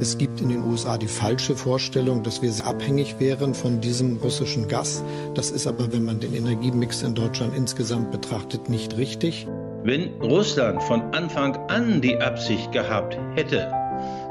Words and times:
Es 0.00 0.18
gibt 0.18 0.40
in 0.40 0.48
den 0.48 0.64
USA 0.64 0.98
die 0.98 1.06
falsche 1.06 1.56
Vorstellung, 1.56 2.22
dass 2.22 2.42
wir 2.42 2.52
abhängig 2.64 3.16
wären 3.18 3.54
von 3.54 3.80
diesem 3.80 4.18
russischen 4.18 4.68
Gas. 4.68 5.02
Das 5.34 5.50
ist 5.50 5.66
aber, 5.66 5.92
wenn 5.92 6.04
man 6.04 6.20
den 6.20 6.34
Energiemix 6.34 7.02
in 7.02 7.14
Deutschland 7.14 7.56
insgesamt 7.56 8.10
betrachtet, 8.10 8.68
nicht 8.68 8.96
richtig. 8.96 9.46
Wenn 9.84 10.10
Russland 10.20 10.82
von 10.82 11.02
Anfang 11.14 11.56
an 11.68 12.00
die 12.00 12.16
Absicht 12.16 12.72
gehabt 12.72 13.16
hätte, 13.34 13.70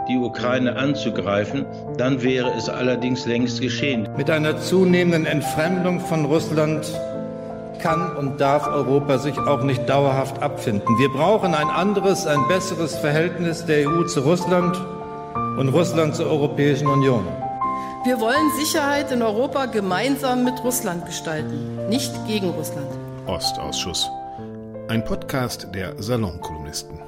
die 0.07 0.17
Ukraine 0.17 0.75
anzugreifen, 0.75 1.65
dann 1.97 2.21
wäre 2.21 2.51
es 2.57 2.69
allerdings 2.69 3.25
längst 3.25 3.61
geschehen. 3.61 4.07
Mit 4.17 4.29
einer 4.29 4.59
zunehmenden 4.59 5.25
Entfremdung 5.25 5.99
von 5.99 6.25
Russland 6.25 6.85
kann 7.81 8.15
und 8.15 8.41
darf 8.41 8.67
Europa 8.67 9.17
sich 9.17 9.37
auch 9.37 9.63
nicht 9.63 9.87
dauerhaft 9.87 10.41
abfinden. 10.41 10.97
Wir 10.97 11.09
brauchen 11.09 11.53
ein 11.53 11.69
anderes, 11.69 12.25
ein 12.25 12.47
besseres 12.47 12.95
Verhältnis 12.95 13.65
der 13.65 13.89
EU 13.89 14.03
zu 14.03 14.21
Russland 14.21 14.75
und 15.57 15.69
Russland 15.69 16.15
zur 16.15 16.27
Europäischen 16.27 16.87
Union. 16.87 17.25
Wir 18.03 18.19
wollen 18.19 18.51
Sicherheit 18.57 19.11
in 19.11 19.21
Europa 19.21 19.65
gemeinsam 19.65 20.43
mit 20.43 20.63
Russland 20.63 21.05
gestalten, 21.05 21.87
nicht 21.89 22.11
gegen 22.27 22.49
Russland. 22.49 22.87
Ostausschuss. 23.25 24.09
Ein 24.89 25.03
Podcast 25.03 25.69
der 25.73 26.01
Salonkolumnisten. 26.01 26.99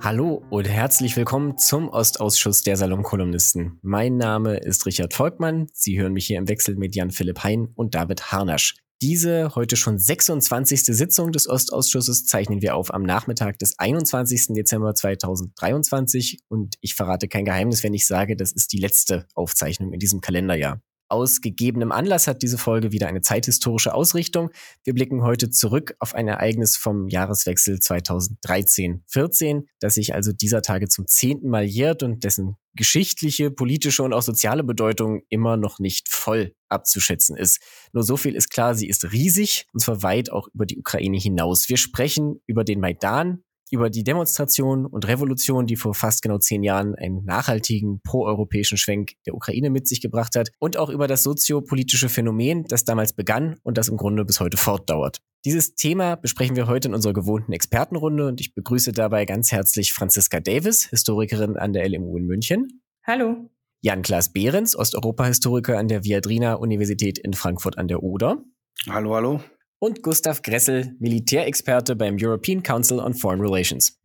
Hallo 0.00 0.44
und 0.50 0.68
herzlich 0.68 1.16
willkommen 1.16 1.58
zum 1.58 1.88
Ostausschuss 1.88 2.62
der 2.62 2.76
Salonkolumnisten. 2.76 3.80
Mein 3.82 4.16
Name 4.16 4.58
ist 4.58 4.86
Richard 4.86 5.12
Volkmann. 5.12 5.66
Sie 5.72 5.98
hören 5.98 6.12
mich 6.12 6.26
hier 6.26 6.38
im 6.38 6.48
Wechsel 6.48 6.76
mit 6.76 6.94
Jan-Philipp 6.94 7.42
Hein 7.42 7.72
und 7.74 7.94
David 7.94 8.30
Harnasch. 8.30 8.76
Diese 9.00 9.54
heute 9.54 9.76
schon 9.76 9.96
26. 9.96 10.84
Sitzung 10.86 11.30
des 11.30 11.48
Ostausschusses 11.48 12.24
zeichnen 12.24 12.62
wir 12.62 12.74
auf 12.74 12.92
am 12.92 13.04
Nachmittag 13.04 13.56
des 13.60 13.78
21. 13.78 14.48
Dezember 14.56 14.92
2023 14.92 16.40
und 16.48 16.74
ich 16.80 16.96
verrate 16.96 17.28
kein 17.28 17.44
Geheimnis, 17.44 17.84
wenn 17.84 17.94
ich 17.94 18.08
sage, 18.08 18.34
das 18.34 18.50
ist 18.50 18.72
die 18.72 18.78
letzte 18.78 19.28
Aufzeichnung 19.36 19.92
in 19.92 20.00
diesem 20.00 20.20
Kalenderjahr. 20.20 20.82
Aus 21.10 21.40
gegebenem 21.40 21.92
Anlass 21.92 22.26
hat 22.26 22.42
diese 22.42 22.58
Folge 22.58 22.90
wieder 22.90 23.06
eine 23.06 23.20
zeithistorische 23.20 23.94
Ausrichtung. 23.94 24.50
Wir 24.82 24.94
blicken 24.94 25.22
heute 25.22 25.48
zurück 25.48 25.94
auf 26.00 26.16
ein 26.16 26.26
Ereignis 26.26 26.76
vom 26.76 27.06
Jahreswechsel 27.06 27.76
2013-14, 27.76 29.62
das 29.78 29.94
sich 29.94 30.12
also 30.12 30.32
dieser 30.32 30.60
Tage 30.60 30.88
zum 30.88 31.06
zehnten 31.06 31.48
Mal 31.50 31.64
jährt 31.64 32.02
und 32.02 32.24
dessen 32.24 32.56
geschichtliche, 32.78 33.50
politische 33.50 34.04
und 34.04 34.12
auch 34.12 34.22
soziale 34.22 34.62
Bedeutung 34.62 35.22
immer 35.28 35.56
noch 35.56 35.80
nicht 35.80 36.08
voll 36.08 36.54
abzuschätzen 36.68 37.36
ist. 37.36 37.60
Nur 37.92 38.04
so 38.04 38.16
viel 38.16 38.36
ist 38.36 38.50
klar, 38.50 38.76
sie 38.76 38.88
ist 38.88 39.12
riesig 39.12 39.66
und 39.72 39.80
zwar 39.80 40.02
weit 40.04 40.30
auch 40.30 40.46
über 40.54 40.64
die 40.64 40.78
Ukraine 40.78 41.18
hinaus. 41.18 41.68
Wir 41.68 41.76
sprechen 41.76 42.40
über 42.46 42.62
den 42.62 42.78
Maidan, 42.78 43.42
über 43.70 43.90
die 43.90 44.04
Demonstration 44.04 44.86
und 44.86 45.06
Revolution, 45.06 45.66
die 45.66 45.76
vor 45.76 45.94
fast 45.94 46.22
genau 46.22 46.38
zehn 46.38 46.62
Jahren 46.62 46.94
einen 46.94 47.24
nachhaltigen 47.24 48.00
proeuropäischen 48.02 48.78
Schwenk 48.78 49.12
der 49.26 49.34
Ukraine 49.34 49.70
mit 49.70 49.86
sich 49.86 50.00
gebracht 50.00 50.34
hat 50.36 50.50
und 50.58 50.76
auch 50.76 50.90
über 50.90 51.06
das 51.06 51.22
soziopolitische 51.22 52.08
Phänomen, 52.08 52.64
das 52.64 52.84
damals 52.84 53.12
begann 53.12 53.56
und 53.62 53.78
das 53.78 53.88
im 53.88 53.96
Grunde 53.96 54.24
bis 54.24 54.40
heute 54.40 54.56
fortdauert. 54.56 55.18
Dieses 55.44 55.74
Thema 55.74 56.16
besprechen 56.16 56.56
wir 56.56 56.66
heute 56.66 56.88
in 56.88 56.94
unserer 56.94 57.12
gewohnten 57.12 57.52
Expertenrunde 57.52 58.26
und 58.26 58.40
ich 58.40 58.54
begrüße 58.54 58.92
dabei 58.92 59.24
ganz 59.24 59.52
herzlich 59.52 59.92
Franziska 59.92 60.40
Davis, 60.40 60.88
Historikerin 60.90 61.56
an 61.56 61.72
der 61.72 61.88
LMU 61.88 62.16
in 62.16 62.26
München. 62.26 62.82
Hallo. 63.06 63.50
Jan-Klaas 63.80 64.32
Behrens, 64.32 64.74
Osteuropa-Historiker 64.74 65.78
an 65.78 65.86
der 65.86 66.02
Viadrina 66.02 66.54
Universität 66.54 67.18
in 67.18 67.32
Frankfurt 67.32 67.78
an 67.78 67.86
der 67.86 68.02
Oder. 68.02 68.42
Hallo, 68.88 69.14
hallo 69.14 69.40
und 69.78 70.02
Gustav 70.02 70.42
Gressel, 70.42 70.96
Militärexperte 70.98 71.96
beim 71.96 72.16
European 72.20 72.62
Council 72.62 72.98
on 72.98 73.14
Foreign 73.14 73.40
Relations. 73.40 73.98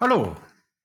Hallo. 0.00 0.36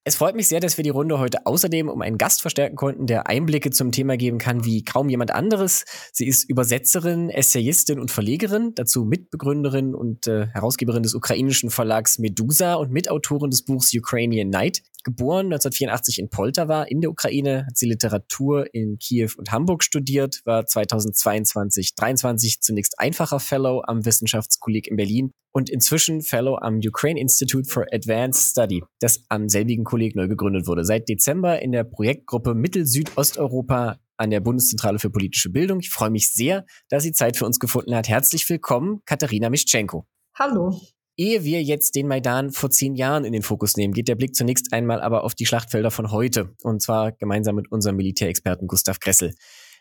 Es 0.04 0.16
freut 0.16 0.36
mich 0.36 0.48
sehr, 0.48 0.60
dass 0.60 0.78
wir 0.78 0.84
die 0.84 0.90
Runde 0.90 1.20
heute 1.20 1.46
außerdem 1.46 1.88
um 1.88 2.02
einen 2.02 2.18
Gast 2.18 2.42
verstärken 2.42 2.76
konnten, 2.76 3.06
der 3.06 3.28
Einblicke 3.28 3.70
zum 3.70 3.92
Thema 3.92 4.18
geben 4.18 4.40
kann 4.40 4.66
wie 4.66 4.84
kaum 4.84 5.10
jemand 5.10 5.30
anderes. 5.30 5.86
Sie 6.12 6.26
ist 6.26 6.50
Übersetzerin, 6.50 7.30
Essayistin 7.30 8.00
und 8.00 8.10
Verlegerin, 8.10 8.74
dazu 8.74 9.06
Mitbegründerin 9.06 9.94
und 9.94 10.26
äh, 10.26 10.48
Herausgeberin 10.48 11.04
des 11.04 11.14
ukrainischen 11.14 11.70
Verlags 11.70 12.18
Medusa 12.18 12.74
und 12.74 12.92
Mitautorin 12.92 13.52
des 13.52 13.64
Buchs 13.64 13.94
Ukrainian 13.94 14.50
Night. 14.50 14.82
Geboren 15.04 15.48
1984 15.48 16.20
in 16.20 16.30
Poltawa 16.30 16.84
in 16.84 17.02
der 17.02 17.10
Ukraine, 17.10 17.66
hat 17.68 17.78
sie 17.78 17.88
Literatur 17.88 18.74
in 18.74 18.98
Kiew 19.00 19.30
und 19.38 19.52
Hamburg 19.52 19.84
studiert, 19.84 20.42
war 20.46 20.66
2022 20.66 21.96
23 21.96 22.62
zunächst 22.62 23.00
einfacher 23.00 23.40
Fellow 23.40 23.82
am 23.86 24.06
Wissenschaftskolleg 24.06 24.88
in 24.88 24.96
Berlin 24.96 25.32
und 25.54 25.70
inzwischen 25.70 26.22
Fellow 26.22 26.58
am 26.58 26.78
Ukraine 26.78 27.20
Institute 27.20 27.70
for 27.70 27.86
Advanced 27.92 28.52
Study, 28.52 28.84
das 29.00 29.24
am 29.30 29.50
selbigen 29.50 29.84
Kolleg 29.84 30.16
neu 30.16 30.28
gegründet 30.28 30.68
wurde. 30.68 30.86
Seit 30.86 31.10
Dezember 31.10 31.62
in 31.62 31.72
der 31.72 31.84
Projektgruppe 31.84 32.54
Mittel-Südosteuropa 32.54 33.98
an 34.18 34.30
der 34.30 34.40
Bundeszentrale 34.40 35.00
für 35.00 35.10
politische 35.10 35.50
Bildung. 35.50 35.80
Ich 35.80 35.90
freue 35.90 36.12
mich 36.12 36.32
sehr, 36.32 36.66
dass 36.90 37.04
sie 37.04 37.12
Zeit 37.12 37.38
für 37.38 37.46
uns 37.46 37.60
gefunden 37.60 37.96
hat. 37.96 38.08
Herzlich 38.08 38.48
willkommen, 38.50 39.02
Katharina 39.06 39.50
Mischenko. 39.50 40.06
Hallo. 40.38 40.80
Ehe 41.18 41.44
wir 41.44 41.62
jetzt 41.62 41.96
den 41.96 42.08
Maidan 42.08 42.52
vor 42.52 42.70
zehn 42.70 42.96
Jahren 42.96 43.26
in 43.26 43.34
den 43.34 43.44
Fokus 43.44 43.76
nehmen, 43.76 43.94
geht 43.94 44.08
der 44.08 44.16
Blick 44.16 44.36
zunächst 44.36 44.74
einmal 44.74 45.02
aber 45.02 45.24
auf 45.24 45.36
die 45.36 45.46
Schlachtfelder 45.46 45.92
von 45.92 46.12
heute. 46.12 46.56
Und 46.64 46.82
zwar 46.82 47.12
gemeinsam 47.12 47.56
mit 47.56 47.72
unserem 47.72 47.98
Militärexperten 47.98 48.68
Gustav 48.68 49.00
Gressel. 49.00 49.34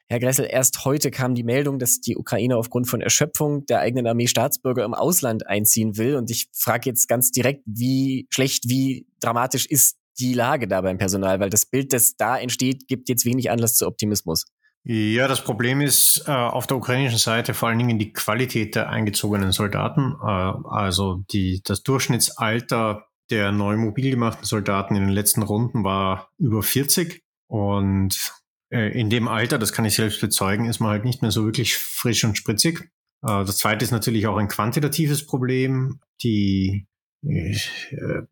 Herr 0.08 0.18
Gressel, 0.18 0.48
erst 0.50 0.84
heute 0.84 1.12
kam 1.12 1.36
die 1.36 1.44
Meldung, 1.44 1.78
dass 1.78 2.00
die 2.00 2.16
Ukraine 2.16 2.56
aufgrund 2.56 2.88
von 2.88 3.00
Erschöpfung 3.00 3.64
der 3.66 3.78
eigenen 3.78 4.08
Armee 4.08 4.26
Staatsbürger 4.26 4.84
im 4.84 4.92
Ausland 4.92 5.46
einziehen 5.46 5.96
will. 5.96 6.16
Und 6.16 6.32
ich 6.32 6.48
frage 6.52 6.90
jetzt 6.90 7.06
ganz 7.06 7.30
direkt, 7.30 7.62
wie 7.64 8.26
schlecht, 8.30 8.68
wie 8.68 9.06
dramatisch 9.20 9.66
ist 9.66 9.98
die 10.18 10.34
Lage 10.34 10.66
da 10.66 10.80
beim 10.80 10.98
Personal? 10.98 11.38
Weil 11.38 11.48
das 11.48 11.64
Bild, 11.64 11.92
das 11.92 12.16
da 12.16 12.36
entsteht, 12.36 12.88
gibt 12.88 13.08
jetzt 13.08 13.24
wenig 13.24 13.52
Anlass 13.52 13.76
zu 13.76 13.86
Optimismus. 13.86 14.46
Ja, 14.82 15.28
das 15.28 15.44
Problem 15.44 15.82
ist 15.82 16.24
äh, 16.26 16.30
auf 16.30 16.66
der 16.66 16.78
ukrainischen 16.78 17.18
Seite 17.18 17.52
vor 17.52 17.68
allen 17.68 17.78
Dingen 17.78 17.98
die 17.98 18.12
Qualität 18.12 18.74
der 18.74 18.88
eingezogenen 18.88 19.52
Soldaten. 19.52 20.16
Äh, 20.22 20.24
also 20.24 21.22
die, 21.30 21.60
das 21.62 21.82
Durchschnittsalter 21.82 23.06
der 23.30 23.52
neu 23.52 23.76
mobil 23.76 24.10
gemachten 24.10 24.44
Soldaten 24.44 24.96
in 24.96 25.02
den 25.02 25.12
letzten 25.12 25.42
Runden 25.42 25.84
war 25.84 26.30
über 26.38 26.62
40. 26.62 27.22
Und 27.46 28.32
äh, 28.70 28.98
in 28.98 29.10
dem 29.10 29.28
Alter, 29.28 29.58
das 29.58 29.72
kann 29.72 29.84
ich 29.84 29.94
selbst 29.94 30.20
bezeugen, 30.20 30.66
ist 30.66 30.80
man 30.80 30.90
halt 30.90 31.04
nicht 31.04 31.22
mehr 31.22 31.30
so 31.30 31.44
wirklich 31.44 31.76
frisch 31.76 32.24
und 32.24 32.38
spritzig. 32.38 32.90
Äh, 33.22 33.44
das 33.44 33.58
zweite 33.58 33.84
ist 33.84 33.90
natürlich 33.90 34.26
auch 34.26 34.36
ein 34.36 34.48
quantitatives 34.48 35.26
Problem. 35.26 36.00
Die 36.22 36.88
äh, 37.22 37.54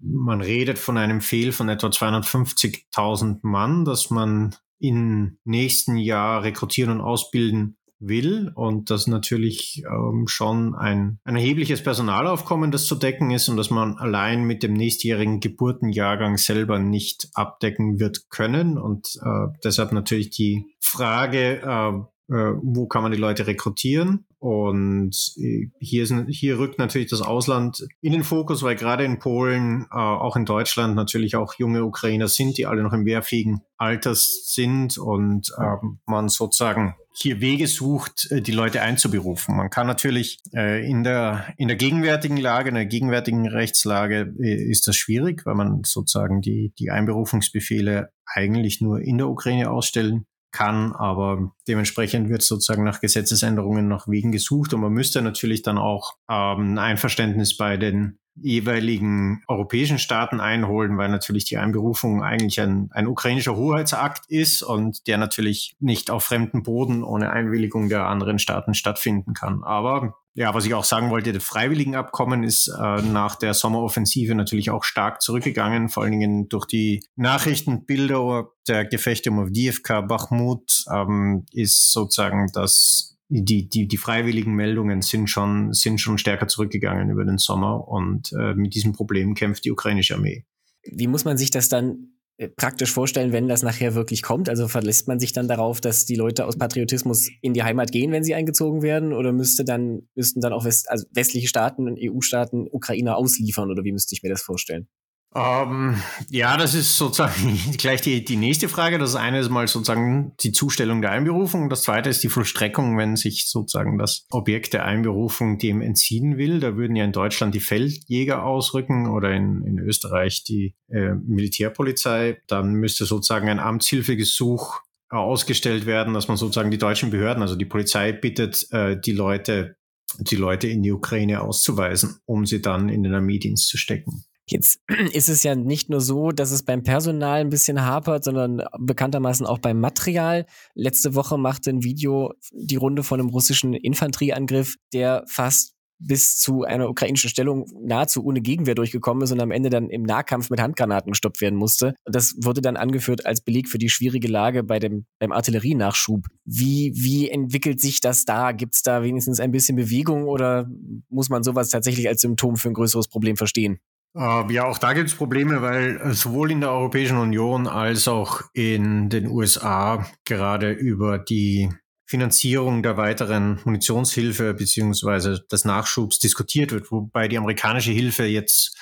man 0.00 0.40
redet 0.40 0.78
von 0.78 0.96
einem 0.96 1.20
Fehl 1.20 1.52
von 1.52 1.68
etwa 1.68 1.88
250.000 1.88 3.40
Mann, 3.42 3.84
dass 3.84 4.10
man 4.10 4.56
im 4.78 5.38
nächsten 5.44 5.96
Jahr 5.96 6.42
rekrutieren 6.42 6.92
und 6.92 7.00
ausbilden 7.00 7.76
will 8.00 8.52
und 8.54 8.90
das 8.90 9.06
natürlich 9.08 9.82
ähm, 9.84 10.26
schon 10.28 10.74
ein, 10.76 11.18
ein 11.24 11.36
erhebliches 11.36 11.82
Personalaufkommen, 11.82 12.70
das 12.70 12.86
zu 12.86 12.94
decken 12.94 13.30
ist 13.30 13.48
und 13.48 13.56
dass 13.56 13.70
man 13.70 13.98
allein 13.98 14.44
mit 14.44 14.62
dem 14.62 14.74
nächstjährigen 14.74 15.40
Geburtenjahrgang 15.40 16.36
selber 16.36 16.78
nicht 16.78 17.28
abdecken 17.34 17.98
wird 17.98 18.30
können. 18.30 18.78
Und 18.78 19.18
äh, 19.22 19.48
deshalb 19.64 19.92
natürlich 19.92 20.30
die 20.30 20.66
Frage, 20.78 21.60
äh, 21.60 22.32
äh, 22.32 22.54
wo 22.62 22.86
kann 22.86 23.02
man 23.02 23.10
die 23.10 23.18
Leute 23.18 23.46
rekrutieren 23.46 24.27
und 24.38 25.34
äh, 25.38 25.68
hier, 25.80 26.06
sind, 26.06 26.28
hier 26.28 26.58
rückt 26.58 26.78
natürlich 26.78 27.10
das 27.10 27.22
Ausland 27.22 27.86
in 28.00 28.12
den 28.12 28.22
Fokus, 28.22 28.62
weil 28.62 28.76
gerade 28.76 29.04
in 29.04 29.18
Polen, 29.18 29.86
äh, 29.90 29.96
auch 29.96 30.36
in 30.36 30.44
Deutschland 30.44 30.94
natürlich 30.94 31.34
auch 31.34 31.54
junge 31.54 31.84
Ukrainer 31.84 32.28
sind, 32.28 32.56
die 32.56 32.66
alle 32.66 32.82
noch 32.82 32.92
im 32.92 33.04
wehrfähigen 33.04 33.62
Alters 33.76 34.52
sind 34.54 34.96
und 34.96 35.50
äh, 35.58 35.86
man 36.06 36.28
sozusagen 36.28 36.94
hier 37.12 37.40
Wege 37.40 37.66
sucht, 37.66 38.30
äh, 38.30 38.40
die 38.40 38.52
Leute 38.52 38.80
einzuberufen. 38.80 39.56
Man 39.56 39.70
kann 39.70 39.88
natürlich 39.88 40.38
äh, 40.54 40.88
in, 40.88 41.02
der, 41.02 41.52
in 41.56 41.66
der 41.66 41.76
gegenwärtigen 41.76 42.36
Lage, 42.36 42.68
in 42.68 42.76
der 42.76 42.86
gegenwärtigen 42.86 43.48
Rechtslage 43.48 44.34
äh, 44.40 44.70
ist 44.70 44.86
das 44.86 44.96
schwierig, 44.96 45.44
weil 45.46 45.56
man 45.56 45.82
sozusagen 45.84 46.42
die, 46.42 46.72
die 46.78 46.90
Einberufungsbefehle 46.90 48.10
eigentlich 48.24 48.80
nur 48.80 49.00
in 49.00 49.18
der 49.18 49.28
Ukraine 49.28 49.70
ausstellen 49.70 50.26
kann, 50.50 50.92
aber 50.92 51.52
dementsprechend 51.66 52.28
wird 52.28 52.42
sozusagen 52.42 52.84
nach 52.84 53.00
Gesetzesänderungen 53.00 53.88
nach 53.88 54.08
Wegen 54.08 54.32
gesucht. 54.32 54.72
Und 54.74 54.80
man 54.80 54.92
müsste 54.92 55.22
natürlich 55.22 55.62
dann 55.62 55.78
auch 55.78 56.14
ähm, 56.30 56.72
ein 56.74 56.78
Einverständnis 56.78 57.56
bei 57.56 57.76
den 57.76 58.18
jeweiligen 58.42 59.42
europäischen 59.48 59.98
Staaten 59.98 60.40
einholen, 60.40 60.98
weil 60.98 61.08
natürlich 61.08 61.44
die 61.44 61.56
Einberufung 61.56 62.22
eigentlich 62.22 62.60
ein, 62.60 62.90
ein 62.92 63.06
ukrainischer 63.06 63.56
Hoheitsakt 63.56 64.26
ist 64.28 64.62
und 64.62 65.06
der 65.06 65.18
natürlich 65.18 65.76
nicht 65.80 66.10
auf 66.10 66.24
fremdem 66.24 66.62
Boden 66.62 67.02
ohne 67.02 67.30
Einwilligung 67.30 67.88
der 67.88 68.06
anderen 68.06 68.38
Staaten 68.38 68.74
stattfinden 68.74 69.34
kann. 69.34 69.62
Aber 69.64 70.16
ja, 70.34 70.54
was 70.54 70.66
ich 70.66 70.74
auch 70.74 70.84
sagen 70.84 71.10
wollte, 71.10 71.32
das 71.32 71.42
Freiwilligenabkommen 71.42 72.44
ist 72.44 72.68
äh, 72.68 73.02
nach 73.02 73.34
der 73.34 73.54
Sommeroffensive 73.54 74.36
natürlich 74.36 74.70
auch 74.70 74.84
stark 74.84 75.20
zurückgegangen, 75.20 75.88
vor 75.88 76.04
allen 76.04 76.12
Dingen 76.12 76.48
durch 76.48 76.66
die 76.66 77.04
Nachrichtenbilder 77.16 78.48
der 78.68 78.84
Gefechte 78.84 79.30
um 79.30 79.40
Avdiivka, 79.40 80.00
Bachmut, 80.02 80.84
ähm, 80.92 81.44
ist 81.50 81.92
sozusagen 81.92 82.50
das 82.52 83.17
die, 83.28 83.68
die, 83.68 83.86
die 83.86 83.96
freiwilligen 83.96 84.54
Meldungen 84.54 85.02
sind 85.02 85.28
schon, 85.28 85.72
sind 85.72 86.00
schon 86.00 86.18
stärker 86.18 86.48
zurückgegangen 86.48 87.10
über 87.10 87.24
den 87.24 87.38
Sommer 87.38 87.86
und 87.86 88.32
äh, 88.32 88.54
mit 88.54 88.74
diesem 88.74 88.92
Problem 88.92 89.34
kämpft 89.34 89.64
die 89.64 89.70
ukrainische 89.70 90.14
Armee. 90.14 90.44
Wie 90.84 91.06
muss 91.06 91.24
man 91.24 91.36
sich 91.36 91.50
das 91.50 91.68
dann 91.68 92.12
äh, 92.38 92.48
praktisch 92.48 92.90
vorstellen, 92.90 93.32
wenn 93.32 93.46
das 93.46 93.62
nachher 93.62 93.94
wirklich 93.94 94.22
kommt? 94.22 94.48
Also 94.48 94.66
verlässt 94.66 95.08
man 95.08 95.20
sich 95.20 95.32
dann 95.32 95.46
darauf, 95.46 95.80
dass 95.82 96.06
die 96.06 96.14
Leute 96.14 96.46
aus 96.46 96.56
Patriotismus 96.56 97.28
in 97.42 97.52
die 97.52 97.62
Heimat 97.62 97.92
gehen, 97.92 98.12
wenn 98.12 98.24
sie 98.24 98.34
eingezogen 98.34 98.80
werden? 98.80 99.12
Oder 99.12 99.32
müsste 99.32 99.64
dann, 99.64 100.08
müssten 100.14 100.40
dann 100.40 100.54
auch 100.54 100.64
West, 100.64 100.90
also 100.90 101.06
westliche 101.12 101.48
Staaten 101.48 101.86
und 101.86 101.98
EU-Staaten 102.00 102.66
Ukrainer 102.70 103.16
ausliefern? 103.16 103.70
Oder 103.70 103.84
wie 103.84 103.92
müsste 103.92 104.14
ich 104.14 104.22
mir 104.22 104.30
das 104.30 104.42
vorstellen? 104.42 104.88
Ähm, 105.34 106.02
ja, 106.30 106.56
das 106.56 106.74
ist 106.74 106.96
sozusagen 106.96 107.58
gleich 107.78 108.00
die, 108.00 108.24
die 108.24 108.36
nächste 108.36 108.68
Frage. 108.68 108.98
Das 108.98 109.14
eine 109.14 109.40
ist 109.40 109.50
mal 109.50 109.68
sozusagen 109.68 110.32
die 110.40 110.52
Zustellung 110.52 111.02
der 111.02 111.10
Einberufung. 111.10 111.68
Das 111.68 111.82
zweite 111.82 112.08
ist 112.08 112.22
die 112.22 112.30
Vollstreckung, 112.30 112.96
wenn 112.96 113.16
sich 113.16 113.48
sozusagen 113.48 113.98
das 113.98 114.26
Objekt 114.30 114.72
der 114.72 114.84
Einberufung 114.84 115.58
dem 115.58 115.82
entziehen 115.82 116.38
will. 116.38 116.60
Da 116.60 116.76
würden 116.76 116.96
ja 116.96 117.04
in 117.04 117.12
Deutschland 117.12 117.54
die 117.54 117.60
Feldjäger 117.60 118.42
ausrücken 118.42 119.08
oder 119.08 119.32
in, 119.32 119.62
in 119.64 119.78
Österreich 119.78 120.44
die 120.44 120.74
äh, 120.88 121.14
Militärpolizei. 121.14 122.40
Dann 122.46 122.72
müsste 122.74 123.04
sozusagen 123.04 123.48
ein 123.48 123.60
Amtshilfegesuch 123.60 124.80
ausgestellt 125.10 125.86
werden, 125.86 126.14
dass 126.14 126.28
man 126.28 126.36
sozusagen 126.36 126.70
die 126.70 126.78
deutschen 126.78 127.10
Behörden, 127.10 127.42
also 127.42 127.56
die 127.56 127.64
Polizei 127.64 128.12
bittet, 128.12 128.66
äh, 128.72 128.98
die 128.98 129.12
Leute 129.12 129.76
die 130.18 130.36
Leute 130.36 130.68
in 130.68 130.82
die 130.82 130.92
Ukraine 130.92 131.42
auszuweisen, 131.42 132.20
um 132.24 132.46
sie 132.46 132.62
dann 132.62 132.88
in 132.88 133.02
den 133.02 133.14
Armeedienst 133.14 133.68
zu 133.68 133.76
stecken. 133.76 134.24
Jetzt 134.50 134.80
ist 135.12 135.28
es 135.28 135.42
ja 135.42 135.54
nicht 135.54 135.90
nur 135.90 136.00
so, 136.00 136.32
dass 136.32 136.50
es 136.50 136.62
beim 136.62 136.82
Personal 136.82 137.40
ein 137.40 137.50
bisschen 137.50 137.84
hapert, 137.84 138.24
sondern 138.24 138.62
bekanntermaßen 138.78 139.46
auch 139.46 139.58
beim 139.58 139.80
Material. 139.80 140.46
Letzte 140.74 141.14
Woche 141.14 141.38
machte 141.38 141.70
ein 141.70 141.84
Video 141.84 142.32
die 142.52 142.76
Runde 142.76 143.02
von 143.02 143.20
einem 143.20 143.28
russischen 143.28 143.74
Infanterieangriff, 143.74 144.76
der 144.92 145.24
fast 145.28 145.74
bis 146.00 146.36
zu 146.36 146.62
einer 146.62 146.88
ukrainischen 146.88 147.28
Stellung 147.28 147.66
nahezu 147.82 148.24
ohne 148.24 148.40
Gegenwehr 148.40 148.74
durchgekommen 148.74 149.22
ist 149.24 149.32
und 149.32 149.40
am 149.40 149.50
Ende 149.50 149.68
dann 149.68 149.90
im 149.90 150.02
Nahkampf 150.02 150.50
mit 150.50 150.60
Handgranaten 150.60 151.12
gestoppt 151.12 151.40
werden 151.40 151.58
musste. 151.58 151.94
Das 152.04 152.36
wurde 152.40 152.62
dann 152.62 152.76
angeführt 152.76 153.26
als 153.26 153.40
Beleg 153.40 153.68
für 153.68 153.78
die 153.78 153.88
schwierige 153.88 154.28
Lage 154.28 154.62
bei 154.62 154.78
dem, 154.78 155.06
beim 155.18 155.32
Artillerienachschub. 155.32 156.26
Wie, 156.44 156.92
wie 156.94 157.28
entwickelt 157.28 157.80
sich 157.80 158.00
das 158.00 158.24
da? 158.24 158.52
Gibt 158.52 158.74
es 158.74 158.82
da 158.82 159.02
wenigstens 159.02 159.40
ein 159.40 159.50
bisschen 159.50 159.76
Bewegung 159.76 160.24
oder 160.24 160.68
muss 161.08 161.30
man 161.30 161.42
sowas 161.42 161.70
tatsächlich 161.70 162.08
als 162.08 162.20
Symptom 162.20 162.56
für 162.56 162.68
ein 162.68 162.74
größeres 162.74 163.08
Problem 163.08 163.36
verstehen? 163.36 163.80
Äh, 164.16 164.52
ja, 164.52 164.64
auch 164.64 164.78
da 164.78 164.92
gibt 164.94 165.08
es 165.08 165.14
Probleme, 165.14 165.62
weil 165.62 166.00
äh, 166.00 166.12
sowohl 166.12 166.50
in 166.50 166.60
der 166.60 166.72
Europäischen 166.72 167.18
Union 167.18 167.66
als 167.66 168.08
auch 168.08 168.42
in 168.52 169.08
den 169.10 169.28
USA 169.28 170.06
gerade 170.24 170.72
über 170.72 171.18
die 171.18 171.70
Finanzierung 172.06 172.82
der 172.82 172.96
weiteren 172.96 173.60
Munitionshilfe 173.64 174.54
beziehungsweise 174.54 175.44
des 175.52 175.66
Nachschubs 175.66 176.18
diskutiert 176.18 176.72
wird, 176.72 176.90
wobei 176.90 177.28
die 177.28 177.36
amerikanische 177.36 177.92
Hilfe 177.92 178.24
jetzt 178.24 178.76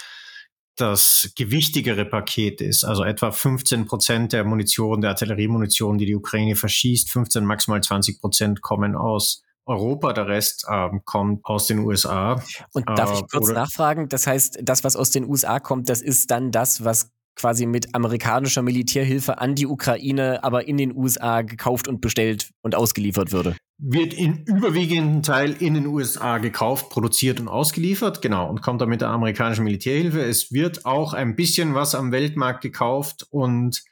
das 0.76 1.32
gewichtigere 1.34 2.04
Paket 2.04 2.60
ist. 2.60 2.84
Also 2.84 3.02
etwa 3.02 3.32
15 3.32 3.86
Prozent 3.86 4.32
der 4.32 4.44
Munition, 4.44 5.00
der 5.00 5.10
Artilleriemunition, 5.10 5.98
die 5.98 6.06
die 6.06 6.14
Ukraine 6.14 6.54
verschießt, 6.54 7.10
15, 7.10 7.44
maximal 7.44 7.82
20 7.82 8.20
Prozent 8.20 8.62
kommen 8.62 8.94
aus 8.94 9.42
Europa, 9.66 10.12
der 10.12 10.28
Rest 10.28 10.66
ähm, 10.70 11.02
kommt 11.04 11.44
aus 11.44 11.66
den 11.66 11.80
USA. 11.80 12.40
Und 12.72 12.88
darf 12.88 13.12
ich 13.12 13.20
äh, 13.20 13.26
kurz 13.30 13.50
nachfragen? 13.50 14.08
Das 14.08 14.26
heißt, 14.26 14.60
das, 14.62 14.84
was 14.84 14.96
aus 14.96 15.10
den 15.10 15.28
USA 15.28 15.60
kommt, 15.60 15.88
das 15.88 16.00
ist 16.00 16.30
dann 16.30 16.52
das, 16.52 16.84
was 16.84 17.10
quasi 17.34 17.66
mit 17.66 17.94
amerikanischer 17.94 18.62
Militärhilfe 18.62 19.38
an 19.38 19.54
die 19.54 19.66
Ukraine, 19.66 20.42
aber 20.42 20.66
in 20.66 20.78
den 20.78 20.96
USA 20.96 21.42
gekauft 21.42 21.86
und 21.86 22.00
bestellt 22.00 22.50
und 22.62 22.74
ausgeliefert 22.74 23.30
würde. 23.30 23.56
Wird 23.78 24.14
in 24.14 24.42
überwiegenden 24.44 25.22
Teil 25.22 25.52
in 25.52 25.74
den 25.74 25.86
USA 25.86 26.38
gekauft, 26.38 26.88
produziert 26.88 27.38
und 27.38 27.48
ausgeliefert, 27.48 28.22
genau, 28.22 28.48
und 28.48 28.62
kommt 28.62 28.80
dann 28.80 28.88
mit 28.88 29.02
der 29.02 29.10
amerikanischen 29.10 29.64
Militärhilfe. 29.64 30.22
Es 30.22 30.50
wird 30.50 30.86
auch 30.86 31.12
ein 31.12 31.36
bisschen 31.36 31.74
was 31.74 31.94
am 31.94 32.10
Weltmarkt 32.10 32.62
gekauft 32.62 33.26
und 33.28 33.84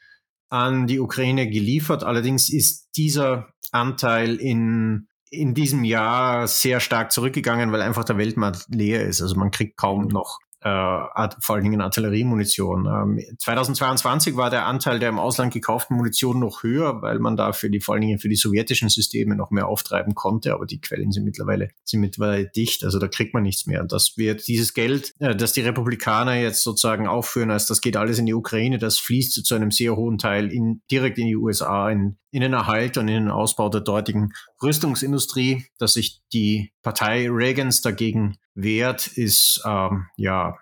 an 0.48 0.86
die 0.86 1.00
Ukraine 1.00 1.48
geliefert. 1.48 2.02
Allerdings 2.02 2.48
ist 2.48 2.88
dieser 2.96 3.48
Anteil 3.72 4.36
in 4.36 5.08
in 5.38 5.54
diesem 5.54 5.84
Jahr 5.84 6.46
sehr 6.46 6.80
stark 6.80 7.12
zurückgegangen, 7.12 7.72
weil 7.72 7.82
einfach 7.82 8.04
der 8.04 8.18
Weltmarkt 8.18 8.66
leer 8.68 9.04
ist. 9.04 9.22
Also 9.22 9.36
man 9.36 9.50
kriegt 9.50 9.76
kaum 9.76 10.08
noch 10.08 10.38
äh, 10.64 11.28
vor 11.40 11.56
allen 11.56 11.64
Dingen 11.64 11.82
Artilleriemunition. 11.82 12.86
Ähm, 12.86 13.20
2022 13.38 14.36
war 14.36 14.48
der 14.48 14.64
Anteil 14.64 14.98
der 14.98 15.10
im 15.10 15.18
Ausland 15.18 15.52
gekauften 15.52 15.94
Munition 15.94 16.40
noch 16.40 16.62
höher, 16.62 17.02
weil 17.02 17.18
man 17.18 17.36
dafür 17.36 17.68
die 17.68 17.80
vor 17.80 17.94
allen 17.94 18.00
Dingen 18.00 18.18
für 18.18 18.30
die 18.30 18.36
sowjetischen 18.36 18.88
Systeme 18.88 19.36
noch 19.36 19.50
mehr 19.50 19.68
auftreiben 19.68 20.14
konnte, 20.14 20.54
aber 20.54 20.64
die 20.64 20.80
Quellen 20.80 21.12
sind 21.12 21.24
mittlerweile 21.24 21.68
sind 21.84 22.00
mittlerweile 22.00 22.48
dicht, 22.48 22.82
also 22.82 22.98
da 22.98 23.08
kriegt 23.08 23.34
man 23.34 23.42
nichts 23.42 23.66
mehr. 23.66 23.82
Und 23.82 23.92
das 23.92 24.16
wird 24.16 24.48
dieses 24.48 24.72
Geld, 24.72 25.12
äh, 25.18 25.36
das 25.36 25.52
die 25.52 25.60
Republikaner 25.60 26.36
jetzt 26.36 26.62
sozusagen 26.62 27.06
aufführen, 27.06 27.50
als 27.50 27.66
das 27.66 27.82
geht 27.82 27.98
alles 27.98 28.18
in 28.18 28.24
die 28.24 28.34
Ukraine, 28.34 28.78
das 28.78 28.98
fließt 28.98 29.44
zu 29.44 29.54
einem 29.54 29.70
sehr 29.70 29.96
hohen 29.96 30.16
Teil 30.16 30.50
in, 30.50 30.80
direkt 30.90 31.18
in 31.18 31.26
die 31.26 31.36
USA, 31.36 31.90
in, 31.90 32.16
in 32.34 32.40
den 32.40 32.52
Erhalt 32.52 32.98
und 32.98 33.06
in 33.06 33.14
den 33.14 33.30
Ausbau 33.30 33.68
der 33.68 33.80
dortigen 33.80 34.32
Rüstungsindustrie, 34.60 35.66
dass 35.78 35.92
sich 35.92 36.20
die 36.32 36.72
Partei 36.82 37.28
Reagans 37.30 37.80
dagegen 37.80 38.38
wert, 38.56 39.06
ist 39.06 39.62
ähm, 39.64 40.06
ja 40.16 40.56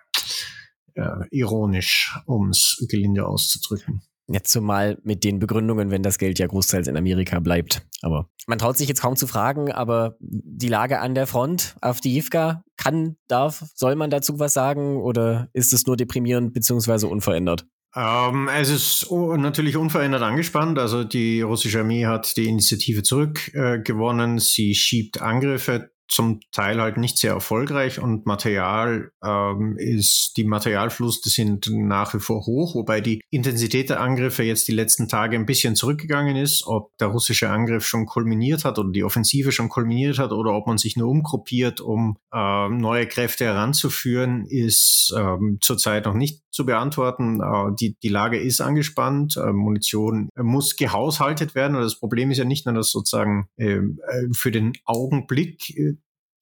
äh, 0.93 1.25
ironisch, 1.31 2.15
um 2.27 2.49
es 2.49 2.85
gelinde 2.87 3.25
auszudrücken. 3.25 4.03
Jetzt 4.27 4.51
zumal 4.51 4.99
mit 5.03 5.23
den 5.23 5.39
Begründungen, 5.39 5.89
wenn 5.89 6.03
das 6.03 6.19
Geld 6.19 6.37
ja 6.37 6.45
großteils 6.45 6.87
in 6.87 6.95
Amerika 6.95 7.39
bleibt. 7.39 7.85
Aber 8.03 8.29
man 8.45 8.59
traut 8.59 8.77
sich 8.77 8.87
jetzt 8.87 9.01
kaum 9.01 9.15
zu 9.15 9.25
fragen, 9.25 9.71
aber 9.71 10.15
die 10.19 10.69
Lage 10.69 10.99
an 10.99 11.15
der 11.15 11.25
Front 11.25 11.75
auf 11.81 12.01
die 12.01 12.13
Jivka, 12.13 12.63
kann, 12.77 13.17
darf, 13.27 13.65
soll 13.73 13.95
man 13.95 14.11
dazu 14.11 14.37
was 14.37 14.53
sagen 14.53 15.01
oder 15.01 15.49
ist 15.53 15.73
es 15.73 15.87
nur 15.87 15.97
deprimierend 15.97 16.53
bzw. 16.53 17.07
unverändert? 17.07 17.65
Ähm, 17.95 18.49
es 18.49 18.69
ist 18.69 19.11
natürlich 19.11 19.77
unverändert 19.77 20.23
angespannt. 20.23 20.79
Also 20.79 21.03
die 21.03 21.41
russische 21.41 21.81
Armee 21.81 22.05
hat 22.05 22.35
die 22.37 22.47
Initiative 22.47 23.03
zurückgewonnen. 23.03 24.37
Äh, 24.37 24.41
Sie 24.41 24.73
schiebt 24.73 25.21
Angriffe 25.21 25.92
zum 26.07 26.41
Teil 26.51 26.81
halt 26.81 26.97
nicht 26.97 27.17
sehr 27.17 27.33
erfolgreich 27.33 27.99
und 27.99 28.25
Material 28.25 29.11
ähm, 29.23 29.75
ist, 29.77 30.33
die 30.37 30.43
Materialfluss 30.43 31.21
sind 31.23 31.69
nach 31.71 32.13
wie 32.13 32.19
vor 32.19 32.45
hoch, 32.45 32.75
wobei 32.75 33.01
die 33.01 33.21
Intensität 33.29 33.89
der 33.89 34.01
Angriffe 34.01 34.43
jetzt 34.43 34.67
die 34.67 34.73
letzten 34.73 35.07
Tage 35.07 35.35
ein 35.35 35.45
bisschen 35.45 35.75
zurückgegangen 35.75 36.35
ist. 36.35 36.65
Ob 36.67 36.95
der 36.97 37.07
russische 37.07 37.49
Angriff 37.49 37.85
schon 37.85 38.05
kulminiert 38.05 38.65
hat 38.65 38.79
oder 38.79 38.91
die 38.91 39.03
Offensive 39.03 39.51
schon 39.51 39.69
kulminiert 39.69 40.19
hat 40.19 40.31
oder 40.31 40.53
ob 40.53 40.67
man 40.67 40.77
sich 40.77 40.97
nur 40.97 41.09
umgruppiert, 41.09 41.81
um 41.81 42.17
äh, 42.33 42.69
neue 42.69 43.07
Kräfte 43.07 43.45
heranzuführen, 43.45 44.45
ist 44.45 45.13
ähm, 45.17 45.57
zurzeit 45.61 46.05
noch 46.05 46.13
nicht 46.13 46.43
zu 46.51 46.65
beantworten. 46.65 47.41
Äh, 47.41 47.75
die, 47.79 47.97
die 48.01 48.09
Lage 48.09 48.39
ist 48.39 48.61
angespannt, 48.61 49.37
äh, 49.37 49.51
Munition 49.51 50.29
muss 50.37 50.75
gehaushaltet 50.75 51.55
werden 51.55 51.75
und 51.75 51.81
das 51.81 51.99
Problem 51.99 52.31
ist 52.31 52.37
ja 52.37 52.45
nicht 52.45 52.65
nur, 52.65 52.75
dass 52.75 52.91
sozusagen 52.91 53.47
ähm, 53.57 53.99
äh, 54.07 54.27
für 54.33 54.51
den 54.51 54.73
Augenblick 54.85 55.69
äh, 55.77 55.95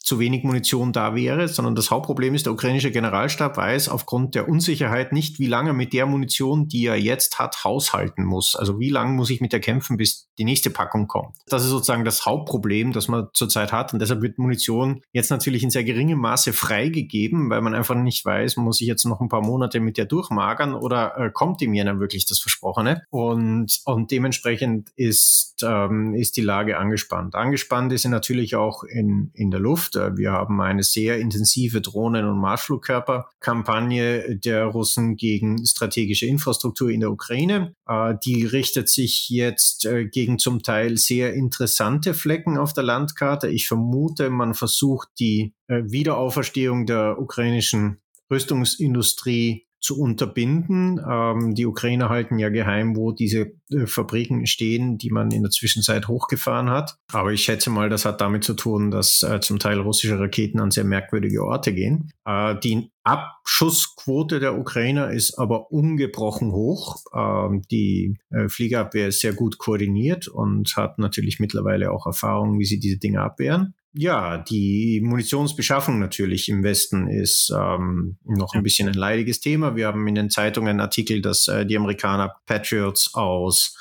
zu 0.03 0.19
wenig 0.19 0.43
Munition 0.43 0.93
da 0.93 1.15
wäre, 1.15 1.47
sondern 1.47 1.75
das 1.75 1.91
Hauptproblem 1.91 2.33
ist, 2.33 2.45
der 2.45 2.53
ukrainische 2.53 2.91
Generalstab 2.91 3.55
weiß 3.55 3.87
aufgrund 3.89 4.33
der 4.33 4.49
Unsicherheit 4.49 5.13
nicht, 5.13 5.39
wie 5.39 5.45
lange 5.45 5.73
mit 5.73 5.93
der 5.93 6.07
Munition, 6.07 6.67
die 6.67 6.85
er 6.85 6.99
jetzt 6.99 7.39
hat, 7.39 7.63
haushalten 7.63 8.25
muss. 8.25 8.55
Also 8.55 8.79
wie 8.79 8.89
lange 8.89 9.13
muss 9.13 9.29
ich 9.29 9.41
mit 9.41 9.53
der 9.53 9.59
kämpfen, 9.59 9.97
bis 9.97 10.27
die 10.37 10.43
nächste 10.43 10.71
Packung 10.71 11.07
kommt. 11.07 11.37
Das 11.47 11.63
ist 11.63 11.69
sozusagen 11.69 12.03
das 12.03 12.25
Hauptproblem, 12.25 12.93
das 12.93 13.07
man 13.07 13.27
zurzeit 13.33 13.71
hat. 13.71 13.93
Und 13.93 13.99
deshalb 13.99 14.23
wird 14.23 14.39
Munition 14.39 15.01
jetzt 15.11 15.29
natürlich 15.29 15.61
in 15.61 15.69
sehr 15.69 15.83
geringem 15.83 16.19
Maße 16.19 16.51
freigegeben, 16.51 17.49
weil 17.51 17.61
man 17.61 17.75
einfach 17.75 17.95
nicht 17.95 18.25
weiß, 18.25 18.57
muss 18.57 18.81
ich 18.81 18.87
jetzt 18.87 19.05
noch 19.05 19.21
ein 19.21 19.29
paar 19.29 19.45
Monate 19.45 19.79
mit 19.79 19.97
der 19.97 20.05
durchmagern 20.05 20.73
oder 20.73 21.17
äh, 21.17 21.29
kommt 21.31 21.61
dem 21.61 21.75
Jänner 21.75 21.99
wirklich 21.99 22.25
das 22.25 22.39
Versprochene? 22.39 23.03
Und, 23.11 23.81
und 23.85 24.09
dementsprechend 24.09 24.89
ist, 24.95 25.63
ähm, 25.63 26.15
ist 26.15 26.37
die 26.37 26.41
Lage 26.41 26.77
angespannt. 26.79 27.35
Angespannt 27.35 27.93
ist 27.93 28.01
sie 28.01 28.09
natürlich 28.09 28.55
auch 28.55 28.83
in, 28.83 29.29
in 29.33 29.51
der 29.51 29.59
Luft. 29.59 29.90
Luft. 29.95 30.17
Wir 30.17 30.31
haben 30.31 30.61
eine 30.61 30.83
sehr 30.83 31.19
intensive 31.19 31.81
Drohnen- 31.81 32.27
und 32.27 32.39
Marschflugkörperkampagne 32.39 34.37
der 34.37 34.65
Russen 34.65 35.15
gegen 35.15 35.65
strategische 35.65 36.25
Infrastruktur 36.25 36.89
in 36.89 36.99
der 37.01 37.11
Ukraine. 37.11 37.75
Äh, 37.87 38.15
die 38.23 38.45
richtet 38.45 38.89
sich 38.89 39.29
jetzt 39.29 39.85
äh, 39.85 40.05
gegen 40.05 40.39
zum 40.39 40.63
Teil 40.63 40.97
sehr 40.97 41.33
interessante 41.33 42.13
Flecken 42.13 42.57
auf 42.57 42.73
der 42.73 42.83
Landkarte. 42.83 43.47
Ich 43.47 43.67
vermute, 43.67 44.29
man 44.29 44.53
versucht 44.53 45.09
die 45.19 45.53
äh, 45.67 45.83
Wiederauferstehung 45.85 46.85
der 46.85 47.19
ukrainischen 47.19 48.01
Rüstungsindustrie 48.29 49.67
zu 49.81 49.99
unterbinden. 49.99 51.01
Ähm, 51.05 51.55
die 51.55 51.65
Ukrainer 51.65 52.09
halten 52.09 52.37
ja 52.37 52.49
geheim, 52.49 52.95
wo 52.95 53.11
diese 53.11 53.53
äh, 53.71 53.87
Fabriken 53.87 54.45
stehen, 54.45 54.99
die 54.99 55.09
man 55.09 55.31
in 55.31 55.41
der 55.41 55.49
Zwischenzeit 55.49 56.07
hochgefahren 56.07 56.69
hat. 56.69 56.97
Aber 57.11 57.31
ich 57.31 57.43
schätze 57.43 57.71
mal, 57.71 57.89
das 57.89 58.05
hat 58.05 58.21
damit 58.21 58.43
zu 58.43 58.53
tun, 58.53 58.91
dass 58.91 59.23
äh, 59.23 59.39
zum 59.41 59.57
Teil 59.57 59.79
russische 59.79 60.19
Raketen 60.19 60.59
an 60.59 60.69
sehr 60.69 60.83
merkwürdige 60.83 61.43
Orte 61.43 61.73
gehen. 61.73 62.11
Äh, 62.25 62.55
die 62.63 62.91
Abschussquote 63.03 64.39
der 64.39 64.59
Ukrainer 64.59 65.09
ist 65.09 65.39
aber 65.39 65.71
ungebrochen 65.71 66.51
hoch. 66.51 66.97
Ähm, 67.15 67.63
die 67.71 68.19
äh, 68.29 68.49
Fliegerabwehr 68.49 69.07
ist 69.07 69.21
sehr 69.21 69.33
gut 69.33 69.57
koordiniert 69.57 70.27
und 70.27 70.75
hat 70.77 70.99
natürlich 70.99 71.39
mittlerweile 71.39 71.91
auch 71.91 72.05
Erfahrung, 72.05 72.59
wie 72.59 72.65
sie 72.65 72.79
diese 72.79 72.99
Dinge 72.99 73.21
abwehren. 73.21 73.73
Ja, 73.93 74.37
die 74.37 75.01
Munitionsbeschaffung 75.03 75.99
natürlich 75.99 76.47
im 76.47 76.63
Westen 76.63 77.07
ist 77.07 77.53
ähm, 77.55 78.17
noch 78.23 78.53
ein 78.53 78.63
bisschen 78.63 78.87
ein 78.87 78.93
leidiges 78.93 79.41
Thema. 79.41 79.75
Wir 79.75 79.87
haben 79.87 80.07
in 80.07 80.15
den 80.15 80.29
Zeitungen 80.29 80.79
Artikel, 80.79 81.21
dass 81.21 81.47
äh, 81.47 81.65
die 81.65 81.75
Amerikaner 81.75 82.35
Patriots 82.45 83.13
aus 83.13 83.75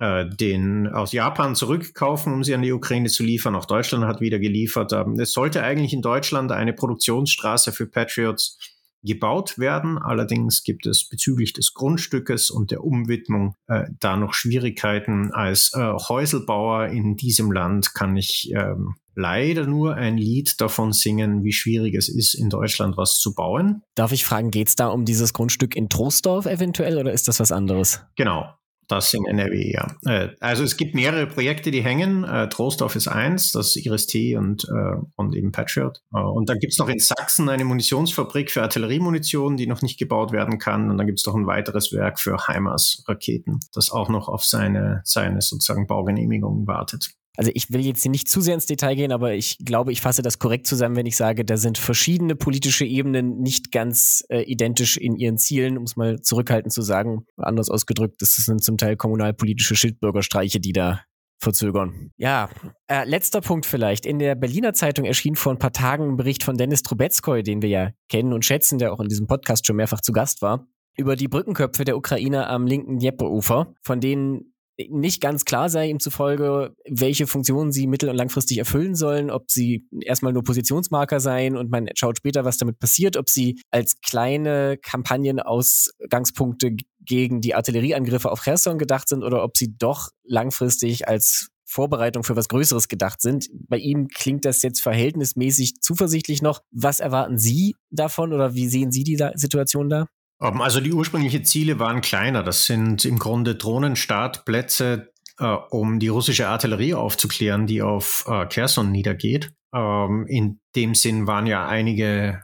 äh, 0.00 0.26
den 0.28 0.86
aus 0.88 1.12
Japan 1.12 1.54
zurückkaufen, 1.54 2.32
um 2.32 2.44
sie 2.44 2.54
an 2.54 2.62
die 2.62 2.72
Ukraine 2.72 3.08
zu 3.08 3.22
liefern. 3.22 3.54
Auch 3.54 3.64
Deutschland 3.64 4.04
hat 4.04 4.20
wieder 4.20 4.38
geliefert. 4.38 4.92
Ähm, 4.92 5.18
es 5.18 5.32
sollte 5.32 5.62
eigentlich 5.62 5.94
in 5.94 6.02
Deutschland 6.02 6.52
eine 6.52 6.74
Produktionsstraße 6.74 7.72
für 7.72 7.86
Patriots 7.86 8.58
gebaut 9.02 9.58
werden. 9.58 9.98
Allerdings 9.98 10.62
gibt 10.62 10.86
es 10.86 11.08
bezüglich 11.08 11.52
des 11.52 11.74
Grundstückes 11.74 12.50
und 12.50 12.70
der 12.70 12.84
Umwidmung 12.84 13.54
äh, 13.66 13.84
da 14.00 14.16
noch 14.16 14.34
Schwierigkeiten. 14.34 15.32
Als 15.32 15.72
äh, 15.74 15.80
Häuselbauer 15.80 16.86
in 16.88 17.16
diesem 17.16 17.52
Land 17.52 17.94
kann 17.94 18.16
ich 18.16 18.52
ähm, 18.54 18.94
leider 19.14 19.66
nur 19.66 19.94
ein 19.94 20.16
Lied 20.16 20.60
davon 20.60 20.92
singen, 20.92 21.44
wie 21.44 21.52
schwierig 21.52 21.94
es 21.94 22.08
ist, 22.08 22.34
in 22.34 22.48
Deutschland 22.48 22.96
was 22.96 23.18
zu 23.18 23.34
bauen. 23.34 23.82
Darf 23.94 24.12
ich 24.12 24.24
fragen, 24.24 24.50
geht 24.50 24.68
es 24.68 24.76
da 24.76 24.88
um 24.88 25.04
dieses 25.04 25.32
Grundstück 25.32 25.76
in 25.76 25.88
Troisdorf 25.88 26.46
eventuell 26.46 26.98
oder 26.98 27.12
ist 27.12 27.28
das 27.28 27.40
was 27.40 27.52
anderes? 27.52 28.02
Genau. 28.16 28.54
Das 28.88 29.14
in 29.14 29.24
NRW, 29.24 29.72
ja. 29.72 29.96
Äh, 30.04 30.30
also 30.40 30.64
es 30.64 30.76
gibt 30.76 30.94
mehrere 30.94 31.26
Projekte, 31.26 31.70
die 31.70 31.82
hängen. 31.82 32.24
Äh, 32.24 32.48
Trostorf 32.48 32.96
ist 32.96 33.08
eins, 33.08 33.52
das 33.52 33.76
ist 33.76 33.86
Iris-T 33.86 34.36
und, 34.36 34.64
äh, 34.64 34.96
und 35.16 35.34
eben 35.34 35.52
Patriot. 35.52 36.02
Und 36.10 36.48
dann 36.48 36.58
gibt 36.58 36.72
es 36.72 36.78
noch 36.78 36.88
in 36.88 36.98
Sachsen 36.98 37.48
eine 37.48 37.64
Munitionsfabrik 37.64 38.50
für 38.50 38.62
Artilleriemunition, 38.62 39.56
die 39.56 39.66
noch 39.66 39.82
nicht 39.82 39.98
gebaut 39.98 40.32
werden 40.32 40.58
kann. 40.58 40.90
Und 40.90 40.98
dann 40.98 41.06
gibt 41.06 41.20
es 41.20 41.26
noch 41.26 41.34
ein 41.34 41.46
weiteres 41.46 41.92
Werk 41.92 42.18
für 42.18 42.46
HIMARS-Raketen, 42.46 43.60
das 43.72 43.90
auch 43.90 44.08
noch 44.08 44.28
auf 44.28 44.44
seine, 44.44 45.00
seine 45.04 45.40
sozusagen 45.40 45.86
Baugenehmigung 45.86 46.66
wartet 46.66 47.10
also 47.36 47.50
ich 47.54 47.72
will 47.72 47.84
jetzt 47.84 48.02
hier 48.02 48.10
nicht 48.10 48.28
zu 48.28 48.40
sehr 48.40 48.54
ins 48.54 48.66
Detail 48.66 48.94
gehen, 48.94 49.12
aber 49.12 49.34
ich 49.34 49.58
glaube, 49.64 49.92
ich 49.92 50.00
fasse 50.00 50.22
das 50.22 50.38
korrekt 50.38 50.66
zusammen, 50.66 50.96
wenn 50.96 51.06
ich 51.06 51.16
sage, 51.16 51.44
da 51.44 51.56
sind 51.56 51.78
verschiedene 51.78 52.36
politische 52.36 52.84
Ebenen 52.84 53.38
nicht 53.40 53.72
ganz 53.72 54.24
äh, 54.28 54.42
identisch 54.42 54.96
in 54.96 55.16
ihren 55.16 55.38
Zielen, 55.38 55.78
um 55.78 55.84
es 55.84 55.96
mal 55.96 56.20
zurückhaltend 56.20 56.72
zu 56.72 56.82
sagen. 56.82 57.24
Anders 57.36 57.70
ausgedrückt, 57.70 58.20
das 58.20 58.34
sind 58.34 58.62
zum 58.62 58.76
Teil 58.76 58.96
kommunalpolitische 58.96 59.76
Schildbürgerstreiche, 59.76 60.60
die 60.60 60.72
da 60.72 61.00
verzögern. 61.42 62.12
Ja, 62.16 62.48
äh, 62.86 63.04
letzter 63.04 63.40
Punkt 63.40 63.66
vielleicht. 63.66 64.06
In 64.06 64.18
der 64.18 64.34
Berliner 64.34 64.74
Zeitung 64.74 65.04
erschien 65.04 65.34
vor 65.34 65.52
ein 65.52 65.58
paar 65.58 65.72
Tagen 65.72 66.10
ein 66.10 66.16
Bericht 66.16 66.44
von 66.44 66.56
Dennis 66.56 66.82
Trubetskoy, 66.82 67.42
den 67.42 67.62
wir 67.62 67.68
ja 67.68 67.90
kennen 68.08 68.32
und 68.32 68.44
schätzen, 68.44 68.78
der 68.78 68.92
auch 68.92 69.00
in 69.00 69.08
diesem 69.08 69.26
Podcast 69.26 69.66
schon 69.66 69.76
mehrfach 69.76 70.00
zu 70.00 70.12
Gast 70.12 70.40
war, 70.40 70.68
über 70.96 71.16
die 71.16 71.28
Brückenköpfe 71.28 71.84
der 71.84 71.96
Ukrainer 71.96 72.48
am 72.48 72.66
linken 72.66 72.98
Dnieperufer, 72.98 73.74
von 73.82 74.00
denen 74.00 74.51
nicht 74.88 75.20
ganz 75.20 75.44
klar 75.44 75.68
sei 75.68 75.88
ihm 75.88 76.00
zufolge, 76.00 76.74
welche 76.88 77.26
Funktionen 77.26 77.72
sie 77.72 77.86
mittel- 77.86 78.08
und 78.08 78.16
langfristig 78.16 78.58
erfüllen 78.58 78.94
sollen, 78.94 79.30
ob 79.30 79.50
sie 79.50 79.86
erstmal 80.00 80.32
nur 80.32 80.44
Positionsmarker 80.44 81.20
seien 81.20 81.56
und 81.56 81.70
man 81.70 81.88
schaut 81.94 82.18
später, 82.18 82.44
was 82.44 82.56
damit 82.56 82.78
passiert, 82.78 83.16
ob 83.16 83.28
sie 83.28 83.60
als 83.70 84.00
kleine 84.00 84.78
Kampagnenausgangspunkte 84.78 86.76
gegen 87.00 87.40
die 87.40 87.54
Artillerieangriffe 87.54 88.30
auf 88.30 88.42
Cherson 88.42 88.78
gedacht 88.78 89.08
sind 89.08 89.22
oder 89.22 89.42
ob 89.44 89.56
sie 89.56 89.76
doch 89.76 90.08
langfristig 90.24 91.08
als 91.08 91.48
Vorbereitung 91.64 92.22
für 92.22 92.36
was 92.36 92.48
Größeres 92.48 92.88
gedacht 92.88 93.22
sind. 93.22 93.48
Bei 93.52 93.78
ihm 93.78 94.08
klingt 94.08 94.44
das 94.44 94.62
jetzt 94.62 94.82
verhältnismäßig 94.82 95.80
zuversichtlich 95.80 96.42
noch. 96.42 96.60
Was 96.70 97.00
erwarten 97.00 97.38
Sie 97.38 97.74
davon 97.90 98.32
oder 98.32 98.54
wie 98.54 98.68
sehen 98.68 98.92
Sie 98.92 99.04
die 99.04 99.18
Situation 99.34 99.88
da? 99.88 100.06
Ähm, 100.42 100.60
also 100.60 100.80
die 100.80 100.92
ursprünglichen 100.92 101.44
Ziele 101.44 101.78
waren 101.78 102.00
kleiner. 102.00 102.42
Das 102.42 102.66
sind 102.66 103.04
im 103.04 103.18
Grunde 103.18 103.54
Drohnenstartplätze, 103.54 105.12
äh, 105.38 105.56
um 105.70 105.98
die 105.98 106.08
russische 106.08 106.48
Artillerie 106.48 106.94
aufzuklären, 106.94 107.66
die 107.66 107.82
auf 107.82 108.24
äh, 108.28 108.46
Kherson 108.46 108.90
niedergeht. 108.90 109.52
Ähm, 109.74 110.26
in 110.28 110.60
dem 110.74 110.94
Sinn 110.94 111.26
waren 111.26 111.46
ja 111.46 111.66
einige 111.66 112.42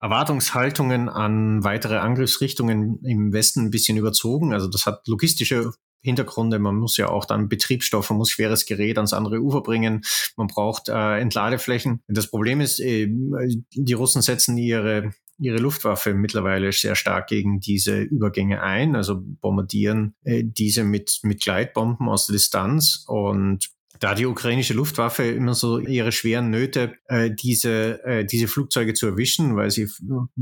Erwartungshaltungen 0.00 1.08
an 1.08 1.62
weitere 1.62 1.98
Angriffsrichtungen 1.98 3.00
im 3.04 3.32
Westen 3.32 3.66
ein 3.66 3.70
bisschen 3.70 3.96
überzogen. 3.96 4.52
Also 4.52 4.68
das 4.68 4.86
hat 4.86 5.06
logistische 5.06 5.70
Hintergründe. 6.00 6.58
Man 6.58 6.74
muss 6.74 6.96
ja 6.96 7.08
auch 7.08 7.24
dann 7.24 7.48
Betriebsstoff, 7.48 8.10
man 8.10 8.18
muss 8.18 8.30
schweres 8.30 8.66
Gerät 8.66 8.98
ans 8.98 9.12
andere 9.12 9.40
Ufer 9.40 9.62
bringen. 9.62 10.02
Man 10.36 10.48
braucht 10.48 10.88
äh, 10.88 11.18
Entladeflächen. 11.18 12.02
Das 12.08 12.28
Problem 12.28 12.60
ist, 12.60 12.80
äh, 12.80 13.06
die 13.08 13.92
Russen 13.92 14.22
setzen 14.22 14.58
ihre 14.58 15.12
ihre 15.42 15.58
Luftwaffe 15.58 16.14
mittlerweile 16.14 16.72
sehr 16.72 16.94
stark 16.94 17.26
gegen 17.28 17.60
diese 17.60 18.00
Übergänge 18.00 18.62
ein, 18.62 18.96
also 18.96 19.20
bombardieren 19.20 20.14
äh, 20.24 20.42
diese 20.44 20.84
mit, 20.84 21.20
mit 21.22 21.42
Gleitbomben 21.42 22.08
aus 22.08 22.26
der 22.26 22.34
Distanz 22.34 23.04
und 23.06 23.70
da 24.02 24.16
die 24.16 24.26
ukrainische 24.26 24.74
Luftwaffe 24.74 25.22
immer 25.22 25.54
so 25.54 25.78
ihre 25.78 26.10
schweren 26.10 26.50
Nöte, 26.50 26.96
äh, 27.06 27.30
diese, 27.30 28.02
äh, 28.04 28.24
diese 28.24 28.48
Flugzeuge 28.48 28.94
zu 28.94 29.06
erwischen, 29.06 29.54
weil 29.54 29.70
sie 29.70 29.88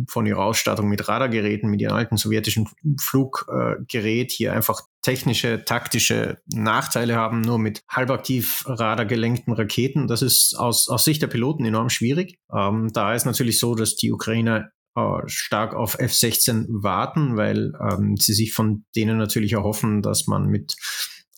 von 0.09 0.25
ihrer 0.25 0.43
Ausstattung 0.45 0.89
mit 0.89 1.07
Radargeräten, 1.07 1.69
mit 1.69 1.83
ihrem 1.83 1.95
alten 1.95 2.17
sowjetischen 2.17 2.69
Fluggerät 2.99 4.31
hier 4.31 4.55
einfach 4.55 4.81
technische, 5.03 5.63
taktische 5.67 6.39
Nachteile 6.47 7.17
haben, 7.17 7.43
nur 7.43 7.59
mit 7.59 7.83
halbaktiv 7.87 8.65
radargelenkten 8.67 9.53
Raketen. 9.53 10.07
Das 10.07 10.23
ist 10.23 10.55
aus, 10.59 10.89
aus 10.89 11.05
Sicht 11.05 11.21
der 11.21 11.27
Piloten 11.27 11.67
enorm 11.67 11.91
schwierig. 11.91 12.39
Ähm, 12.51 12.89
da 12.95 13.15
ist 13.15 13.27
natürlich 13.27 13.59
so, 13.59 13.75
dass 13.75 13.95
die 13.95 14.11
Ukrainer 14.11 14.71
äh, 14.97 15.23
stark 15.27 15.75
auf 15.75 15.99
F-16 15.99 16.67
warten, 16.69 17.37
weil 17.37 17.73
ähm, 17.81 18.17
sie 18.17 18.35
sich 18.35 18.53
von 18.53 18.85
denen 18.97 19.19
natürlich 19.19 19.53
erhoffen, 19.53 20.03
dass 20.03 20.27
man 20.27 20.47
mit 20.47 20.75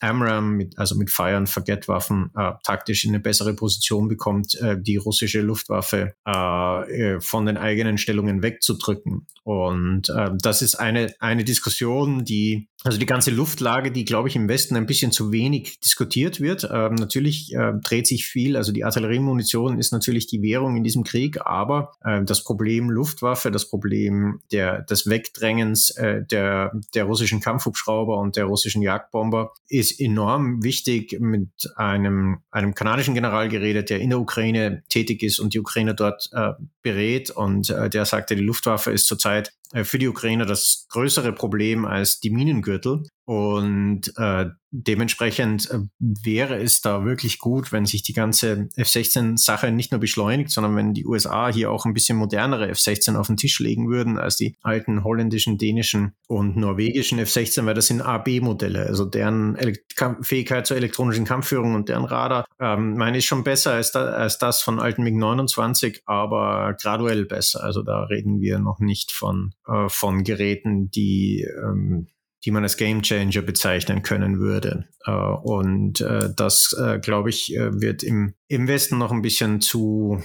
AMRAM, 0.02 0.56
mit, 0.56 0.78
also 0.78 0.94
mit 0.96 1.10
Fire 1.10 1.36
and 1.36 1.48
Forget 1.48 1.88
Waffen, 1.88 2.30
äh, 2.36 2.52
taktisch 2.64 3.04
in 3.04 3.10
eine 3.10 3.20
bessere 3.20 3.54
Position 3.54 4.08
bekommt, 4.08 4.54
äh, 4.56 4.76
die 4.80 4.96
russische 4.96 5.40
Luftwaffe 5.40 6.14
äh, 6.26 6.32
äh 6.32 7.20
von 7.20 7.46
den 7.46 7.56
eigenen 7.56 7.98
Stellungen 7.98 8.42
wegzudrücken. 8.42 9.26
Und 9.44 10.08
äh, 10.10 10.30
das 10.40 10.62
ist 10.62 10.76
eine, 10.76 11.14
eine 11.20 11.44
Diskussion, 11.44 12.24
die 12.24 12.68
also 12.84 12.98
die 12.98 13.06
ganze 13.06 13.30
Luftlage, 13.30 13.92
die, 13.92 14.04
glaube 14.04 14.28
ich, 14.28 14.34
im 14.34 14.48
Westen 14.48 14.76
ein 14.76 14.86
bisschen 14.86 15.12
zu 15.12 15.30
wenig 15.30 15.78
diskutiert 15.78 16.40
wird. 16.40 16.68
Ähm, 16.68 16.96
natürlich 16.96 17.54
äh, 17.54 17.74
dreht 17.80 18.08
sich 18.08 18.26
viel, 18.26 18.56
also 18.56 18.72
die 18.72 18.84
Artilleriemunition 18.84 19.78
ist 19.78 19.92
natürlich 19.92 20.26
die 20.26 20.42
Währung 20.42 20.76
in 20.76 20.82
diesem 20.82 21.04
Krieg, 21.04 21.40
aber 21.44 21.92
das 22.02 22.42
Problem 22.42 22.90
Luftwaffe, 22.90 23.50
das 23.50 23.68
Problem 23.68 24.40
der, 24.50 24.82
des 24.82 25.06
Wegdrängens 25.06 25.94
der, 25.94 26.72
der 26.94 27.04
russischen 27.04 27.40
Kampfhubschrauber 27.40 28.18
und 28.18 28.36
der 28.36 28.46
russischen 28.46 28.82
Jagdbomber 28.82 29.52
ist 29.68 29.91
enorm 30.00 30.62
wichtig. 30.62 31.18
Mit 31.20 31.50
einem, 31.76 32.40
einem 32.50 32.74
kanadischen 32.74 33.14
General 33.14 33.48
geredet, 33.48 33.90
der 33.90 34.00
in 34.00 34.10
der 34.10 34.20
Ukraine 34.20 34.82
tätig 34.88 35.22
ist 35.22 35.38
und 35.38 35.54
die 35.54 35.60
Ukraine 35.60 35.94
dort 35.94 36.28
äh, 36.32 36.52
berät 36.82 37.30
und 37.30 37.70
äh, 37.70 37.88
der 37.88 38.04
sagte, 38.04 38.36
die 38.36 38.42
Luftwaffe 38.42 38.90
ist 38.90 39.06
zurzeit 39.06 39.52
für 39.84 39.98
die 39.98 40.08
Ukraine 40.08 40.46
das 40.46 40.86
größere 40.90 41.32
Problem 41.32 41.84
als 41.84 42.20
die 42.20 42.30
Minengürtel. 42.30 43.04
Und 43.24 44.12
äh, 44.16 44.46
dementsprechend 44.72 45.70
äh, 45.70 45.78
wäre 45.98 46.60
es 46.60 46.80
da 46.80 47.04
wirklich 47.04 47.38
gut, 47.38 47.70
wenn 47.70 47.86
sich 47.86 48.02
die 48.02 48.14
ganze 48.14 48.68
F-16-Sache 48.74 49.70
nicht 49.70 49.92
nur 49.92 50.00
beschleunigt, 50.00 50.50
sondern 50.50 50.74
wenn 50.74 50.92
die 50.92 51.06
USA 51.06 51.48
hier 51.52 51.70
auch 51.70 51.84
ein 51.84 51.94
bisschen 51.94 52.18
modernere 52.18 52.68
F-16 52.70 53.16
auf 53.16 53.28
den 53.28 53.36
Tisch 53.36 53.60
legen 53.60 53.88
würden 53.88 54.18
als 54.18 54.36
die 54.36 54.56
alten 54.62 55.04
holländischen, 55.04 55.56
dänischen 55.56 56.14
und 56.26 56.56
norwegischen 56.56 57.18
F-16, 57.20 57.64
weil 57.64 57.74
das 57.74 57.86
sind 57.86 58.00
AB-Modelle, 58.00 58.86
also 58.86 59.04
deren 59.04 59.54
Elekt 59.56 59.94
Fähigkeit 60.22 60.66
zur 60.66 60.78
elektronischen 60.78 61.24
Kampfführung 61.24 61.74
und 61.74 61.88
deren 61.88 62.04
Radar, 62.04 62.44
ähm, 62.58 62.96
meine 62.96 63.18
ich 63.18 63.26
schon 63.26 63.44
besser 63.44 63.74
als, 63.74 63.92
da, 63.92 64.06
als 64.06 64.38
das 64.38 64.62
von 64.62 64.80
alten 64.80 65.04
MiG-29, 65.04 66.00
aber 66.06 66.74
graduell 66.80 67.26
besser. 67.26 67.62
Also 67.62 67.82
da 67.82 68.04
reden 68.04 68.40
wir 68.40 68.58
noch 68.58 68.80
nicht 68.80 69.12
von, 69.12 69.52
äh, 69.66 69.88
von 69.88 70.24
Geräten, 70.24 70.90
die 70.90 71.42
ähm, 71.42 72.08
die 72.44 72.50
man 72.50 72.62
als 72.62 72.76
Game 72.76 73.02
Changer 73.02 73.42
bezeichnen 73.42 74.02
können 74.02 74.40
würde. 74.40 74.88
Äh, 75.04 75.12
und 75.12 76.00
äh, 76.00 76.30
das, 76.34 76.74
äh, 76.78 76.98
glaube 76.98 77.30
ich, 77.30 77.50
wird 77.50 78.02
im, 78.02 78.34
im 78.48 78.68
Westen 78.68 78.98
noch 78.98 79.12
ein 79.12 79.22
bisschen 79.22 79.60
zu, 79.60 80.22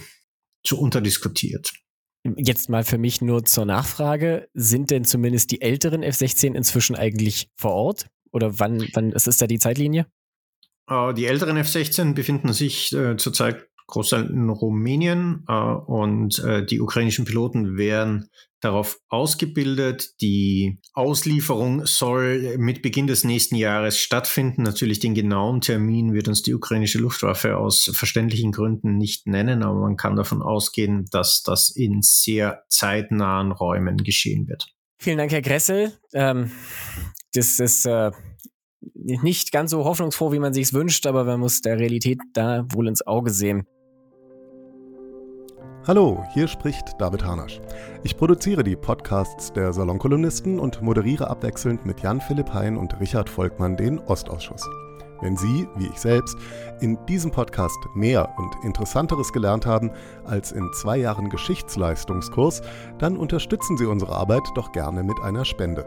zu 0.64 0.80
unterdiskutiert. 0.80 1.72
Jetzt 2.36 2.68
mal 2.68 2.84
für 2.84 2.98
mich 2.98 3.20
nur 3.20 3.44
zur 3.44 3.64
Nachfrage. 3.64 4.48
Sind 4.52 4.90
denn 4.90 5.04
zumindest 5.04 5.50
die 5.52 5.62
älteren 5.62 6.02
F-16 6.02 6.54
inzwischen 6.54 6.96
eigentlich 6.96 7.50
vor 7.56 7.72
Ort? 7.72 8.06
Oder 8.32 8.58
wann, 8.58 8.86
wann 8.92 9.12
ist 9.12 9.28
es 9.28 9.38
da 9.38 9.46
die 9.46 9.58
Zeitlinie? 9.58 10.06
Die 10.90 11.26
älteren 11.26 11.56
F-16 11.58 12.14
befinden 12.14 12.52
sich 12.52 12.92
äh, 12.92 13.16
zurzeit 13.16 13.68
Großteil 13.88 14.26
in 14.26 14.50
Rumänien 14.50 15.44
äh, 15.48 15.52
und 15.52 16.38
äh, 16.44 16.64
die 16.64 16.80
ukrainischen 16.80 17.24
Piloten 17.24 17.76
werden 17.76 18.28
darauf 18.60 18.98
ausgebildet. 19.08 20.20
Die 20.20 20.78
Auslieferung 20.92 21.86
soll 21.86 22.58
mit 22.58 22.82
Beginn 22.82 23.06
des 23.06 23.24
nächsten 23.24 23.54
Jahres 23.54 23.98
stattfinden. 23.98 24.62
Natürlich 24.62 25.00
den 25.00 25.14
genauen 25.14 25.62
Termin 25.62 26.12
wird 26.12 26.28
uns 26.28 26.42
die 26.42 26.54
ukrainische 26.54 26.98
Luftwaffe 26.98 27.56
aus 27.56 27.90
verständlichen 27.94 28.52
Gründen 28.52 28.98
nicht 28.98 29.26
nennen, 29.26 29.62
aber 29.62 29.80
man 29.80 29.96
kann 29.96 30.16
davon 30.16 30.42
ausgehen, 30.42 31.06
dass 31.10 31.42
das 31.42 31.70
in 31.70 32.02
sehr 32.02 32.64
zeitnahen 32.68 33.52
Räumen 33.52 33.96
geschehen 33.98 34.48
wird. 34.48 34.66
Vielen 35.00 35.18
Dank, 35.18 35.32
Herr 35.32 35.42
Gressel. 35.42 35.92
Ähm, 36.12 36.50
das 37.32 37.58
ist 37.60 37.86
äh, 37.86 38.10
nicht 38.92 39.52
ganz 39.52 39.70
so 39.70 39.84
hoffnungsfroh, 39.84 40.32
wie 40.32 40.40
man 40.40 40.52
sich 40.52 40.64
es 40.64 40.74
wünscht, 40.74 41.06
aber 41.06 41.24
man 41.24 41.40
muss 41.40 41.62
der 41.62 41.78
Realität 41.78 42.18
da 42.34 42.66
wohl 42.72 42.88
ins 42.88 43.06
Auge 43.06 43.30
sehen. 43.30 43.66
Hallo, 45.88 46.22
hier 46.34 46.48
spricht 46.48 47.00
David 47.00 47.24
Harnasch. 47.24 47.62
Ich 48.02 48.18
produziere 48.18 48.62
die 48.62 48.76
Podcasts 48.76 49.50
der 49.54 49.72
Salonkolumnisten 49.72 50.60
und 50.60 50.82
moderiere 50.82 51.30
abwechselnd 51.30 51.86
mit 51.86 52.00
Jan 52.00 52.20
Philipp 52.20 52.52
Hein 52.52 52.76
und 52.76 53.00
Richard 53.00 53.30
Volkmann 53.30 53.74
den 53.74 53.98
Ostausschuss. 54.00 54.68
Wenn 55.22 55.34
Sie, 55.38 55.66
wie 55.76 55.86
ich 55.86 55.98
selbst, 55.98 56.36
in 56.82 56.98
diesem 57.06 57.30
Podcast 57.30 57.78
mehr 57.94 58.28
und 58.36 58.54
Interessanteres 58.66 59.32
gelernt 59.32 59.64
haben 59.64 59.90
als 60.26 60.52
in 60.52 60.70
zwei 60.74 60.98
Jahren 60.98 61.30
Geschichtsleistungskurs, 61.30 62.60
dann 62.98 63.16
unterstützen 63.16 63.78
Sie 63.78 63.86
unsere 63.86 64.14
Arbeit 64.14 64.46
doch 64.56 64.72
gerne 64.72 65.02
mit 65.02 65.18
einer 65.22 65.46
Spende. 65.46 65.86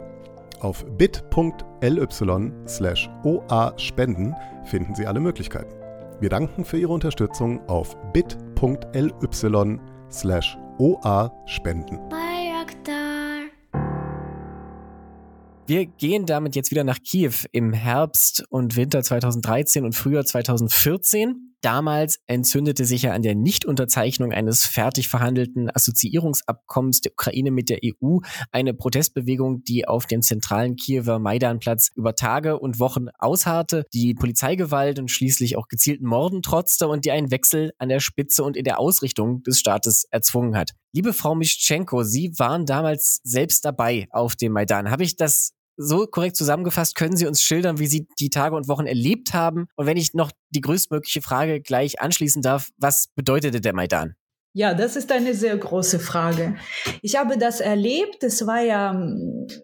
Auf 0.58 0.84
bit.ly 0.98 2.52
slash 2.66 3.08
oa-spenden 3.22 4.34
finden 4.64 4.96
Sie 4.96 5.06
alle 5.06 5.20
Möglichkeiten. 5.20 5.72
Wir 6.18 6.28
danken 6.28 6.64
für 6.64 6.78
Ihre 6.78 6.92
Unterstützung 6.92 7.60
auf 7.68 7.96
bit.ly 8.12 9.78
slash 10.12 10.56
oa-spenden. 10.78 11.98
Wir 15.66 15.86
gehen 15.86 16.26
damit 16.26 16.56
jetzt 16.56 16.70
wieder 16.70 16.84
nach 16.84 16.98
Kiew 16.98 17.32
im 17.52 17.72
Herbst 17.72 18.44
und 18.50 18.76
Winter 18.76 19.02
2013 19.02 19.84
und 19.84 19.94
Frühjahr 19.94 20.24
2014. 20.24 21.51
Damals 21.62 22.18
entzündete 22.26 22.84
sich 22.84 23.02
ja 23.02 23.12
an 23.12 23.22
der 23.22 23.36
Nichtunterzeichnung 23.36 24.32
eines 24.32 24.66
fertig 24.66 25.08
verhandelten 25.08 25.70
Assoziierungsabkommens 25.72 27.02
der 27.02 27.12
Ukraine 27.12 27.52
mit 27.52 27.68
der 27.68 27.78
EU 27.84 28.18
eine 28.50 28.74
Protestbewegung, 28.74 29.62
die 29.62 29.86
auf 29.86 30.06
dem 30.06 30.22
zentralen 30.22 30.74
Kiewer 30.74 31.20
Maidanplatz 31.20 31.90
über 31.94 32.16
Tage 32.16 32.58
und 32.58 32.80
Wochen 32.80 33.06
ausharrte, 33.16 33.84
die 33.94 34.14
Polizeigewalt 34.14 34.98
und 34.98 35.08
schließlich 35.08 35.56
auch 35.56 35.68
gezielten 35.68 36.06
Morden 36.06 36.42
trotzte 36.42 36.88
und 36.88 37.04
die 37.04 37.12
einen 37.12 37.30
Wechsel 37.30 37.72
an 37.78 37.88
der 37.88 38.00
Spitze 38.00 38.42
und 38.42 38.56
in 38.56 38.64
der 38.64 38.80
Ausrichtung 38.80 39.44
des 39.44 39.60
Staates 39.60 40.04
erzwungen 40.10 40.56
hat. 40.56 40.72
Liebe 40.92 41.12
Frau 41.12 41.36
Mischenko, 41.36 42.02
Sie 42.02 42.32
waren 42.38 42.66
damals 42.66 43.20
selbst 43.22 43.64
dabei 43.64 44.08
auf 44.10 44.34
dem 44.34 44.52
Maidan. 44.52 44.90
Habe 44.90 45.04
ich 45.04 45.14
das 45.14 45.52
so 45.84 46.06
korrekt 46.06 46.36
zusammengefasst, 46.36 46.94
können 46.94 47.16
Sie 47.16 47.26
uns 47.26 47.42
schildern, 47.42 47.78
wie 47.78 47.86
Sie 47.86 48.06
die 48.18 48.30
Tage 48.30 48.56
und 48.56 48.68
Wochen 48.68 48.86
erlebt 48.86 49.34
haben? 49.34 49.66
Und 49.76 49.86
wenn 49.86 49.96
ich 49.96 50.14
noch 50.14 50.30
die 50.50 50.60
größtmögliche 50.60 51.22
Frage 51.22 51.60
gleich 51.60 52.00
anschließen 52.00 52.42
darf, 52.42 52.70
was 52.78 53.08
bedeutete 53.14 53.60
der 53.60 53.74
Maidan? 53.74 54.14
Ja, 54.54 54.74
das 54.74 54.96
ist 54.96 55.10
eine 55.10 55.32
sehr 55.32 55.56
große 55.56 55.98
Frage. 55.98 56.56
Ich 57.00 57.18
habe 57.18 57.38
das 57.38 57.60
erlebt. 57.60 58.22
Es 58.22 58.46
war 58.46 58.60
ja 58.60 58.92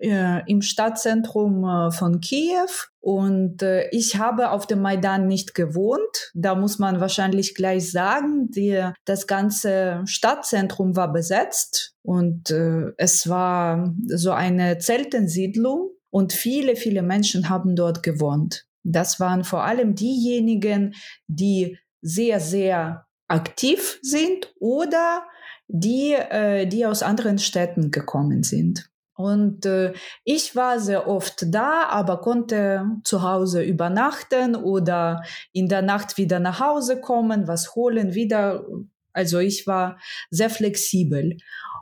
äh, 0.00 0.40
im 0.50 0.62
Stadtzentrum 0.62 1.62
äh, 1.62 1.90
von 1.90 2.22
Kiew 2.22 2.70
und 3.00 3.62
äh, 3.62 3.90
ich 3.90 4.16
habe 4.16 4.50
auf 4.50 4.66
dem 4.66 4.80
Maidan 4.80 5.26
nicht 5.26 5.54
gewohnt. 5.54 6.32
Da 6.34 6.54
muss 6.54 6.78
man 6.78 7.00
wahrscheinlich 7.00 7.54
gleich 7.54 7.92
sagen, 7.92 8.50
die, 8.50 8.82
das 9.04 9.26
ganze 9.26 10.00
Stadtzentrum 10.06 10.96
war 10.96 11.12
besetzt 11.12 11.94
und 12.00 12.50
äh, 12.50 12.92
es 12.96 13.28
war 13.28 13.94
so 14.06 14.30
eine 14.30 14.78
Zeltensiedlung 14.78 15.90
und 16.10 16.32
viele, 16.32 16.76
viele 16.76 17.02
Menschen 17.02 17.48
haben 17.48 17.76
dort 17.76 18.02
gewohnt. 18.02 18.66
Das 18.82 19.20
waren 19.20 19.44
vor 19.44 19.64
allem 19.64 19.94
diejenigen, 19.94 20.94
die 21.26 21.78
sehr, 22.00 22.40
sehr 22.40 23.06
aktiv 23.28 23.98
sind 24.02 24.52
oder 24.58 25.24
die, 25.66 26.14
äh, 26.14 26.66
die 26.66 26.86
aus 26.86 27.02
anderen 27.02 27.38
Städten 27.38 27.90
gekommen 27.90 28.42
sind. 28.42 28.88
Und 29.18 29.66
äh, 29.66 29.94
ich 30.22 30.54
war 30.54 30.78
sehr 30.78 31.08
oft 31.08 31.46
da, 31.52 31.88
aber 31.88 32.20
konnte 32.20 32.86
zu 33.02 33.22
Hause 33.22 33.62
übernachten 33.62 34.54
oder 34.54 35.22
in 35.52 35.68
der 35.68 35.82
Nacht 35.82 36.18
wieder 36.18 36.38
nach 36.38 36.60
Hause 36.60 37.00
kommen, 37.00 37.48
was 37.48 37.74
holen, 37.74 38.14
wieder. 38.14 38.64
Also 39.12 39.40
ich 39.40 39.66
war 39.66 39.98
sehr 40.30 40.50
flexibel 40.50 41.36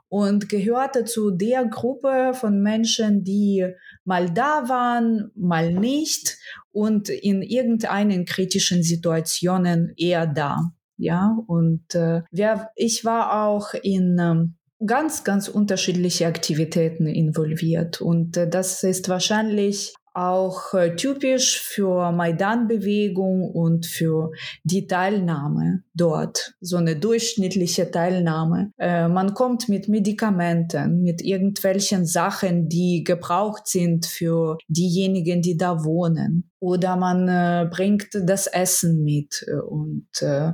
und 0.09 0.49
gehörte 0.49 1.05
zu 1.05 1.31
der 1.31 1.67
Gruppe 1.67 2.33
von 2.33 2.63
Menschen, 2.63 3.23
die 3.23 3.67
mal 4.07 4.31
da 4.31 4.69
waren, 4.69 5.31
mal 5.35 5.73
nicht 5.73 6.39
und 6.73 7.09
in 7.09 7.43
irgendeinen 7.43 8.25
kritischen 8.25 8.83
Situationen 8.83 9.93
eher 9.97 10.27
da. 10.27 10.73
Ja, 10.97 11.37
und 11.47 11.95
äh, 11.95 12.23
wir, 12.31 12.71
ich 12.75 13.05
war 13.05 13.45
auch 13.45 13.75
in 13.75 14.17
ähm, 14.19 14.55
ganz, 14.85 15.25
ganz 15.25 15.49
unterschiedliche 15.49 16.27
Aktivitäten 16.27 17.07
involviert. 17.07 18.01
Und 18.01 18.37
äh, 18.37 18.49
das 18.49 18.83
ist 18.83 19.09
wahrscheinlich 19.09 19.95
auch 20.17 20.73
äh, 20.73 20.97
typisch 20.97 21.61
für 21.61 22.11
Maidan-Bewegung 22.11 23.51
und 23.51 23.85
für 23.85 24.33
die 24.65 24.87
Teilnahme 24.87 25.83
dort, 25.95 26.55
so 26.61 26.79
eine 26.79 26.97
durchschnittliche 26.97 27.91
Teilnahme. 27.91 28.73
Äh, 28.79 29.09
man 29.09 29.35
kommt 29.35 29.69
mit 29.69 29.89
Medikamenten, 29.89 31.03
mit 31.03 31.21
irgendwelchen 31.23 32.07
Sachen, 32.07 32.69
die 32.69 33.05
gebraucht 33.05 33.67
sind 33.67 34.07
für 34.07 34.57
diejenigen, 34.69 35.43
die 35.43 35.59
da 35.59 35.85
wohnen. 35.85 36.51
Oder 36.61 36.97
man 36.97 37.29
äh, 37.29 37.69
bringt 37.71 38.09
das 38.13 38.47
Essen 38.47 39.05
mit 39.05 39.45
und 39.69 40.09
äh, 40.23 40.53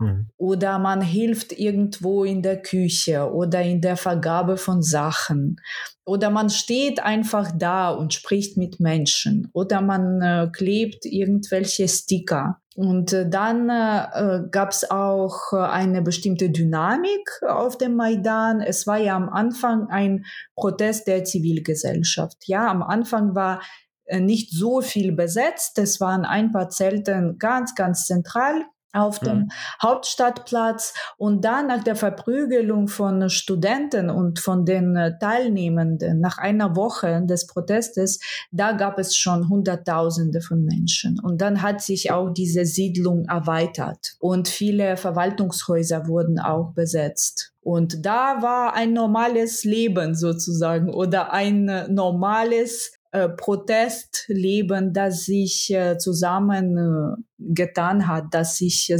Mhm. 0.00 0.30
Oder 0.36 0.78
man 0.78 1.02
hilft 1.02 1.52
irgendwo 1.52 2.24
in 2.24 2.42
der 2.42 2.60
Küche 2.60 3.30
oder 3.32 3.62
in 3.62 3.80
der 3.80 3.96
Vergabe 3.96 4.56
von 4.56 4.82
Sachen. 4.82 5.60
Oder 6.10 6.30
man 6.30 6.50
steht 6.50 7.00
einfach 7.00 7.52
da 7.56 7.90
und 7.90 8.12
spricht 8.12 8.56
mit 8.56 8.80
Menschen. 8.80 9.48
Oder 9.52 9.80
man 9.80 10.20
äh, 10.20 10.48
klebt 10.52 11.06
irgendwelche 11.06 11.86
Sticker. 11.86 12.60
Und 12.74 13.12
äh, 13.12 13.30
dann 13.30 13.68
äh, 13.68 14.40
gab 14.50 14.70
es 14.70 14.90
auch 14.90 15.52
eine 15.52 16.02
bestimmte 16.02 16.50
Dynamik 16.50 17.30
auf 17.48 17.78
dem 17.78 17.94
Maidan. 17.94 18.60
Es 18.60 18.88
war 18.88 18.98
ja 18.98 19.14
am 19.14 19.28
Anfang 19.28 19.86
ein 19.88 20.24
Protest 20.56 21.06
der 21.06 21.22
Zivilgesellschaft. 21.22 22.38
Ja, 22.46 22.68
am 22.68 22.82
Anfang 22.82 23.36
war 23.36 23.62
äh, 24.06 24.18
nicht 24.18 24.50
so 24.50 24.80
viel 24.80 25.12
besetzt. 25.12 25.78
Es 25.78 26.00
waren 26.00 26.24
ein 26.24 26.50
paar 26.50 26.70
Zelten 26.70 27.38
ganz, 27.38 27.76
ganz 27.76 28.06
zentral 28.06 28.64
auf 28.92 29.18
dem 29.20 29.38
mhm. 29.38 29.48
Hauptstadtplatz 29.82 30.94
und 31.16 31.44
dann 31.44 31.68
nach 31.68 31.84
der 31.84 31.96
Verprügelung 31.96 32.88
von 32.88 33.28
Studenten 33.30 34.10
und 34.10 34.38
von 34.38 34.64
den 34.64 34.96
äh, 34.96 35.18
Teilnehmenden 35.18 36.20
nach 36.20 36.38
einer 36.38 36.76
Woche 36.76 37.22
des 37.24 37.46
Protestes, 37.46 38.20
da 38.50 38.72
gab 38.72 38.98
es 38.98 39.16
schon 39.16 39.48
Hunderttausende 39.48 40.40
von 40.40 40.64
Menschen. 40.64 41.18
Und 41.20 41.40
dann 41.40 41.62
hat 41.62 41.82
sich 41.82 42.10
auch 42.10 42.30
diese 42.30 42.64
Siedlung 42.64 43.26
erweitert 43.26 44.14
und 44.18 44.48
viele 44.48 44.96
Verwaltungshäuser 44.96 46.06
wurden 46.06 46.38
auch 46.38 46.72
besetzt. 46.72 47.52
Und 47.62 48.06
da 48.06 48.40
war 48.40 48.74
ein 48.74 48.94
normales 48.94 49.64
Leben 49.64 50.14
sozusagen 50.14 50.92
oder 50.92 51.32
ein 51.32 51.68
äh, 51.68 51.88
normales 51.88 52.92
äh, 53.12 53.28
Protestleben, 53.28 54.92
das 54.92 55.24
sich 55.24 55.72
äh, 55.74 55.98
zusammen 55.98 57.18
äh, 57.56 58.02
hat, 58.06 58.26
das 58.30 58.56
sich 58.56 58.90
äh, 58.90 58.98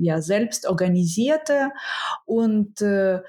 ja 0.00 0.20
selbst 0.20 0.66
organisierte. 0.66 1.70
Und 2.26 2.82
äh, 2.82 3.20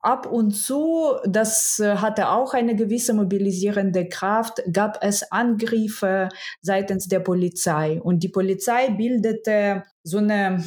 ab 0.00 0.26
und 0.26 0.52
zu, 0.52 1.16
das 1.26 1.80
äh, 1.80 1.96
hatte 1.96 2.28
auch 2.28 2.54
eine 2.54 2.76
gewisse 2.76 3.12
mobilisierende 3.12 4.08
Kraft, 4.08 4.62
gab 4.72 5.02
es 5.02 5.32
Angriffe 5.32 6.28
seitens 6.62 7.08
der 7.08 7.20
Polizei. 7.20 8.00
Und 8.00 8.22
die 8.22 8.28
Polizei 8.28 8.90
bildete 8.90 9.82
so 10.04 10.18
eine 10.18 10.64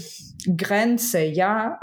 Grenze, 0.57 1.21
ja, 1.21 1.79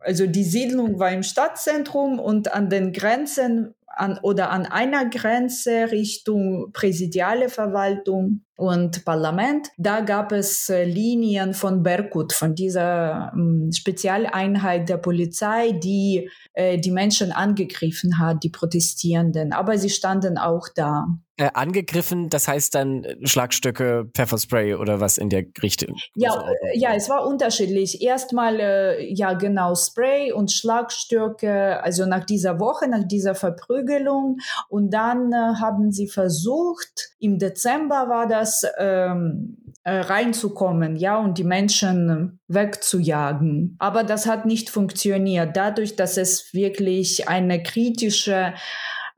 also 0.00 0.26
die 0.26 0.44
Siedlung 0.44 1.00
war 1.00 1.10
im 1.10 1.22
Stadtzentrum 1.22 2.20
und 2.20 2.52
an 2.52 2.70
den 2.70 2.92
Grenzen 2.92 3.74
an, 3.98 4.18
oder 4.22 4.50
an 4.50 4.66
einer 4.66 5.08
Grenze 5.08 5.90
Richtung 5.90 6.70
präsidiale 6.72 7.48
Verwaltung 7.48 8.42
und 8.56 9.04
Parlament. 9.04 9.68
Da 9.76 10.00
gab 10.00 10.32
es 10.32 10.68
äh, 10.68 10.84
Linien 10.84 11.54
von 11.54 11.82
Berkut, 11.82 12.32
von 12.32 12.54
dieser 12.54 13.32
ähm, 13.34 13.70
Spezialeinheit 13.72 14.88
der 14.88 14.96
Polizei, 14.96 15.72
die 15.72 16.30
äh, 16.54 16.78
die 16.78 16.90
Menschen 16.90 17.32
angegriffen 17.32 18.18
hat, 18.18 18.42
die 18.42 18.50
Protestierenden. 18.50 19.52
Aber 19.52 19.78
sie 19.78 19.90
standen 19.90 20.38
auch 20.38 20.68
da. 20.74 21.06
Äh, 21.40 21.50
angegriffen, 21.54 22.28
das 22.30 22.48
heißt 22.48 22.74
dann 22.74 23.04
äh, 23.04 23.14
Schlagstöcke, 23.24 24.10
Pfefferspray 24.12 24.74
oder 24.74 24.98
was 24.98 25.18
in 25.18 25.28
der 25.28 25.44
Richtung? 25.62 25.94
Ja, 26.16 26.32
also, 26.32 26.44
äh, 26.44 26.76
ja, 26.76 26.94
es 26.96 27.08
war 27.08 27.24
unterschiedlich. 27.28 28.02
Erstmal, 28.02 28.58
äh, 28.58 29.14
ja, 29.14 29.34
genau, 29.34 29.76
Spray 29.76 30.32
und 30.32 30.50
Schlagstöcke, 30.50 31.80
also 31.80 32.06
nach 32.06 32.24
dieser 32.24 32.58
Woche, 32.58 32.88
nach 32.88 33.06
dieser 33.06 33.36
Verprügelung. 33.36 34.38
Und 34.68 34.90
dann 34.90 35.32
äh, 35.32 35.36
haben 35.60 35.92
sie 35.92 36.08
versucht, 36.08 37.10
im 37.20 37.38
Dezember 37.38 38.08
war 38.08 38.26
das, 38.26 38.64
ähm, 38.76 39.58
äh, 39.84 40.00
reinzukommen, 40.00 40.96
ja, 40.96 41.18
und 41.18 41.38
die 41.38 41.44
Menschen 41.44 42.40
wegzujagen. 42.48 43.76
Aber 43.78 44.02
das 44.02 44.26
hat 44.26 44.44
nicht 44.44 44.70
funktioniert. 44.70 45.56
Dadurch, 45.56 45.94
dass 45.94 46.16
es 46.16 46.52
wirklich 46.52 47.28
eine 47.28 47.62
kritische 47.62 48.54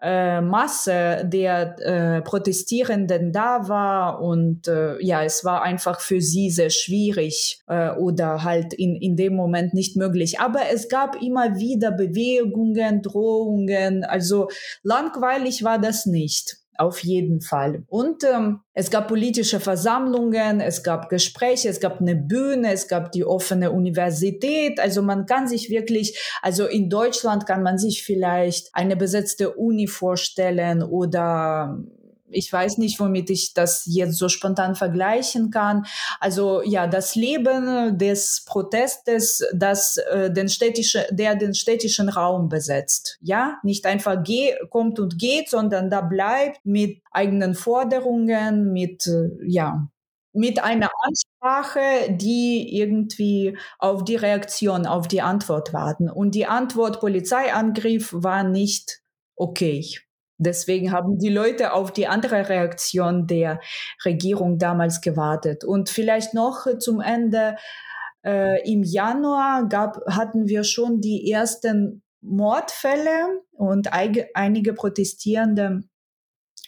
äh, 0.00 0.40
Masse 0.40 1.22
der 1.24 1.76
äh, 1.80 2.22
Protestierenden 2.22 3.32
da 3.32 3.68
war 3.68 4.20
und 4.20 4.68
äh, 4.68 5.02
ja, 5.04 5.22
es 5.24 5.44
war 5.44 5.62
einfach 5.62 6.00
für 6.00 6.20
sie 6.20 6.50
sehr 6.50 6.70
schwierig 6.70 7.60
äh, 7.66 7.90
oder 7.90 8.44
halt 8.44 8.72
in, 8.72 8.96
in 8.96 9.16
dem 9.16 9.34
Moment 9.34 9.74
nicht 9.74 9.96
möglich. 9.96 10.40
Aber 10.40 10.60
es 10.72 10.88
gab 10.88 11.20
immer 11.20 11.56
wieder 11.56 11.92
Bewegungen, 11.92 13.02
Drohungen, 13.02 14.04
also 14.04 14.48
langweilig 14.82 15.64
war 15.64 15.78
das 15.78 16.06
nicht 16.06 16.59
auf 16.80 17.00
jeden 17.00 17.40
Fall. 17.40 17.84
Und 17.88 18.24
ähm, 18.24 18.60
es 18.72 18.90
gab 18.90 19.08
politische 19.08 19.60
Versammlungen, 19.60 20.60
es 20.60 20.82
gab 20.82 21.08
Gespräche, 21.08 21.68
es 21.68 21.80
gab 21.80 22.00
eine 22.00 22.16
Bühne, 22.16 22.72
es 22.72 22.88
gab 22.88 23.12
die 23.12 23.24
offene 23.24 23.70
Universität. 23.70 24.80
Also 24.80 25.02
man 25.02 25.26
kann 25.26 25.46
sich 25.46 25.68
wirklich, 25.68 26.18
also 26.40 26.66
in 26.66 26.88
Deutschland 26.88 27.46
kann 27.46 27.62
man 27.62 27.78
sich 27.78 28.02
vielleicht 28.02 28.70
eine 28.72 28.96
besetzte 28.96 29.50
Uni 29.50 29.86
vorstellen 29.86 30.82
oder 30.82 31.84
ich 32.30 32.52
weiß 32.52 32.78
nicht, 32.78 32.98
womit 33.00 33.30
ich 33.30 33.54
das 33.54 33.84
jetzt 33.86 34.16
so 34.16 34.28
spontan 34.28 34.74
vergleichen 34.74 35.50
kann. 35.50 35.86
Also 36.18 36.62
ja, 36.62 36.86
das 36.86 37.14
Leben 37.14 37.98
des 37.98 38.44
Protestes, 38.46 39.44
das 39.54 39.96
äh, 39.96 40.32
den 40.32 40.48
städtische, 40.48 41.06
der 41.10 41.36
den 41.36 41.54
städtischen 41.54 42.08
Raum 42.08 42.48
besetzt. 42.48 43.18
Ja, 43.20 43.58
nicht 43.62 43.86
einfach 43.86 44.22
geh, 44.22 44.54
kommt 44.70 44.98
und 44.98 45.18
geht, 45.18 45.50
sondern 45.50 45.90
da 45.90 46.00
bleibt 46.00 46.64
mit 46.64 47.02
eigenen 47.10 47.54
Forderungen, 47.54 48.72
mit 48.72 49.06
äh, 49.06 49.30
ja 49.46 49.88
mit 50.32 50.62
einer 50.62 50.90
Ansprache, 51.02 52.12
die 52.12 52.78
irgendwie 52.78 53.58
auf 53.78 54.04
die 54.04 54.16
Reaktion, 54.16 54.86
auf 54.86 55.08
die 55.08 55.22
Antwort 55.22 55.72
warten. 55.72 56.08
Und 56.08 56.34
die 56.34 56.46
Antwort 56.46 57.00
Polizeiangriff 57.00 58.12
war 58.12 58.44
nicht 58.44 59.02
okay. 59.36 59.84
Deswegen 60.42 60.90
haben 60.90 61.18
die 61.18 61.28
Leute 61.28 61.74
auf 61.74 61.92
die 61.92 62.06
andere 62.06 62.48
Reaktion 62.48 63.26
der 63.26 63.60
Regierung 64.04 64.58
damals 64.58 65.02
gewartet. 65.02 65.64
Und 65.64 65.90
vielleicht 65.90 66.32
noch 66.34 66.66
zum 66.78 67.00
Ende. 67.00 67.56
Äh, 68.22 68.70
Im 68.70 68.82
Januar 68.82 69.66
gab, 69.68 69.98
hatten 70.06 70.46
wir 70.46 70.64
schon 70.64 71.00
die 71.00 71.30
ersten 71.30 72.02
Mordfälle 72.20 73.40
und 73.52 73.92
einige 73.92 74.74
Protestierende 74.74 75.84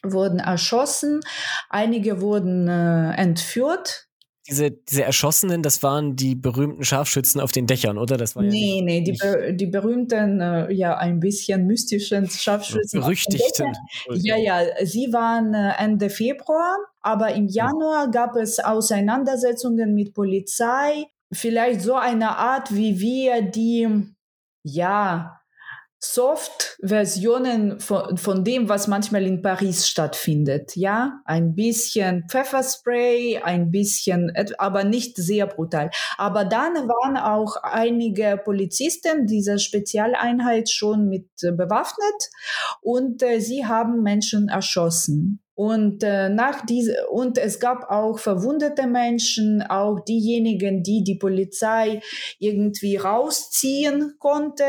wurden 0.02 0.38
erschossen, 0.38 1.20
einige 1.68 2.22
wurden 2.22 2.68
äh, 2.68 3.12
entführt 3.16 4.08
diese, 4.52 4.70
diese 4.70 5.02
Erschossenen, 5.02 5.62
das 5.62 5.82
waren 5.82 6.14
die 6.14 6.34
berühmten 6.34 6.84
Scharfschützen 6.84 7.40
auf 7.40 7.52
den 7.52 7.66
Dächern, 7.66 7.98
oder? 7.98 8.16
Das 8.16 8.36
war 8.36 8.42
nee, 8.42 8.78
ja 8.78 8.84
nee, 8.84 9.00
die, 9.00 9.12
be 9.12 9.54
die 9.54 9.66
berühmten, 9.66 10.40
äh, 10.40 10.72
ja, 10.72 10.96
ein 10.96 11.18
bisschen 11.18 11.66
mystischen 11.66 12.28
Scharfschützen. 12.28 13.00
Berüchtigten. 13.00 13.72
Ja, 14.10 14.36
ja, 14.36 14.60
sie 14.84 15.12
waren 15.12 15.54
äh, 15.54 15.72
Ende 15.78 16.10
Februar, 16.10 16.76
aber 17.00 17.34
im 17.34 17.48
Januar 17.48 18.10
gab 18.10 18.36
es 18.36 18.58
Auseinandersetzungen 18.60 19.94
mit 19.94 20.14
Polizei. 20.14 21.06
Vielleicht 21.32 21.80
so 21.80 21.94
eine 21.94 22.36
Art, 22.36 22.74
wie 22.74 23.00
wir 23.00 23.42
die, 23.42 23.88
ja, 24.62 25.41
Soft-Versionen 26.04 27.78
von, 27.78 28.16
von 28.16 28.42
dem, 28.42 28.68
was 28.68 28.88
manchmal 28.88 29.22
in 29.22 29.40
Paris 29.40 29.86
stattfindet. 29.86 30.74
Ja, 30.74 31.20
ein 31.24 31.54
bisschen 31.54 32.24
Pfefferspray, 32.28 33.38
ein 33.38 33.70
bisschen, 33.70 34.32
aber 34.58 34.82
nicht 34.82 35.16
sehr 35.16 35.46
brutal. 35.46 35.90
Aber 36.18 36.44
dann 36.44 36.74
waren 36.74 37.16
auch 37.16 37.56
einige 37.62 38.40
Polizisten 38.44 39.26
dieser 39.26 39.58
Spezialeinheit 39.58 40.68
schon 40.70 41.08
mit 41.08 41.28
äh, 41.42 41.52
bewaffnet 41.52 42.30
und 42.80 43.22
äh, 43.22 43.38
sie 43.38 43.64
haben 43.64 44.02
Menschen 44.02 44.48
erschossen. 44.48 45.38
Und 45.54 46.02
äh, 46.02 46.30
nach 46.30 46.66
diese 46.66 47.06
und 47.10 47.38
es 47.38 47.60
gab 47.60 47.90
auch 47.90 48.18
verwundete 48.18 48.88
Menschen, 48.88 49.62
auch 49.62 50.00
diejenigen, 50.00 50.82
die 50.82 51.04
die 51.04 51.18
Polizei 51.18 52.00
irgendwie 52.40 52.96
rausziehen 52.96 54.14
konnte 54.18 54.64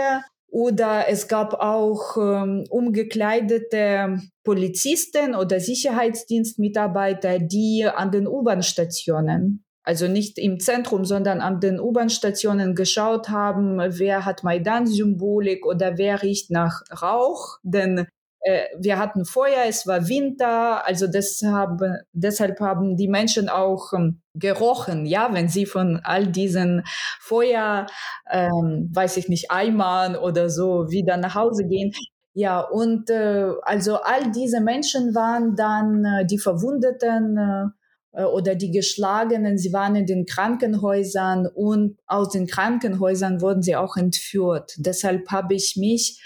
oder 0.53 1.05
es 1.09 1.27
gab 1.27 1.55
auch 1.55 2.15
ähm, 2.15 2.65
umgekleidete 2.69 4.19
Polizisten 4.43 5.33
oder 5.33 5.59
Sicherheitsdienstmitarbeiter, 5.59 7.39
die 7.39 7.85
an 7.91 8.11
den 8.11 8.27
U-Bahn-Stationen, 8.27 9.65
also 9.81 10.07
nicht 10.07 10.37
im 10.37 10.59
Zentrum, 10.59 11.05
sondern 11.05 11.41
an 11.41 11.59
den 11.59 11.79
U-Bahn-Stationen 11.79 12.75
geschaut 12.75 13.29
haben, 13.29 13.79
wer 13.97 14.25
hat 14.25 14.43
Maidan-Symbolik 14.43 15.65
oder 15.65 15.97
wer 15.97 16.21
riecht 16.21 16.51
nach 16.51 16.83
Rauch. 17.01 17.57
Denn 17.63 18.05
äh, 18.43 18.65
wir 18.77 18.99
hatten 18.99 19.25
Feuer, 19.25 19.63
es 19.67 19.87
war 19.87 20.07
Winter, 20.07 20.85
also 20.85 21.07
deshalb, 21.07 21.81
deshalb 22.11 22.59
haben 22.59 22.97
die 22.97 23.07
Menschen 23.07 23.47
auch 23.47 23.93
ähm, 23.93 24.21
gerochen, 24.35 25.05
ja, 25.05 25.29
wenn 25.33 25.47
sie 25.47 25.65
von 25.65 26.01
all 26.03 26.27
diesen 26.27 26.83
Feuer, 27.21 27.87
ähm, 28.29 28.89
weiß 28.93 29.17
ich 29.17 29.29
nicht, 29.29 29.49
Eimern 29.49 30.17
oder 30.17 30.49
so 30.49 30.89
wieder 30.89 31.15
nach 31.17 31.35
Hause 31.35 31.65
gehen. 31.67 31.93
Ja, 32.33 32.59
und 32.59 33.09
äh, 33.09 33.51
also 33.61 33.97
all 34.01 34.31
diese 34.31 34.59
Menschen 34.59 35.15
waren 35.15 35.55
dann 35.55 36.03
äh, 36.03 36.25
die 36.25 36.39
Verwundeten 36.39 37.71
äh, 38.11 38.23
oder 38.23 38.55
die 38.55 38.71
Geschlagenen, 38.71 39.57
sie 39.57 39.71
waren 39.71 39.95
in 39.95 40.05
den 40.05 40.25
Krankenhäusern 40.25 41.47
und 41.47 41.97
aus 42.07 42.29
den 42.29 42.47
Krankenhäusern 42.47 43.39
wurden 43.39 43.61
sie 43.61 43.75
auch 43.75 43.95
entführt. 43.95 44.73
Deshalb 44.77 45.29
habe 45.31 45.53
ich 45.53 45.75
mich 45.77 46.21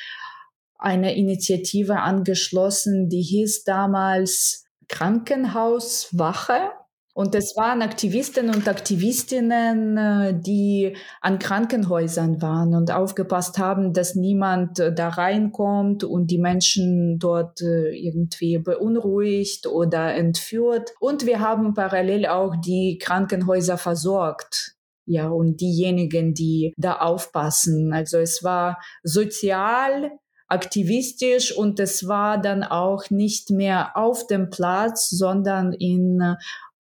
eine 0.77 1.15
Initiative 1.15 1.99
angeschlossen, 1.99 3.09
die 3.09 3.21
hieß 3.21 3.63
damals 3.63 4.65
Krankenhauswache. 4.87 6.71
Und 7.13 7.33
es 7.33 7.57
waren 7.57 7.81
Aktivisten 7.81 8.51
und 8.51 8.67
Aktivistinnen, 8.67 9.97
äh, 9.97 10.39
die 10.39 10.95
an 11.19 11.39
Krankenhäusern 11.39 12.43
waren 12.43 12.75
und 12.75 12.91
aufgepasst 12.91 13.57
haben, 13.57 13.91
dass 13.91 14.13
niemand 14.13 14.77
äh, 14.79 14.93
da 14.93 15.09
reinkommt 15.09 16.03
und 16.03 16.29
die 16.29 16.37
Menschen 16.37 17.17
dort 17.17 17.59
äh, 17.61 17.89
irgendwie 17.89 18.59
beunruhigt 18.59 19.65
oder 19.65 20.13
entführt. 20.13 20.93
Und 20.99 21.25
wir 21.25 21.39
haben 21.39 21.73
parallel 21.73 22.27
auch 22.27 22.55
die 22.55 22.99
Krankenhäuser 23.01 23.79
versorgt 23.79 24.75
ja, 25.07 25.29
und 25.29 25.59
diejenigen, 25.59 26.35
die 26.35 26.73
da 26.77 26.97
aufpassen. 26.97 27.93
Also 27.93 28.19
es 28.19 28.43
war 28.43 28.77
sozial 29.01 30.11
aktivistisch 30.47 31.55
und 31.55 31.79
es 31.79 32.07
war 32.07 32.41
dann 32.41 32.63
auch 32.63 33.09
nicht 33.09 33.49
mehr 33.49 33.95
auf 33.95 34.27
dem 34.27 34.49
Platz, 34.49 35.09
sondern 35.09 35.73
in 35.73 36.37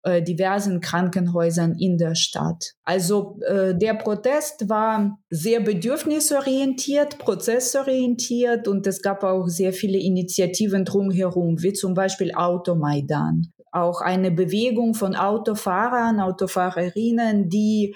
äh, 0.05 0.21
diversen 0.21 0.81
Krankenhäusern 0.81 1.73
in 1.79 1.97
der 1.97 2.13
Stadt. 2.13 2.73
Also 2.83 3.39
äh, 3.41 3.73
der 3.75 3.95
Protest 3.95 4.69
war 4.69 5.17
sehr 5.31 5.61
bedürfnisorientiert, 5.61 7.17
prozessorientiert 7.17 8.67
und 8.67 8.85
es 8.85 9.01
gab 9.01 9.23
auch 9.23 9.47
sehr 9.47 9.73
viele 9.73 9.97
Initiativen 9.97 10.85
drumherum, 10.85 11.63
wie 11.63 11.73
zum 11.73 11.95
Beispiel 11.95 12.35
Automaidan. 12.35 13.47
Auch 13.71 14.01
eine 14.01 14.29
Bewegung 14.29 14.93
von 14.93 15.15
Autofahrern, 15.15 16.19
Autofahrerinnen, 16.19 17.49
die 17.49 17.95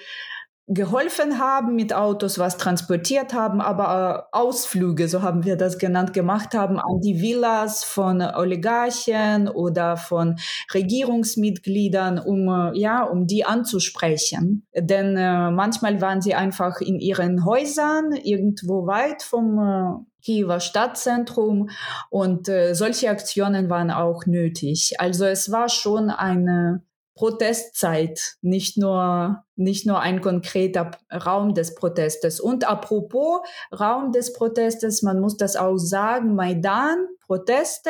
geholfen 0.72 1.40
haben 1.40 1.76
mit 1.76 1.94
Autos, 1.94 2.38
was 2.38 2.58
transportiert 2.58 3.34
haben, 3.34 3.60
aber 3.60 4.28
äh, 4.32 4.38
Ausflüge, 4.38 5.08
so 5.08 5.24
haben 5.24 5.44
wir 5.44 5.56
das 5.56 5.80
genannt, 5.80 6.14
gemacht 6.14 6.54
haben 6.54 6.78
an 6.78 7.00
die 7.02 7.20
Villas 7.22 7.84
von 7.84 8.22
Oligarchen 8.22 9.48
oder 9.48 9.98
von 9.98 10.38
Regierungsmitgliedern, 10.72 12.20
um 12.20 12.48
äh, 12.48 12.80
ja, 12.80 13.04
um 13.04 13.26
die 13.26 13.46
anzusprechen. 13.46 14.68
Denn 14.76 15.18
äh, 15.18 15.50
manchmal 15.50 16.02
waren 16.02 16.22
sie 16.22 16.36
einfach 16.36 16.82
in 16.82 17.00
ihren 17.00 17.46
Häusern 17.46 18.12
irgendwo 18.14 18.86
weit 18.86 19.24
vom 19.24 19.58
äh, 19.58 20.06
Kiewer 20.22 20.60
Stadtzentrum 20.60 21.70
und 22.12 22.48
äh, 22.48 22.76
solche 22.76 23.10
Aktionen 23.10 23.72
waren 23.72 23.90
auch 23.90 24.28
nötig. 24.28 24.94
Also 25.00 25.26
es 25.26 25.52
war 25.52 25.70
schon 25.70 26.12
eine 26.12 26.84
Protestzeit, 27.20 28.38
nicht 28.42 28.78
nur, 28.78 29.44
nicht 29.58 29.86
nur 29.86 30.00
ein 30.00 30.22
konkreter 30.22 30.92
Raum 31.12 31.54
des 31.54 31.76
Protestes. 31.76 32.40
Und 32.40 32.66
apropos 32.66 33.42
Raum 33.78 34.14
des 34.14 34.32
Protestes, 34.32 35.02
man 35.02 35.20
muss 35.20 35.36
das 35.36 35.58
auch 35.58 35.76
sagen, 35.76 36.34
Maidan, 36.34 37.08
Proteste 37.28 37.90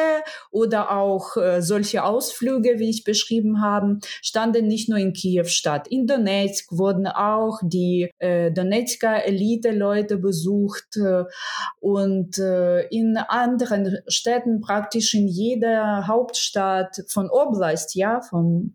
oder 0.49 0.89
auch 0.97 1.37
äh, 1.37 1.61
solche 1.61 2.03
Ausflüge, 2.03 2.79
wie 2.79 2.89
ich 2.89 3.03
beschrieben 3.03 3.61
habe, 3.61 3.99
standen 4.23 4.65
nicht 4.65 4.89
nur 4.89 4.97
in 4.97 5.13
Kiew 5.13 5.45
statt. 5.45 5.87
In 5.87 6.07
Donetsk 6.07 6.71
wurden 6.71 7.05
auch 7.05 7.59
die 7.61 8.09
äh, 8.17 8.51
Donetsker 8.51 9.25
Elite-Leute 9.25 10.17
besucht 10.17 10.97
äh, 10.97 11.25
und 11.79 12.39
äh, 12.39 12.87
in 12.87 13.15
anderen 13.15 13.99
Städten, 14.07 14.59
praktisch 14.59 15.13
in 15.13 15.27
jeder 15.27 16.07
Hauptstadt 16.07 17.03
von 17.07 17.29
Oblast, 17.29 17.93
ja, 17.93 18.21
vom 18.21 18.73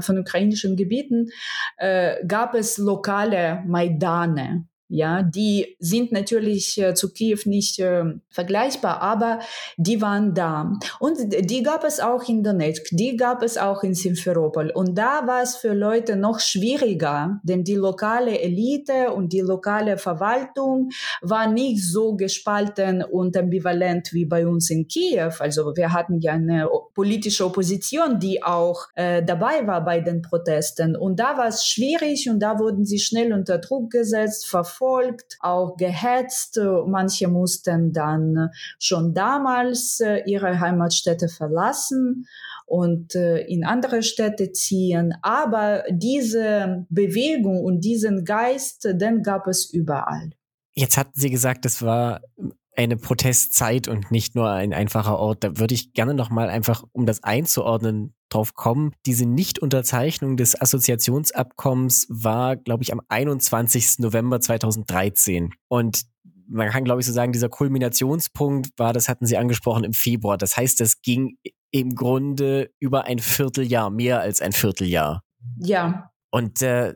von 0.00 0.18
ukrainischen 0.18 0.76
Gebieten, 0.76 1.28
äh, 1.76 2.24
gab 2.26 2.54
es 2.54 2.78
lokale 2.78 3.62
Maidane. 3.66 4.66
Ja, 4.88 5.24
die 5.24 5.76
sind 5.80 6.12
natürlich 6.12 6.80
äh, 6.80 6.94
zu 6.94 7.12
Kiew 7.12 7.40
nicht 7.46 7.80
äh, 7.80 8.04
vergleichbar, 8.30 9.02
aber 9.02 9.40
die 9.76 10.00
waren 10.00 10.32
da. 10.32 10.74
Und 11.00 11.18
die 11.50 11.62
gab 11.64 11.82
es 11.82 11.98
auch 11.98 12.28
in 12.28 12.44
Donetsk, 12.44 12.90
die 12.92 13.16
gab 13.16 13.42
es 13.42 13.58
auch 13.58 13.82
in 13.82 13.94
Simferopol. 13.94 14.70
Und 14.70 14.96
da 14.96 15.26
war 15.26 15.42
es 15.42 15.56
für 15.56 15.74
Leute 15.74 16.14
noch 16.14 16.38
schwieriger, 16.38 17.40
denn 17.42 17.64
die 17.64 17.74
lokale 17.74 18.38
Elite 18.38 19.12
und 19.12 19.32
die 19.32 19.40
lokale 19.40 19.98
Verwaltung 19.98 20.90
war 21.20 21.50
nicht 21.50 21.82
so 21.82 22.14
gespalten 22.14 23.02
und 23.02 23.36
ambivalent 23.36 24.12
wie 24.12 24.24
bei 24.24 24.46
uns 24.46 24.70
in 24.70 24.86
Kiew. 24.86 25.32
Also 25.40 25.74
wir 25.74 25.92
hatten 25.92 26.20
ja 26.20 26.34
eine 26.34 26.68
politische 26.94 27.44
Opposition, 27.44 28.20
die 28.20 28.40
auch 28.40 28.86
äh, 28.94 29.24
dabei 29.24 29.66
war 29.66 29.84
bei 29.84 29.98
den 29.98 30.22
Protesten. 30.22 30.94
Und 30.94 31.18
da 31.18 31.36
war 31.36 31.48
es 31.48 31.66
schwierig 31.66 32.30
und 32.30 32.38
da 32.38 32.60
wurden 32.60 32.84
sie 32.84 33.00
schnell 33.00 33.32
unter 33.32 33.58
Druck 33.58 33.90
gesetzt, 33.90 34.46
verfolgt 34.46 34.75
verfolgt, 34.76 35.36
auch 35.40 35.76
gehetzt. 35.76 36.60
Manche 36.86 37.28
mussten 37.28 37.92
dann 37.92 38.50
schon 38.78 39.14
damals 39.14 40.00
äh, 40.00 40.22
ihre 40.26 40.60
Heimatstädte 40.60 41.28
verlassen 41.28 42.26
und 42.66 43.14
äh, 43.14 43.38
in 43.46 43.64
andere 43.64 44.02
Städte 44.02 44.52
ziehen. 44.52 45.14
Aber 45.22 45.84
diese 45.90 46.86
Bewegung 46.88 47.62
und 47.64 47.80
diesen 47.84 48.24
Geist, 48.24 48.84
den 48.84 49.22
gab 49.22 49.46
es 49.46 49.72
überall. 49.72 50.30
Jetzt 50.74 50.98
hatten 50.98 51.18
Sie 51.18 51.30
gesagt, 51.30 51.64
das 51.64 51.82
war 51.82 52.20
eine 52.76 52.96
Protestzeit 52.96 53.88
und 53.88 54.10
nicht 54.10 54.34
nur 54.34 54.50
ein 54.50 54.74
einfacher 54.74 55.18
Ort. 55.18 55.44
Da 55.44 55.58
würde 55.58 55.74
ich 55.74 55.94
gerne 55.94 56.12
noch 56.12 56.28
mal 56.28 56.50
einfach, 56.50 56.84
um 56.92 57.06
das 57.06 57.22
einzuordnen, 57.22 58.12
drauf 58.28 58.54
kommen. 58.54 58.92
Diese 59.06 59.26
Nichtunterzeichnung 59.26 60.36
des 60.36 60.60
Assoziationsabkommens 60.60 62.06
war, 62.08 62.56
glaube 62.56 62.82
ich, 62.82 62.92
am 62.92 63.00
21. 63.08 63.98
November 63.98 64.40
2013. 64.40 65.50
Und 65.68 66.02
man 66.48 66.70
kann, 66.70 66.84
glaube 66.84 67.00
ich, 67.00 67.06
so 67.06 67.12
sagen, 67.12 67.32
dieser 67.32 67.48
Kulminationspunkt 67.48 68.70
war, 68.76 68.92
das 68.92 69.08
hatten 69.08 69.26
Sie 69.26 69.36
angesprochen, 69.36 69.84
im 69.84 69.92
Februar. 69.92 70.38
Das 70.38 70.56
heißt, 70.56 70.80
das 70.80 71.02
ging 71.02 71.38
im 71.70 71.94
Grunde 71.94 72.70
über 72.78 73.04
ein 73.04 73.18
Vierteljahr, 73.18 73.90
mehr 73.90 74.20
als 74.20 74.40
ein 74.40 74.52
Vierteljahr. 74.52 75.22
Ja. 75.58 76.10
Und 76.30 76.62
äh, 76.62 76.94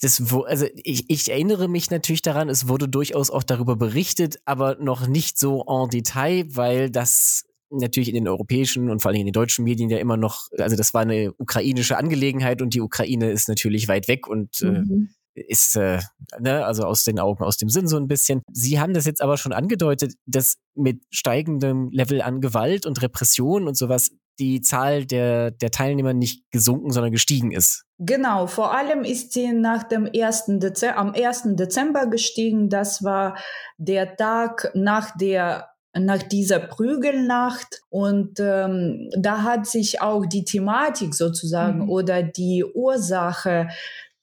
das, 0.00 0.22
also 0.46 0.66
ich, 0.74 1.10
ich 1.10 1.30
erinnere 1.30 1.68
mich 1.68 1.90
natürlich 1.90 2.22
daran, 2.22 2.48
es 2.48 2.68
wurde 2.68 2.88
durchaus 2.88 3.30
auch 3.30 3.42
darüber 3.42 3.76
berichtet, 3.76 4.38
aber 4.44 4.76
noch 4.76 5.06
nicht 5.06 5.38
so 5.38 5.64
en 5.66 5.90
Detail, 5.90 6.46
weil 6.50 6.90
das 6.90 7.44
natürlich 7.70 8.08
in 8.08 8.14
den 8.14 8.28
europäischen 8.28 8.90
und 8.90 9.00
vor 9.00 9.10
allem 9.10 9.20
in 9.20 9.26
den 9.26 9.32
deutschen 9.32 9.64
Medien 9.64 9.90
ja 9.90 9.98
immer 9.98 10.16
noch, 10.16 10.48
also 10.58 10.76
das 10.76 10.94
war 10.94 11.02
eine 11.02 11.32
ukrainische 11.38 11.96
Angelegenheit 11.96 12.62
und 12.62 12.74
die 12.74 12.80
Ukraine 12.80 13.30
ist 13.30 13.48
natürlich 13.48 13.88
weit 13.88 14.08
weg 14.08 14.26
und 14.26 14.60
äh, 14.62 14.66
mhm. 14.66 15.10
äh, 15.34 15.42
ist, 15.48 15.76
äh, 15.76 16.00
ne, 16.40 16.64
also 16.64 16.84
aus 16.84 17.04
den 17.04 17.18
Augen, 17.18 17.44
aus 17.44 17.56
dem 17.56 17.68
Sinn 17.68 17.88
so 17.88 17.96
ein 17.96 18.08
bisschen. 18.08 18.42
Sie 18.52 18.80
haben 18.80 18.94
das 18.94 19.06
jetzt 19.06 19.22
aber 19.22 19.36
schon 19.36 19.52
angedeutet, 19.52 20.14
dass 20.26 20.56
mit 20.74 21.02
steigendem 21.10 21.90
Level 21.90 22.22
an 22.22 22.40
Gewalt 22.40 22.86
und 22.86 23.02
Repression 23.02 23.68
und 23.68 23.76
sowas 23.76 24.10
die 24.38 24.60
Zahl 24.60 25.04
der, 25.04 25.50
der 25.50 25.70
Teilnehmer 25.70 26.14
nicht 26.14 26.48
gesunken, 26.50 26.92
sondern 26.92 27.12
gestiegen 27.12 27.50
ist. 27.50 27.84
Genau, 27.98 28.46
vor 28.46 28.72
allem 28.72 29.02
ist 29.02 29.32
sie 29.32 29.52
nach 29.52 29.82
dem 29.82 30.08
1. 30.12 30.44
Dezember, 30.60 30.96
am 30.96 31.12
1. 31.12 31.56
Dezember 31.56 32.06
gestiegen. 32.06 32.68
Das 32.68 33.02
war 33.02 33.36
der 33.78 34.16
Tag 34.16 34.70
nach 34.74 35.16
der 35.16 35.68
nach 35.94 36.22
dieser 36.22 36.58
Prügelnacht. 36.58 37.82
Und 37.88 38.40
ähm, 38.40 39.10
da 39.16 39.42
hat 39.42 39.66
sich 39.66 40.00
auch 40.00 40.26
die 40.26 40.44
Thematik 40.44 41.14
sozusagen 41.14 41.84
mhm. 41.84 41.90
oder 41.90 42.22
die 42.22 42.64
Ursache 42.64 43.68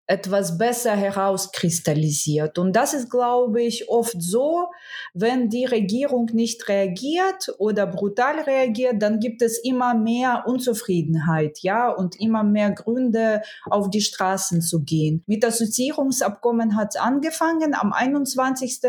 etwas 0.08 0.58
besser 0.58 0.96
herauskristallisiert. 0.96 2.60
Und 2.60 2.76
das 2.76 2.94
ist, 2.94 3.10
glaube 3.10 3.64
ich, 3.64 3.90
oft 3.90 4.22
so, 4.22 4.68
wenn 5.14 5.50
die 5.50 5.66
Regierung 5.66 6.30
nicht 6.34 6.68
reagiert 6.68 7.52
oder 7.58 7.88
brutal 7.88 8.42
reagiert, 8.42 9.02
dann 9.02 9.20
gibt 9.20 9.42
es 9.42 9.58
immer 9.58 9.96
mehr 9.96 10.44
Unzufriedenheit, 10.46 11.60
ja, 11.62 11.90
und 11.90 12.20
immer 12.20 12.44
mehr 12.44 12.72
Gründe, 12.72 13.42
auf 13.66 13.90
die 13.90 14.02
Straßen 14.02 14.62
zu 14.62 14.84
gehen. 14.84 15.24
Mit 15.26 15.44
Assoziierungsabkommen 15.44 16.76
hat 16.76 16.90
es 16.96 17.02
angefangen. 17.02 17.74
Am 17.74 17.92
21 17.92 18.80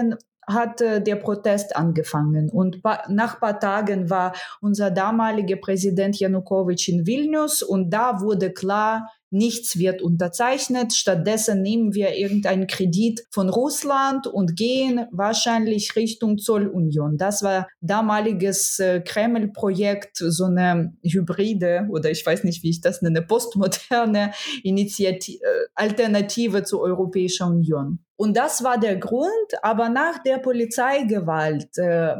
hat 0.47 0.81
äh, 0.81 1.03
der 1.03 1.17
Protest 1.17 1.77
angefangen. 1.77 2.49
Und 2.51 2.81
nach 3.09 3.41
paar 3.41 3.59
Tagen 3.59 4.11
war 4.11 4.33
unser 4.61 4.91
damaliger 4.91 5.57
Präsident 5.57 6.19
Janukowitsch 6.19 6.89
in 6.89 7.07
Vilnius 7.07 7.63
und 7.63 7.91
da 7.91 8.21
wurde 8.21 8.53
klar, 8.53 9.11
nichts 9.31 9.79
wird 9.79 10.03
unterzeichnet. 10.03 10.93
Stattdessen 10.95 11.63
nehmen 11.63 11.95
wir 11.95 12.17
irgendeinen 12.17 12.67
Kredit 12.67 13.27
von 13.31 13.49
Russland 13.49 14.27
und 14.27 14.57
gehen 14.57 15.07
wahrscheinlich 15.11 15.97
Richtung 15.97 16.39
Zollunion. 16.39 17.17
Das 17.17 17.43
war 17.43 17.69
damaliges 17.81 18.79
äh, 18.79 19.01
Kreml-Projekt, 19.01 20.17
so 20.17 20.45
eine 20.45 20.95
hybride 21.03 21.89
oder 21.91 22.11
ich 22.11 22.25
weiß 22.25 22.45
nicht, 22.45 22.63
wie 22.63 22.71
ich 22.71 22.81
das 22.81 23.03
nenne, 23.03 23.23
postmoderne 23.23 24.33
Initiative, 24.63 25.43
äh, 25.43 25.67
Alternative 25.75 26.63
zur 26.63 26.81
Europäischen 26.83 27.49
Union. 27.49 27.99
Und 28.17 28.37
das 28.37 28.65
war 28.65 28.79
der 28.79 28.97
Grund, 28.97 29.31
aber 29.63 29.89
nach 29.89 30.23
der 30.23 30.39
Polizeigewalt 30.39 31.77
äh, 31.77 32.15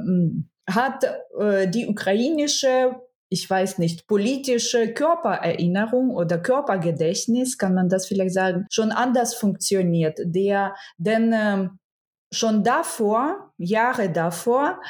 hat 0.69 1.05
äh, 1.39 1.69
die 1.69 1.87
ukrainische 1.87 2.97
ich 3.29 3.49
weiß 3.49 3.79
nicht, 3.79 4.07
politische 4.07 4.93
Körpererinnerung 4.93 6.11
oder 6.11 6.39
Körpergedächtnis, 6.39 7.59
kann 7.59 7.75
man 7.75 7.89
das 7.89 8.07
vielleicht 8.07 8.35
sagen, 8.35 8.67
schon 8.71 8.93
anders 8.93 9.35
funktioniert. 9.35 10.19
Der, 10.25 10.75
denn 10.99 11.33
äh, 11.33 11.69
schon 12.33 12.63
davor, 12.63 13.53
Jahre 13.59 14.11
davor, 14.11 14.81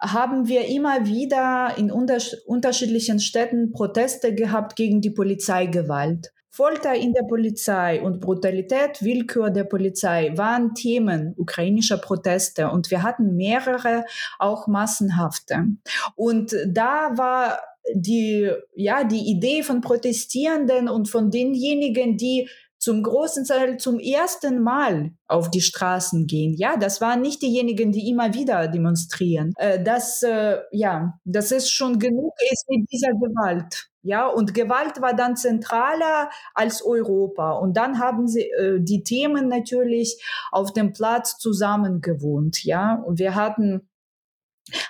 haben 0.00 0.48
wir 0.48 0.66
immer 0.66 1.06
wieder 1.06 1.74
in 1.76 1.90
unter 1.90 2.18
unterschiedlichen 2.46 3.20
Städten 3.20 3.72
Proteste 3.72 4.34
gehabt 4.34 4.76
gegen 4.76 5.00
die 5.00 5.10
Polizeigewalt. 5.10 6.32
Folter 6.50 6.94
in 6.94 7.12
der 7.12 7.24
Polizei 7.24 8.00
und 8.00 8.20
Brutalität, 8.20 9.02
Willkür 9.02 9.50
der 9.50 9.64
Polizei 9.64 10.32
waren 10.36 10.74
Themen 10.74 11.34
ukrainischer 11.36 11.98
Proteste 11.98 12.70
und 12.70 12.90
wir 12.90 13.02
hatten 13.02 13.36
mehrere, 13.36 14.06
auch 14.38 14.66
massenhafte. 14.66 15.66
Und 16.14 16.56
da 16.66 17.10
war 17.18 17.58
die, 17.94 18.50
ja, 18.74 19.04
die 19.04 19.30
Idee 19.30 19.62
von 19.62 19.80
Protestierenden 19.80 20.88
und 20.88 21.08
von 21.08 21.30
denjenigen, 21.30 22.16
die 22.16 22.48
zum 22.78 23.02
großen 23.02 23.44
Teil 23.44 23.78
zum 23.78 23.98
ersten 23.98 24.60
Mal 24.60 25.10
auf 25.26 25.50
die 25.50 25.60
Straßen 25.60 26.26
gehen. 26.26 26.54
Ja, 26.54 26.76
das 26.76 27.00
waren 27.00 27.22
nicht 27.22 27.42
diejenigen, 27.42 27.90
die 27.90 28.08
immer 28.08 28.34
wieder 28.34 28.68
demonstrieren. 28.68 29.52
Äh, 29.56 29.82
das, 29.82 30.22
äh, 30.22 30.58
ja, 30.70 31.18
das 31.24 31.52
ist 31.52 31.70
schon 31.70 31.98
genug 31.98 32.34
ist 32.52 32.68
mit 32.68 32.90
dieser 32.92 33.12
Gewalt. 33.12 33.88
Ja, 34.02 34.28
und 34.28 34.54
Gewalt 34.54 35.00
war 35.00 35.16
dann 35.16 35.36
zentraler 35.36 36.30
als 36.54 36.84
Europa. 36.84 37.52
Und 37.52 37.76
dann 37.76 37.98
haben 37.98 38.28
sie 38.28 38.42
äh, 38.42 38.78
die 38.80 39.02
Themen 39.02 39.48
natürlich 39.48 40.22
auf 40.52 40.72
dem 40.72 40.92
Platz 40.92 41.38
zusammen 41.38 42.00
gewohnt. 42.02 42.62
Ja, 42.62 43.02
und 43.04 43.18
wir 43.18 43.34
hatten 43.34 43.88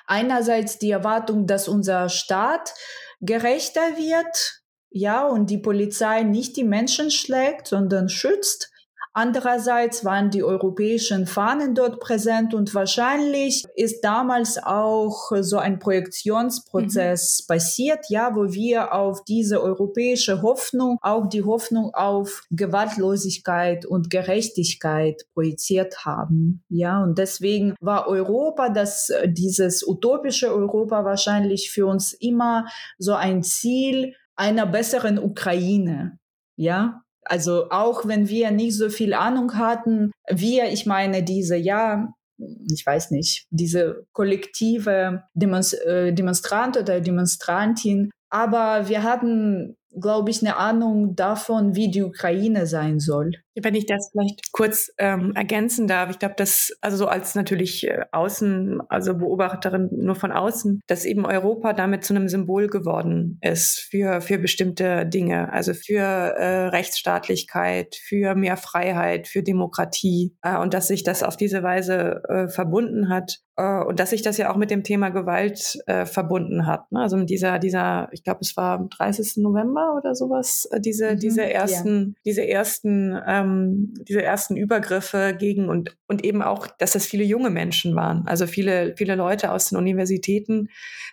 einerseits 0.07 0.79
die 0.79 0.91
Erwartung, 0.91 1.47
dass 1.47 1.69
unser 1.69 2.09
Staat 2.09 2.75
gerechter 3.21 3.97
wird, 3.97 4.63
ja, 4.91 5.27
und 5.27 5.51
die 5.51 5.59
Polizei 5.59 6.23
nicht 6.23 6.57
die 6.57 6.65
Menschen 6.65 7.11
schlägt, 7.11 7.67
sondern 7.67 8.09
schützt. 8.09 8.71
Andererseits 9.19 10.05
waren 10.05 10.29
die 10.29 10.45
europäischen 10.45 11.27
Fahnen 11.27 11.75
dort 11.75 12.01
präsent 12.01 12.53
und 12.53 12.75
wahrscheinlich 12.75 13.65
ist 13.75 14.05
damals 14.05 14.63
auch 14.63 15.33
so 15.41 15.57
ein 15.57 15.79
Projektionsprozess 15.79 17.41
mhm. 17.41 17.55
passiert, 17.55 18.11
ja, 18.11 18.37
wo 18.37 18.53
wir 18.53 18.93
auf 18.93 19.25
diese 19.25 19.63
europäische 19.63 20.43
Hoffnung, 20.43 20.99
auch 21.01 21.31
die 21.31 21.45
Hoffnung 21.45 21.95
auf 21.95 22.43
Gewaltlosigkeit 22.51 23.87
und 23.87 24.11
Gerechtigkeit 24.11 25.23
projiziert 25.33 26.05
haben, 26.05 26.63
ja, 26.69 27.03
und 27.03 27.17
deswegen 27.17 27.75
war 27.81 28.09
Europa, 28.09 28.69
das, 28.69 29.11
dieses 29.25 29.83
utopische 29.87 30.53
Europa 30.53 31.07
wahrscheinlich 31.07 31.71
für 31.71 31.87
uns 31.87 32.13
immer 32.13 32.67
so 32.99 33.15
ein 33.15 33.43
Ziel 33.43 34.13
einer 34.35 34.67
besseren 34.67 35.19
Ukraine, 35.19 36.19
ja, 36.57 37.01
also 37.29 37.71
auch 37.71 38.07
wenn 38.07 38.29
wir 38.29 38.51
nicht 38.51 38.77
so 38.77 38.89
viel 38.89 39.15
Ahnung 39.15 39.55
hatten, 39.55 40.13
wir, 40.29 40.73
ich 40.73 40.87
meine, 40.87 41.23
diese, 41.23 41.57
ja, 41.57 42.13
ich 42.39 42.85
weiß 42.85 43.13
nicht, 43.13 43.47
diese 43.51 44.07
kollektive 44.13 45.25
Demonst 45.35 45.75
äh, 45.87 46.13
Demonstrant 46.13 46.77
oder 46.77 47.01
Demonstrantin, 47.01 48.11
aber 48.29 48.89
wir 48.89 49.03
hatten 49.03 49.77
glaube 50.01 50.31
ich, 50.31 50.43
eine 50.43 50.57
Ahnung 50.57 51.17
davon, 51.17 51.75
wie 51.75 51.91
die 51.91 52.03
Ukraine 52.03 52.67
sein 52.67 53.01
soll. 53.01 53.33
Wenn 53.61 53.75
ich 53.75 53.87
das 53.87 54.11
vielleicht 54.13 54.53
kurz 54.53 54.93
ähm, 54.99 55.33
ergänzen 55.35 55.87
darf, 55.87 56.11
ich 56.11 56.19
glaube, 56.19 56.35
dass, 56.37 56.73
also 56.81 56.97
so 56.97 57.07
als 57.07 57.35
natürlich 57.35 57.87
äh, 57.87 58.05
Außen, 58.13 58.81
also 58.89 59.15
Beobachterin 59.15 59.89
nur 59.93 60.15
von 60.15 60.33
außen, 60.33 60.81
dass 60.87 61.05
eben 61.05 61.25
Europa 61.25 61.73
damit 61.73 62.05
zu 62.05 62.15
einem 62.15 62.29
Symbol 62.29 62.69
geworden 62.69 63.39
ist 63.41 63.81
für, 63.91 64.21
für 64.21 64.39
bestimmte 64.39 65.07
Dinge, 65.07 65.53
also 65.53 65.73
für 65.75 66.01
äh, 66.01 66.69
Rechtsstaatlichkeit, 66.69 67.97
für 67.97 68.35
mehr 68.35 68.57
Freiheit, 68.57 69.29
für 69.29 69.43
Demokratie 69.43 70.35
äh, 70.43 70.57
und 70.59 70.75
dass 70.75 70.89
sich 70.89 71.03
das 71.03 71.23
auf 71.23 71.37
diese 71.37 71.63
Weise 71.63 72.23
äh, 72.29 72.49
verbunden 72.49 73.09
hat 73.09 73.41
äh, 73.57 73.83
und 73.83 74.01
dass 74.01 74.11
sich 74.11 74.23
das 74.23 74.37
ja 74.37 74.53
auch 74.53 74.57
mit 74.57 74.71
dem 74.71 74.83
Thema 74.83 75.11
Gewalt 75.11 75.79
äh, 75.87 76.07
verbunden 76.07 76.67
hat. 76.67 76.91
Ne? 76.93 77.01
Also 77.01 77.17
mit 77.17 77.31
dieser, 77.31 77.59
dieser, 77.59 78.09
ich 78.13 78.23
glaube, 78.23 78.41
es 78.43 78.57
war 78.57 78.79
am 78.79 78.89
30. 78.89 79.39
November 79.39 79.97
oder 79.97 80.15
sowas, 80.15 80.69
äh, 80.71 80.81
diese, 80.81 81.13
mhm, 81.13 81.19
diese 81.19 81.51
ersten, 81.51 82.15
ja. 82.17 82.21
diese 82.25 82.47
ersten 82.47 83.19
ähm, 83.27 83.46
ähm, 83.47 83.95
diese 84.09 84.23
ersten 84.23 84.57
Übergriffe 84.57 85.35
gegen 85.39 85.69
und, 85.69 85.97
und 86.07 86.25
eben 86.25 86.43
auch, 86.43 86.67
dass 86.67 86.93
das 86.93 87.07
viele 87.07 87.25
junge 87.25 87.51
Menschen 87.51 87.95
waren, 87.95 88.27
also 88.27 88.47
viele, 88.47 88.95
viele 88.97 89.15
Leute 89.15 89.53
aus 89.53 89.71
den 89.71 89.79
Universitäten, 89.79 90.69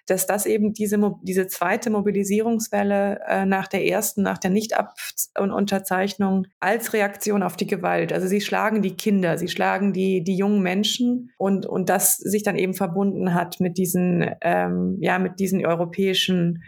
dass 0.06 0.28
das 0.28 0.46
eben 0.46 0.74
diese, 0.74 1.00
diese 1.22 1.48
zweite 1.48 1.90
Mobilisierungswelle 1.90 3.22
äh, 3.28 3.46
nach 3.46 3.68
der 3.68 3.86
ersten, 3.86 4.24
nach 4.24 4.38
der 4.38 4.52
Nicht-Unterzeichnung 4.52 6.48
als 6.60 6.94
Reaktion 6.94 7.44
auf 7.44 7.56
die 7.56 7.68
Gewalt. 7.68 8.12
Also 8.12 8.28
sie 8.28 8.42
schlagen 8.42 8.82
die 8.82 8.96
Kinder, 8.96 9.38
sie 9.38 9.48
schlagen 9.48 9.94
die, 9.94 10.24
die 10.24 10.36
jungen 10.36 10.62
Menschen 10.62 11.32
und, 11.38 11.66
und 11.66 11.90
das 11.90 12.18
sich 12.18 12.44
dann 12.44 12.58
eben 12.58 12.74
verbunden 12.74 13.34
hat 13.34 13.60
mit 13.60 13.78
diesen, 13.78 14.30
ähm, 14.42 14.98
ja, 15.00 15.20
mit 15.20 15.40
diesen 15.40 15.66
europäischen 15.66 16.64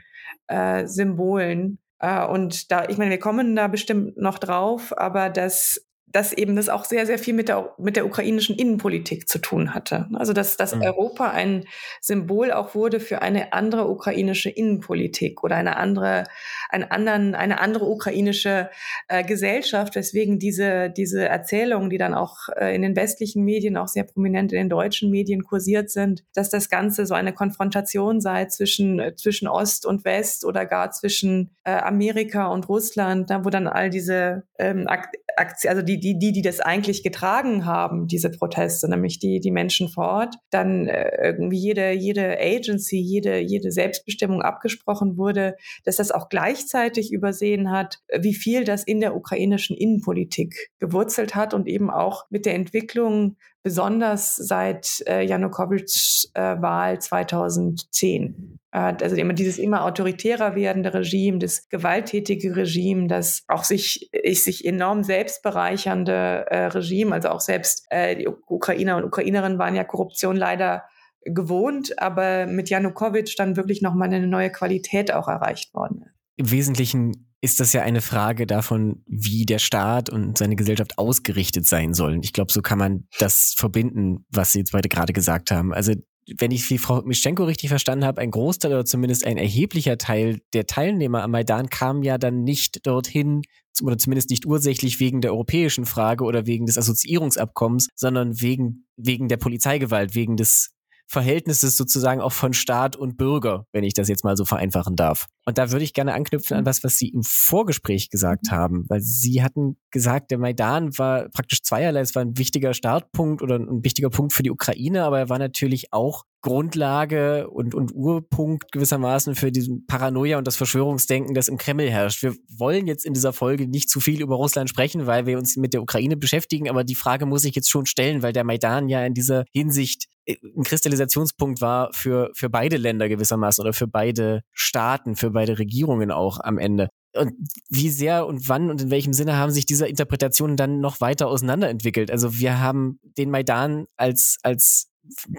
äh, 0.48 0.88
Symbolen. 0.88 1.80
Äh, 2.00 2.26
und 2.26 2.72
da, 2.72 2.88
ich 2.90 2.98
meine, 2.98 3.12
wir 3.12 3.20
kommen 3.20 3.56
da 3.56 3.68
bestimmt 3.68 4.18
noch 4.18 4.40
drauf, 4.40 4.98
aber 4.98 5.30
das 5.30 5.85
dass 6.16 6.32
eben 6.32 6.56
das 6.56 6.70
auch 6.70 6.86
sehr, 6.86 7.06
sehr 7.06 7.20
viel 7.20 7.34
mit 7.34 7.50
der, 7.50 7.74
mit 7.78 7.98
der 7.98 8.06
ukrainischen 8.06 8.56
Innenpolitik 8.56 9.28
zu 9.28 9.38
tun 9.38 9.74
hatte. 9.74 10.08
Also 10.14 10.32
dass, 10.32 10.56
dass 10.56 10.74
mhm. 10.74 10.82
Europa 10.82 11.32
ein 11.32 11.66
Symbol 12.00 12.54
auch 12.54 12.74
wurde 12.74 13.02
für 13.02 13.22
eine 13.22 13.52
andere 13.52 13.90
ukrainische 13.90 14.50
Innenpolitik 14.50 15.44
oder 15.44 15.58
eine 15.58 15.76
andere, 15.76 16.24
einen 16.70 16.86
anderen, 16.86 17.36
eine 17.36 17.60
andere 17.60 17.88
ukrainische 17.88 18.70
äh, 19.10 19.26
Gesellschaft, 19.26 19.98
weswegen 19.98 20.40
diese, 20.40 20.90
diese 20.90 21.28
Erzählungen, 21.28 21.90
die 21.90 21.98
dann 21.98 22.14
auch 22.14 22.48
äh, 22.56 22.74
in 22.74 22.82
den 22.82 22.96
westlichen 22.96 23.44
Medien, 23.44 23.76
auch 23.76 23.90
sehr 23.90 24.06
prominent 24.06 24.54
in 24.54 24.58
den 24.58 24.70
deutschen 24.70 25.12
Medien 25.12 25.44
kursiert 25.44 25.90
sind, 25.90 26.24
dass 26.34 26.50
das 26.50 26.70
Ganze 26.70 27.06
so 27.06 27.14
eine 27.14 27.34
Konfrontation 27.34 28.22
sei 28.22 28.46
zwischen, 28.46 29.02
äh, 29.02 29.18
zwischen 29.18 29.50
Ost 29.50 29.86
und 29.86 30.06
West 30.06 30.46
oder 30.46 30.66
gar 30.66 30.92
zwischen 30.92 31.52
äh, 31.66 31.72
Amerika 31.72 32.48
und 32.48 32.70
Russland, 32.70 33.30
da 33.30 33.44
wo 33.44 33.50
dann 33.50 33.68
all 33.68 33.90
diese 33.90 34.44
ähm, 34.58 34.88
Aktien, 34.88 35.70
also 35.70 35.82
die, 35.82 36.00
die, 36.06 36.20
die, 36.20 36.32
die 36.32 36.44
das 36.44 36.60
eigentlich 36.60 37.02
getragen 37.02 37.66
haben, 37.66 38.06
diese 38.06 38.30
Proteste, 38.30 38.88
nämlich 38.88 39.18
die, 39.18 39.40
die 39.40 39.50
Menschen 39.50 39.90
vor 39.90 40.06
Ort, 40.06 40.36
dann 40.52 40.88
äh, 40.88 41.10
irgendwie 41.20 41.58
jede, 41.58 41.94
jede 41.94 42.38
Agency, 42.40 42.98
jede, 42.98 43.40
jede 43.40 43.72
Selbstbestimmung 43.72 44.44
abgesprochen 44.44 45.18
wurde, 45.18 45.56
dass 45.84 45.96
das 45.96 46.12
auch 46.12 46.30
gleichzeitig 46.30 47.12
übersehen 47.12 47.72
hat, 47.72 47.98
wie 48.20 48.36
viel 48.36 48.66
das 48.66 48.84
in 48.84 49.00
der 49.00 49.16
ukrainischen 49.16 49.76
Innenpolitik 49.76 50.70
gewurzelt 50.78 51.34
hat 51.34 51.56
und 51.56 51.68
eben 51.68 51.90
auch 51.90 52.26
mit 52.30 52.46
der 52.46 52.54
Entwicklung 52.54 53.38
besonders 53.64 54.36
seit 54.36 55.02
äh, 55.08 55.26
Janukowitschs 55.26 56.30
äh, 56.36 56.62
Wahl 56.62 57.02
2010. 57.02 58.60
Äh, 58.76 58.96
also 59.02 59.16
immer 59.16 59.34
dieses 59.34 59.58
immer 59.58 59.86
autoritärer 59.86 60.56
werdende 60.56 60.94
Regime, 60.94 61.40
das 61.40 61.70
gewalttätige 61.70 62.56
Regime, 62.56 63.08
das 63.08 63.44
auch 63.48 63.64
sich, 63.64 64.10
ich, 64.12 64.44
sich 64.44 64.66
enorm 64.66 65.04
selbstbereichernde 65.04 66.46
äh, 66.50 66.66
Regime, 66.68 67.14
also 67.14 67.30
auch 67.30 67.40
selbst 67.40 67.86
äh, 67.90 68.18
die 68.18 68.28
Ukrainer 68.28 68.98
und 68.98 69.06
Ukrainerinnen 69.06 69.58
waren 69.58 69.76
ja 69.76 69.86
Korruption 69.86 70.36
leider 70.36 70.84
gewohnt, 71.22 71.98
aber 72.00 72.46
mit 72.46 72.70
Janukowitsch 72.70 73.36
dann 73.40 73.56
wirklich 73.56 73.82
nochmal 73.82 74.14
eine 74.14 74.28
neue 74.28 74.52
Qualität 74.52 75.12
auch 75.12 75.28
erreicht 75.28 75.74
worden. 75.74 76.04
Im 76.36 76.52
Wesentlichen 76.52 77.32
ist 77.42 77.60
das 77.60 77.74
ja 77.74 77.82
eine 77.82 78.02
Frage 78.02 78.46
davon, 78.46 79.04
wie 79.08 79.46
der 79.46 79.60
Staat 79.60 80.10
und 80.10 80.38
seine 80.38 80.56
Gesellschaft 80.56 80.98
ausgerichtet 80.98 81.66
sein 81.66 81.94
sollen. 81.94 82.22
Ich 82.24 82.34
glaube, 82.34 82.52
so 82.52 82.62
kann 82.62 82.78
man 82.78 83.08
das 83.20 83.54
verbinden, 83.58 84.26
was 84.30 84.52
Sie 84.52 84.60
jetzt 84.60 84.72
beide 84.72 84.90
gerade 84.90 85.14
gesagt 85.14 85.52
haben. 85.52 85.74
Also 85.74 85.94
wenn 86.38 86.52
ich 86.52 86.70
wie 86.70 86.78
Frau 86.78 87.02
Mischenko 87.02 87.44
richtig 87.44 87.70
verstanden 87.70 88.06
habe, 88.06 88.22
ein 88.22 88.32
Großteil 88.32 88.72
oder 88.72 88.86
zumindest 88.86 89.26
ein 89.26 89.38
erheblicher 89.38 89.98
Teil 89.98 90.40
der 90.54 90.66
Teilnehmer 90.66 91.24
am 91.24 91.32
Maidan 91.32 91.70
kam 91.70 92.04
ja 92.04 92.18
dann 92.18 92.44
nicht 92.44 92.86
dorthin, 92.86 93.42
oder 93.84 93.98
zumindest 93.98 94.30
nicht 94.30 94.46
ursächlich 94.46 95.00
wegen 95.00 95.22
der 95.22 95.32
europäischen 95.32 95.86
Frage 95.86 96.24
oder 96.24 96.46
wegen 96.46 96.66
des 96.66 96.78
Assoziierungsabkommens, 96.78 97.90
sondern 97.96 98.40
wegen, 98.40 98.88
wegen 98.96 99.28
der 99.28 99.38
Polizeigewalt, 99.38 100.16
wegen 100.16 100.38
des 100.38 100.75
Verhältnisses 101.08 101.78
sozusagen 101.78 102.22
auch 102.22 102.32
von 102.32 102.54
Staat 102.54 102.96
und 102.96 103.18
Bürger, 103.18 103.68
wenn 103.72 103.84
ich 103.84 103.94
das 103.94 104.08
jetzt 104.08 104.24
mal 104.24 104.36
so 104.36 104.46
vereinfachen 104.46 104.96
darf. 104.96 105.28
Und 105.46 105.58
da 105.58 105.72
würde 105.72 105.86
ich 105.86 105.94
gerne 105.94 106.14
anknüpfen 106.14 106.58
an 106.58 106.66
was, 106.66 106.84
was 106.84 106.98
Sie 106.98 107.10
im 107.10 107.24
Vorgespräch 107.24 108.10
gesagt 108.10 108.48
mhm. 108.48 108.56
haben, 108.56 108.86
weil 108.90 109.02
Sie 109.02 109.44
hatten 109.44 109.78
gesagt, 109.92 110.32
der 110.32 110.40
Maidan 110.40 110.98
war 110.98 111.30
praktisch 111.30 111.62
zweierlei. 111.62 112.00
Es 112.00 112.16
war 112.16 112.24
ein 112.24 112.38
wichtiger 112.38 112.74
Startpunkt 112.74 113.42
oder 113.42 113.58
ein 113.58 113.84
wichtiger 113.84 114.10
Punkt 114.10 114.34
für 114.34 114.44
die 114.44 114.52
Ukraine, 114.52 115.04
aber 115.04 115.20
er 115.20 115.30
war 115.30 115.40
natürlich 115.40 115.94
auch 115.94 116.24
Grundlage 116.46 117.50
und, 117.50 117.74
und 117.74 117.92
Urpunkt 117.96 118.72
gewissermaßen 118.72 119.34
für 119.34 119.52
diesen 119.52 119.88
Paranoia 119.88 120.38
und 120.38 120.46
das 120.46 120.56
Verschwörungsdenken, 120.56 121.34
das 121.34 121.48
im 121.48 121.58
Kreml 121.58 121.90
herrscht. 121.90 122.22
Wir 122.22 122.36
wollen 122.56 122.86
jetzt 122.86 123.04
in 123.04 123.16
dieser 123.16 123.34
Folge 123.34 123.68
nicht 123.68 123.90
zu 123.90 124.00
viel 124.00 124.22
über 124.22 124.36
Russland 124.36 124.70
sprechen, 124.70 125.08
weil 125.08 125.26
wir 125.26 125.40
uns 125.40 125.58
mit 125.58 125.74
der 125.74 125.82
Ukraine 125.82 126.18
beschäftigen, 126.18 126.70
aber 126.70 126.84
die 126.84 126.94
Frage 126.94 127.26
muss 127.26 127.46
ich 127.46 127.56
jetzt 127.56 127.72
schon 127.72 127.88
stellen, 127.88 128.22
weil 128.22 128.32
der 128.32 128.44
Maidan 128.44 128.90
ja 128.90 129.04
in 129.04 129.16
dieser 129.16 129.46
Hinsicht 129.54 130.06
äh, 130.28 130.36
ein 130.56 130.64
Kristallisationspunkt 130.64 131.62
war 131.62 131.92
für, 131.94 132.30
für 132.36 132.52
beide 132.52 132.78
Länder 132.78 133.10
gewissermaßen 133.10 133.64
oder 133.64 133.74
für 133.74 133.88
beide 133.88 134.42
Staaten, 134.52 135.16
für 135.16 135.32
beide 135.32 135.58
Regierungen 135.58 136.12
auch 136.12 136.40
am 136.40 136.60
Ende. 136.60 136.90
Und 137.18 137.34
wie 137.70 137.90
sehr 137.90 138.28
und 138.28 138.48
wann 138.50 138.70
und 138.70 138.84
in 138.84 138.92
welchem 138.92 139.14
Sinne 139.14 139.38
haben 139.38 139.52
sich 139.52 139.66
diese 139.66 139.88
Interpretationen 139.88 140.58
dann 140.58 140.80
noch 140.80 141.02
weiter 141.02 141.28
auseinanderentwickelt? 141.28 142.12
Also 142.12 142.38
wir 142.38 142.60
haben 142.60 143.00
den 143.18 143.32
Maidan 143.32 143.86
als, 143.98 144.38
als 144.44 144.92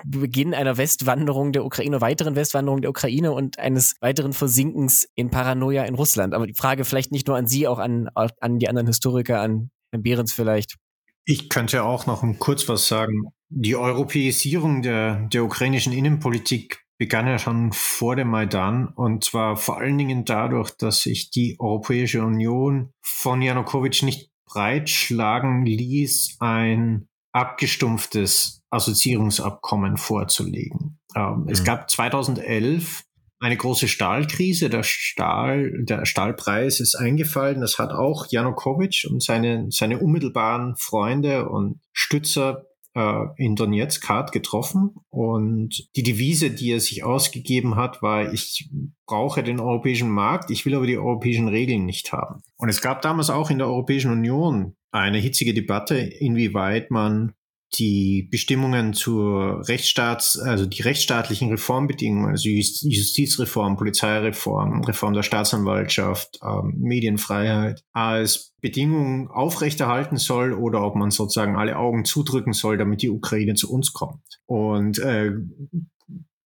Beginn 0.04 0.54
einer 0.54 0.76
Westwanderung 0.76 1.52
der 1.52 1.64
Ukraine, 1.64 2.00
weiteren 2.00 2.36
Westwanderung 2.36 2.80
der 2.80 2.90
Ukraine 2.90 3.32
und 3.32 3.58
eines 3.58 3.96
weiteren 4.00 4.32
Versinkens 4.32 5.08
in 5.14 5.30
Paranoia 5.30 5.84
in 5.84 5.94
Russland. 5.94 6.34
Aber 6.34 6.46
die 6.46 6.54
Frage 6.54 6.84
vielleicht 6.84 7.12
nicht 7.12 7.26
nur 7.26 7.36
an 7.36 7.46
Sie, 7.46 7.66
auch 7.66 7.78
an, 7.78 8.08
an 8.14 8.58
die 8.58 8.68
anderen 8.68 8.86
Historiker, 8.86 9.40
an 9.40 9.70
Herrn 9.90 10.02
Behrens 10.02 10.32
vielleicht. 10.32 10.76
Ich 11.24 11.48
könnte 11.48 11.82
auch 11.82 12.06
noch 12.06 12.24
kurz 12.38 12.68
was 12.68 12.86
sagen. 12.86 13.32
Die 13.48 13.76
Europäisierung 13.76 14.82
der, 14.82 15.28
der 15.28 15.44
ukrainischen 15.44 15.92
Innenpolitik 15.92 16.84
begann 16.98 17.26
ja 17.26 17.38
schon 17.38 17.72
vor 17.72 18.16
dem 18.16 18.28
Maidan 18.28 18.88
und 18.88 19.24
zwar 19.24 19.56
vor 19.56 19.78
allen 19.78 19.98
Dingen 19.98 20.24
dadurch, 20.24 20.70
dass 20.70 21.02
sich 21.02 21.30
die 21.30 21.56
Europäische 21.58 22.24
Union 22.24 22.92
von 23.02 23.42
Janukowitsch 23.42 24.02
nicht 24.02 24.30
breitschlagen 24.46 25.66
ließ, 25.66 26.36
ein 26.40 27.08
abgestumpftes 27.36 28.62
Assoziierungsabkommen 28.70 29.98
vorzulegen. 29.98 30.98
Ähm, 31.14 31.42
mhm. 31.42 31.48
Es 31.48 31.64
gab 31.64 31.90
2011 31.90 33.04
eine 33.40 33.58
große 33.58 33.88
Stahlkrise. 33.88 34.70
Der 34.70 34.82
Stahl, 34.82 35.84
der 35.84 36.06
Stahlpreis 36.06 36.80
ist 36.80 36.94
eingefallen. 36.94 37.60
Das 37.60 37.78
hat 37.78 37.92
auch 37.92 38.26
Janukowitsch 38.30 39.04
und 39.04 39.22
seine, 39.22 39.66
seine 39.68 39.98
unmittelbaren 39.98 40.76
Freunde 40.76 41.50
und 41.50 41.80
Stützer 41.92 42.64
äh, 42.94 43.24
in 43.36 43.54
Donetsk 43.54 44.08
hart 44.08 44.32
getroffen. 44.32 44.94
Und 45.10 45.88
die 45.94 46.02
Devise, 46.02 46.50
die 46.50 46.70
er 46.70 46.80
sich 46.80 47.04
ausgegeben 47.04 47.76
hat, 47.76 48.00
war, 48.00 48.32
ich 48.32 48.70
brauche 49.06 49.42
den 49.42 49.60
europäischen 49.60 50.08
Markt, 50.08 50.50
ich 50.50 50.64
will 50.64 50.74
aber 50.74 50.86
die 50.86 50.96
europäischen 50.96 51.48
Regeln 51.48 51.84
nicht 51.84 52.12
haben. 52.12 52.40
Und 52.56 52.70
es 52.70 52.80
gab 52.80 53.02
damals 53.02 53.28
auch 53.28 53.50
in 53.50 53.58
der 53.58 53.66
Europäischen 53.66 54.10
Union 54.10 54.74
eine 54.92 55.18
hitzige 55.18 55.54
Debatte, 55.54 55.96
inwieweit 55.96 56.90
man 56.90 57.34
die 57.74 58.28
Bestimmungen 58.30 58.94
zur 58.94 59.68
Rechtsstaats, 59.68 60.38
also 60.38 60.66
die 60.66 60.82
rechtsstaatlichen 60.82 61.50
Reformbedingungen, 61.50 62.30
also 62.30 62.48
Justizreform, 62.48 63.76
Polizeireform, 63.76 64.82
Reform 64.84 65.14
der 65.14 65.22
Staatsanwaltschaft, 65.22 66.38
ähm, 66.42 66.74
Medienfreiheit 66.78 67.82
als 67.92 68.54
Bedingungen 68.60 69.28
aufrechterhalten 69.28 70.16
soll 70.16 70.52
oder 70.52 70.82
ob 70.82 70.94
man 70.94 71.10
sozusagen 71.10 71.56
alle 71.56 71.76
Augen 71.76 72.04
zudrücken 72.04 72.52
soll, 72.52 72.78
damit 72.78 73.02
die 73.02 73.10
Ukraine 73.10 73.54
zu 73.54 73.70
uns 73.70 73.92
kommt. 73.92 74.40
Und 74.46 74.98
äh, 74.98 75.32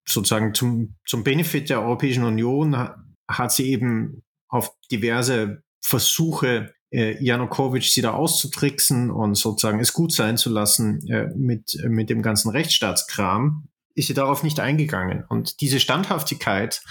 sozusagen 0.09 0.55
zum, 0.55 0.97
zum 1.07 1.23
Benefit 1.23 1.71
der 1.71 1.83
Europäischen 1.83 2.25
Union 2.25 2.77
hat 3.29 3.53
sie 3.53 3.71
eben 3.71 4.23
auf 4.49 4.73
diverse 4.91 5.63
Versuche 5.83 6.75
äh, 6.91 7.23
Janukowitsch 7.23 7.91
sie 7.91 8.03
da 8.03 8.13
auszutricksen 8.13 9.11
und 9.11 9.35
sozusagen 9.35 9.81
es 9.81 9.93
gut 9.93 10.13
sein 10.13 10.37
zu 10.37 10.51
lassen 10.51 11.07
äh, 11.09 11.29
mit, 11.37 11.75
äh, 11.83 11.89
mit 11.89 12.11
dem 12.11 12.23
ganzen 12.23 12.51
Rechtsstaatskram, 12.51 13.69
ist 13.95 14.09
sie 14.09 14.15
darauf 14.15 14.43
nicht 14.43 14.61
eingegangen. 14.61 15.25
Und 15.29 15.61
diese 15.61 15.81
Standhaftigkeit 15.81 16.83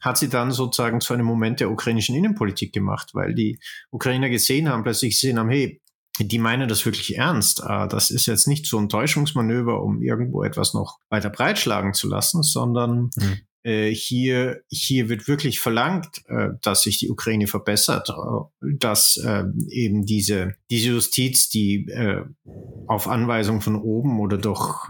hat 0.00 0.18
sie 0.18 0.28
dann 0.28 0.52
sozusagen 0.52 1.00
zu 1.00 1.14
einem 1.14 1.26
Moment 1.26 1.60
der 1.60 1.70
ukrainischen 1.70 2.14
Innenpolitik 2.14 2.72
gemacht, 2.72 3.10
weil 3.14 3.34
die 3.34 3.58
Ukrainer 3.90 4.28
gesehen 4.28 4.68
haben, 4.68 4.82
plötzlich 4.82 5.14
gesehen 5.14 5.38
haben, 5.38 5.48
hey, 5.48 5.80
die 6.18 6.38
meinen 6.38 6.68
das 6.68 6.84
wirklich 6.86 7.16
ernst. 7.16 7.62
Äh, 7.66 7.88
das 7.88 8.10
ist 8.10 8.26
jetzt 8.26 8.46
nicht 8.46 8.66
so 8.66 8.78
ein 8.78 8.88
Täuschungsmanöver, 8.88 9.82
um 9.82 10.02
irgendwo 10.02 10.42
etwas 10.42 10.74
noch 10.74 10.98
weiter 11.10 11.30
breitschlagen 11.30 11.92
zu 11.94 12.08
lassen, 12.08 12.42
sondern 12.42 13.10
mhm. 13.16 13.40
Hier, 13.64 14.62
hier 14.68 15.08
wird 15.08 15.26
wirklich 15.26 15.60
verlangt, 15.60 16.22
äh, 16.28 16.50
dass 16.60 16.82
sich 16.82 16.98
die 16.98 17.10
Ukraine 17.10 17.46
verbessert, 17.46 18.12
dass 18.60 19.18
eben 19.70 20.04
diese, 20.04 20.54
diese 20.70 20.90
Justiz, 20.90 21.48
die 21.48 21.90
auf 22.86 23.08
Anweisung 23.08 23.60
von 23.60 23.76
oben 23.76 24.20
oder 24.20 24.36
durch 24.36 24.88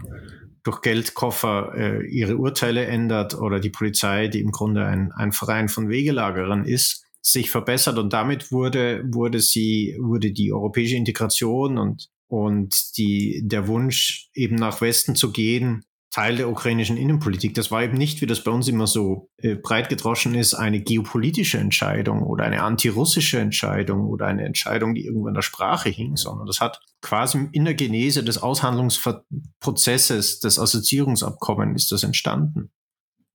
durch 0.63 0.81
Geldkoffer 0.81 2.01
ihre 2.09 2.37
Urteile 2.37 2.85
ändert 2.85 3.35
oder 3.35 3.59
die 3.59 3.69
Polizei, 3.69 4.27
die 4.29 4.41
im 4.41 4.51
Grunde 4.51 4.83
ein, 4.85 5.11
ein 5.11 5.31
Verein 5.31 5.69
von 5.69 5.89
Wegelagerern 5.89 6.65
ist, 6.65 7.05
sich 7.25 7.49
verbessert. 7.49 7.97
Und 7.97 8.13
damit 8.13 8.51
wurde, 8.51 9.03
wurde 9.11 9.39
sie, 9.39 9.97
wurde 9.99 10.31
die 10.31 10.53
europäische 10.53 10.95
Integration 10.95 11.77
und, 11.77 12.09
und 12.27 12.97
die, 12.97 13.41
der 13.43 13.67
Wunsch, 13.67 14.29
eben 14.33 14.55
nach 14.55 14.79
Westen 14.81 15.15
zu 15.15 15.31
gehen, 15.31 15.85
Teil 16.15 16.37
der 16.37 16.47
ukrainischen 16.47 16.95
Innenpolitik. 16.95 17.55
Das 17.55 17.71
war 17.71 17.83
eben 17.83 17.97
nicht, 17.97 18.21
wie 18.21 18.25
das 18.25 18.41
bei 18.41 18.49
uns 18.49 18.69
immer 18.69 18.87
so 18.87 19.27
äh, 19.37 19.55
breit 19.55 19.89
gedroschen 19.89 20.33
ist, 20.33 20.53
eine 20.53 20.79
geopolitische 20.79 21.57
Entscheidung 21.57 22.23
oder 22.23 22.45
eine 22.45 22.63
antirussische 22.63 23.37
Entscheidung 23.39 24.07
oder 24.07 24.27
eine 24.27 24.45
Entscheidung, 24.45 24.95
die 24.95 25.03
irgendwo 25.03 25.27
in 25.27 25.33
der 25.33 25.41
Sprache 25.41 25.89
hing, 25.89 26.15
sondern 26.15 26.47
das 26.47 26.61
hat 26.61 26.79
quasi 27.01 27.49
in 27.51 27.65
der 27.65 27.73
Genese 27.73 28.23
des 28.23 28.41
Aushandlungsprozesses 28.41 30.39
des 30.39 30.57
Assoziierungsabkommens 30.57 31.83
ist 31.83 31.91
das 31.91 32.03
entstanden. 32.05 32.71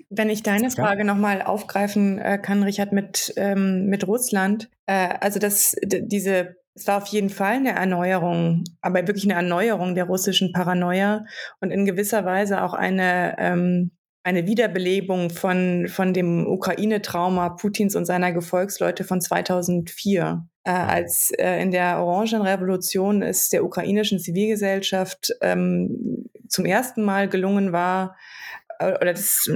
Wenn 0.09 0.31
ich 0.31 0.43
deine 0.43 0.70
Frage 0.70 1.05
nochmal 1.05 1.43
aufgreifen 1.43 2.16
äh, 2.18 2.39
kann, 2.39 2.62
Richard, 2.62 2.93
mit, 2.93 3.35
ähm, 3.37 3.89
mit 3.89 4.07
Russland, 4.09 4.70
äh, 4.87 5.18
also 5.20 5.39
das, 5.39 5.76
diese, 5.85 6.57
es 6.74 6.86
war 6.86 6.98
auf 6.98 7.06
jeden 7.08 7.30
Fall 7.30 7.54
eine 7.54 7.74
Erneuerung, 7.74 8.64
aber 8.80 9.06
wirklich 9.06 9.24
eine 9.24 9.34
Erneuerung 9.34 9.94
der 9.94 10.04
russischen 10.04 10.52
Paranoia 10.52 11.24
und 11.60 11.70
in 11.70 11.84
gewisser 11.84 12.24
Weise 12.24 12.62
auch 12.62 12.74
eine, 12.74 13.36
ähm, 13.38 13.90
eine 14.22 14.46
Wiederbelebung 14.46 15.30
von, 15.30 15.88
von 15.88 16.14
dem 16.14 16.46
Ukraine-Trauma 16.46 17.50
Putins 17.50 17.96
und 17.96 18.04
seiner 18.04 18.32
Gefolgsleute 18.32 19.04
von 19.04 19.20
2004. 19.20 20.46
Äh, 20.62 20.70
als 20.70 21.30
äh, 21.38 21.62
in 21.62 21.70
der 21.70 21.98
Orangenrevolution 21.98 23.22
es 23.22 23.48
der 23.48 23.64
ukrainischen 23.64 24.18
Zivilgesellschaft 24.18 25.32
ähm, 25.40 26.28
zum 26.48 26.66
ersten 26.66 27.02
Mal 27.02 27.28
gelungen 27.28 27.72
war, 27.72 28.16
oder 28.81 29.12
das 29.12 29.49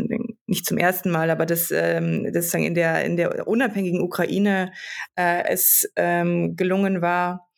nicht 0.46 0.66
zum 0.66 0.78
ersten 0.78 1.10
Mal, 1.10 1.30
aber 1.30 1.46
das, 1.46 1.70
ähm, 1.70 2.30
das 2.32 2.52
in 2.54 2.74
der 2.74 3.04
in 3.04 3.16
der 3.16 3.48
unabhängigen 3.48 4.02
Ukraine 4.02 4.72
äh, 5.16 5.44
es 5.48 5.90
ähm, 5.96 6.56
gelungen 6.56 7.00
war, 7.00 7.48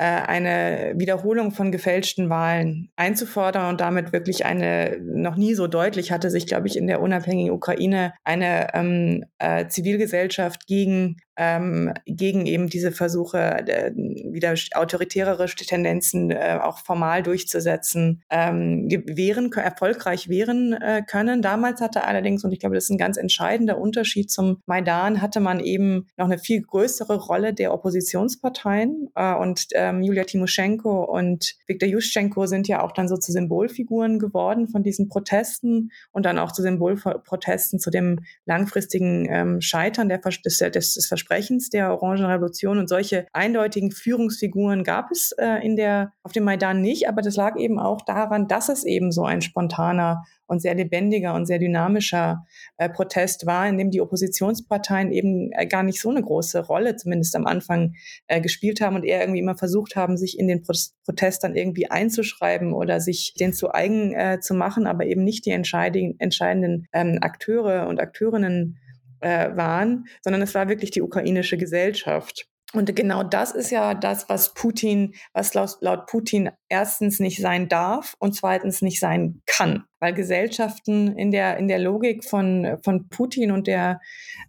äh, 0.00 0.04
eine 0.04 0.92
Wiederholung 0.96 1.50
von 1.50 1.72
gefälschten 1.72 2.30
Wahlen 2.30 2.92
einzufordern 2.94 3.68
und 3.68 3.80
damit 3.80 4.12
wirklich 4.12 4.46
eine, 4.46 4.96
noch 5.02 5.34
nie 5.34 5.54
so 5.54 5.66
deutlich 5.66 6.12
hatte 6.12 6.30
sich, 6.30 6.46
glaube 6.46 6.68
ich, 6.68 6.76
in 6.76 6.86
der 6.86 7.00
unabhängigen 7.00 7.50
Ukraine 7.52 8.14
eine 8.22 8.72
ähm, 8.74 9.24
äh, 9.38 9.66
Zivilgesellschaft 9.66 10.68
gegen 10.68 11.16
ähm, 11.38 11.94
gegen 12.04 12.46
eben 12.46 12.68
diese 12.68 12.90
Versuche, 12.90 13.38
äh, 13.38 13.92
wieder 13.94 14.54
autoritärere 14.74 15.46
Tendenzen 15.46 16.30
äh, 16.30 16.58
auch 16.60 16.78
formal 16.78 17.22
durchzusetzen, 17.22 18.22
ähm, 18.28 18.88
wehren, 19.06 19.52
erfolgreich 19.52 20.28
wehren 20.28 20.72
äh, 20.72 21.02
können. 21.06 21.40
Damals 21.40 21.80
hatte 21.80 22.04
allerdings, 22.04 22.44
und 22.44 22.52
ich 22.52 22.58
glaube, 22.58 22.74
das 22.74 22.84
ist 22.84 22.90
ein 22.90 22.98
ganz 22.98 23.16
entscheidender 23.16 23.78
Unterschied 23.78 24.30
zum 24.30 24.60
Maidan, 24.66 25.22
hatte 25.22 25.38
man 25.38 25.60
eben 25.60 26.08
noch 26.16 26.26
eine 26.26 26.38
viel 26.38 26.60
größere 26.60 27.16
Rolle 27.16 27.54
der 27.54 27.72
Oppositionsparteien. 27.72 29.10
Äh, 29.14 29.34
und 29.34 29.66
ähm, 29.74 30.02
Julia 30.02 30.24
Timoschenko 30.24 31.04
und 31.04 31.54
Viktor 31.68 31.88
Juschenko 31.88 32.46
sind 32.46 32.66
ja 32.66 32.82
auch 32.82 32.90
dann 32.90 33.06
so 33.06 33.16
zu 33.16 33.30
Symbolfiguren 33.30 34.18
geworden 34.18 34.66
von 34.66 34.82
diesen 34.82 35.08
Protesten 35.08 35.92
und 36.10 36.26
dann 36.26 36.38
auch 36.38 36.50
zu 36.50 36.62
Symbolprotesten 36.62 37.78
zu 37.78 37.90
dem 37.90 38.20
langfristigen 38.44 39.28
ähm, 39.30 39.60
Scheitern 39.60 40.08
der, 40.08 40.18
des, 40.18 40.58
des, 40.58 40.94
des 40.94 41.06
Versprechens 41.28 41.68
der 41.68 41.92
Orangenrevolution 41.92 42.78
und 42.78 42.88
solche 42.88 43.26
eindeutigen 43.34 43.90
Führungsfiguren 43.90 44.82
gab 44.82 45.10
es 45.10 45.32
äh, 45.32 45.64
in 45.64 45.76
der, 45.76 46.12
auf 46.22 46.32
dem 46.32 46.44
Maidan 46.44 46.80
nicht, 46.80 47.06
aber 47.06 47.20
das 47.20 47.36
lag 47.36 47.56
eben 47.56 47.78
auch 47.78 48.00
daran, 48.02 48.48
dass 48.48 48.70
es 48.70 48.84
eben 48.84 49.12
so 49.12 49.24
ein 49.24 49.42
spontaner 49.42 50.24
und 50.46 50.62
sehr 50.62 50.74
lebendiger 50.74 51.34
und 51.34 51.44
sehr 51.44 51.58
dynamischer 51.58 52.46
äh, 52.78 52.88
Protest 52.88 53.44
war, 53.44 53.68
in 53.68 53.76
dem 53.76 53.90
die 53.90 54.00
Oppositionsparteien 54.00 55.12
eben 55.12 55.52
äh, 55.52 55.66
gar 55.66 55.82
nicht 55.82 56.00
so 56.00 56.08
eine 56.08 56.22
große 56.22 56.64
Rolle, 56.66 56.96
zumindest 56.96 57.36
am 57.36 57.44
Anfang, 57.44 57.92
äh, 58.26 58.40
gespielt 58.40 58.80
haben 58.80 58.96
und 58.96 59.04
eher 59.04 59.20
irgendwie 59.20 59.40
immer 59.40 59.56
versucht 59.56 59.96
haben, 59.96 60.16
sich 60.16 60.38
in 60.38 60.48
den 60.48 60.62
Protest 61.04 61.44
dann 61.44 61.54
irgendwie 61.54 61.90
einzuschreiben 61.90 62.72
oder 62.72 63.00
sich 63.00 63.34
den 63.38 63.52
zu 63.52 63.74
eigen 63.74 64.14
äh, 64.14 64.40
zu 64.40 64.54
machen, 64.54 64.86
aber 64.86 65.04
eben 65.04 65.24
nicht 65.24 65.44
die 65.44 65.50
entscheidenden 65.50 66.86
ähm, 66.94 67.18
Akteure 67.20 67.86
und 67.86 68.00
Akteurinnen 68.00 68.78
äh, 69.20 69.56
waren, 69.56 70.06
sondern 70.22 70.42
es 70.42 70.54
war 70.54 70.68
wirklich 70.68 70.90
die 70.90 71.02
ukrainische 71.02 71.56
Gesellschaft. 71.56 72.48
Und 72.74 72.94
genau 72.94 73.22
das 73.22 73.52
ist 73.52 73.70
ja 73.70 73.94
das, 73.94 74.28
was 74.28 74.52
Putin, 74.52 75.14
was 75.32 75.54
laut, 75.54 75.78
laut, 75.80 76.06
Putin 76.06 76.50
erstens 76.68 77.18
nicht 77.18 77.40
sein 77.40 77.66
darf 77.70 78.14
und 78.18 78.34
zweitens 78.34 78.82
nicht 78.82 79.00
sein 79.00 79.40
kann. 79.46 79.84
Weil 80.00 80.12
Gesellschaften 80.12 81.16
in 81.16 81.30
der, 81.30 81.56
in 81.56 81.66
der 81.66 81.78
Logik 81.78 82.24
von, 82.24 82.76
von 82.84 83.08
Putin 83.08 83.52
und 83.52 83.66
der 83.66 84.00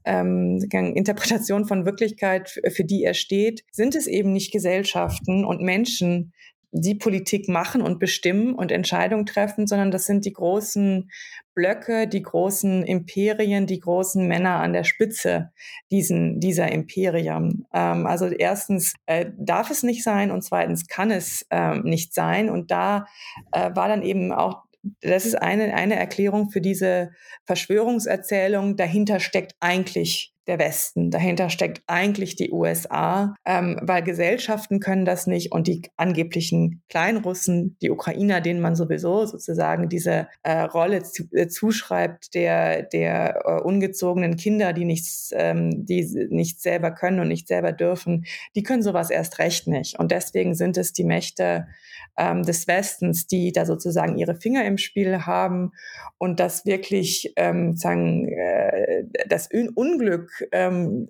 ähm, 0.03 0.59
Interpretation 0.69 1.65
von 1.65 1.85
Wirklichkeit, 1.85 2.59
für 2.69 2.83
die 2.83 3.03
er 3.03 3.13
steht, 3.13 3.63
sind 3.71 3.95
es 3.95 4.05
eben 4.05 4.33
nicht 4.33 4.51
Gesellschaften 4.51 5.45
und 5.45 5.61
Menschen, 5.61 6.33
die 6.71 6.95
Politik 6.95 7.47
machen 7.47 7.81
und 7.81 7.99
bestimmen 7.99 8.53
und 8.53 8.71
Entscheidungen 8.71 9.25
treffen, 9.25 9.65
sondern 9.65 9.91
das 9.91 10.05
sind 10.05 10.25
die 10.25 10.33
großen 10.33 11.09
Blöcke, 11.59 12.07
die 12.07 12.23
großen 12.23 12.85
Imperien, 12.85 13.67
die 13.67 13.81
großen 13.81 14.25
Männer 14.25 14.61
an 14.61 14.71
der 14.71 14.85
Spitze 14.85 15.51
diesen, 15.91 16.39
dieser 16.39 16.71
Imperien. 16.71 17.65
Ähm, 17.73 18.07
also 18.07 18.27
erstens 18.27 18.93
äh, 19.07 19.25
darf 19.37 19.69
es 19.69 19.83
nicht 19.83 20.01
sein 20.01 20.31
und 20.31 20.41
zweitens 20.41 20.87
kann 20.87 21.11
es 21.11 21.45
ähm, 21.49 21.81
nicht 21.81 22.13
sein. 22.13 22.49
Und 22.49 22.71
da 22.71 23.07
äh, 23.51 23.71
war 23.75 23.89
dann 23.89 24.03
eben 24.03 24.31
auch 24.31 24.63
das 25.01 25.25
ist 25.25 25.35
eine, 25.35 25.73
eine 25.73 25.97
Erklärung 25.97 26.49
für 26.49 26.61
diese 26.61 27.11
Verschwörungserzählung. 27.43 28.77
Dahinter 28.77 29.19
steckt 29.19 29.55
eigentlich 29.59 30.33
der 30.49 30.59
Westen. 30.59 31.11
Dahinter 31.11 31.49
steckt 31.49 31.83
eigentlich 31.85 32.35
die 32.35 32.51
USA, 32.51 33.35
ähm, 33.45 33.79
weil 33.83 34.01
Gesellschaften 34.01 34.79
können 34.79 35.05
das 35.05 35.27
nicht 35.27 35.51
und 35.51 35.67
die 35.67 35.83
angeblichen 35.95 36.81
Kleinrussen, 36.89 37.77
die 37.83 37.91
Ukrainer, 37.91 38.41
denen 38.41 38.59
man 38.59 38.75
sowieso 38.75 39.27
sozusagen 39.27 39.89
diese 39.89 40.27
äh, 40.41 40.61
Rolle 40.61 41.03
zu, 41.03 41.23
äh, 41.33 41.47
zuschreibt, 41.47 42.33
der, 42.33 42.81
der 42.81 43.41
äh, 43.45 43.61
ungezogenen 43.61 44.37
Kinder, 44.37 44.73
die 44.73 44.85
nichts, 44.85 45.29
ähm, 45.33 45.85
die 45.85 46.27
nichts 46.31 46.63
selber 46.63 46.91
können 46.91 47.19
und 47.19 47.27
nicht 47.27 47.47
selber 47.47 47.71
dürfen, 47.71 48.25
die 48.55 48.63
können 48.63 48.81
sowas 48.81 49.11
erst 49.11 49.37
recht 49.37 49.67
nicht. 49.67 49.99
Und 49.99 50.11
deswegen 50.11 50.55
sind 50.55 50.77
es 50.77 50.93
die 50.93 51.03
Mächte 51.03 51.67
ähm, 52.17 52.43
des 52.43 52.67
Westens, 52.67 53.27
die 53.27 53.51
da 53.51 53.65
sozusagen 53.65 54.17
ihre 54.17 54.35
Finger 54.35 54.65
im 54.65 54.77
Spiel 54.77 55.25
haben 55.25 55.71
und 56.17 56.39
das 56.39 56.65
wirklich 56.65 57.33
ähm, 57.37 57.75
sagen, 57.77 58.27
äh, 58.27 59.03
das 59.27 59.49
Unglück 59.75 60.38
ähm, 60.51 61.07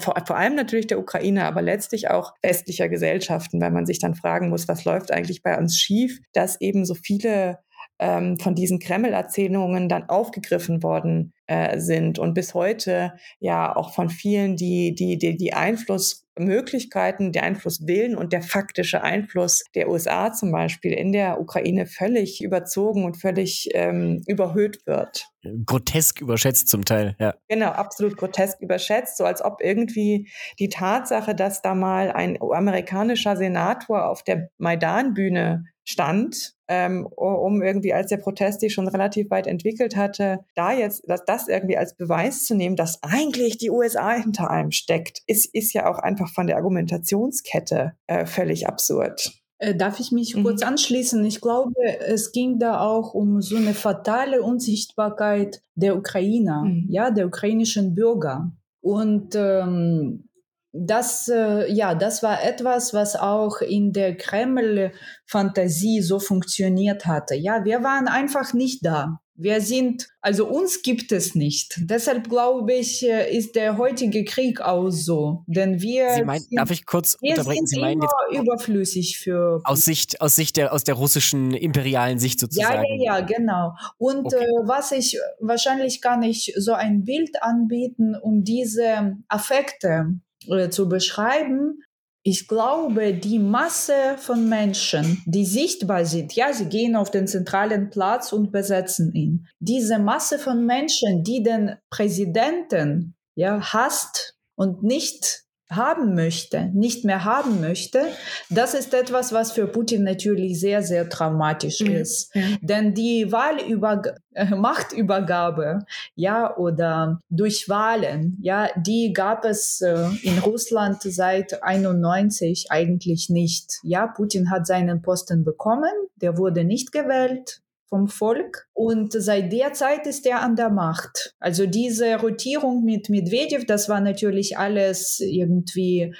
vor, 0.00 0.14
vor 0.26 0.36
allem 0.36 0.54
natürlich 0.54 0.86
der 0.86 0.98
Ukraine, 0.98 1.44
aber 1.44 1.62
letztlich 1.62 2.10
auch 2.10 2.34
westlicher 2.42 2.88
Gesellschaften, 2.88 3.60
weil 3.60 3.70
man 3.70 3.86
sich 3.86 3.98
dann 3.98 4.14
fragen 4.14 4.48
muss, 4.48 4.68
was 4.68 4.84
läuft 4.84 5.12
eigentlich 5.12 5.42
bei 5.42 5.56
uns 5.58 5.78
schief, 5.78 6.20
dass 6.32 6.60
eben 6.60 6.84
so 6.84 6.94
viele 6.94 7.58
ähm, 7.98 8.38
von 8.38 8.54
diesen 8.54 8.78
Kreml-Erzählungen 8.78 9.88
dann 9.88 10.08
aufgegriffen 10.08 10.82
worden 10.82 11.32
äh, 11.46 11.78
sind 11.78 12.18
und 12.18 12.34
bis 12.34 12.54
heute 12.54 13.12
ja 13.38 13.74
auch 13.76 13.94
von 13.94 14.10
vielen, 14.10 14.56
die 14.56 14.94
die 14.94 15.18
die, 15.18 15.36
die 15.36 15.52
Einflussmöglichkeiten, 15.52 17.32
der 17.32 17.44
Einflusswillen 17.44 18.16
und 18.16 18.32
der 18.32 18.42
faktische 18.42 19.02
Einfluss 19.02 19.62
der 19.74 19.88
USA 19.88 20.32
zum 20.32 20.50
Beispiel 20.50 20.92
in 20.92 21.12
der 21.12 21.40
Ukraine 21.40 21.86
völlig 21.86 22.42
überzogen 22.42 23.04
und 23.04 23.20
völlig 23.20 23.68
ähm, 23.74 24.22
überhöht 24.26 24.86
wird. 24.86 25.28
Grotesk 25.66 26.20
überschätzt 26.20 26.68
zum 26.68 26.84
Teil, 26.84 27.14
ja. 27.20 27.34
Genau, 27.48 27.68
absolut 27.68 28.16
grotesk 28.16 28.60
überschätzt, 28.60 29.18
so 29.18 29.24
als 29.24 29.44
ob 29.44 29.60
irgendwie 29.60 30.30
die 30.58 30.70
Tatsache, 30.70 31.34
dass 31.34 31.62
da 31.62 31.74
mal 31.74 32.10
ein 32.10 32.38
amerikanischer 32.40 33.36
Senator 33.36 34.08
auf 34.08 34.22
der 34.22 34.48
Maidan-Bühne 34.58 35.66
stand, 35.84 36.54
ähm, 36.66 37.06
um 37.06 37.62
irgendwie, 37.62 37.92
als 37.92 38.08
der 38.08 38.16
Protest 38.16 38.60
sich 38.60 38.72
schon 38.72 38.88
relativ 38.88 39.30
weit 39.30 39.46
entwickelt 39.46 39.96
hatte, 39.96 40.40
da 40.54 40.72
jetzt 40.72 41.02
das, 41.06 41.24
das 41.26 41.48
irgendwie 41.48 41.76
als 41.76 41.94
Beweis 41.94 42.44
zu 42.44 42.54
nehmen, 42.54 42.76
dass 42.76 43.02
eigentlich 43.02 43.58
die 43.58 43.70
USA 43.70 44.12
hinter 44.12 44.50
allem 44.50 44.70
steckt, 44.70 45.22
ist, 45.26 45.54
ist 45.54 45.72
ja 45.74 45.90
auch 45.90 45.98
einfach 45.98 46.28
von 46.28 46.46
der 46.46 46.56
Argumentationskette 46.56 47.92
äh, 48.06 48.26
völlig 48.26 48.66
absurd. 48.66 49.32
Äh, 49.58 49.74
darf 49.74 50.00
ich 50.00 50.10
mich 50.10 50.34
mhm. 50.34 50.42
kurz 50.42 50.62
anschließen? 50.62 51.24
Ich 51.24 51.40
glaube, 51.40 51.72
es 52.06 52.32
ging 52.32 52.58
da 52.58 52.80
auch 52.80 53.14
um 53.14 53.40
so 53.40 53.56
eine 53.56 53.74
fatale 53.74 54.42
Unsichtbarkeit 54.42 55.62
der 55.74 55.96
Ukrainer, 55.96 56.64
mhm. 56.64 56.86
ja, 56.88 57.10
der 57.10 57.26
ukrainischen 57.26 57.94
Bürger. 57.94 58.52
Und 58.80 59.34
ähm, 59.34 60.28
das, 60.76 61.28
äh, 61.28 61.72
ja, 61.72 61.94
das 61.94 62.22
war 62.24 62.42
etwas, 62.42 62.92
was 62.92 63.14
auch 63.14 63.60
in 63.60 63.92
der 63.92 64.16
Kreml-Fantasie 64.16 66.02
so 66.02 66.18
funktioniert 66.18 67.06
hatte. 67.06 67.36
Ja, 67.36 67.64
wir 67.64 67.84
waren 67.84 68.08
einfach 68.08 68.52
nicht 68.54 68.84
da. 68.84 69.20
Wir 69.36 69.60
sind, 69.60 70.08
also 70.20 70.46
uns 70.46 70.82
gibt 70.82 71.10
es 71.10 71.34
nicht. 71.34 71.74
Deshalb 71.78 72.28
glaube 72.28 72.72
ich, 72.72 73.04
äh, 73.04 73.36
ist 73.36 73.54
der 73.56 73.78
heutige 73.78 74.24
Krieg 74.24 74.60
auch 74.60 74.90
so. 74.90 75.44
Denn 75.46 75.80
wir. 75.80 76.10
Sie 76.14 76.24
meinen, 76.24 76.44
darf 76.50 76.70
ich 76.70 76.86
kurz 76.86 77.16
unterbrechen? 77.20 77.66
Sie 77.66 77.80
meinen 77.80 78.02
jetzt 78.02 78.14
überflüssig 78.42 79.18
für. 79.18 79.60
Aus 79.64 79.82
Sicht, 79.82 80.20
aus 80.20 80.34
Sicht 80.34 80.56
der, 80.56 80.72
aus 80.72 80.84
der 80.84 80.94
russischen 80.94 81.52
imperialen 81.52 82.18
Sicht 82.18 82.40
sozusagen. 82.40 82.84
Ja, 82.84 83.14
ja, 83.14 83.18
ja, 83.18 83.26
genau. 83.26 83.74
Und 83.98 84.26
okay. 84.26 84.44
äh, 84.44 84.66
was 84.66 84.90
ich, 84.92 85.18
wahrscheinlich 85.40 86.00
kann 86.00 86.22
ich 86.22 86.52
so 86.56 86.72
ein 86.72 87.04
Bild 87.04 87.42
anbieten, 87.42 88.16
um 88.16 88.44
diese 88.44 89.16
Affekte 89.28 90.20
äh, 90.48 90.70
zu 90.70 90.88
beschreiben, 90.88 91.82
ich 92.26 92.48
glaube, 92.48 93.12
die 93.12 93.38
Masse 93.38 94.16
von 94.16 94.48
Menschen, 94.48 95.22
die 95.26 95.44
sichtbar 95.44 96.06
sind, 96.06 96.32
ja, 96.32 96.54
sie 96.54 96.70
gehen 96.70 96.96
auf 96.96 97.10
den 97.10 97.26
zentralen 97.26 97.90
Platz 97.90 98.32
und 98.32 98.50
besetzen 98.50 99.12
ihn. 99.12 99.46
Diese 99.58 99.98
Masse 99.98 100.38
von 100.38 100.64
Menschen, 100.64 101.22
die 101.22 101.42
den 101.42 101.76
Präsidenten, 101.90 103.14
ja, 103.36 103.60
hasst 103.60 104.36
und 104.56 104.82
nicht 104.82 105.43
haben 105.70 106.14
möchte, 106.14 106.70
nicht 106.74 107.04
mehr 107.04 107.24
haben 107.24 107.60
möchte, 107.60 108.02
das 108.50 108.74
ist 108.74 108.92
etwas, 108.92 109.32
was 109.32 109.52
für 109.52 109.66
Putin 109.66 110.04
natürlich 110.04 110.60
sehr, 110.60 110.82
sehr 110.82 111.08
traumatisch 111.08 111.80
mhm. 111.80 111.90
ist. 111.90 112.34
Mhm. 112.34 112.58
Denn 112.60 112.94
die 112.94 113.32
Wahlüber 113.32 114.02
äh, 114.34 114.54
Machtübergabe, 114.54 115.80
ja, 116.14 116.56
oder 116.56 117.20
durch 117.30 117.68
Wahlen, 117.68 118.38
ja, 118.42 118.68
die 118.76 119.12
gab 119.12 119.44
es 119.44 119.80
äh, 119.80 120.08
in 120.22 120.38
Russland 120.38 121.02
seit 121.02 121.62
91 121.62 122.66
eigentlich 122.70 123.30
nicht. 123.30 123.78
Ja, 123.82 124.06
Putin 124.06 124.50
hat 124.50 124.66
seinen 124.66 125.02
Posten 125.02 125.44
bekommen, 125.44 125.92
der 126.16 126.36
wurde 126.36 126.64
nicht 126.64 126.92
gewählt, 126.92 127.62
vom 127.88 128.08
Volk. 128.08 128.68
Und 128.72 129.12
seit 129.12 129.52
der 129.52 129.72
Zeit 129.72 130.06
ist 130.06 130.26
er 130.26 130.40
an 130.42 130.56
der 130.56 130.70
Macht. 130.70 131.34
Also 131.38 131.66
diese 131.66 132.16
Rotierung 132.16 132.84
mit 132.84 133.08
Medvedev, 133.08 133.66
das 133.66 133.88
war 133.88 134.00
natürlich 134.00 134.58
alles 134.58 135.20
irgendwie 135.20 136.14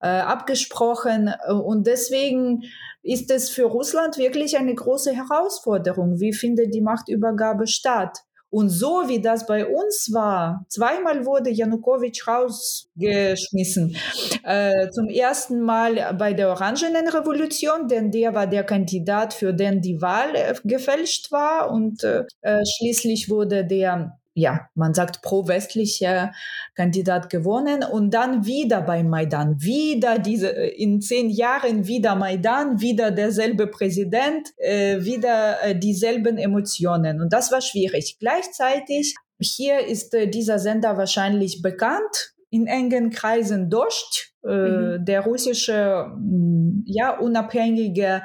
äh, 0.00 0.08
abgesprochen. 0.08 1.32
Und 1.48 1.86
deswegen 1.86 2.62
ist 3.02 3.30
es 3.30 3.50
für 3.50 3.64
Russland 3.64 4.18
wirklich 4.18 4.58
eine 4.58 4.74
große 4.74 5.14
Herausforderung. 5.14 6.20
Wie 6.20 6.32
findet 6.32 6.74
die 6.74 6.82
Machtübergabe 6.82 7.66
statt? 7.66 8.18
Und 8.50 8.68
so 8.68 9.04
wie 9.06 9.20
das 9.20 9.46
bei 9.46 9.64
uns 9.64 10.10
war, 10.12 10.66
zweimal 10.68 11.24
wurde 11.24 11.50
Janukowitsch 11.50 12.26
rausgeschmissen. 12.26 13.96
Äh, 14.42 14.90
zum 14.90 15.08
ersten 15.08 15.60
Mal 15.60 16.14
bei 16.18 16.34
der 16.34 16.48
Orangenen 16.48 17.08
Revolution, 17.08 17.86
denn 17.86 18.10
der 18.10 18.34
war 18.34 18.48
der 18.48 18.64
Kandidat, 18.64 19.34
für 19.34 19.52
den 19.52 19.80
die 19.80 20.02
Wahl 20.02 20.34
äh, 20.34 20.54
gefälscht 20.64 21.30
war. 21.30 21.70
Und 21.70 22.02
äh, 22.02 22.24
schließlich 22.64 23.30
wurde 23.30 23.64
der 23.64 24.19
ja, 24.40 24.68
man 24.74 24.94
sagt 24.94 25.22
pro-westlicher 25.22 26.32
Kandidat 26.74 27.30
gewonnen 27.30 27.84
und 27.84 28.12
dann 28.14 28.46
wieder 28.46 28.80
bei 28.80 29.02
Maidan, 29.02 29.60
wieder 29.62 30.18
diese, 30.18 30.48
in 30.48 31.00
zehn 31.00 31.30
Jahren 31.30 31.86
wieder 31.86 32.14
Maidan, 32.16 32.80
wieder 32.80 33.10
derselbe 33.10 33.66
Präsident, 33.66 34.48
äh, 34.56 35.04
wieder 35.04 35.62
äh, 35.62 35.78
dieselben 35.78 36.38
Emotionen 36.38 37.20
und 37.20 37.32
das 37.32 37.52
war 37.52 37.60
schwierig. 37.60 38.16
Gleichzeitig 38.18 39.14
hier 39.38 39.86
ist 39.86 40.14
äh, 40.14 40.28
dieser 40.28 40.58
Sender 40.58 40.96
wahrscheinlich 40.96 41.62
bekannt 41.62 42.34
in 42.50 42.66
engen 42.66 43.10
Kreisen 43.10 43.70
Dost, 43.70 44.34
äh, 44.44 44.48
mhm. 44.48 45.04
der 45.04 45.22
russische, 45.22 46.06
mm, 46.16 46.82
ja, 46.84 47.18
unabhängige, 47.18 48.22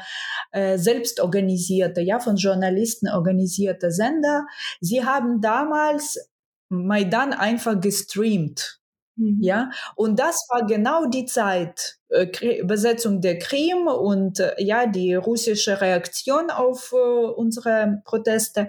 äh, 0.51 0.77
selbstorganisierte, 0.77 2.01
ja, 2.01 2.19
von 2.19 2.35
Journalisten 2.35 3.07
organisierte 3.09 3.91
Sender. 3.91 4.45
Sie 4.81 5.05
haben 5.05 5.41
damals 5.41 6.29
Maidan 6.69 7.33
einfach 7.33 7.79
gestreamt. 7.79 8.79
Mhm. 9.17 9.37
Ja, 9.41 9.69
und 9.95 10.19
das 10.19 10.45
war 10.49 10.65
genau 10.65 11.05
die 11.05 11.25
Zeit, 11.25 11.99
äh, 12.09 12.63
Besetzung 12.63 13.21
der 13.21 13.39
Krim 13.39 13.87
und 13.87 14.39
äh, 14.39 14.53
ja, 14.57 14.87
die 14.87 15.15
russische 15.15 15.79
Reaktion 15.79 16.49
auf 16.49 16.91
äh, 16.91 16.97
unsere 16.97 18.01
Proteste 18.03 18.67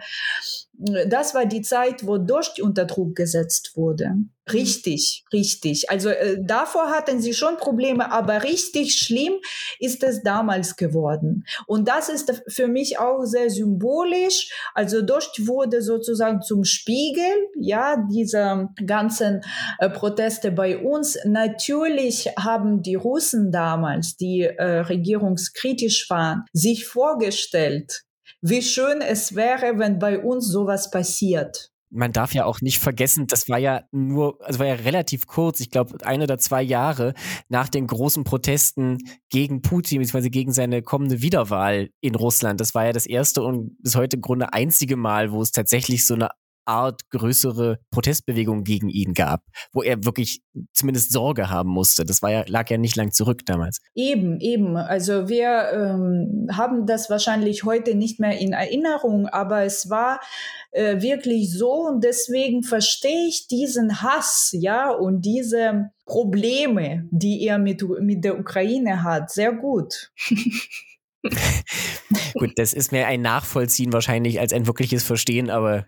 das 0.78 1.34
war 1.34 1.46
die 1.46 1.62
Zeit, 1.62 2.06
wo 2.06 2.18
Dost 2.18 2.60
unter 2.60 2.84
Druck 2.84 3.16
gesetzt 3.16 3.72
wurde. 3.76 4.16
Richtig, 4.52 5.24
richtig. 5.32 5.90
Also 5.90 6.08
äh, 6.10 6.36
davor 6.40 6.90
hatten 6.90 7.20
sie 7.20 7.34
schon 7.34 7.56
Probleme, 7.56 8.12
aber 8.12 8.44
richtig 8.44 8.94
schlimm 8.94 9.32
ist 9.80 10.04
es 10.04 10.22
damals 10.22 10.76
geworden. 10.76 11.44
Und 11.66 11.88
das 11.88 12.08
ist 12.08 12.44
für 12.46 12.68
mich 12.68 13.00
auch 13.00 13.24
sehr 13.24 13.50
symbolisch. 13.50 14.52
Also 14.72 15.02
Dost 15.02 15.48
wurde 15.48 15.82
sozusagen 15.82 16.42
zum 16.42 16.62
Spiegel, 16.62 17.32
ja, 17.58 17.96
dieser 18.08 18.70
ganzen 18.86 19.40
äh, 19.80 19.90
Proteste 19.90 20.52
bei 20.52 20.78
uns. 20.78 21.18
Natürlich 21.24 22.28
haben 22.38 22.82
die 22.82 22.94
Russen 22.94 23.50
damals, 23.50 24.16
die 24.16 24.42
äh, 24.42 24.80
regierungskritisch 24.80 26.08
waren, 26.08 26.44
sich 26.52 26.86
vorgestellt, 26.86 28.05
wie 28.40 28.62
schön 28.62 29.00
es 29.00 29.34
wäre, 29.34 29.78
wenn 29.78 29.98
bei 29.98 30.18
uns 30.18 30.48
sowas 30.48 30.90
passiert. 30.90 31.70
Man 31.88 32.12
darf 32.12 32.34
ja 32.34 32.44
auch 32.44 32.60
nicht 32.60 32.80
vergessen, 32.80 33.28
das 33.28 33.48
war 33.48 33.58
ja 33.58 33.84
nur, 33.92 34.44
also 34.44 34.58
war 34.58 34.66
ja 34.66 34.74
relativ 34.74 35.26
kurz, 35.26 35.60
ich 35.60 35.70
glaube 35.70 36.04
ein 36.04 36.20
oder 36.20 36.36
zwei 36.36 36.60
Jahre 36.60 37.14
nach 37.48 37.68
den 37.68 37.86
großen 37.86 38.24
Protesten 38.24 38.98
gegen 39.30 39.62
Putin, 39.62 40.00
beziehungsweise 40.00 40.30
gegen 40.30 40.52
seine 40.52 40.82
kommende 40.82 41.22
Wiederwahl 41.22 41.90
in 42.00 42.16
Russland. 42.16 42.60
Das 42.60 42.74
war 42.74 42.86
ja 42.86 42.92
das 42.92 43.06
erste 43.06 43.42
und 43.42 43.80
bis 43.82 43.94
heute 43.94 44.16
im 44.16 44.22
Grunde 44.22 44.52
einzige 44.52 44.96
Mal, 44.96 45.30
wo 45.30 45.40
es 45.40 45.52
tatsächlich 45.52 46.06
so 46.06 46.14
eine 46.14 46.30
Art 46.66 47.08
größere 47.10 47.78
Protestbewegung 47.90 48.64
gegen 48.64 48.88
ihn 48.88 49.14
gab, 49.14 49.42
wo 49.72 49.82
er 49.82 50.04
wirklich 50.04 50.42
zumindest 50.72 51.12
Sorge 51.12 51.50
haben 51.50 51.70
musste. 51.70 52.04
Das 52.04 52.22
war 52.22 52.30
ja, 52.30 52.44
lag 52.46 52.68
ja 52.70 52.78
nicht 52.78 52.96
lang 52.96 53.12
zurück 53.12 53.40
damals. 53.46 53.80
Eben, 53.94 54.40
eben. 54.40 54.76
Also 54.76 55.28
wir 55.28 55.70
ähm, 55.72 56.48
haben 56.52 56.86
das 56.86 57.08
wahrscheinlich 57.10 57.64
heute 57.64 57.94
nicht 57.94 58.20
mehr 58.20 58.38
in 58.38 58.52
Erinnerung, 58.52 59.26
aber 59.28 59.62
es 59.62 59.90
war 59.90 60.20
äh, 60.72 61.00
wirklich 61.00 61.52
so 61.52 61.86
und 61.86 62.04
deswegen 62.04 62.62
verstehe 62.62 63.28
ich 63.28 63.46
diesen 63.46 64.02
Hass, 64.02 64.50
ja, 64.52 64.90
und 64.90 65.22
diese 65.22 65.90
Probleme, 66.04 67.08
die 67.10 67.44
er 67.46 67.58
mit, 67.58 67.82
mit 68.00 68.24
der 68.24 68.38
Ukraine 68.38 69.02
hat, 69.02 69.30
sehr 69.30 69.52
gut. 69.52 70.12
Gut, 72.34 72.52
das 72.56 72.72
ist 72.72 72.92
mehr 72.92 73.08
ein 73.08 73.22
Nachvollziehen 73.22 73.92
wahrscheinlich 73.92 74.38
als 74.38 74.52
ein 74.52 74.66
wirkliches 74.66 75.02
Verstehen, 75.02 75.50
aber 75.50 75.86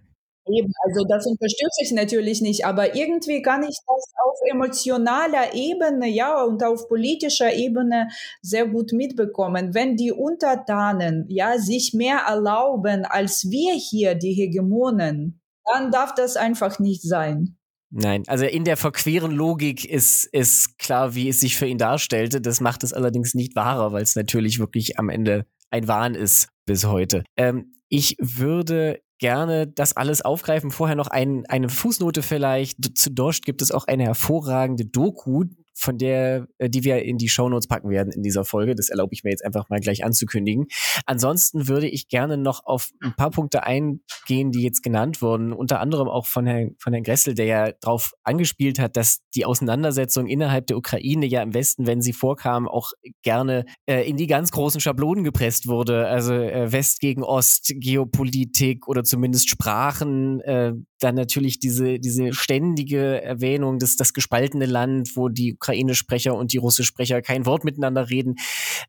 Eben, 0.51 0.73
also 0.85 1.05
das 1.09 1.27
unterstütze 1.27 1.83
ich 1.83 1.93
natürlich 1.93 2.41
nicht, 2.41 2.65
aber 2.65 2.95
irgendwie 2.95 3.43
kann 3.43 3.63
ich 3.63 3.77
das 3.87 4.13
auf 4.25 4.39
emotionaler 4.51 5.55
Ebene, 5.55 6.09
ja, 6.09 6.43
und 6.43 6.63
auf 6.65 6.89
politischer 6.89 7.53
Ebene 7.53 8.09
sehr 8.43 8.67
gut 8.67 8.93
mitbekommen. 8.93 9.75
Wenn 9.75 9.97
die 9.97 10.13
Untertanen, 10.13 11.27
ja, 11.29 11.59
sich 11.59 11.93
mehr 11.95 12.25
erlauben 12.27 13.05
als 13.05 13.51
wir 13.51 13.75
hier, 13.75 14.15
die 14.15 14.33
Hegemonen, 14.33 15.41
dann 15.65 15.91
darf 15.91 16.15
das 16.15 16.37
einfach 16.37 16.79
nicht 16.79 17.03
sein. 17.03 17.59
Nein, 17.91 18.23
also 18.27 18.45
in 18.45 18.65
der 18.65 18.77
verqueren 18.77 19.33
Logik 19.33 19.85
ist, 19.85 20.27
ist 20.27 20.79
klar, 20.79 21.15
wie 21.15 21.29
es 21.29 21.41
sich 21.41 21.57
für 21.57 21.67
ihn 21.67 21.79
darstellte. 21.79 22.41
Das 22.41 22.61
macht 22.61 22.85
es 22.85 22.93
allerdings 22.93 23.35
nicht 23.35 23.57
wahrer, 23.57 23.93
weil 23.93 24.03
es 24.03 24.15
natürlich 24.15 24.59
wirklich 24.59 24.99
am 24.99 25.09
Ende 25.09 25.47
ein 25.71 25.89
Wahn 25.89 26.15
ist 26.15 26.49
bis 26.67 26.85
heute. 26.85 27.25
Ähm, 27.37 27.73
ich 27.89 28.17
würde 28.21 29.01
gerne 29.19 29.67
das 29.67 29.97
alles 29.97 30.23
aufgreifen. 30.23 30.71
Vorher 30.71 30.97
noch 30.97 31.09
ein, 31.09 31.45
eine 31.47 31.69
Fußnote 31.69 32.23
vielleicht. 32.23 32.97
Zu 32.97 33.11
Dost 33.11 33.45
gibt 33.45 33.63
es 33.63 33.73
auch 33.73 33.87
eine 33.87 34.05
hervorragende 34.05 34.85
Doku, 34.85 35.45
von 35.79 35.97
der, 35.97 36.47
äh, 36.59 36.69
die 36.69 36.85
wir 36.85 37.03
in 37.03 37.19
die 37.19 37.29
Shownotes 37.29 37.69
packen 37.69 37.91
werden 37.91 38.13
in 38.13 38.23
dieser 38.23 38.45
Folge. 38.45 38.75
Das 38.75 38.89
erlaube 38.89 39.15
ich 39.15 39.25
mir 39.25 39.31
jetzt 39.31 39.45
einfach 39.45 39.69
mal 39.69 39.81
gleich 39.81 40.05
anzukündigen. 40.05 40.67
Ansonsten 41.07 41.69
würde 41.69 41.89
ich 41.89 42.09
gerne 42.09 42.37
noch 42.37 42.65
auf 42.65 42.91
ein 43.03 43.15
paar 43.15 43.31
Punkte 43.31 43.63
eingehen, 43.63 44.51
die 44.51 44.63
jetzt 44.63 44.83
genannt 44.83 45.23
wurden. 45.23 45.53
Unter 45.53 45.81
anderem 45.81 46.09
auch 46.09 46.27
von 46.27 46.47
Herrn, 46.47 46.75
von 46.79 46.93
Herrn 46.93 47.05
Gressel, 47.05 47.35
der 47.35 47.47
ja 47.47 47.73
darauf 47.81 48.13
angespielt 48.25 48.79
hat, 48.79 48.97
dass 48.97 49.21
die 49.35 49.45
Auseinandersetzung 49.45 50.27
innerhalb 50.27 50.67
der 50.67 50.77
Ukraine 50.77 51.27
ja 51.27 51.43
im 51.43 51.55
Westen, 51.55 51.87
wenn 51.87 52.03
sie 52.03 52.13
vorkam, 52.13 52.69
auch 52.69 52.91
gerne 53.23 53.65
äh, 53.87 54.09
in 54.09 54.17
die 54.17 54.27
ganz 54.27 54.51
großen 54.51 54.81
Schablonen 54.81 55.25
gepresst 55.25 55.69
wurde. 55.69 56.09
Also 56.09 56.35
äh, 56.35 56.73
West 56.73 57.01
gegen 57.01 57.23
Ost, 57.23 57.73
Geopolitik 57.77 58.89
oder 58.89 59.05
zumindest 59.05 59.49
Sprachen, 59.49 60.41
äh, 60.41 60.73
dann 60.99 61.15
natürlich 61.15 61.59
diese, 61.59 61.99
diese 61.99 62.33
ständige 62.33 63.23
Erwähnung 63.23 63.79
des 63.79 63.97
das 63.97 64.13
gespaltene 64.13 64.67
Land, 64.67 65.17
wo 65.17 65.29
die 65.29 65.55
Ukraine-Sprecher 65.55 66.35
und 66.35 66.53
die 66.53 66.59
Russisch-Sprecher 66.59 67.23
kein 67.23 67.47
Wort 67.47 67.65
miteinander 67.65 68.11
reden. 68.11 68.37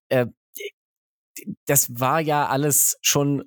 Äh, 0.10 0.28
das 1.66 2.00
war 2.00 2.20
ja 2.20 2.48
alles 2.48 2.98
schon 3.02 3.44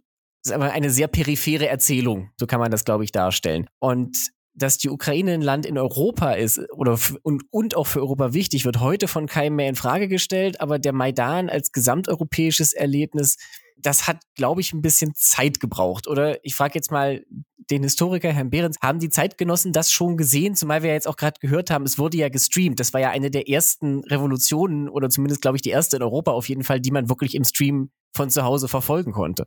eine 0.49 0.91
sehr 0.91 1.09
periphere 1.09 1.69
Erzählung, 1.69 2.31
so 2.39 2.47
kann 2.47 2.59
man 2.61 2.71
das, 2.71 2.85
glaube 2.85 3.05
ich, 3.05 3.13
darstellen. 3.13 3.69
Und 3.79 4.17
dass 4.55 4.77
die 4.77 4.91
Ukraine 4.91 5.33
ein 5.33 5.43
Land 5.43 5.65
in 5.65 5.79
Europa 5.79 6.33
ist 6.33 6.61
oder 6.73 6.99
und, 7.23 7.45
und 7.51 7.75
auch 7.75 7.87
für 7.87 8.01
Europa 8.01 8.35
wichtig, 8.35 8.65
wird 8.65 8.81
heute 8.81 9.09
von 9.09 9.27
keinem 9.27 9.57
mehr 9.57 9.69
in 9.69 9.77
Frage 9.77 10.09
gestellt. 10.09 10.61
Aber 10.61 10.79
der 10.79 10.93
Maidan 10.93 11.49
als 11.49 11.73
gesamteuropäisches 11.73 12.73
Erlebnis, 12.73 13.37
das 13.79 14.07
hat, 14.07 14.19
glaube 14.35 14.61
ich, 14.61 14.73
ein 14.73 14.83
bisschen 14.83 15.13
Zeit 15.17 15.59
gebraucht. 15.59 16.07
Oder 16.07 16.45
ich 16.45 16.55
frage 16.55 16.75
jetzt 16.75 16.91
mal 16.91 17.25
den 17.71 17.83
Historiker 17.83 18.33
Herrn 18.33 18.51
Behrens, 18.51 18.79
haben 18.83 18.99
die 18.99 19.11
Zeitgenossen 19.11 19.73
das 19.73 19.93
schon 19.93 20.17
gesehen? 20.17 20.55
Zumal 20.55 20.83
wir 20.83 20.89
ja 20.89 20.95
jetzt 20.95 21.09
auch 21.09 21.17
gerade 21.17 21.39
gehört 21.41 21.71
haben, 21.71 21.85
es 21.85 21.99
wurde 21.99 22.17
ja 22.17 22.29
gestreamt. 22.29 22.81
Das 22.81 22.93
war 22.93 23.01
ja 23.01 23.11
eine 23.11 23.31
der 23.31 23.49
ersten 23.49 24.01
Revolutionen 24.05 24.89
oder 24.89 25.09
zumindest, 25.09 25.43
glaube 25.43 25.57
ich, 25.57 25.63
die 25.63 25.71
erste 25.71 25.97
in 25.97 26.03
Europa 26.03 26.33
auf 26.33 26.49
jeden 26.49 26.65
Fall, 26.65 26.81
die 26.81 26.91
man 26.91 27.09
wirklich 27.09 27.35
im 27.35 27.45
Stream 27.45 27.91
von 28.15 28.31
zu 28.31 28.45
Hause 28.45 28.69
verfolgen 28.69 29.13
konnte. 29.13 29.47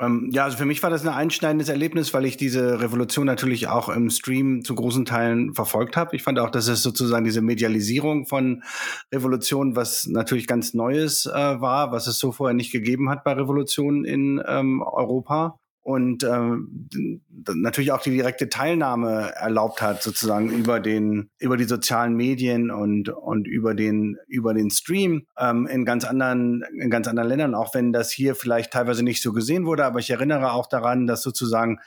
Ähm, 0.00 0.30
ja, 0.32 0.44
also 0.44 0.56
für 0.56 0.64
mich 0.64 0.82
war 0.82 0.90
das 0.90 1.06
ein 1.06 1.14
einschneidendes 1.14 1.68
Erlebnis, 1.68 2.12
weil 2.12 2.24
ich 2.24 2.36
diese 2.36 2.80
Revolution 2.80 3.26
natürlich 3.26 3.68
auch 3.68 3.88
im 3.88 4.10
Stream 4.10 4.64
zu 4.64 4.74
großen 4.74 5.04
Teilen 5.04 5.54
verfolgt 5.54 5.96
habe. 5.96 6.16
Ich 6.16 6.24
fand 6.24 6.40
auch, 6.40 6.50
dass 6.50 6.66
es 6.66 6.82
sozusagen 6.82 7.24
diese 7.24 7.42
Medialisierung 7.42 8.26
von 8.26 8.64
Revolution, 9.12 9.76
was 9.76 10.06
natürlich 10.06 10.48
ganz 10.48 10.74
Neues 10.74 11.26
äh, 11.26 11.32
war, 11.32 11.92
was 11.92 12.08
es 12.08 12.18
so 12.18 12.32
vorher 12.32 12.54
nicht 12.54 12.72
gegeben 12.72 13.08
hat 13.08 13.22
bei 13.22 13.34
Revolutionen 13.34 14.04
in 14.04 14.42
ähm, 14.46 14.82
Europa 14.82 15.60
und 15.84 16.22
äh, 16.22 16.40
natürlich 17.54 17.92
auch 17.92 18.00
die 18.00 18.10
direkte 18.10 18.48
Teilnahme 18.48 19.34
erlaubt 19.36 19.82
hat 19.82 20.02
sozusagen 20.02 20.48
über 20.48 20.80
den 20.80 21.28
über 21.38 21.58
die 21.58 21.64
sozialen 21.64 22.14
Medien 22.14 22.70
und 22.70 23.10
und 23.10 23.46
über 23.46 23.74
den 23.74 24.16
über 24.26 24.54
den 24.54 24.70
Stream 24.70 25.26
ähm, 25.38 25.66
in 25.66 25.84
ganz 25.84 26.06
anderen 26.06 26.64
in 26.80 26.88
ganz 26.88 27.06
anderen 27.06 27.28
Ländern. 27.28 27.54
Auch 27.54 27.74
wenn 27.74 27.92
das 27.92 28.10
hier 28.10 28.34
vielleicht 28.34 28.72
teilweise 28.72 29.02
nicht 29.02 29.20
so 29.20 29.34
gesehen 29.34 29.66
wurde 29.66 29.84
aber 29.84 29.98
ich 29.98 30.08
erinnere 30.08 30.52
auch 30.52 30.68
daran 30.68 31.06
dass 31.06 31.22
sozusagen 31.22 31.78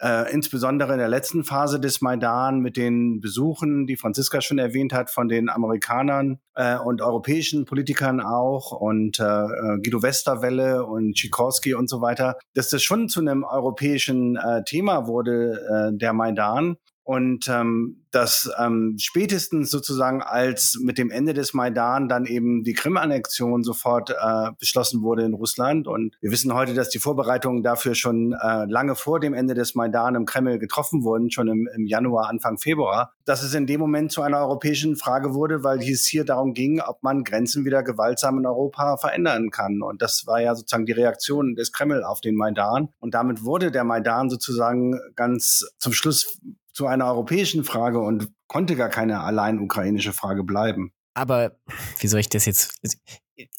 äh, 0.00 0.32
insbesondere 0.32 0.92
in 0.92 0.98
der 0.98 1.08
letzten 1.08 1.44
Phase 1.44 1.80
des 1.80 2.00
Maidan 2.00 2.60
mit 2.60 2.76
den 2.76 3.20
Besuchen, 3.20 3.86
die 3.86 3.96
Franziska 3.96 4.40
schon 4.40 4.58
erwähnt 4.58 4.92
hat, 4.92 5.10
von 5.10 5.28
den 5.28 5.48
Amerikanern 5.48 6.38
äh, 6.54 6.76
und 6.76 7.00
europäischen 7.00 7.64
Politikern 7.64 8.20
auch 8.20 8.72
und 8.72 9.20
äh, 9.20 9.24
äh 9.24 9.78
Guido 9.82 10.02
Westerwelle 10.02 10.84
und 10.84 11.14
Tschikorski 11.14 11.74
und 11.74 11.88
so 11.88 12.00
weiter, 12.00 12.36
dass 12.54 12.68
das 12.68 12.82
schon 12.82 13.08
zu 13.08 13.20
einem 13.20 13.44
europäischen 13.44 14.36
äh, 14.36 14.64
Thema 14.64 15.06
wurde, 15.06 15.92
äh, 15.92 15.96
der 15.96 16.12
Maidan. 16.12 16.76
Und 17.04 17.48
ähm, 17.48 18.04
dass 18.14 18.50
ähm, 18.58 18.96
spätestens 18.98 19.70
sozusagen 19.70 20.22
als 20.22 20.78
mit 20.80 20.98
dem 20.98 21.10
Ende 21.10 21.34
des 21.34 21.52
Maidan 21.52 22.08
dann 22.08 22.26
eben 22.26 22.62
die 22.62 22.72
Krim-Annexion 22.72 23.62
sofort 23.62 24.10
äh, 24.10 24.50
beschlossen 24.58 25.02
wurde 25.02 25.24
in 25.24 25.34
Russland. 25.34 25.86
Und 25.86 26.16
wir 26.20 26.30
wissen 26.30 26.54
heute, 26.54 26.74
dass 26.74 26.88
die 26.88 26.98
Vorbereitungen 26.98 27.62
dafür 27.62 27.94
schon 27.94 28.32
äh, 28.32 28.64
lange 28.66 28.94
vor 28.94 29.20
dem 29.20 29.34
Ende 29.34 29.54
des 29.54 29.74
Maidan 29.74 30.14
im 30.14 30.24
Kreml 30.24 30.58
getroffen 30.58 31.02
wurden, 31.02 31.30
schon 31.30 31.48
im, 31.48 31.68
im 31.76 31.86
Januar, 31.86 32.28
Anfang 32.28 32.56
Februar, 32.56 33.12
dass 33.24 33.42
es 33.42 33.52
in 33.52 33.66
dem 33.66 33.80
Moment 33.80 34.12
zu 34.12 34.22
einer 34.22 34.38
europäischen 34.38 34.96
Frage 34.96 35.34
wurde, 35.34 35.64
weil 35.64 35.80
es 35.80 36.06
hier 36.06 36.24
darum 36.24 36.54
ging, 36.54 36.80
ob 36.80 37.02
man 37.02 37.24
Grenzen 37.24 37.64
wieder 37.64 37.82
gewaltsam 37.82 38.38
in 38.38 38.46
Europa 38.46 38.96
verändern 38.96 39.50
kann. 39.50 39.82
Und 39.82 40.00
das 40.00 40.26
war 40.26 40.40
ja 40.40 40.54
sozusagen 40.54 40.86
die 40.86 40.92
Reaktion 40.92 41.54
des 41.54 41.72
Kreml 41.72 42.04
auf 42.04 42.20
den 42.20 42.36
Maidan. 42.36 42.88
Und 43.00 43.14
damit 43.14 43.44
wurde 43.44 43.70
der 43.70 43.84
Maidan 43.84 44.30
sozusagen 44.30 44.98
ganz 45.16 45.66
zum 45.78 45.92
Schluss 45.92 46.38
zu 46.74 46.86
einer 46.86 47.06
europäischen 47.06 47.64
Frage 47.64 48.00
und 48.00 48.28
konnte 48.48 48.76
gar 48.76 48.90
keine 48.90 49.20
allein 49.20 49.60
ukrainische 49.60 50.12
Frage 50.12 50.44
bleiben. 50.44 50.92
Aber 51.14 51.56
wie 52.00 52.08
soll 52.08 52.20
ich 52.20 52.28
das 52.28 52.44
jetzt? 52.44 52.80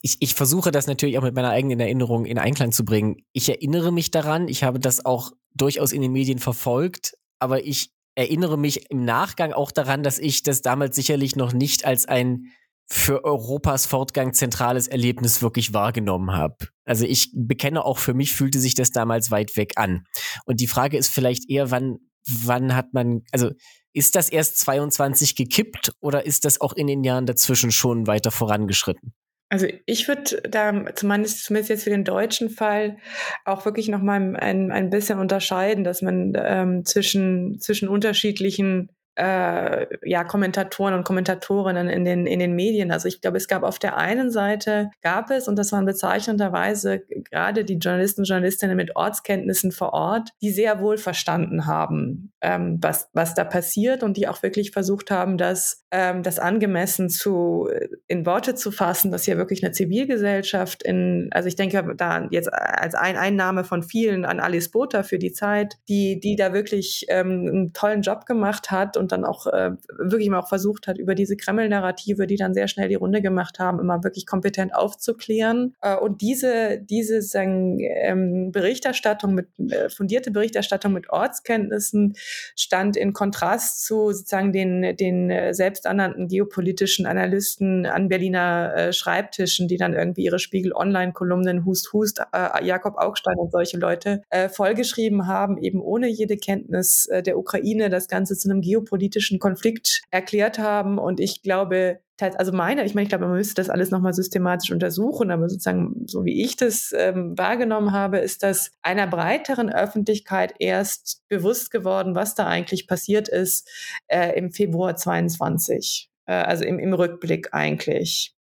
Ich, 0.01 0.17
ich 0.19 0.35
versuche 0.35 0.71
das 0.71 0.87
natürlich 0.87 1.17
auch 1.17 1.23
mit 1.23 1.33
meiner 1.33 1.49
eigenen 1.49 1.79
Erinnerung 1.79 2.25
in 2.25 2.37
Einklang 2.37 2.71
zu 2.71 2.83
bringen. 2.85 3.17
Ich 3.31 3.49
erinnere 3.49 3.91
mich 3.91 4.11
daran, 4.11 4.47
ich 4.47 4.63
habe 4.63 4.79
das 4.79 5.05
auch 5.05 5.31
durchaus 5.53 5.93
in 5.93 6.01
den 6.01 6.11
Medien 6.11 6.39
verfolgt, 6.39 7.17
aber 7.39 7.65
ich 7.65 7.91
erinnere 8.15 8.57
mich 8.57 8.89
im 8.91 9.03
Nachgang 9.03 9.53
auch 9.53 9.71
daran, 9.71 10.03
dass 10.03 10.19
ich 10.19 10.43
das 10.43 10.61
damals 10.61 10.95
sicherlich 10.95 11.35
noch 11.35 11.53
nicht 11.53 11.85
als 11.85 12.05
ein 12.05 12.51
für 12.87 13.23
Europas 13.23 13.85
Fortgang 13.85 14.33
zentrales 14.33 14.87
Erlebnis 14.87 15.41
wirklich 15.41 15.73
wahrgenommen 15.73 16.33
habe. 16.33 16.67
Also 16.85 17.05
ich 17.05 17.31
bekenne 17.33 17.83
auch 17.83 17.97
für 17.97 18.13
mich 18.13 18.33
fühlte 18.33 18.59
sich 18.59 18.75
das 18.75 18.91
damals 18.91 19.31
weit 19.31 19.57
weg 19.57 19.73
an. 19.75 20.05
Und 20.45 20.59
die 20.59 20.67
Frage 20.67 20.97
ist 20.97 21.09
vielleicht 21.09 21.49
eher, 21.49 21.71
wann 21.71 21.97
wann 22.27 22.75
hat 22.75 22.93
man, 22.93 23.23
also 23.31 23.51
ist 23.93 24.15
das 24.15 24.29
erst 24.29 24.57
22 24.59 25.35
gekippt 25.35 25.93
oder 26.01 26.25
ist 26.25 26.45
das 26.45 26.59
auch 26.59 26.73
in 26.73 26.87
den 26.87 27.03
Jahren 27.03 27.25
dazwischen 27.25 27.71
schon 27.71 28.07
weiter 28.07 28.31
vorangeschritten? 28.31 29.13
Also 29.49 29.67
ich 29.85 30.07
würde 30.07 30.41
da 30.49 30.95
zumindest, 30.95 31.45
zumindest 31.45 31.69
jetzt 31.69 31.83
für 31.83 31.91
den 31.91 32.03
deutschen 32.03 32.49
Fall 32.49 32.97
auch 33.45 33.63
wirklich 33.65 33.87
nochmal 33.87 34.35
ein, 34.35 34.71
ein 34.71 34.89
bisschen 34.89 35.19
unterscheiden, 35.19 35.83
dass 35.83 36.01
man 36.01 36.33
ähm, 36.35 36.83
zwischen, 36.83 37.59
zwischen 37.59 37.87
unterschiedlichen 37.87 38.89
äh, 39.15 39.87
ja, 40.03 40.23
Kommentatoren 40.23 40.93
und 40.93 41.03
Kommentatorinnen 41.03 41.89
in 41.89 42.05
den, 42.05 42.27
in 42.27 42.39
den 42.39 42.53
Medien. 42.53 42.91
Also 42.91 43.07
ich 43.07 43.21
glaube, 43.21 43.37
es 43.37 43.47
gab 43.47 43.63
auf 43.63 43.79
der 43.79 43.97
einen 43.97 44.29
Seite, 44.29 44.91
gab 45.01 45.31
es, 45.31 45.47
und 45.47 45.57
das 45.57 45.71
waren 45.71 45.85
bezeichnenderweise 45.85 47.03
gerade 47.31 47.63
die 47.63 47.75
Journalisten 47.75 48.21
und 48.21 48.27
Journalistinnen 48.27 48.75
mit 48.75 48.95
Ortskenntnissen 48.95 49.71
vor 49.71 49.93
Ort, 49.93 50.29
die 50.41 50.51
sehr 50.51 50.79
wohl 50.81 50.97
verstanden 50.97 51.65
haben, 51.65 52.33
ähm, 52.41 52.77
was, 52.81 53.09
was 53.13 53.33
da 53.33 53.43
passiert 53.43 54.03
und 54.03 54.17
die 54.17 54.27
auch 54.27 54.43
wirklich 54.43 54.71
versucht 54.71 55.11
haben, 55.11 55.37
das, 55.37 55.85
ähm, 55.91 56.21
das 56.21 56.37
angemessen 56.37 57.09
zu, 57.09 57.69
in 58.07 58.25
Worte 58.25 58.55
zu 58.55 58.71
fassen, 58.71 59.11
dass 59.11 59.23
hier 59.23 59.37
wirklich 59.37 59.63
eine 59.63 59.71
Zivilgesellschaft 59.71 60.83
in, 60.83 61.29
also 61.31 61.47
ich 61.47 61.55
denke 61.55 61.95
da 61.95 62.27
jetzt 62.31 62.51
als 62.51 62.95
ein 62.95 63.15
Einnahme 63.15 63.63
von 63.63 63.81
vielen 63.81 64.25
an 64.25 64.39
Alice 64.39 64.69
Botha 64.71 65.03
für 65.03 65.19
die 65.19 65.31
Zeit, 65.31 65.77
die, 65.87 66.19
die 66.19 66.35
da 66.35 66.53
wirklich 66.53 67.05
ähm, 67.09 67.47
einen 67.47 67.73
tollen 67.73 68.01
Job 68.01 68.25
gemacht 68.25 68.71
hat 68.71 68.97
und 68.97 69.04
und 69.05 69.11
dann 69.11 69.23
auch 69.23 69.45
äh, 69.45 69.71
wirklich 69.99 70.29
mal 70.31 70.39
auch 70.39 70.49
versucht 70.49 70.87
hat, 70.87 70.97
über 70.97 71.13
diese 71.13 71.37
Kreml-Narrative, 71.37 72.25
die 72.25 72.37
dann 72.37 72.55
sehr 72.55 72.67
schnell 72.67 72.89
die 72.89 72.95
Runde 72.95 73.21
gemacht 73.21 73.59
haben, 73.59 73.79
immer 73.79 74.03
wirklich 74.03 74.25
kompetent 74.25 74.73
aufzuklären. 74.73 75.75
Äh, 75.81 75.95
und 75.95 76.21
diese, 76.21 76.79
diese 76.79 77.21
sagen, 77.21 77.77
ähm, 77.79 78.51
Berichterstattung 78.51 79.35
mit, 79.35 79.47
äh, 79.59 79.89
fundierte 79.89 80.31
Berichterstattung 80.31 80.91
mit 80.91 81.11
Ortskenntnissen 81.11 82.15
stand 82.55 82.97
in 82.97 83.13
Kontrast 83.13 83.85
zu 83.85 84.11
sozusagen 84.11 84.51
den, 84.51 84.97
den 84.97 85.29
äh, 85.29 85.53
selbsternannten 85.53 86.27
geopolitischen 86.27 87.05
Analysten 87.05 87.85
an 87.85 88.09
Berliner 88.09 88.73
äh, 88.75 88.93
Schreibtischen, 88.93 89.67
die 89.67 89.77
dann 89.77 89.93
irgendwie 89.93 90.23
ihre 90.23 90.39
Spiegel-Online-Kolumnen 90.39 91.63
Hust 91.63 91.93
Hust, 91.93 92.23
äh, 92.33 92.65
Jakob 92.65 92.97
Augstein 92.97 93.37
und 93.37 93.51
solche 93.51 93.77
Leute 93.77 94.23
vollgeschrieben 94.49 95.27
haben, 95.27 95.57
eben 95.57 95.81
ohne 95.81 96.07
jede 96.07 96.37
Kenntnis 96.37 97.09
der 97.25 97.37
Ukraine, 97.37 97.89
das 97.89 98.07
Ganze 98.07 98.35
zu 98.37 98.49
einem 98.49 98.61
geopolitischen 98.61 98.94
politischen 98.95 99.39
Konflikt 99.39 100.03
erklärt 100.09 100.57
haben. 100.57 100.97
Und 100.97 101.19
ich 101.19 101.41
glaube, 101.41 101.99
also 102.21 102.53
meine, 102.53 102.85
ich 102.85 102.95
meine, 102.95 103.03
ich 103.03 103.09
glaube, 103.09 103.27
man 103.27 103.35
müsste 103.35 103.55
das 103.55 103.69
alles 103.69 103.91
nochmal 103.91 104.13
systematisch 104.13 104.71
untersuchen, 104.71 105.31
aber 105.31 105.49
sozusagen, 105.49 106.05
so 106.07 106.23
wie 106.23 106.43
ich 106.43 106.55
das 106.55 106.93
ähm, 106.97 107.37
wahrgenommen 107.37 107.91
habe, 107.91 108.19
ist 108.19 108.41
das 108.41 108.71
einer 108.81 109.05
breiteren 109.05 109.69
Öffentlichkeit 109.69 110.53
erst 110.59 111.27
bewusst 111.27 111.71
geworden, 111.71 112.15
was 112.15 112.33
da 112.33 112.47
eigentlich 112.47 112.87
passiert 112.87 113.27
ist 113.27 113.69
äh, 114.07 114.37
im 114.37 114.51
Februar 114.51 114.95
22. 114.95 116.09
Äh, 116.25 116.33
also 116.33 116.63
im, 116.63 116.79
im 116.79 116.93
Rückblick 116.93 117.53
eigentlich. 117.53 118.34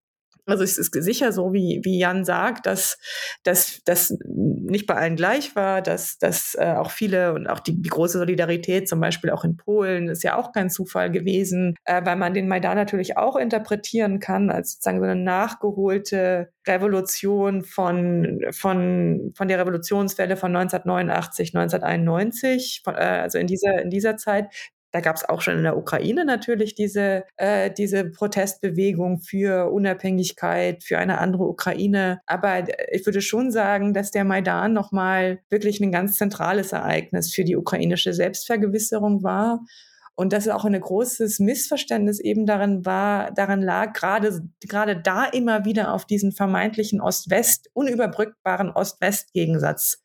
Also 0.46 0.64
es 0.64 0.78
ist 0.78 0.94
sicher 0.94 1.32
so, 1.32 1.54
wie, 1.54 1.82
wie 1.84 2.00
Jan 2.00 2.26
sagt, 2.26 2.66
dass 2.66 2.98
das 3.44 3.82
nicht 4.26 4.88
bei 4.88 4.96
allen 4.96 5.16
gleich 5.16 5.56
war, 5.56 5.82
dass, 5.82 6.18
dass 6.18 6.56
äh, 6.56 6.74
auch 6.78 6.92
viele 6.92 7.34
und 7.34 7.48
auch 7.48 7.60
die, 7.60 7.80
die, 7.80 7.90
große 7.90 8.18
Solidarität 8.18 8.90
zum 8.90 9.00
Beispiel 9.00 9.30
auch 9.30 9.44
in 9.44 9.58
Polen 9.58 10.08
ist 10.08 10.24
ja 10.24 10.38
auch 10.38 10.52
kein 10.52 10.70
Zufall 10.70 11.12
gewesen, 11.12 11.76
äh, 11.86 12.02
weil 12.04 12.16
man 12.16 12.34
den 12.34 12.48
Maidan 12.48 12.76
natürlich 12.76 13.18
auch 13.18 13.36
interpretieren 13.36 14.20
kann 14.20 14.50
als 14.50 14.74
sozusagen 14.74 15.00
so 15.00 15.06
eine 15.06 15.22
nachgeholte 15.22 16.50
Revolution 16.68 17.64
von, 17.64 18.40
von, 18.52 19.32
von 19.36 19.48
der 19.48 19.60
Revolutionswelle 19.60 20.38
von 20.38 20.56
1989, 20.56 21.56
1991, 21.56 22.82
von, 22.84 22.96
äh, 22.96 22.98
also 22.98 23.38
in 23.38 23.48
dieser, 23.48 23.82
in 23.82 23.90
dieser 23.90 24.18
Zeit, 24.18 24.48
da 24.92 25.00
gab 25.00 25.16
es 25.16 25.28
auch 25.28 25.42
schon 25.42 25.58
in 25.58 25.64
der 25.64 25.78
Ukraine 25.78 26.26
natürlich 26.26 26.76
diese, 26.76 27.24
äh, 27.38 27.72
diese 27.72 28.06
Protestbewegung 28.06 29.20
für 29.22 29.72
Unabhängigkeit, 29.72 30.84
für 30.84 30.98
eine 30.98 31.20
andere 31.20 31.44
Ukraine. 31.44 32.22
Aber 32.26 32.64
ich 32.92 33.06
würde 33.06 33.22
schon 33.22 33.52
sagen, 33.52 33.94
dass 33.94 34.12
der 34.12 34.26
Maidan 34.26 34.74
nochmal 34.74 35.40
wirklich 35.50 35.80
ein 35.80 35.92
ganz 35.92 36.18
zentrales 36.18 36.74
Ereignis 36.74 37.34
für 37.34 37.44
die 37.44 37.56
ukrainische 37.56 38.14
Selbstvergewisserung 38.14 39.24
war 39.24 39.62
und 40.22 40.34
dass 40.34 40.48
auch 40.48 40.66
ein 40.66 40.80
großes 40.80 41.40
Missverständnis 41.40 42.20
eben 42.20 42.46
darin 42.46 42.86
war, 42.86 43.32
daran 43.32 43.60
lag, 43.60 43.94
gerade, 43.94 44.44
gerade 44.68 44.96
da 44.96 45.26
immer 45.26 45.66
wieder 45.66 45.92
auf 45.96 46.06
diesen 46.06 46.32
vermeintlichen 46.32 47.02
Ost-West, 47.02 47.72
unüberbrückbaren 47.74 48.70
Ost-West-Gegensatz 48.70 50.04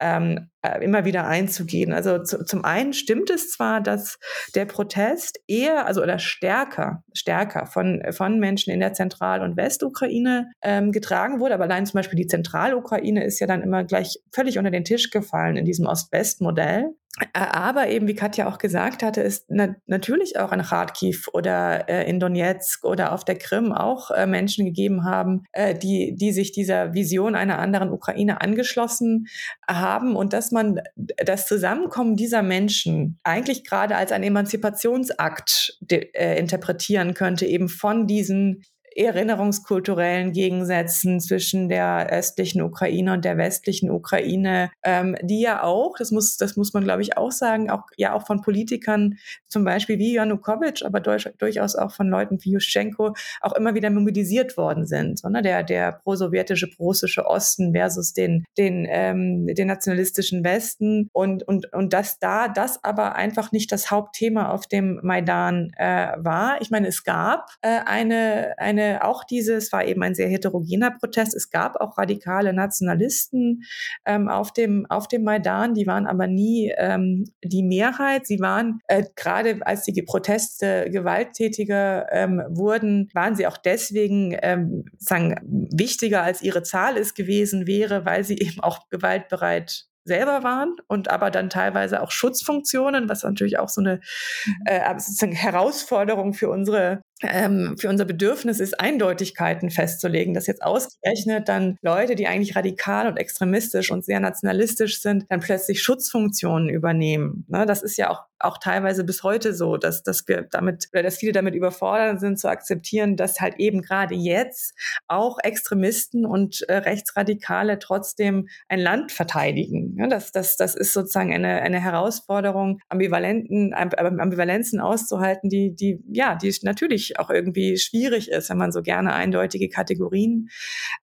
ähm, 0.00 0.48
äh, 0.62 0.82
immer 0.82 1.04
wieder 1.04 1.26
einzugehen. 1.26 1.92
Also 1.92 2.22
zu, 2.22 2.46
zum 2.46 2.64
einen 2.64 2.94
stimmt 2.94 3.28
es 3.28 3.50
zwar, 3.50 3.82
dass 3.82 4.18
der 4.54 4.64
Protest 4.64 5.38
eher, 5.46 5.84
also 5.84 6.02
oder 6.02 6.18
stärker, 6.18 7.04
stärker 7.12 7.66
von, 7.66 8.02
von 8.12 8.38
Menschen 8.38 8.72
in 8.72 8.80
der 8.80 8.94
Zentral- 8.94 9.42
und 9.42 9.58
Westukraine 9.58 10.50
ähm, 10.62 10.92
getragen 10.92 11.40
wurde, 11.40 11.52
aber 11.52 11.64
allein 11.64 11.84
zum 11.84 11.98
Beispiel 11.98 12.16
die 12.16 12.26
Zentralukraine 12.26 13.22
ist 13.22 13.38
ja 13.38 13.46
dann 13.46 13.60
immer 13.60 13.84
gleich 13.84 14.18
völlig 14.32 14.56
unter 14.56 14.70
den 14.70 14.84
Tisch 14.84 15.10
gefallen 15.10 15.56
in 15.56 15.66
diesem 15.66 15.86
Ost-West-Modell. 15.86 16.94
Aber 17.32 17.88
eben, 17.88 18.06
wie 18.06 18.14
Katja 18.14 18.48
auch 18.48 18.58
gesagt 18.58 19.02
hatte, 19.02 19.22
ist 19.22 19.46
na 19.48 19.74
natürlich 19.86 20.38
auch 20.38 20.52
in 20.52 20.62
Kharkiv 20.62 21.28
oder 21.32 21.88
äh, 21.88 22.08
in 22.08 22.20
Donetsk 22.20 22.84
oder 22.84 23.12
auf 23.12 23.24
der 23.24 23.36
Krim 23.36 23.72
auch 23.72 24.10
äh, 24.10 24.26
Menschen 24.26 24.64
gegeben 24.64 25.04
haben, 25.04 25.42
äh, 25.52 25.74
die, 25.74 26.14
die 26.14 26.32
sich 26.32 26.52
dieser 26.52 26.94
Vision 26.94 27.34
einer 27.34 27.58
anderen 27.58 27.90
Ukraine 27.90 28.40
angeschlossen 28.40 29.26
haben 29.68 30.14
und 30.14 30.32
dass 30.32 30.52
man 30.52 30.80
das 31.16 31.46
Zusammenkommen 31.46 32.14
dieser 32.16 32.42
Menschen 32.42 33.18
eigentlich 33.24 33.64
gerade 33.64 33.96
als 33.96 34.12
ein 34.12 34.22
Emanzipationsakt 34.22 35.78
äh, 35.90 36.38
interpretieren 36.38 37.14
könnte, 37.14 37.46
eben 37.46 37.68
von 37.68 38.06
diesen 38.06 38.62
erinnerungskulturellen 38.98 40.32
Gegensätzen 40.32 41.20
zwischen 41.20 41.68
der 41.68 42.08
östlichen 42.10 42.60
Ukraine 42.62 43.12
und 43.12 43.24
der 43.24 43.38
westlichen 43.38 43.90
Ukraine, 43.90 44.70
ähm, 44.82 45.16
die 45.22 45.40
ja 45.40 45.62
auch, 45.62 45.96
das 45.98 46.10
muss, 46.10 46.36
das 46.36 46.56
muss 46.56 46.74
man 46.74 46.84
glaube 46.84 47.02
ich 47.02 47.16
auch 47.16 47.30
sagen, 47.30 47.70
auch 47.70 47.84
ja 47.96 48.12
auch 48.12 48.26
von 48.26 48.42
Politikern, 48.42 49.18
zum 49.46 49.64
Beispiel 49.64 49.98
wie 49.98 50.14
Janukowitsch, 50.14 50.84
aber 50.84 51.00
durch, 51.00 51.28
durchaus 51.38 51.76
auch 51.76 51.92
von 51.92 52.08
Leuten 52.08 52.38
wie 52.42 52.52
Juschenko 52.52 53.14
auch 53.40 53.52
immer 53.52 53.74
wieder 53.74 53.90
mobilisiert 53.90 54.56
worden 54.56 54.86
sind. 54.86 55.18
So, 55.18 55.28
ne? 55.28 55.42
Der, 55.42 55.62
der 55.62 55.92
pro-sowjetische, 55.92 56.68
pro-russische 56.68 57.26
Osten 57.26 57.72
versus 57.72 58.12
den, 58.12 58.44
den, 58.56 58.86
ähm, 58.88 59.46
den 59.46 59.68
nationalistischen 59.68 60.44
Westen 60.44 61.08
und, 61.12 61.46
und, 61.46 61.72
und 61.72 61.92
dass 61.92 62.18
da 62.18 62.48
das 62.48 62.82
aber 62.82 63.16
einfach 63.16 63.52
nicht 63.52 63.70
das 63.70 63.90
Hauptthema 63.90 64.50
auf 64.50 64.66
dem 64.66 64.98
Maidan 65.02 65.70
äh, 65.76 66.12
war. 66.16 66.60
Ich 66.60 66.70
meine, 66.70 66.88
es 66.88 67.04
gab 67.04 67.50
äh, 67.62 67.80
eine, 67.84 68.54
eine 68.58 68.87
auch 69.00 69.24
dieses 69.24 69.72
war 69.72 69.84
eben 69.84 70.02
ein 70.02 70.14
sehr 70.14 70.28
heterogener 70.28 70.90
Protest. 70.90 71.34
Es 71.34 71.50
gab 71.50 71.76
auch 71.76 71.98
radikale 71.98 72.52
Nationalisten 72.52 73.62
ähm, 74.04 74.28
auf, 74.28 74.52
dem, 74.52 74.86
auf 74.88 75.08
dem 75.08 75.24
Maidan, 75.24 75.74
die 75.74 75.86
waren 75.86 76.06
aber 76.06 76.26
nie 76.26 76.72
ähm, 76.76 77.24
die 77.42 77.62
Mehrheit. 77.62 78.26
Sie 78.26 78.40
waren, 78.40 78.80
äh, 78.88 79.04
gerade 79.16 79.58
als 79.66 79.84
die 79.84 80.02
Proteste 80.02 80.88
gewalttätiger 80.90 82.06
ähm, 82.12 82.42
wurden, 82.48 83.08
waren 83.14 83.36
sie 83.36 83.46
auch 83.46 83.56
deswegen 83.56 84.36
ähm, 84.42 84.84
sagen, 84.98 85.36
wichtiger 85.72 86.22
als 86.22 86.42
ihre 86.42 86.62
Zahl 86.62 86.96
es 86.96 87.14
gewesen 87.14 87.66
wäre, 87.66 88.04
weil 88.04 88.24
sie 88.24 88.38
eben 88.38 88.60
auch 88.60 88.88
gewaltbereit 88.88 89.88
selber 90.08 90.42
waren 90.42 90.74
und 90.88 91.08
aber 91.08 91.30
dann 91.30 91.50
teilweise 91.50 92.02
auch 92.02 92.10
Schutzfunktionen, 92.10 93.08
was 93.08 93.22
natürlich 93.22 93.60
auch 93.60 93.68
so 93.68 93.80
eine 93.80 94.00
mhm. 94.46 94.54
äh, 94.64 95.34
Herausforderung 95.34 96.34
für 96.34 96.48
unsere 96.48 97.02
ähm, 97.22 97.76
für 97.78 97.88
unser 97.88 98.04
Bedürfnis 98.04 98.60
ist, 98.60 98.78
Eindeutigkeiten 98.78 99.70
festzulegen, 99.70 100.34
dass 100.34 100.46
jetzt 100.46 100.62
ausgerechnet 100.62 101.48
dann 101.48 101.76
Leute, 101.82 102.14
die 102.14 102.26
eigentlich 102.26 102.56
radikal 102.56 103.08
und 103.08 103.16
extremistisch 103.16 103.90
und 103.90 104.04
sehr 104.04 104.20
nationalistisch 104.20 105.02
sind, 105.02 105.26
dann 105.28 105.40
plötzlich 105.40 105.82
Schutzfunktionen 105.82 106.68
übernehmen. 106.68 107.44
Ne, 107.48 107.66
das 107.66 107.82
ist 107.82 107.96
ja 107.96 108.10
auch, 108.10 108.24
auch 108.40 108.58
teilweise 108.58 109.04
bis 109.04 109.22
heute 109.22 109.54
so, 109.54 109.76
dass, 109.76 110.02
dass 110.02 110.26
wir 110.28 110.42
damit, 110.42 110.88
oder 110.92 111.02
dass 111.02 111.16
viele 111.16 111.32
damit 111.32 111.54
überfordert 111.54 112.20
sind 112.20 112.38
zu 112.38 112.48
akzeptieren, 112.48 113.16
dass 113.16 113.40
halt 113.40 113.56
eben 113.58 113.82
gerade 113.82 114.14
jetzt 114.14 114.74
auch 115.06 115.38
Extremisten 115.42 116.26
und 116.26 116.62
äh, 116.68 116.76
Rechtsradikale 116.76 117.78
trotzdem 117.78 118.48
ein 118.68 118.80
Land 118.80 119.12
verteidigen. 119.12 119.96
Ja, 119.98 120.06
das, 120.06 120.32
das, 120.32 120.56
das 120.56 120.74
ist 120.74 120.92
sozusagen 120.92 121.32
eine, 121.32 121.62
eine 121.62 121.80
Herausforderung, 121.80 122.80
Ambivalenten, 122.88 123.74
Ambivalenzen 123.74 124.80
auszuhalten, 124.80 125.48
die, 125.48 125.74
die, 125.74 126.02
ja, 126.10 126.34
die 126.34 126.54
natürlich 126.62 127.18
auch 127.18 127.30
irgendwie 127.30 127.76
schwierig 127.76 128.30
ist, 128.30 128.50
wenn 128.50 128.58
man 128.58 128.72
so 128.72 128.82
gerne 128.82 129.12
eindeutige 129.12 129.68
Kategorien 129.68 130.48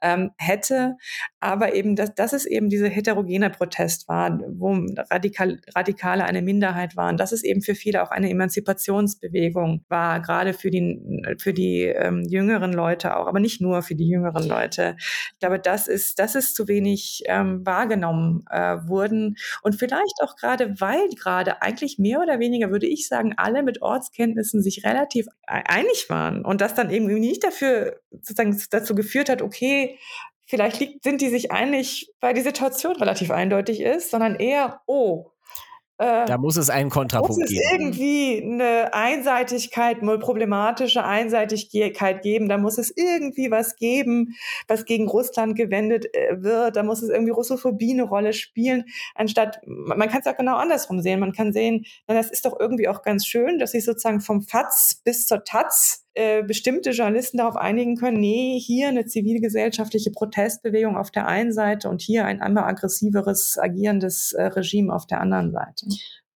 ähm, 0.01 0.31
hätte. 0.39 0.97
Aber 1.41 1.75
eben, 1.75 1.97
dass, 1.97 2.15
dass 2.15 2.33
es 2.33 2.47
eben 2.47 2.69
diese 2.69 2.89
heterogene 2.89 3.51
Protest 3.51 4.09
war, 4.09 4.41
wo 4.49 4.73
Radikal, 5.11 5.61
Radikale 5.75 6.25
eine 6.25 6.43
Minderheit 6.43 6.97
waren, 6.97 7.17
dass 7.23 7.33
es 7.33 7.45
eben 7.45 7.63
für 7.63 7.75
viele 7.75 8.03
auch 8.03 8.11
eine 8.11 8.31
Emanzipationsbewegung 8.31 9.85
war, 9.89 10.21
gerade 10.21 10.53
für 10.53 10.71
die, 10.71 11.01
für 11.39 11.53
die 11.53 11.85
ähm, 11.85 12.23
jüngeren 12.29 12.73
Leute 12.73 13.17
auch, 13.17 13.27
aber 13.27 13.41
nicht 13.41 13.61
nur 13.61 13.83
für 13.83 13.95
die 13.95 14.09
jüngeren 14.09 14.47
Leute. 14.47 14.97
Ich 14.99 15.39
glaube, 15.41 15.59
das 15.59 15.89
ist, 15.89 16.19
das 16.19 16.35
ist 16.35 16.55
zu 16.55 16.69
wenig 16.69 17.23
ähm, 17.27 17.65
wahrgenommen 17.65 18.45
äh, 18.51 18.77
wurden. 18.87 19.37
Und 19.63 19.77
vielleicht 19.77 20.21
auch 20.23 20.37
gerade, 20.37 20.75
weil 20.79 21.09
gerade 21.11 21.63
eigentlich 21.63 21.99
mehr 21.99 22.21
oder 22.21 22.39
weniger, 22.39 22.71
würde 22.71 22.87
ich 22.87 23.09
sagen, 23.09 23.35
alle 23.37 23.63
mit 23.63 23.83
Ortskenntnissen 23.83 24.63
sich 24.63 24.85
relativ 24.85 25.27
einig 25.47 25.93
einig 25.93 26.09
waren 26.09 26.45
und 26.45 26.61
das 26.61 26.75
dann 26.75 26.91
irgendwie 26.91 27.19
nicht 27.19 27.45
dafür 27.45 28.01
sozusagen 28.11 28.61
dazu 28.71 28.95
geführt 28.95 29.29
hat, 29.29 29.43
okay, 29.43 29.99
vielleicht 30.47 30.81
liegt, 30.81 31.05
sind 31.05 31.21
die 31.21 31.29
sich 31.29 31.51
einig, 31.51 32.13
weil 32.21 32.35
die 32.35 32.41
Situation 32.41 32.97
relativ 32.97 33.31
eindeutig 33.31 33.81
ist, 33.81 34.11
sondern 34.11 34.37
eher, 34.37 34.81
oh, 34.87 35.31
äh, 36.03 36.25
da 36.27 36.37
muss 36.37 36.57
es 36.57 36.69
einen 36.69 36.91
Kontrapunkt 36.91 37.39
muss 37.39 37.45
es 37.45 37.51
geben. 37.51 37.63
irgendwie 37.71 38.43
eine 38.43 38.93
Einseitigkeit, 38.93 40.03
eine 40.03 40.19
problematische 40.19 41.05
Einseitigkeit 41.05 42.23
geben. 42.23 42.49
Da 42.49 42.59
muss 42.59 42.77
es 42.79 42.93
irgendwie 42.97 43.51
was 43.51 43.77
geben, 43.77 44.35
was 44.67 44.85
gegen 44.85 45.09
Russland 45.09 45.57
gewendet 45.57 46.07
äh, 46.13 46.43
wird. 46.43 46.75
Da 46.75 46.83
muss 46.83 47.03
es 47.03 47.09
irgendwie 47.09 47.31
Russophobie 47.31 47.93
eine 47.93 48.03
Rolle 48.03 48.33
spielen. 48.33 48.85
Anstatt, 49.15 49.61
man 49.65 50.09
kann 50.09 50.21
es 50.21 50.27
auch 50.27 50.37
genau 50.37 50.57
andersrum 50.57 51.01
sehen. 51.01 51.21
Man 51.21 51.33
kann 51.33 51.53
sehen, 51.53 51.85
na, 52.09 52.15
das 52.15 52.31
ist 52.31 52.45
doch 52.47 52.59
irgendwie 52.59 52.89
auch 52.89 53.03
ganz 53.03 53.25
schön, 53.25 53.59
dass 53.61 53.71
sich 53.71 53.85
sozusagen 53.85 54.21
vom 54.21 54.43
FATS 54.43 55.03
bis 55.05 55.27
zur 55.27 55.45
TATS 55.45 56.05
äh, 56.15 56.43
bestimmte 56.43 56.91
Journalisten 56.91 57.39
darauf 57.39 57.57
einigen 57.57 57.97
können, 57.97 58.21
nee, 58.21 58.59
hier 58.59 58.89
eine 58.89 59.07
zivilgesellschaftliche 59.07 60.11
Protestbewegung 60.11 60.97
auf 60.97 61.11
der 61.11 61.27
einen 61.27 61.53
Seite 61.53 61.89
und 61.89 62.03
hier 62.03 62.27
ein 62.27 62.41
einmal 62.41 62.65
aggressiveres 62.65 63.59
agierendes 63.59 64.33
äh, 64.33 64.45
Regime 64.45 64.95
auf 64.95 65.07
der 65.07 65.21
anderen 65.21 65.53
Seite. 65.53 65.87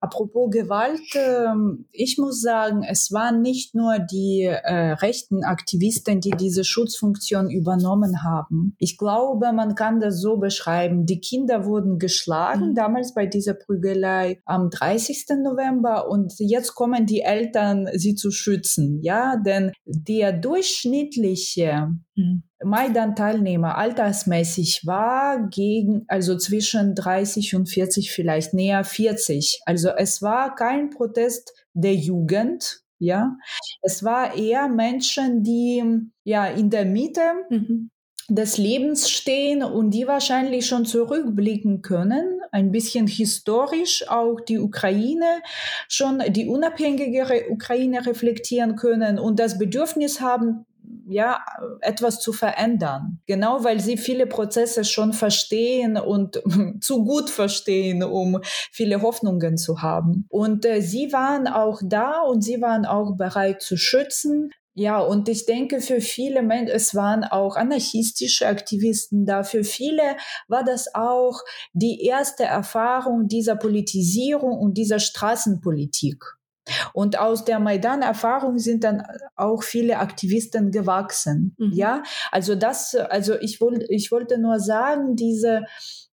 Apropos 0.01 0.51
Gewalt, 0.51 1.01
ähm, 1.15 1.87
ich 1.91 2.19
muss 2.19 2.41
sagen, 2.43 2.83
es 2.83 3.13
waren 3.13 3.41
nicht 3.41 3.75
nur 3.75 3.99
die 3.99 4.43
äh, 4.43 4.93
rechten 4.93 5.43
Aktivisten, 5.43 6.21
die 6.21 6.33
diese 6.33 6.65
Schutzfunktion 6.65 7.51
übernommen 7.51 8.23
haben. 8.23 8.77
Ich 8.79 8.99
glaube, 8.99 9.53
man 9.53 9.75
kann 9.75 9.99
das 10.01 10.21
so 10.21 10.37
beschreiben. 10.37 11.07
Die 11.07 11.21
Kinder 11.21 11.65
wurden 11.65 11.99
geschlagen, 11.99 12.71
mhm. 12.71 12.75
damals 12.75 13.15
bei 13.15 13.27
dieser 13.27 13.55
Prügelei 13.55 14.41
am 14.45 14.69
30. 14.69 15.27
November 15.43 16.09
und 16.11 16.35
jetzt 16.39 16.75
kommen 16.75 17.07
die 17.07 17.23
Eltern, 17.23 17.89
sie 17.95 18.15
zu 18.15 18.31
schützen. 18.31 19.01
Ja, 19.03 19.37
denn 19.37 19.73
der 19.87 20.33
durchschnittliche 20.33 21.91
mhm. 22.15 22.43
Maidan-Teilnehmer 22.65 23.77
altersmäßig 23.77 24.83
war 24.87 25.49
gegen, 25.49 26.05
also 26.09 26.37
zwischen 26.37 26.95
30 26.95 27.55
und 27.55 27.69
40, 27.69 28.11
vielleicht 28.11 28.55
näher 28.55 28.85
40. 28.85 29.61
Also 29.67 29.91
es 29.91 30.23
war 30.23 30.55
kein 30.55 30.91
Protest 30.91 31.53
der 31.75 31.95
Jugend, 31.95 32.81
ja. 32.99 33.37
Es 33.83 34.03
war 34.05 34.37
eher 34.37 34.69
Menschen, 34.69 35.43
die 35.43 35.85
ja 36.25 36.47
in 36.47 36.71
der 36.71 36.87
Mitte 36.87 37.21
mhm. 37.51 37.91
des 38.29 38.57
Lebens 38.57 39.11
stehen 39.11 39.63
und 39.63 39.91
die 39.91 40.07
wahrscheinlich 40.07 40.67
schon 40.67 40.87
zurückblicken 40.87 41.83
können, 41.83 42.41
ein 42.53 42.73
bisschen 42.73 43.07
historisch 43.07 44.09
auch 44.09 44.41
die 44.41 44.59
Ukraine 44.59 45.43
schon 45.89 46.23
die 46.31 46.49
unabhängige 46.49 47.51
Ukraine 47.51 48.07
reflektieren 48.07 48.77
können 48.77 49.19
und 49.19 49.39
das 49.39 49.59
Bedürfnis 49.59 50.23
haben, 50.23 50.65
ja, 51.09 51.45
etwas 51.81 52.21
zu 52.21 52.33
verändern. 52.33 53.21
Genau, 53.27 53.63
weil 53.65 53.81
sie 53.81 53.97
viele 53.97 54.27
Prozesse 54.27 54.85
schon 54.85 55.13
verstehen 55.13 55.97
und 55.97 56.43
zu 56.81 57.05
gut 57.05 57.31
verstehen, 57.31 58.03
um 58.03 58.41
viele 58.73 59.03
Hoffnungen 59.03 59.57
zu 59.57 59.83
haben. 59.83 60.27
Und 60.29 60.65
äh, 60.65 60.81
sie 60.81 61.13
waren 61.13 61.47
auch 61.47 61.81
da 61.85 62.23
und 62.23 62.43
sie 62.43 62.61
waren 62.61 62.87
auch 62.87 63.17
bereit 63.17 63.63
zu 63.63 63.77
schützen. 63.77 64.51
Ja, 64.79 64.99
und 64.99 65.27
ich 65.31 65.47
denke, 65.47 65.81
für 65.81 66.03
viele 66.03 66.43
Menschen, 66.43 66.69
es 66.69 66.95
waren 66.95 67.25
auch 67.25 67.57
anarchistische 67.57 68.47
Aktivisten 68.47 69.25
da. 69.25 69.43
Für 69.43 69.65
viele 69.65 70.03
war 70.49 70.65
das 70.65 70.95
auch 70.95 71.41
die 71.73 72.05
erste 72.05 72.45
Erfahrung 72.45 73.27
dieser 73.27 73.57
Politisierung 73.57 74.59
und 74.59 74.75
dieser 74.75 74.99
Straßenpolitik. 74.99 76.23
Und 76.93 77.19
aus 77.19 77.45
der 77.45 77.59
Maidan-Erfahrung 77.59 78.59
sind 78.59 78.85
dann 78.85 79.03
auch 79.35 79.63
viele 79.63 79.99
Aktivisten 79.99 80.71
gewachsen. 80.71 81.55
Mhm. 81.59 81.73
Ja, 81.73 82.03
also 82.31 82.55
das, 82.55 82.95
also 82.95 83.35
ich 83.41 83.61
wollte, 83.61 83.87
ich 83.89 84.11
wollte 84.11 84.39
nur 84.39 84.61
sagen, 84.61 85.17
diese 85.17 85.65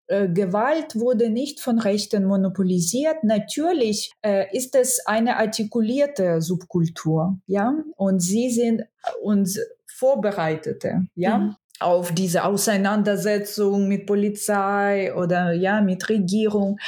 äh, 0.08 0.28
Gewalt 0.28 0.95
wurde 0.95 1.30
nicht 1.30 1.60
von 1.60 1.80
Rechten 1.80 2.26
monopolisiert. 2.26 3.24
Natürlich 3.24 4.12
äh, 4.22 4.45
ist 4.56 4.76
es 4.76 5.06
eine 5.06 5.38
artikulierte 5.38 6.41
Subkultur, 6.41 7.39
ja, 7.47 7.76
und 7.95 8.20
sie 8.20 8.49
sind 8.49 8.84
uns 9.22 9.60
Vorbereitete, 9.88 11.08
ja. 11.16 11.38
Mhm 11.38 11.56
auf 11.84 12.12
diese 12.12 12.46
Auseinandersetzung 12.46 13.88
mit 13.88 14.06
Polizei 14.06 15.14
oder 15.16 15.54
ja 15.54 15.82
mit 15.82 16.10
Regierung. 16.10 16.80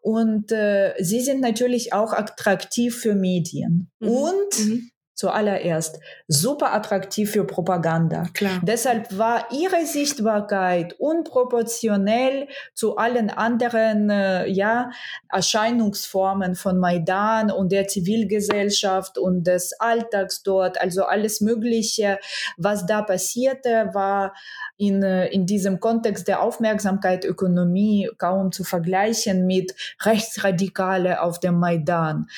Und 0.00 0.52
äh, 0.52 0.94
sie 0.98 1.20
sind 1.20 1.40
natürlich 1.40 1.92
auch 1.92 2.12
attraktiv 2.12 2.96
für 2.96 3.14
Medien. 3.14 3.90
Mhm. 4.00 4.08
und 4.08 4.58
mhm 4.58 4.90
zuallererst 5.16 5.98
super 6.28 6.72
attraktiv 6.72 7.30
für 7.30 7.44
Propaganda. 7.44 8.26
Klar. 8.34 8.60
Deshalb 8.62 9.16
war 9.16 9.48
ihre 9.50 9.86
Sichtbarkeit 9.86 10.94
unproportionell 10.98 12.48
zu 12.74 12.96
allen 12.96 13.30
anderen 13.30 14.10
äh, 14.10 14.46
ja, 14.46 14.90
Erscheinungsformen 15.30 16.54
von 16.54 16.78
Maidan 16.78 17.50
und 17.50 17.72
der 17.72 17.88
Zivilgesellschaft 17.88 19.18
und 19.18 19.46
des 19.46 19.72
Alltags 19.80 20.42
dort. 20.42 20.80
Also 20.80 21.04
alles 21.04 21.40
Mögliche, 21.40 22.18
was 22.58 22.86
da 22.86 23.02
passierte, 23.02 23.90
war 23.94 24.34
in, 24.76 25.02
äh, 25.02 25.28
in 25.28 25.46
diesem 25.46 25.80
Kontext 25.80 26.28
der 26.28 26.42
Aufmerksamkeit 26.42 27.24
Ökonomie 27.24 28.10
kaum 28.18 28.52
zu 28.52 28.64
vergleichen 28.64 29.46
mit 29.46 29.74
Rechtsradikale 30.02 31.22
auf 31.22 31.40
dem 31.40 31.58
Maidan, 31.58 32.28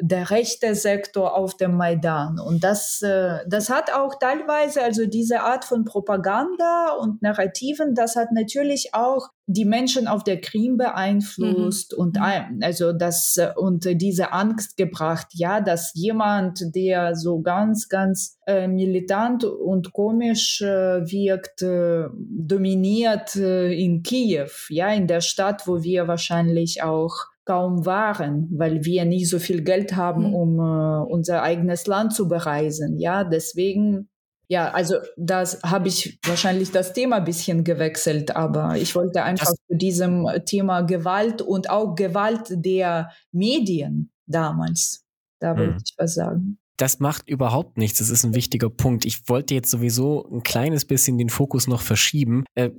der 0.00 0.30
rechte 0.30 0.74
Sektor 0.74 1.36
auf 1.36 1.56
dem 1.56 1.76
Maidan. 1.76 2.38
Und 2.38 2.64
das, 2.64 3.02
äh, 3.02 3.38
das 3.46 3.70
hat 3.70 3.92
auch 3.92 4.18
teilweise, 4.18 4.82
also 4.82 5.06
diese 5.06 5.40
Art 5.42 5.64
von 5.64 5.84
Propaganda 5.84 6.96
und 7.00 7.22
Narrativen, 7.22 7.94
das 7.94 8.16
hat 8.16 8.32
natürlich 8.32 8.94
auch 8.94 9.28
die 9.46 9.64
Menschen 9.64 10.06
auf 10.06 10.24
der 10.24 10.40
Krim 10.40 10.76
beeinflusst 10.76 11.92
mhm. 11.92 11.98
und 11.98 12.16
mhm. 12.16 12.60
also 12.62 12.92
das 12.92 13.36
äh, 13.36 13.50
und 13.56 13.84
diese 14.00 14.32
Angst 14.32 14.76
gebracht, 14.76 15.28
ja, 15.32 15.60
dass 15.60 15.92
jemand, 15.94 16.74
der 16.74 17.16
so 17.16 17.40
ganz, 17.40 17.88
ganz 17.88 18.38
äh, 18.46 18.68
militant 18.68 19.44
und 19.44 19.92
komisch 19.92 20.62
äh, 20.62 21.10
wirkt, 21.10 21.62
äh, 21.62 22.04
dominiert 22.14 23.36
äh, 23.36 23.72
in 23.72 24.02
Kiew, 24.02 24.50
ja, 24.68 24.88
in 24.92 25.06
der 25.06 25.20
Stadt, 25.20 25.66
wo 25.66 25.82
wir 25.82 26.08
wahrscheinlich 26.08 26.82
auch 26.82 27.31
kaum 27.44 27.84
waren, 27.86 28.48
weil 28.52 28.84
wir 28.84 29.04
nicht 29.04 29.28
so 29.28 29.38
viel 29.38 29.62
Geld 29.62 29.96
haben, 29.96 30.28
mhm. 30.28 30.34
um 30.34 30.58
äh, 30.58 31.12
unser 31.12 31.42
eigenes 31.42 31.86
Land 31.86 32.14
zu 32.14 32.28
bereisen. 32.28 32.98
Ja, 32.98 33.24
deswegen, 33.24 34.08
ja, 34.48 34.70
also 34.70 34.96
das 35.16 35.62
habe 35.62 35.88
ich 35.88 36.18
wahrscheinlich 36.24 36.70
das 36.70 36.92
Thema 36.92 37.16
ein 37.16 37.24
bisschen 37.24 37.64
gewechselt, 37.64 38.36
aber 38.36 38.76
ich 38.76 38.94
wollte 38.94 39.22
einfach 39.22 39.46
das 39.46 39.56
zu 39.68 39.76
diesem 39.76 40.28
Thema 40.46 40.82
Gewalt 40.82 41.42
und 41.42 41.70
auch 41.70 41.94
Gewalt 41.94 42.48
der 42.50 43.10
Medien 43.32 44.12
damals, 44.26 45.04
da 45.40 45.56
wollte 45.56 45.72
mhm. 45.72 45.82
ich 45.84 45.94
was 45.98 46.14
sagen. 46.14 46.58
Das 46.78 47.00
macht 47.00 47.28
überhaupt 47.28 47.76
nichts. 47.76 47.98
Das 47.98 48.10
ist 48.10 48.24
ein 48.24 48.34
wichtiger 48.34 48.70
Punkt. 48.70 49.04
Ich 49.04 49.28
wollte 49.28 49.54
jetzt 49.54 49.70
sowieso 49.70 50.28
ein 50.32 50.42
kleines 50.42 50.84
bisschen 50.84 51.18
den 51.18 51.28
Fokus 51.28 51.68
noch 51.68 51.80
verschieben. 51.80 52.44
Äh, 52.54 52.70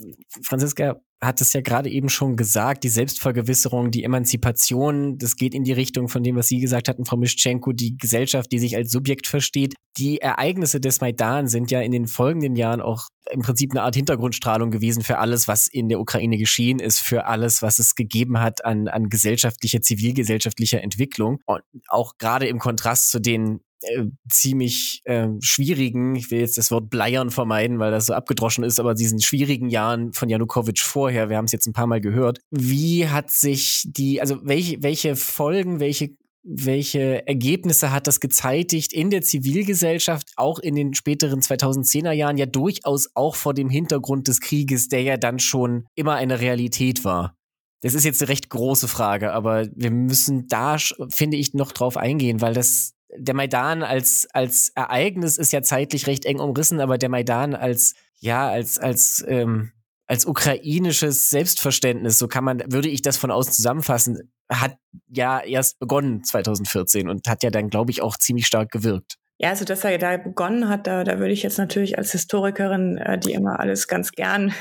Franziska, 0.42 1.00
hat 1.26 1.42
es 1.42 1.54
ja 1.54 1.62
gerade 1.62 1.90
eben 1.90 2.10
schon 2.10 2.36
gesagt, 2.36 2.84
die 2.84 2.90
Selbstvergewisserung, 2.90 3.92
die 3.92 4.04
Emanzipation, 4.04 5.18
das 5.18 5.36
geht 5.36 5.54
in 5.54 5.64
die 5.64 5.74
Richtung 5.74 6.10
von 6.10 6.24
dem, 6.24 6.36
was 6.36 6.48
Sie 6.48 6.60
gesagt 6.60 6.88
hatten, 6.88 7.06
Frau 7.06 7.18
Mischenko, 7.18 7.72
die 7.72 7.98
Gesellschaft, 7.98 8.52
die 8.52 8.60
sich 8.60 8.76
als 8.76 8.92
Subjekt 8.92 9.28
versteht. 9.28 9.76
Die 9.98 10.20
Ereignisse 10.20 10.80
des 10.80 11.02
Maidan 11.02 11.48
sind 11.48 11.72
ja 11.72 11.82
in 11.82 11.92
den 11.92 12.08
folgenden 12.08 12.56
Jahren 12.56 12.82
auch 12.82 13.08
im 13.32 13.42
Prinzip 13.42 13.72
eine 13.72 13.84
Art 13.84 13.96
Hintergrundstrahlung 13.96 14.72
gewesen 14.72 15.04
für 15.04 15.18
alles, 15.20 15.48
was 15.48 15.68
in 15.68 15.90
der 15.90 16.00
Ukraine 16.00 16.38
geschehen 16.38 16.80
ist, 16.80 17.00
für 17.00 17.26
alles, 17.26 17.62
was 17.62 17.80
es 17.80 17.96
gegeben 17.96 18.40
hat 18.40 18.66
an, 18.66 18.88
an 18.88 19.10
gesellschaftlicher, 19.10 19.82
zivilgesellschaftlicher 19.82 20.82
Entwicklung. 20.82 21.40
Und 21.46 21.62
auch 21.88 22.18
gerade 22.18 22.48
im 22.48 22.60
Kontrast 22.60 23.12
zu 23.12 23.20
den 23.20 23.62
äh, 23.84 24.06
ziemlich 24.30 25.02
äh, 25.06 25.28
schwierigen, 25.40 26.16
ich 26.16 26.32
will 26.32 26.40
jetzt 26.40 26.58
das 26.58 26.72
Wort 26.72 26.90
Bleiern 26.90 27.30
vermeiden, 27.30 27.80
weil 27.80 27.92
das 27.92 28.08
so 28.08 28.14
abgedroschen 28.14 28.64
ist, 28.64 28.80
aber 28.80 28.94
diesen 28.94 29.22
schwierigen 29.22 29.70
Jahren 29.70 30.14
von 30.14 30.30
Janukowitsch 30.30 30.84
vorher, 30.84 31.30
wir 31.30 31.38
haben 31.38 31.46
es 31.46 31.52
jetzt 31.52 31.68
ein 31.68 31.74
paar 31.74 31.88
Mal 31.88 32.02
gehört. 32.02 32.40
Wie 32.52 33.08
hat 33.08 33.32
sich 33.32 33.84
die, 33.86 34.22
also 34.22 34.40
welche, 34.44 34.82
welche 34.82 35.16
Folgen, 35.16 35.80
welche 35.80 36.16
welche 36.44 37.26
Ergebnisse 37.26 37.92
hat 37.92 38.06
das 38.06 38.20
gezeitigt 38.20 38.92
in 38.92 39.10
der 39.10 39.22
Zivilgesellschaft, 39.22 40.34
auch 40.36 40.60
in 40.60 40.76
den 40.76 40.94
späteren 40.94 41.40
2010er 41.40 42.12
Jahren, 42.12 42.38
ja 42.38 42.46
durchaus 42.46 43.10
auch 43.14 43.36
vor 43.36 43.54
dem 43.54 43.70
Hintergrund 43.70 44.28
des 44.28 44.42
Krieges, 44.42 44.90
der 44.90 45.04
ja 45.04 45.18
dann 45.18 45.40
schon 45.40 45.86
immer 45.96 46.16
eine 46.16 46.42
Realität 46.42 47.06
war? 47.06 47.38
Das 47.82 47.94
ist 47.94 48.06
jetzt 48.06 48.22
eine 48.22 48.30
recht 48.30 48.50
große 48.50 48.88
Frage, 48.88 49.34
aber 49.34 49.68
wir 49.76 49.92
müssen 49.92 50.48
da, 50.48 50.78
finde 51.10 51.38
ich, 51.38 51.54
noch 51.54 51.72
drauf 51.72 51.98
eingehen, 51.98 52.40
weil 52.40 52.54
das 52.54 52.93
der 53.18 53.36
Maidan 53.36 53.84
als, 53.84 54.28
als 54.32 54.70
Ereignis 54.76 55.38
ist 55.38 55.54
ja 55.54 55.62
zeitlich 55.62 56.08
recht 56.08 56.26
eng 56.26 56.40
umrissen, 56.40 56.80
aber 56.80 56.98
der 56.98 57.10
Maidan 57.10 57.56
als, 57.56 57.96
ja, 58.20 58.50
als, 58.50 58.80
als, 58.80 59.24
ähm, 59.28 59.72
als 60.08 60.26
ukrainisches 60.26 61.30
Selbstverständnis, 61.30 62.18
so 62.18 62.28
kann 62.28 62.44
man, 62.44 62.64
würde 62.72 62.90
ich 62.90 63.02
das 63.02 63.18
von 63.18 63.32
außen 63.32 63.54
zusammenfassen, 63.54 64.32
hat 64.52 64.78
ja 65.08 65.40
erst 65.40 65.80
begonnen 65.80 66.24
2014 66.24 67.10
und 67.10 67.28
hat 67.28 67.44
ja 67.44 67.50
dann, 67.50 67.70
glaube 67.70 67.92
ich, 67.92 68.02
auch 68.02 68.18
ziemlich 68.18 68.46
stark 68.46 68.72
gewirkt. 68.72 69.18
Ja, 69.44 69.50
also 69.50 69.66
dass 69.66 69.84
er 69.84 69.98
da 69.98 70.16
begonnen 70.16 70.70
hat, 70.70 70.88
da, 70.88 71.04
da 71.04 71.20
würde 71.20 71.34
ich 71.34 71.44
jetzt 71.44 71.58
natürlich 71.58 71.98
als 71.98 72.14
Historikerin, 72.14 72.98
äh, 72.98 73.20
die 73.20 73.34
immer 73.34 73.60
alles 73.60 73.90
ganz 73.90 74.14
gern. 74.14 74.54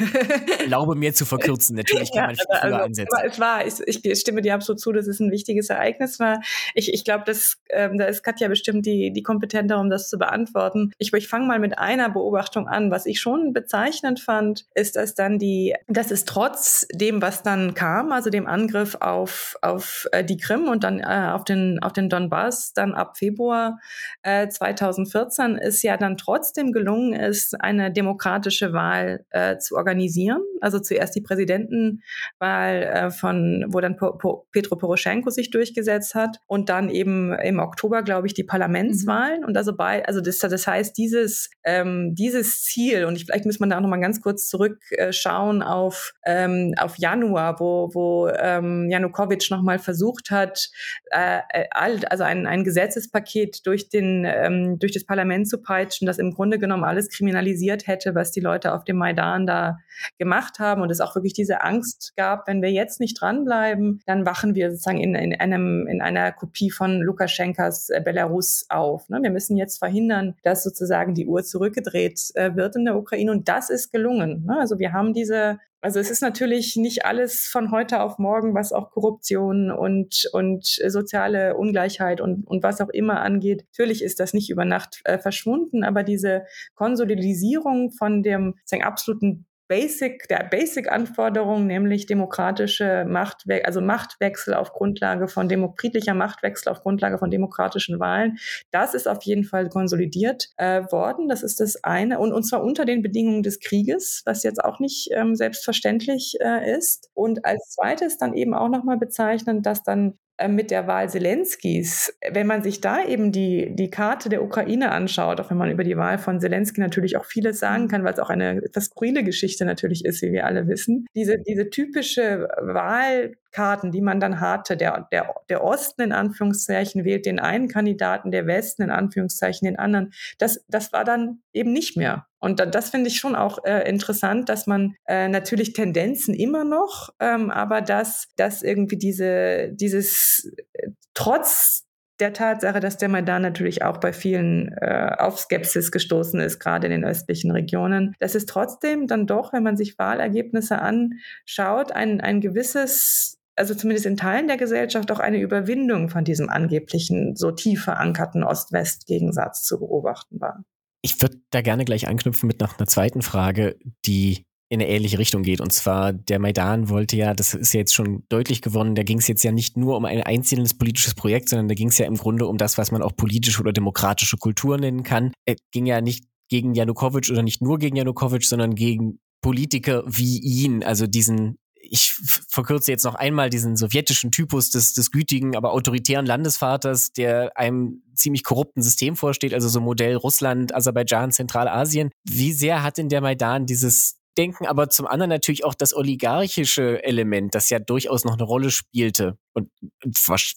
Erlaube 0.58 0.96
mir 0.96 1.14
zu 1.14 1.24
verkürzen, 1.24 1.76
natürlich 1.76 2.10
kann 2.12 2.20
ja, 2.20 2.26
man 2.26 2.34
viel 2.34 2.44
früher 2.48 2.62
also, 2.64 2.76
ansetzen. 2.86 3.16
Aber 3.16 3.24
es 3.24 3.38
war, 3.38 3.64
ich, 3.64 4.04
ich 4.04 4.18
stimme 4.18 4.42
dir 4.42 4.56
absolut 4.56 4.80
zu, 4.80 4.90
dass 4.90 5.06
es 5.06 5.20
ein 5.20 5.30
wichtiges 5.30 5.70
Ereignis 5.70 6.18
war. 6.18 6.40
Ich, 6.74 6.92
ich 6.92 7.04
glaube, 7.04 7.32
ähm, 7.70 7.96
da 7.96 8.06
ist 8.06 8.24
Katja 8.24 8.48
bestimmt 8.48 8.84
die, 8.84 9.12
die 9.12 9.22
kompetenter, 9.22 9.78
um 9.78 9.88
das 9.88 10.08
zu 10.08 10.18
beantworten. 10.18 10.90
Ich, 10.98 11.12
ich 11.12 11.28
fange 11.28 11.46
mal 11.46 11.60
mit 11.60 11.78
einer 11.78 12.10
Beobachtung 12.10 12.66
an. 12.66 12.90
Was 12.90 13.06
ich 13.06 13.20
schon 13.20 13.52
bezeichnend 13.52 14.18
fand, 14.18 14.66
ist, 14.74 14.96
dass 14.96 15.14
dann 15.14 15.38
die, 15.38 15.76
dass 15.86 16.10
es 16.10 16.24
trotz 16.24 16.88
dem, 16.92 17.22
was 17.22 17.44
dann 17.44 17.74
kam, 17.74 18.10
also 18.10 18.30
dem 18.30 18.48
Angriff 18.48 18.96
auf, 18.98 19.56
auf 19.62 20.08
äh, 20.10 20.24
die 20.24 20.38
Krim 20.38 20.66
und 20.66 20.82
dann 20.82 20.98
äh, 20.98 21.30
auf, 21.30 21.44
den, 21.44 21.78
auf 21.80 21.92
den 21.92 22.08
Donbass, 22.08 22.72
dann 22.72 22.94
ab 22.94 23.16
Februar 23.16 23.78
äh, 24.24 24.48
2014 24.76 25.58
es 25.58 25.82
ja 25.82 25.96
dann 25.96 26.16
trotzdem 26.16 26.72
gelungen 26.72 27.12
ist, 27.12 27.60
eine 27.60 27.92
demokratische 27.92 28.72
Wahl 28.72 29.24
äh, 29.30 29.58
zu 29.58 29.76
organisieren. 29.76 30.42
Also 30.60 30.78
zuerst 30.78 31.14
die 31.14 31.20
Präsidentenwahl 31.20 32.82
äh, 32.82 33.10
von, 33.10 33.66
wo 33.68 33.80
dann 33.80 33.96
po 33.96 34.12
po 34.12 34.46
Petro 34.52 34.76
Poroschenko 34.76 35.30
sich 35.30 35.50
durchgesetzt 35.50 36.14
hat 36.14 36.38
und 36.46 36.68
dann 36.68 36.88
eben 36.88 37.32
im 37.32 37.58
Oktober, 37.58 38.02
glaube 38.02 38.26
ich, 38.26 38.34
die 38.34 38.44
Parlamentswahlen. 38.44 39.40
Mhm. 39.40 39.46
Und 39.46 39.56
also 39.56 39.74
bei, 39.74 40.04
also 40.06 40.20
das, 40.20 40.38
das 40.38 40.66
heißt, 40.66 40.96
dieses, 40.96 41.50
ähm, 41.64 42.14
dieses 42.14 42.62
Ziel, 42.64 43.04
und 43.04 43.16
ich, 43.16 43.24
vielleicht 43.24 43.46
muss 43.46 43.60
man 43.60 43.70
da 43.70 43.78
auch 43.78 43.82
nochmal 43.82 44.00
ganz 44.00 44.20
kurz 44.20 44.48
zurückschauen 44.48 45.62
äh, 45.62 45.64
auf, 45.64 46.14
ähm, 46.24 46.74
auf 46.78 46.96
Januar, 46.98 47.58
wo, 47.60 47.90
wo 47.92 48.28
ähm, 48.28 48.88
Janukowitsch 48.90 49.50
nochmal 49.50 49.78
versucht 49.78 50.30
hat, 50.30 50.70
äh, 51.10 51.40
äh 51.52 51.66
also 52.08 52.24
ein, 52.24 52.46
ein 52.46 52.64
Gesetzespaket 52.64 53.66
durch 53.66 53.88
den 53.88 54.24
ähm, 54.24 54.61
ähm, 54.62 54.78
durch 54.78 54.92
das 54.92 55.04
Parlament 55.04 55.48
zu 55.48 55.58
peitschen, 55.58 56.06
das 56.06 56.18
im 56.18 56.32
Grunde 56.32 56.58
genommen 56.58 56.84
alles 56.84 57.08
kriminalisiert 57.08 57.86
hätte, 57.86 58.14
was 58.14 58.30
die 58.30 58.40
Leute 58.40 58.74
auf 58.74 58.84
dem 58.84 58.96
Maidan 58.96 59.46
da 59.46 59.78
gemacht 60.18 60.58
haben 60.58 60.82
und 60.82 60.90
es 60.90 61.00
auch 61.00 61.14
wirklich 61.14 61.34
diese 61.34 61.62
Angst 61.62 62.12
gab, 62.16 62.46
wenn 62.48 62.62
wir 62.62 62.70
jetzt 62.70 63.00
nicht 63.00 63.20
dranbleiben, 63.20 64.00
dann 64.06 64.26
wachen 64.26 64.54
wir 64.54 64.70
sozusagen 64.70 65.00
in, 65.00 65.14
in, 65.14 65.38
einem, 65.38 65.86
in 65.86 66.00
einer 66.00 66.32
Kopie 66.32 66.70
von 66.70 67.00
Lukaschenkas 67.00 67.88
äh, 67.90 68.00
Belarus 68.04 68.66
auf. 68.68 69.08
Ne? 69.08 69.18
Wir 69.22 69.30
müssen 69.30 69.56
jetzt 69.56 69.78
verhindern, 69.78 70.34
dass 70.42 70.62
sozusagen 70.62 71.14
die 71.14 71.26
Uhr 71.26 71.42
zurückgedreht 71.42 72.20
äh, 72.34 72.54
wird 72.56 72.76
in 72.76 72.84
der 72.84 72.96
Ukraine 72.96 73.30
und 73.30 73.48
das 73.48 73.70
ist 73.70 73.92
gelungen. 73.92 74.44
Ne? 74.46 74.58
Also 74.58 74.78
wir 74.78 74.92
haben 74.92 75.12
diese 75.12 75.58
also 75.82 75.98
es 75.98 76.10
ist 76.10 76.22
natürlich 76.22 76.76
nicht 76.76 77.04
alles 77.04 77.48
von 77.50 77.72
heute 77.72 78.02
auf 78.02 78.18
morgen, 78.18 78.54
was 78.54 78.72
auch 78.72 78.90
Korruption 78.92 79.72
und, 79.72 80.28
und 80.32 80.64
soziale 80.64 81.56
Ungleichheit 81.56 82.20
und, 82.20 82.46
und 82.46 82.62
was 82.62 82.80
auch 82.80 82.88
immer 82.88 83.20
angeht. 83.20 83.64
Natürlich 83.72 84.02
ist 84.02 84.20
das 84.20 84.32
nicht 84.32 84.48
über 84.48 84.64
Nacht 84.64 85.00
äh, 85.04 85.18
verschwunden, 85.18 85.82
aber 85.82 86.04
diese 86.04 86.44
Konsolidisierung 86.76 87.90
von 87.90 88.22
dem 88.22 88.54
absoluten 88.80 89.44
Basic, 89.72 90.28
der 90.28 90.46
Basic-Anforderung, 90.50 91.66
nämlich 91.66 92.04
demokratische 92.04 93.06
Machtwechsel, 93.08 93.64
also 93.64 93.80
Machtwechsel 93.80 94.52
auf 94.52 94.74
Grundlage 94.74 95.28
von 95.28 95.48
demo 95.48 95.72
friedlicher 95.78 96.12
Machtwechsel 96.12 96.70
auf 96.70 96.82
Grundlage 96.82 97.16
von 97.16 97.30
demokratischen 97.30 97.98
Wahlen. 97.98 98.36
Das 98.70 98.92
ist 98.92 99.08
auf 99.08 99.22
jeden 99.22 99.44
Fall 99.44 99.70
konsolidiert 99.70 100.50
äh, 100.58 100.82
worden. 100.92 101.26
Das 101.26 101.42
ist 101.42 101.58
das 101.58 101.82
eine. 101.84 102.18
Und, 102.18 102.34
und 102.34 102.42
zwar 102.42 102.62
unter 102.62 102.84
den 102.84 103.00
Bedingungen 103.00 103.42
des 103.42 103.60
Krieges, 103.60 104.20
was 104.26 104.42
jetzt 104.42 104.62
auch 104.62 104.78
nicht 104.78 105.08
ähm, 105.12 105.36
selbstverständlich 105.36 106.36
äh, 106.42 106.76
ist. 106.76 107.08
Und 107.14 107.46
als 107.46 107.70
zweites 107.70 108.18
dann 108.18 108.34
eben 108.34 108.52
auch 108.52 108.68
nochmal 108.68 108.98
bezeichnend, 108.98 109.64
dass 109.64 109.82
dann 109.82 110.18
mit 110.48 110.70
der 110.70 110.86
Wahl 110.86 111.08
Zelenskis, 111.08 112.16
wenn 112.30 112.46
man 112.46 112.62
sich 112.62 112.80
da 112.80 113.04
eben 113.04 113.32
die, 113.32 113.74
die 113.74 113.90
Karte 113.90 114.28
der 114.28 114.42
Ukraine 114.42 114.90
anschaut, 114.90 115.40
auch 115.40 115.50
wenn 115.50 115.56
man 115.56 115.70
über 115.70 115.84
die 115.84 115.96
Wahl 115.96 116.18
von 116.18 116.40
Zelensky 116.40 116.80
natürlich 116.80 117.16
auch 117.16 117.24
vieles 117.24 117.58
sagen 117.58 117.88
kann, 117.88 118.04
weil 118.04 118.14
es 118.14 118.18
auch 118.18 118.30
eine 118.30 118.56
etwas 118.56 118.86
skurrile 118.86 119.24
Geschichte 119.24 119.64
natürlich 119.64 120.04
ist, 120.04 120.22
wie 120.22 120.32
wir 120.32 120.46
alle 120.46 120.66
wissen, 120.68 121.06
diese, 121.14 121.38
diese 121.38 121.70
typische 121.70 122.48
Wahlkarten, 122.60 123.92
die 123.92 124.00
man 124.00 124.20
dann 124.20 124.40
hatte, 124.40 124.76
der, 124.76 125.08
der, 125.12 125.34
der 125.48 125.62
Osten 125.62 126.02
in 126.02 126.12
Anführungszeichen 126.12 127.04
wählt 127.04 127.26
den 127.26 127.38
einen 127.38 127.68
Kandidaten, 127.68 128.30
der 128.30 128.46
Westen 128.46 128.82
in 128.82 128.90
Anführungszeichen 128.90 129.66
den 129.66 129.78
anderen, 129.78 130.12
das, 130.38 130.64
das 130.68 130.92
war 130.92 131.04
dann 131.04 131.42
eben 131.52 131.72
nicht 131.72 131.96
mehr. 131.96 132.26
Und 132.42 132.58
das 132.74 132.90
finde 132.90 133.08
ich 133.08 133.18
schon 133.18 133.36
auch 133.36 133.64
äh, 133.64 133.88
interessant, 133.88 134.48
dass 134.48 134.66
man 134.66 134.96
äh, 135.06 135.28
natürlich 135.28 135.74
Tendenzen 135.74 136.34
immer 136.34 136.64
noch, 136.64 137.10
ähm, 137.20 137.50
aber 137.52 137.80
dass, 137.82 138.26
dass 138.36 138.62
irgendwie 138.62 138.98
diese, 138.98 139.70
dieses 139.72 140.50
äh, 140.72 140.88
trotz 141.14 141.86
der 142.18 142.32
Tatsache, 142.32 142.80
dass 142.80 142.96
der 142.96 143.08
Maidan 143.08 143.42
natürlich 143.42 143.84
auch 143.84 143.98
bei 143.98 144.12
vielen 144.12 144.72
äh, 144.80 145.14
auf 145.18 145.38
Skepsis 145.38 145.92
gestoßen 145.92 146.40
ist, 146.40 146.58
gerade 146.58 146.88
in 146.88 146.90
den 146.90 147.04
östlichen 147.04 147.52
Regionen, 147.52 148.16
dass 148.18 148.34
es 148.34 148.46
trotzdem 148.46 149.06
dann 149.06 149.28
doch, 149.28 149.52
wenn 149.52 149.62
man 149.62 149.76
sich 149.76 149.96
Wahlergebnisse 149.96 150.80
anschaut, 150.80 151.92
ein, 151.92 152.20
ein 152.20 152.40
gewisses 152.40 153.38
also 153.54 153.74
zumindest 153.74 154.06
in 154.06 154.16
Teilen 154.16 154.48
der 154.48 154.56
Gesellschaft 154.56 155.12
auch 155.12 155.20
eine 155.20 155.38
Überwindung 155.38 156.08
von 156.08 156.24
diesem 156.24 156.48
angeblichen 156.48 157.36
so 157.36 157.52
tief 157.52 157.84
verankerten 157.84 158.42
Ost-West-Gegensatz 158.42 159.62
zu 159.62 159.78
beobachten 159.78 160.40
war. 160.40 160.64
Ich 161.02 161.20
würde 161.20 161.38
da 161.50 161.60
gerne 161.60 161.84
gleich 161.84 162.06
anknüpfen 162.08 162.46
mit 162.46 162.60
noch 162.60 162.78
einer 162.78 162.86
zweiten 162.86 163.22
Frage, 163.22 163.76
die 164.06 164.44
in 164.72 164.80
eine 164.80 164.88
ähnliche 164.88 165.18
Richtung 165.18 165.42
geht. 165.42 165.60
Und 165.60 165.70
zwar, 165.70 166.14
der 166.14 166.38
Maidan 166.38 166.88
wollte 166.88 167.14
ja, 167.16 167.34
das 167.34 167.52
ist 167.52 167.74
ja 167.74 167.80
jetzt 167.80 167.92
schon 167.92 168.24
deutlich 168.30 168.62
geworden, 168.62 168.94
da 168.94 169.02
ging 169.02 169.18
es 169.18 169.28
jetzt 169.28 169.42
ja 169.42 169.52
nicht 169.52 169.76
nur 169.76 169.98
um 169.98 170.06
ein 170.06 170.22
einzelnes 170.22 170.72
politisches 170.72 171.14
Projekt, 171.14 171.50
sondern 171.50 171.68
da 171.68 171.74
ging 171.74 171.88
es 171.88 171.98
ja 171.98 172.06
im 172.06 172.16
Grunde 172.16 172.46
um 172.46 172.56
das, 172.56 172.78
was 172.78 172.90
man 172.90 173.02
auch 173.02 173.14
politische 173.14 173.60
oder 173.60 173.74
demokratische 173.74 174.38
Kultur 174.38 174.78
nennen 174.78 175.02
kann. 175.02 175.32
Es 175.44 175.56
ging 175.72 175.84
ja 175.84 176.00
nicht 176.00 176.24
gegen 176.48 176.72
Janukowitsch 176.74 177.30
oder 177.30 177.42
nicht 177.42 177.60
nur 177.60 177.78
gegen 177.78 177.96
Janukowitsch, 177.96 178.48
sondern 178.48 178.74
gegen 178.74 179.18
Politiker 179.42 180.04
wie 180.06 180.38
ihn, 180.38 180.82
also 180.82 181.06
diesen 181.06 181.58
ich 181.92 182.14
verkürze 182.48 182.90
jetzt 182.90 183.04
noch 183.04 183.14
einmal 183.14 183.50
diesen 183.50 183.76
sowjetischen 183.76 184.30
Typus 184.30 184.70
des, 184.70 184.94
des 184.94 185.10
gütigen, 185.10 185.54
aber 185.54 185.72
autoritären 185.72 186.24
Landesvaters, 186.24 187.12
der 187.12 187.52
einem 187.54 188.02
ziemlich 188.14 188.44
korrupten 188.44 188.80
System 188.80 189.14
vorsteht, 189.14 189.52
also 189.52 189.68
so 189.68 189.78
Modell 189.78 190.16
Russland, 190.16 190.74
Aserbaidschan, 190.74 191.32
Zentralasien. 191.32 192.08
Wie 192.24 192.54
sehr 192.54 192.82
hat 192.82 192.96
denn 192.96 193.10
der 193.10 193.20
Maidan 193.20 193.66
dieses 193.66 194.21
denken, 194.36 194.66
aber 194.66 194.88
zum 194.88 195.06
anderen 195.06 195.30
natürlich 195.30 195.64
auch 195.64 195.74
das 195.74 195.94
oligarchische 195.94 197.02
Element, 197.04 197.54
das 197.54 197.70
ja 197.70 197.78
durchaus 197.78 198.24
noch 198.24 198.34
eine 198.34 198.44
Rolle 198.44 198.70
spielte 198.70 199.36
und 199.54 199.70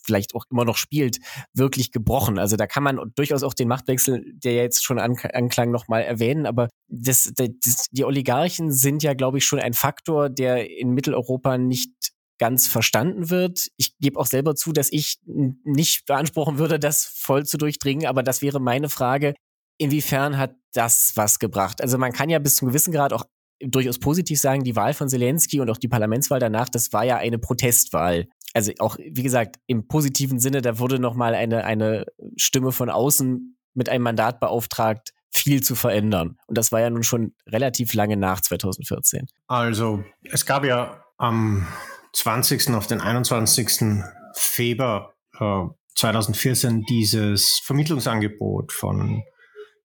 vielleicht 0.05 0.35
auch 0.35 0.45
immer 0.49 0.65
noch 0.65 0.77
spielt, 0.77 1.19
wirklich 1.53 1.91
gebrochen. 1.91 2.39
Also 2.39 2.55
da 2.55 2.67
kann 2.67 2.83
man 2.83 2.99
durchaus 3.15 3.43
auch 3.43 3.53
den 3.53 3.67
Machtwechsel, 3.67 4.23
der 4.35 4.53
jetzt 4.53 4.83
schon 4.83 4.99
anklang, 4.99 5.71
nochmal 5.71 6.03
erwähnen, 6.03 6.45
aber 6.45 6.69
das, 6.87 7.31
das, 7.35 7.87
die 7.91 8.05
Oligarchen 8.05 8.71
sind 8.71 9.03
ja, 9.03 9.13
glaube 9.13 9.39
ich, 9.39 9.45
schon 9.45 9.59
ein 9.59 9.73
Faktor, 9.73 10.29
der 10.29 10.69
in 10.69 10.91
Mitteleuropa 10.91 11.57
nicht 11.57 11.91
ganz 12.37 12.67
verstanden 12.67 13.29
wird. 13.29 13.67
Ich 13.77 13.97
gebe 13.99 14.19
auch 14.19 14.25
selber 14.25 14.55
zu, 14.55 14.71
dass 14.71 14.91
ich 14.91 15.17
nicht 15.25 16.05
beanspruchen 16.05 16.57
würde, 16.57 16.79
das 16.79 17.05
voll 17.05 17.45
zu 17.45 17.57
durchdringen, 17.57 18.07
aber 18.07 18.23
das 18.23 18.41
wäre 18.41 18.59
meine 18.59 18.89
Frage. 18.89 19.33
Inwiefern 19.77 20.37
hat 20.37 20.55
das 20.73 21.13
was 21.15 21.39
gebracht? 21.39 21.81
Also 21.81 21.97
man 21.97 22.13
kann 22.13 22.29
ja 22.29 22.39
bis 22.39 22.57
zum 22.57 22.69
gewissen 22.69 22.93
Grad 22.93 23.13
auch 23.13 23.25
durchaus 23.59 23.99
positiv 23.99 24.39
sagen, 24.39 24.63
die 24.63 24.75
Wahl 24.75 24.93
von 24.93 25.09
Zelensky 25.09 25.59
und 25.59 25.69
auch 25.69 25.77
die 25.77 25.87
Parlamentswahl 25.87 26.39
danach, 26.39 26.69
das 26.69 26.93
war 26.93 27.03
ja 27.03 27.17
eine 27.17 27.39
Protestwahl. 27.39 28.27
Also 28.53 28.71
auch, 28.79 28.97
wie 28.97 29.23
gesagt, 29.23 29.57
im 29.67 29.87
positiven 29.87 30.39
Sinne, 30.39 30.61
da 30.61 30.79
wurde 30.79 30.99
nochmal 30.99 31.35
eine, 31.35 31.65
eine 31.65 32.05
Stimme 32.37 32.71
von 32.71 32.89
außen 32.89 33.57
mit 33.73 33.89
einem 33.89 34.03
Mandat 34.03 34.39
beauftragt, 34.39 35.11
viel 35.29 35.61
zu 35.61 35.75
verändern. 35.75 36.37
Und 36.47 36.57
das 36.57 36.71
war 36.71 36.79
ja 36.79 36.89
nun 36.89 37.03
schon 37.03 37.35
relativ 37.47 37.93
lange 37.93 38.15
nach 38.15 38.39
2014. 38.39 39.27
Also, 39.47 40.03
es 40.23 40.45
gab 40.45 40.63
ja 40.63 41.03
am 41.17 41.67
20. 42.13 42.69
auf 42.69 42.87
den 42.87 43.01
21. 43.01 44.01
Februar 44.33 45.13
äh, 45.37 45.65
2014 45.95 46.83
dieses 46.83 47.59
Vermittlungsangebot 47.63 48.71
von 48.71 49.23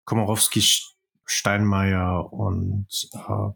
Komorowski 0.05 0.63
Steinmeier 1.31 2.33
und 2.33 2.89
äh, 3.15 3.53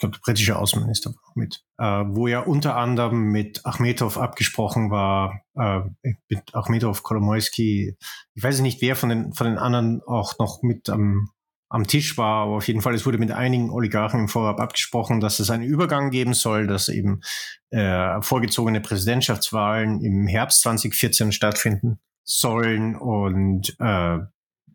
glaube, 0.00 0.16
der 0.16 0.20
britische 0.20 0.58
Außenminister 0.58 1.10
war 1.10 1.32
mit, 1.34 1.62
äh, 1.78 1.84
wo 1.84 2.26
ja 2.26 2.40
unter 2.40 2.76
anderem 2.76 3.30
mit 3.30 3.64
Achmedov 3.64 4.18
abgesprochen 4.18 4.90
war, 4.90 5.42
äh, 5.54 5.80
mit 6.28 6.54
Achmedov, 6.54 7.02
Kolomoisky, 7.02 7.96
ich 8.34 8.42
weiß 8.42 8.60
nicht, 8.60 8.82
wer 8.82 8.96
von 8.96 9.10
den, 9.10 9.32
von 9.32 9.46
den 9.46 9.58
anderen 9.58 10.02
auch 10.06 10.38
noch 10.38 10.62
mit 10.62 10.88
am, 10.88 11.30
am 11.68 11.86
Tisch 11.86 12.18
war, 12.18 12.44
aber 12.44 12.56
auf 12.56 12.66
jeden 12.66 12.80
Fall, 12.80 12.94
es 12.94 13.06
wurde 13.06 13.18
mit 13.18 13.30
einigen 13.30 13.70
Oligarchen 13.70 14.20
im 14.20 14.28
Vorab 14.28 14.58
abgesprochen, 14.58 15.20
dass 15.20 15.38
es 15.38 15.50
einen 15.50 15.62
Übergang 15.62 16.10
geben 16.10 16.34
soll, 16.34 16.66
dass 16.66 16.88
eben 16.88 17.20
äh, 17.70 18.20
vorgezogene 18.22 18.80
Präsidentschaftswahlen 18.80 20.02
im 20.02 20.26
Herbst 20.26 20.62
2014 20.62 21.30
stattfinden 21.30 22.00
sollen 22.24 22.96
und 22.96 23.76
äh, 23.78 24.18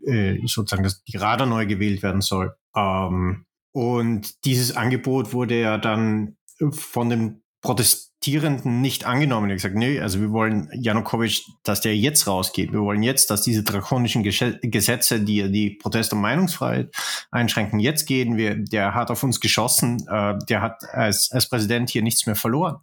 äh, 0.06 0.40
sozusagen, 0.46 0.84
dass 0.84 1.04
die 1.04 1.18
Rada 1.18 1.46
neu 1.46 1.66
gewählt 1.66 2.04
werden 2.04 2.22
soll. 2.22 2.56
Ähm, 2.76 3.46
und 3.72 4.46
dieses 4.46 4.76
Angebot 4.76 5.34
wurde 5.34 5.60
ja 5.60 5.78
dann 5.78 6.38
von 6.72 7.10
den 7.10 7.44
Protestierenden 7.66 8.80
nicht 8.82 9.06
angenommen. 9.06 9.50
Er 9.50 9.56
gesagt, 9.56 9.76
nee, 9.76 10.00
also 10.00 10.22
wir 10.22 10.32
wollen 10.32 10.70
Janukowitsch, 10.72 11.42
dass 11.64 11.82
der 11.82 11.98
jetzt 11.98 12.28
rausgeht. 12.28 12.72
Wir 12.72 12.82
wollen 12.82 13.02
jetzt, 13.02 13.32
dass 13.32 13.42
diese 13.42 13.64
drakonischen 13.64 14.24
Gesetze, 14.24 15.20
die 15.20 15.52
die 15.52 15.72
Protest- 15.72 16.14
und 16.14 16.22
Meinungsfreiheit 16.22 16.96
einschränken, 17.32 17.80
jetzt 17.80 18.06
gehen. 18.06 18.38
Wir, 18.38 18.56
der 18.56 18.94
hat 18.94 19.10
auf 19.10 19.24
uns 19.24 19.40
geschossen. 19.40 20.06
Äh, 20.08 20.36
der 20.48 20.62
hat 20.62 20.84
als, 20.92 21.32
als 21.32 21.50
Präsident 21.50 21.90
hier 21.90 22.04
nichts 22.04 22.28
mehr 22.28 22.36
verloren. 22.36 22.78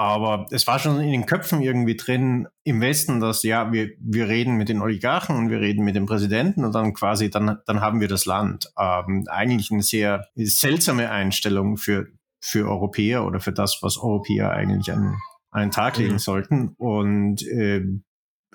Aber 0.00 0.46
es 0.50 0.66
war 0.66 0.78
schon 0.78 0.98
in 0.98 1.12
den 1.12 1.26
Köpfen 1.26 1.60
irgendwie 1.60 1.94
drin 1.94 2.48
im 2.64 2.80
Westen, 2.80 3.20
dass 3.20 3.42
ja, 3.42 3.70
wir, 3.70 3.90
wir 3.98 4.28
reden 4.28 4.56
mit 4.56 4.70
den 4.70 4.80
Oligarchen 4.80 5.36
und 5.36 5.50
wir 5.50 5.60
reden 5.60 5.84
mit 5.84 5.94
dem 5.94 6.06
Präsidenten 6.06 6.64
und 6.64 6.74
dann 6.74 6.94
quasi, 6.94 7.28
dann, 7.28 7.58
dann 7.66 7.82
haben 7.82 8.00
wir 8.00 8.08
das 8.08 8.24
Land. 8.24 8.72
Ähm, 8.78 9.26
eigentlich 9.28 9.70
eine 9.70 9.82
sehr 9.82 10.26
seltsame 10.36 11.10
Einstellung 11.10 11.76
für, 11.76 12.06
für 12.42 12.66
Europäer 12.66 13.26
oder 13.26 13.40
für 13.40 13.52
das, 13.52 13.80
was 13.82 13.98
Europäer 13.98 14.52
eigentlich 14.52 14.90
an, 14.90 15.18
an 15.50 15.60
den 15.64 15.70
Tag 15.70 15.98
legen 15.98 16.14
mhm. 16.14 16.18
sollten. 16.18 16.68
Und 16.78 17.46
äh, 17.48 17.84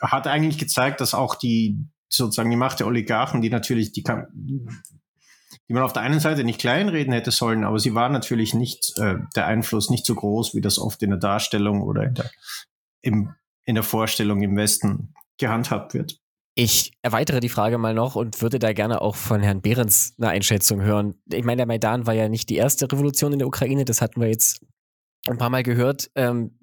hat 0.01 0.25
eigentlich 0.25 0.57
gezeigt, 0.57 0.99
dass 0.99 1.13
auch 1.13 1.35
die 1.35 1.77
sozusagen 2.09 2.49
die 2.49 2.55
Macht 2.55 2.79
der 2.79 2.87
Oligarchen, 2.87 3.43
die 3.43 3.51
natürlich 3.51 3.91
die 3.91 4.01
die 5.67 5.73
man 5.73 5.83
auf 5.83 5.93
der 5.93 6.03
einen 6.03 6.19
Seite 6.19 6.43
nicht 6.43 6.59
kleinreden 6.59 7.13
hätte 7.13 7.31
sollen, 7.31 7.63
aber 7.63 7.79
sie 7.79 7.95
war 7.95 8.09
natürlich 8.09 8.53
nicht, 8.53 8.93
äh, 8.97 9.15
der 9.35 9.47
Einfluss 9.47 9.89
nicht 9.89 10.05
so 10.05 10.15
groß, 10.15 10.53
wie 10.53 10.61
das 10.61 10.79
oft 10.79 11.01
in 11.01 11.09
der 11.09 11.19
Darstellung 11.19 11.81
oder 11.81 12.03
in 12.03 12.13
der, 12.13 12.29
im, 13.01 13.33
in 13.65 13.75
der 13.75 13.83
Vorstellung 13.83 14.41
im 14.41 14.55
Westen 14.55 15.13
gehandhabt 15.37 15.93
wird. 15.93 16.19
Ich 16.57 16.93
erweitere 17.01 17.41
die 17.41 17.49
Frage 17.49 17.77
mal 17.77 17.93
noch 17.93 18.15
und 18.15 18.41
würde 18.41 18.59
da 18.59 18.71
gerne 18.71 19.01
auch 19.01 19.15
von 19.15 19.41
Herrn 19.41 19.61
Behrens 19.61 20.13
eine 20.17 20.29
Einschätzung 20.29 20.81
hören. 20.81 21.15
Ich 21.29 21.43
meine, 21.43 21.57
der 21.57 21.65
Maidan 21.65 22.07
war 22.07 22.13
ja 22.13 22.29
nicht 22.29 22.49
die 22.49 22.55
erste 22.55 22.89
Revolution 22.89 23.33
in 23.33 23.39
der 23.39 23.47
Ukraine, 23.47 23.83
das 23.83 24.01
hatten 24.01 24.21
wir 24.21 24.29
jetzt 24.29 24.65
ein 25.27 25.37
paar 25.37 25.49
Mal 25.49 25.63
gehört. 25.63 26.09
Ähm, 26.15 26.57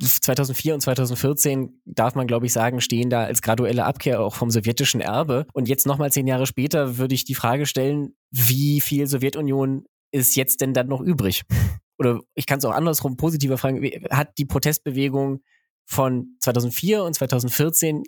2004 0.00 0.74
und 0.74 0.80
2014 0.80 1.80
darf 1.84 2.14
man, 2.14 2.26
glaube 2.26 2.46
ich, 2.46 2.52
sagen, 2.52 2.80
stehen 2.80 3.10
da 3.10 3.24
als 3.24 3.42
graduelle 3.42 3.84
Abkehr 3.84 4.20
auch 4.20 4.34
vom 4.34 4.50
sowjetischen 4.50 5.00
Erbe. 5.00 5.46
Und 5.52 5.68
jetzt 5.68 5.86
nochmal 5.86 6.12
zehn 6.12 6.26
Jahre 6.26 6.46
später 6.46 6.98
würde 6.98 7.14
ich 7.14 7.24
die 7.24 7.34
Frage 7.34 7.66
stellen, 7.66 8.14
wie 8.30 8.80
viel 8.80 9.06
Sowjetunion 9.06 9.84
ist 10.10 10.36
jetzt 10.36 10.60
denn 10.60 10.74
dann 10.74 10.88
noch 10.88 11.00
übrig? 11.00 11.42
Oder 11.98 12.20
ich 12.34 12.46
kann 12.46 12.58
es 12.58 12.64
auch 12.64 12.72
andersrum 12.72 13.16
positiver 13.16 13.58
fragen, 13.58 13.82
hat 14.10 14.38
die 14.38 14.44
Protestbewegung 14.44 15.40
von 15.84 16.36
2004 16.40 17.02
und 17.02 17.14
2014 17.14 18.04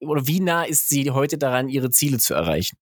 oder 0.00 0.26
wie 0.26 0.40
nah 0.40 0.64
ist 0.64 0.88
sie 0.88 1.10
heute 1.10 1.38
daran, 1.38 1.68
ihre 1.68 1.90
Ziele 1.90 2.18
zu 2.18 2.34
erreichen? 2.34 2.76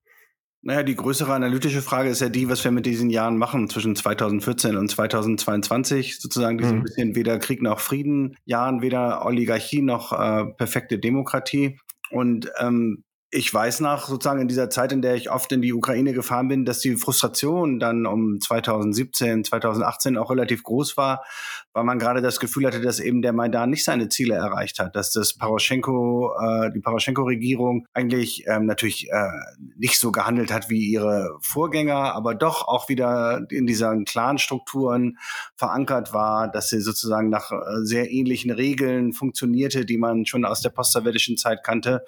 Naja, 0.62 0.82
die 0.82 0.94
größere 0.94 1.32
analytische 1.32 1.80
Frage 1.80 2.10
ist 2.10 2.20
ja 2.20 2.28
die, 2.28 2.50
was 2.50 2.62
wir 2.62 2.70
mit 2.70 2.84
diesen 2.84 3.08
Jahren 3.08 3.38
machen 3.38 3.70
zwischen 3.70 3.96
2014 3.96 4.76
und 4.76 4.90
2022. 4.90 6.20
Sozusagen 6.20 6.58
diese 6.58 6.74
mhm. 6.74 6.82
bisschen 6.82 7.14
weder 7.14 7.38
Krieg 7.38 7.62
noch 7.62 7.80
Frieden 7.80 8.36
Jahren, 8.44 8.82
weder 8.82 9.24
Oligarchie 9.24 9.80
noch 9.80 10.12
äh, 10.12 10.44
perfekte 10.52 10.98
Demokratie. 10.98 11.78
Und 12.10 12.50
ähm, 12.58 13.04
ich 13.32 13.52
weiß 13.54 13.78
nach 13.80 14.08
sozusagen 14.08 14.40
in 14.40 14.48
dieser 14.48 14.70
Zeit, 14.70 14.90
in 14.90 15.02
der 15.02 15.14
ich 15.14 15.30
oft 15.30 15.52
in 15.52 15.62
die 15.62 15.72
Ukraine 15.72 16.12
gefahren 16.12 16.48
bin, 16.48 16.64
dass 16.64 16.80
die 16.80 16.96
Frustration 16.96 17.78
dann 17.78 18.04
um 18.04 18.40
2017, 18.40 19.44
2018 19.44 20.16
auch 20.16 20.30
relativ 20.30 20.64
groß 20.64 20.96
war, 20.96 21.24
weil 21.72 21.84
man 21.84 22.00
gerade 22.00 22.22
das 22.22 22.40
Gefühl 22.40 22.66
hatte, 22.66 22.80
dass 22.80 22.98
eben 22.98 23.22
der 23.22 23.32
Maidan 23.32 23.70
nicht 23.70 23.84
seine 23.84 24.08
Ziele 24.08 24.34
erreicht 24.34 24.80
hat, 24.80 24.96
dass 24.96 25.12
das 25.12 25.34
Poroschenko, 25.34 26.34
äh, 26.40 26.72
die 26.72 26.80
Poroschenko-Regierung 26.80 27.86
eigentlich 27.94 28.46
ähm, 28.48 28.66
natürlich 28.66 29.08
äh, 29.12 29.28
nicht 29.76 30.00
so 30.00 30.10
gehandelt 30.10 30.52
hat 30.52 30.68
wie 30.68 30.90
ihre 30.90 31.38
Vorgänger, 31.40 32.14
aber 32.16 32.34
doch 32.34 32.66
auch 32.66 32.88
wieder 32.88 33.46
in 33.50 33.66
diesen 33.66 34.06
Clan-Strukturen 34.06 35.18
verankert 35.54 36.12
war, 36.12 36.50
dass 36.50 36.68
sie 36.68 36.80
sozusagen 36.80 37.28
nach 37.28 37.52
äh, 37.52 37.56
sehr 37.84 38.10
ähnlichen 38.10 38.50
Regeln 38.50 39.12
funktionierte, 39.12 39.84
die 39.84 39.98
man 39.98 40.26
schon 40.26 40.44
aus 40.44 40.62
der 40.62 40.70
postsowjetischen 40.70 41.36
Zeit 41.36 41.62
kannte 41.62 42.04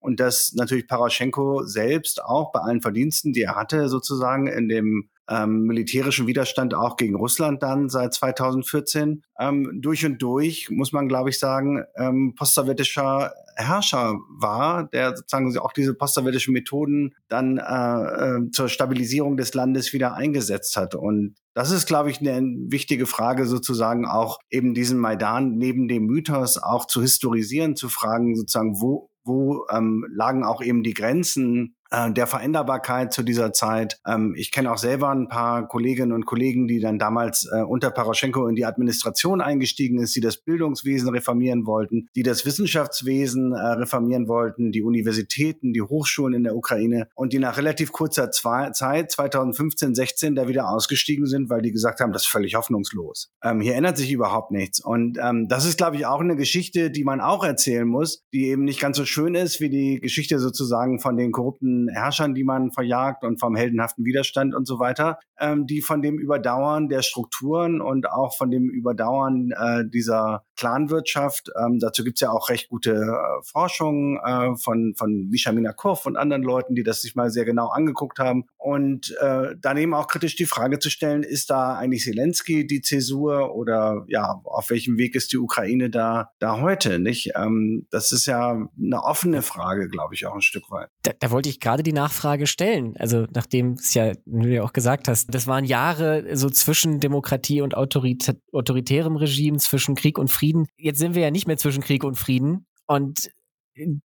und 0.00 0.18
dass 0.18 0.52
natürlich 0.54 0.88
Paraschenko 0.88 1.62
selbst 1.64 2.22
auch 2.22 2.52
bei 2.52 2.60
allen 2.60 2.82
Verdiensten, 2.82 3.32
die 3.32 3.42
er 3.42 3.54
hatte, 3.54 3.88
sozusagen 3.88 4.46
in 4.46 4.68
dem 4.68 5.08
ähm, 5.28 5.62
militärischen 5.62 6.26
Widerstand 6.26 6.74
auch 6.74 6.96
gegen 6.96 7.14
Russland 7.14 7.62
dann 7.62 7.88
seit 7.88 8.12
2014 8.14 9.22
ähm, 9.38 9.80
durch 9.80 10.04
und 10.04 10.20
durch, 10.20 10.68
muss 10.70 10.92
man 10.92 11.08
glaube 11.08 11.30
ich 11.30 11.38
sagen, 11.38 11.84
ähm, 11.96 12.34
postsowjetischer 12.36 13.32
Herrscher 13.56 14.18
war, 14.28 14.88
der 14.88 15.16
sozusagen 15.16 15.56
auch 15.58 15.72
diese 15.72 15.94
postsowjetischen 15.94 16.52
Methoden 16.52 17.14
dann 17.28 17.58
äh, 17.58 17.62
äh, 17.62 18.50
zur 18.50 18.68
Stabilisierung 18.68 19.36
des 19.36 19.54
Landes 19.54 19.92
wieder 19.92 20.14
eingesetzt 20.14 20.76
hat. 20.76 20.94
Und 20.94 21.36
das 21.54 21.70
ist, 21.70 21.86
glaube 21.86 22.10
ich, 22.10 22.20
eine 22.20 22.40
wichtige 22.68 23.06
Frage, 23.06 23.46
sozusagen 23.46 24.06
auch 24.06 24.38
eben 24.50 24.72
diesen 24.72 24.98
Maidan 24.98 25.56
neben 25.56 25.88
dem 25.88 26.06
Mythos 26.06 26.58
auch 26.58 26.86
zu 26.86 27.02
historisieren, 27.02 27.76
zu 27.76 27.88
fragen, 27.88 28.34
sozusagen, 28.34 28.80
wo, 28.80 29.09
wo 29.30 29.66
ähm, 29.70 30.04
lagen 30.10 30.44
auch 30.44 30.62
eben 30.62 30.82
die 30.82 30.94
Grenzen 30.94 31.76
der 31.90 32.26
Veränderbarkeit 32.26 33.12
zu 33.12 33.22
dieser 33.22 33.52
Zeit. 33.52 33.98
Ähm, 34.06 34.34
ich 34.36 34.52
kenne 34.52 34.70
auch 34.70 34.78
selber 34.78 35.10
ein 35.10 35.28
paar 35.28 35.66
Kolleginnen 35.66 36.12
und 36.12 36.24
Kollegen, 36.24 36.68
die 36.68 36.80
dann 36.80 36.98
damals 36.98 37.48
äh, 37.52 37.62
unter 37.62 37.90
Paraschenko 37.90 38.46
in 38.46 38.54
die 38.54 38.64
Administration 38.64 39.40
eingestiegen 39.40 39.98
ist, 39.98 40.14
die 40.14 40.20
das 40.20 40.36
Bildungswesen 40.36 41.08
reformieren 41.08 41.66
wollten, 41.66 42.08
die 42.14 42.22
das 42.22 42.46
Wissenschaftswesen 42.46 43.52
äh, 43.52 43.60
reformieren 43.72 44.28
wollten, 44.28 44.72
die 44.72 44.82
Universitäten, 44.82 45.72
die 45.72 45.82
Hochschulen 45.82 46.34
in 46.34 46.44
der 46.44 46.56
Ukraine 46.56 47.08
und 47.14 47.32
die 47.32 47.38
nach 47.38 47.56
relativ 47.56 47.92
kurzer 47.92 48.30
Zeit, 48.30 48.76
2015, 48.76 49.94
16, 49.94 50.34
da 50.34 50.48
wieder 50.48 50.68
ausgestiegen 50.68 51.26
sind, 51.26 51.50
weil 51.50 51.62
die 51.62 51.72
gesagt 51.72 52.00
haben, 52.00 52.12
das 52.12 52.22
ist 52.22 52.28
völlig 52.28 52.54
hoffnungslos. 52.54 53.30
Ähm, 53.42 53.60
hier 53.60 53.74
ändert 53.74 53.96
sich 53.96 54.12
überhaupt 54.12 54.52
nichts. 54.52 54.80
Und 54.80 55.18
ähm, 55.22 55.48
das 55.48 55.64
ist, 55.64 55.76
glaube 55.76 55.96
ich, 55.96 56.06
auch 56.06 56.20
eine 56.20 56.36
Geschichte, 56.36 56.90
die 56.90 57.04
man 57.04 57.20
auch 57.20 57.44
erzählen 57.44 57.86
muss, 57.86 58.22
die 58.32 58.46
eben 58.46 58.64
nicht 58.64 58.80
ganz 58.80 58.96
so 58.96 59.04
schön 59.04 59.34
ist 59.34 59.60
wie 59.60 59.70
die 59.70 60.00
Geschichte 60.00 60.38
sozusagen 60.38 61.00
von 61.00 61.16
den 61.16 61.32
korrupten 61.32 61.79
Herrschern, 61.88 62.34
die 62.34 62.44
man 62.44 62.70
verjagt 62.70 63.24
und 63.24 63.40
vom 63.40 63.56
heldenhaften 63.56 64.04
Widerstand 64.04 64.54
und 64.54 64.66
so 64.66 64.78
weiter, 64.78 65.18
ähm, 65.38 65.66
die 65.66 65.80
von 65.80 66.02
dem 66.02 66.18
Überdauern 66.18 66.88
der 66.88 67.02
Strukturen 67.02 67.80
und 67.80 68.10
auch 68.10 68.36
von 68.36 68.50
dem 68.50 68.68
Überdauern 68.68 69.52
äh, 69.52 69.84
dieser 69.88 70.44
Clanwirtschaft, 70.56 71.50
ähm, 71.58 71.78
dazu 71.78 72.04
gibt's 72.04 72.20
ja 72.20 72.30
auch 72.30 72.48
recht 72.50 72.68
gute 72.68 72.92
äh, 72.92 73.42
Forschung 73.44 74.18
äh, 74.24 74.54
von, 74.56 74.94
von 74.96 75.28
Misha 75.30 75.52
Minakov 75.52 76.04
und 76.06 76.16
anderen 76.16 76.42
Leuten, 76.42 76.74
die 76.74 76.82
das 76.82 77.02
sich 77.02 77.14
mal 77.14 77.30
sehr 77.30 77.44
genau 77.44 77.68
angeguckt 77.68 78.18
haben. 78.18 78.44
Und 78.58 79.16
äh, 79.20 79.56
daneben 79.60 79.94
auch 79.94 80.06
kritisch 80.06 80.36
die 80.36 80.46
Frage 80.46 80.78
zu 80.78 80.90
stellen, 80.90 81.22
ist 81.22 81.50
da 81.50 81.76
eigentlich 81.76 82.04
Zelensky 82.04 82.66
die 82.66 82.82
Zäsur 82.82 83.54
oder 83.54 84.04
ja, 84.08 84.40
auf 84.44 84.70
welchem 84.70 84.98
Weg 84.98 85.14
ist 85.14 85.32
die 85.32 85.38
Ukraine 85.38 85.88
da, 85.88 86.32
da 86.38 86.60
heute, 86.60 86.98
nicht? 86.98 87.32
Ähm, 87.36 87.86
das 87.90 88.12
ist 88.12 88.26
ja 88.26 88.50
eine 88.50 89.02
offene 89.02 89.42
Frage, 89.42 89.88
glaube 89.88 90.14
ich, 90.14 90.26
auch 90.26 90.34
ein 90.34 90.42
Stück 90.42 90.70
weit. 90.70 90.90
Da, 91.02 91.12
da 91.18 91.30
wollte 91.30 91.48
ich 91.48 91.60
gerade 91.60 91.69
gerade 91.70 91.84
die 91.84 91.92
Nachfrage 91.92 92.48
stellen. 92.48 92.96
Also 92.96 93.26
nachdem 93.32 93.74
es 93.74 93.94
ja, 93.94 94.12
du 94.26 94.48
ja 94.48 94.64
auch 94.64 94.72
gesagt 94.72 95.06
hast, 95.06 95.32
das 95.32 95.46
waren 95.46 95.64
Jahre 95.64 96.36
so 96.36 96.50
zwischen 96.50 96.98
Demokratie 96.98 97.60
und 97.60 97.76
Autorit 97.76 98.34
autoritärem 98.52 99.14
Regime, 99.14 99.58
zwischen 99.58 99.94
Krieg 99.94 100.18
und 100.18 100.32
Frieden. 100.32 100.66
Jetzt 100.76 100.98
sind 100.98 101.14
wir 101.14 101.22
ja 101.22 101.30
nicht 101.30 101.46
mehr 101.46 101.58
zwischen 101.58 101.82
Krieg 101.82 102.02
und 102.02 102.16
Frieden. 102.16 102.66
Und 102.88 103.30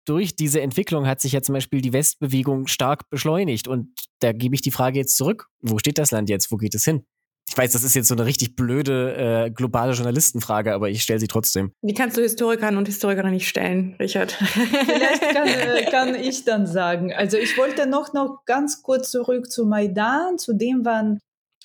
durch 0.06 0.36
diese 0.36 0.62
Entwicklung 0.62 1.08
hat 1.08 1.22
sich 1.22 1.32
ja 1.32 1.42
zum 1.42 1.54
Beispiel 1.54 1.82
die 1.82 1.92
Westbewegung 1.92 2.68
stark 2.68 3.10
beschleunigt. 3.10 3.68
Und 3.68 3.90
da 4.20 4.32
gebe 4.32 4.54
ich 4.54 4.62
die 4.62 4.72
Frage 4.72 5.00
jetzt 5.00 5.18
zurück. 5.18 5.48
Wo 5.60 5.80
steht 5.80 5.98
das 5.98 6.12
Land 6.12 6.30
jetzt? 6.30 6.52
Wo 6.52 6.58
geht 6.58 6.76
es 6.76 6.86
hin? 6.86 7.04
Ich 7.48 7.56
weiß, 7.56 7.72
das 7.74 7.84
ist 7.84 7.94
jetzt 7.94 8.08
so 8.08 8.16
eine 8.16 8.26
richtig 8.26 8.56
blöde 8.56 9.46
äh, 9.46 9.52
globale 9.52 9.94
Journalistenfrage, 9.94 10.74
aber 10.74 10.90
ich 10.90 11.04
stelle 11.04 11.20
sie 11.20 11.28
trotzdem. 11.28 11.72
Die 11.82 11.94
kannst 11.94 12.18
du 12.18 12.22
Historikern 12.22 12.76
und 12.78 12.88
Historikerinnen 12.88 13.34
nicht 13.34 13.48
stellen, 13.48 13.96
Richard. 14.00 14.32
Vielleicht 14.32 15.22
kann, 15.34 15.48
äh, 15.48 15.86
kann 15.92 16.16
ich 16.16 16.44
dann 16.44 16.66
sagen. 16.66 17.14
Also 17.14 17.38
ich 17.38 17.58
wollte 17.58 17.88
noch, 17.88 18.14
noch 18.14 18.46
ganz 18.46 18.82
kurz 18.82 19.12
zurück 19.12 19.52
zu 19.52 19.66
Maidan, 19.66 20.40
zu 20.40 20.54
dem, 20.54 20.82
wann 20.84 21.20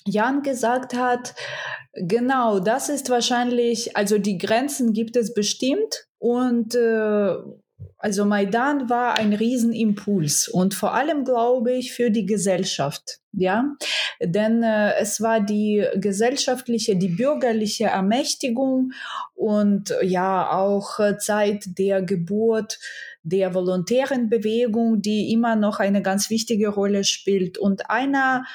Jan 0.05 0.43
gesagt 0.43 0.93
hat, 0.93 1.33
genau, 1.93 2.59
das 2.59 2.89
ist 2.89 3.09
wahrscheinlich, 3.09 3.95
also 3.97 4.17
die 4.17 4.37
Grenzen 4.37 4.93
gibt 4.93 5.15
es 5.15 5.33
bestimmt 5.33 6.07
und 6.19 6.75
äh, 6.75 7.35
also 7.97 8.25
Maidan 8.25 8.89
war 8.89 9.17
ein 9.17 9.33
Riesenimpuls 9.33 10.47
und 10.47 10.73
vor 10.73 10.93
allem 10.93 11.23
glaube 11.23 11.73
ich 11.73 11.93
für 11.93 12.09
die 12.09 12.25
Gesellschaft, 12.25 13.19
ja, 13.31 13.75
denn 14.19 14.63
äh, 14.63 14.93
es 14.99 15.21
war 15.21 15.39
die 15.39 15.85
gesellschaftliche, 15.95 16.95
die 16.95 17.09
bürgerliche 17.09 17.85
Ermächtigung 17.85 18.91
und 19.35 19.93
ja 20.01 20.51
auch 20.51 20.99
Zeit 21.17 21.77
der 21.77 22.01
Geburt 22.01 22.79
der 23.23 23.53
volontären 23.53 24.29
Bewegung, 24.29 25.01
die 25.01 25.31
immer 25.31 25.55
noch 25.55 25.79
eine 25.79 26.01
ganz 26.01 26.29
wichtige 26.29 26.69
Rolle 26.69 27.03
spielt. 27.03 27.57
Und 27.57 27.89
einer 27.89 28.45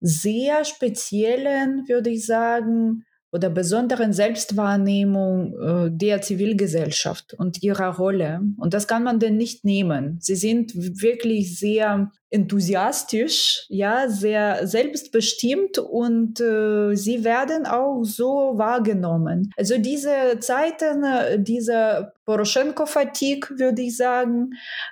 sehr 0.00 0.64
speziellen, 0.64 1.88
würde 1.88 2.10
ich 2.10 2.26
sagen, 2.26 3.04
oder 3.32 3.48
besonderen 3.48 4.12
Selbstwahrnehmung 4.12 5.58
äh, 5.58 5.90
der 5.90 6.20
Zivilgesellschaft 6.20 7.32
und 7.32 7.62
ihrer 7.62 7.96
Rolle. 7.96 8.42
Und 8.58 8.74
das 8.74 8.86
kann 8.86 9.02
man 9.02 9.18
denn 9.18 9.38
nicht 9.38 9.64
nehmen. 9.64 10.18
Sie 10.20 10.36
sind 10.36 10.74
wirklich 10.74 11.58
sehr 11.58 12.12
enthusiastisch, 12.28 13.64
ja, 13.68 14.08
sehr 14.08 14.66
selbstbestimmt 14.66 15.78
und 15.78 16.40
äh, 16.40 16.94
sie 16.94 17.24
werden 17.24 17.66
auch 17.66 18.02
so 18.04 18.52
wahrgenommen. 18.56 19.50
Also 19.56 19.78
diese 19.78 20.38
Zeiten, 20.40 21.02
äh, 21.02 21.38
diese 21.40 22.12
Poroschenko-Fatigue, 22.26 23.58
würde 23.58 23.82
ich 23.82 23.96
sagen, 23.96 24.50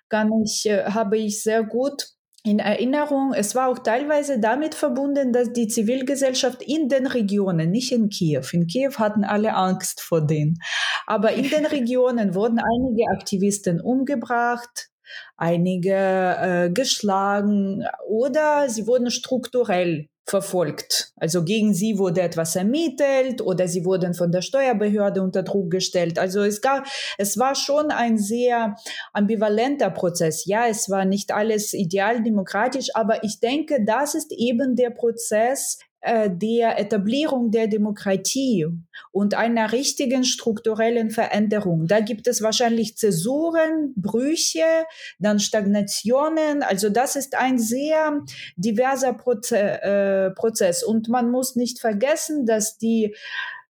kann 0.08 0.30
ich, 0.44 0.66
äh, 0.66 0.84
habe 0.84 1.18
ich 1.18 1.42
sehr 1.42 1.62
gut 1.62 2.08
in 2.42 2.58
Erinnerung, 2.58 3.34
es 3.34 3.54
war 3.54 3.68
auch 3.68 3.78
teilweise 3.78 4.40
damit 4.40 4.74
verbunden, 4.74 5.32
dass 5.32 5.52
die 5.52 5.68
Zivilgesellschaft 5.68 6.62
in 6.62 6.88
den 6.88 7.06
Regionen, 7.06 7.70
nicht 7.70 7.92
in 7.92 8.08
Kiew, 8.08 8.42
in 8.52 8.66
Kiew 8.66 8.94
hatten 8.96 9.24
alle 9.24 9.54
Angst 9.54 10.00
vor 10.00 10.26
denen, 10.26 10.58
aber 11.06 11.32
in 11.32 11.50
den 11.50 11.66
Regionen 11.66 12.34
wurden 12.34 12.58
einige 12.58 13.10
Aktivisten 13.10 13.80
umgebracht, 13.80 14.88
einige 15.36 15.94
äh, 15.94 16.70
geschlagen 16.70 17.84
oder 18.08 18.68
sie 18.68 18.86
wurden 18.86 19.10
strukturell 19.10 20.09
verfolgt. 20.30 21.12
Also 21.16 21.44
gegen 21.44 21.74
sie 21.74 21.98
wurde 21.98 22.22
etwas 22.22 22.54
ermittelt 22.54 23.42
oder 23.42 23.66
sie 23.66 23.84
wurden 23.84 24.14
von 24.14 24.30
der 24.30 24.42
Steuerbehörde 24.42 25.22
unter 25.22 25.42
Druck 25.42 25.70
gestellt. 25.70 26.18
Also 26.18 26.42
es 26.42 26.60
gab, 26.60 26.86
es 27.18 27.36
war 27.36 27.54
schon 27.54 27.90
ein 27.90 28.16
sehr 28.16 28.76
ambivalenter 29.12 29.90
Prozess. 29.90 30.46
Ja, 30.46 30.68
es 30.68 30.88
war 30.88 31.04
nicht 31.04 31.32
alles 31.32 31.74
ideal 31.74 32.22
demokratisch, 32.22 32.88
aber 32.94 33.24
ich 33.24 33.40
denke, 33.40 33.84
das 33.84 34.14
ist 34.14 34.32
eben 34.32 34.76
der 34.76 34.90
Prozess, 34.90 35.78
der 36.02 36.78
Etablierung 36.78 37.50
der 37.50 37.66
Demokratie 37.66 38.66
und 39.12 39.34
einer 39.34 39.72
richtigen 39.72 40.24
strukturellen 40.24 41.10
Veränderung. 41.10 41.86
Da 41.86 42.00
gibt 42.00 42.26
es 42.26 42.42
wahrscheinlich 42.42 42.96
Zäsuren, 42.96 43.92
Brüche, 43.96 44.86
dann 45.18 45.40
Stagnationen. 45.40 46.62
Also 46.62 46.88
das 46.88 47.16
ist 47.16 47.36
ein 47.36 47.58
sehr 47.58 48.22
diverser 48.56 49.12
Proze 49.12 49.58
äh, 49.58 50.30
Prozess. 50.30 50.82
Und 50.82 51.08
man 51.08 51.30
muss 51.30 51.56
nicht 51.56 51.80
vergessen, 51.80 52.46
dass 52.46 52.78
die 52.78 53.14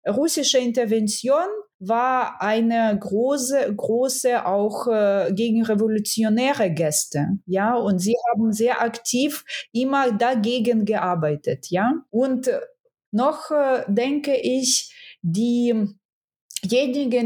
russische 0.06 0.58
Intervention 0.58 1.46
war 1.78 2.42
eine 2.42 2.98
große, 2.98 3.74
große 3.74 4.46
auch 4.46 4.86
äh, 4.86 5.32
gegen 5.32 5.64
revolutionäre 5.64 6.70
Gäste, 6.70 7.38
ja, 7.46 7.74
und 7.74 8.00
sie 8.00 8.16
haben 8.30 8.52
sehr 8.52 8.82
aktiv 8.82 9.44
immer 9.72 10.12
dagegen 10.12 10.84
gearbeitet, 10.84 11.70
ja. 11.70 11.94
Und 12.10 12.50
noch 13.12 13.50
äh, 13.50 13.84
denke 13.88 14.36
ich, 14.36 14.94
diejenigen, 15.22 15.98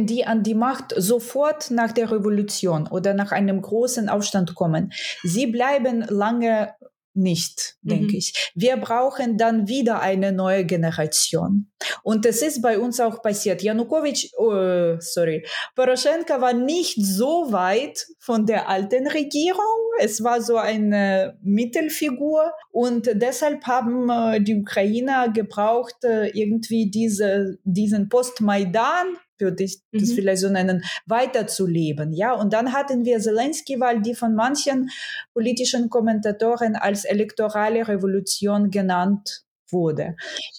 die 0.06 0.24
an 0.24 0.44
die 0.44 0.54
Macht 0.54 0.94
sofort 0.96 1.70
nach 1.70 1.92
der 1.92 2.10
Revolution 2.10 2.86
oder 2.86 3.12
nach 3.14 3.32
einem 3.32 3.60
großen 3.60 4.08
Aufstand 4.08 4.54
kommen, 4.54 4.92
sie 5.22 5.48
bleiben 5.48 6.06
lange 6.08 6.72
nicht, 7.14 7.76
denke 7.82 8.12
mhm. 8.12 8.18
ich. 8.18 8.52
Wir 8.54 8.76
brauchen 8.76 9.38
dann 9.38 9.68
wieder 9.68 10.00
eine 10.00 10.32
neue 10.32 10.64
Generation. 10.64 11.70
Und 12.02 12.26
es 12.26 12.42
ist 12.42 12.60
bei 12.60 12.78
uns 12.78 12.98
auch 13.00 13.22
passiert. 13.22 13.62
Janukowitsch, 13.62 14.30
oh, 14.36 14.96
sorry, 14.98 15.46
Poroschenka 15.74 16.40
war 16.40 16.52
nicht 16.52 16.96
so 17.00 17.52
weit 17.52 18.06
von 18.18 18.46
der 18.46 18.68
alten 18.68 19.06
Regierung. 19.06 19.62
Es 20.00 20.24
war 20.24 20.40
so 20.40 20.56
eine 20.56 21.38
Mittelfigur 21.42 22.52
und 22.72 23.08
deshalb 23.14 23.64
haben 23.66 24.10
äh, 24.10 24.40
die 24.40 24.56
Ukrainer 24.56 25.28
gebraucht 25.30 26.02
äh, 26.02 26.28
irgendwie 26.28 26.90
diese, 26.90 27.58
diesen 27.64 28.08
Post-Maidan 28.08 29.16
würde 29.38 29.64
ich 29.64 29.80
das 29.92 30.10
mhm. 30.10 30.14
vielleicht 30.14 30.42
so 30.42 30.48
nennen, 30.48 30.84
weiterzuleben. 31.06 32.12
Ja, 32.12 32.32
und 32.32 32.52
dann 32.52 32.72
hatten 32.72 33.04
wir 33.04 33.20
Zelensky-Wahl, 33.20 34.02
die 34.02 34.14
von 34.14 34.34
manchen 34.34 34.90
politischen 35.32 35.90
Kommentatoren 35.90 36.76
als 36.76 37.04
elektorale 37.04 37.86
Revolution 37.86 38.70
genannt 38.70 39.44
wurde. 39.70 40.16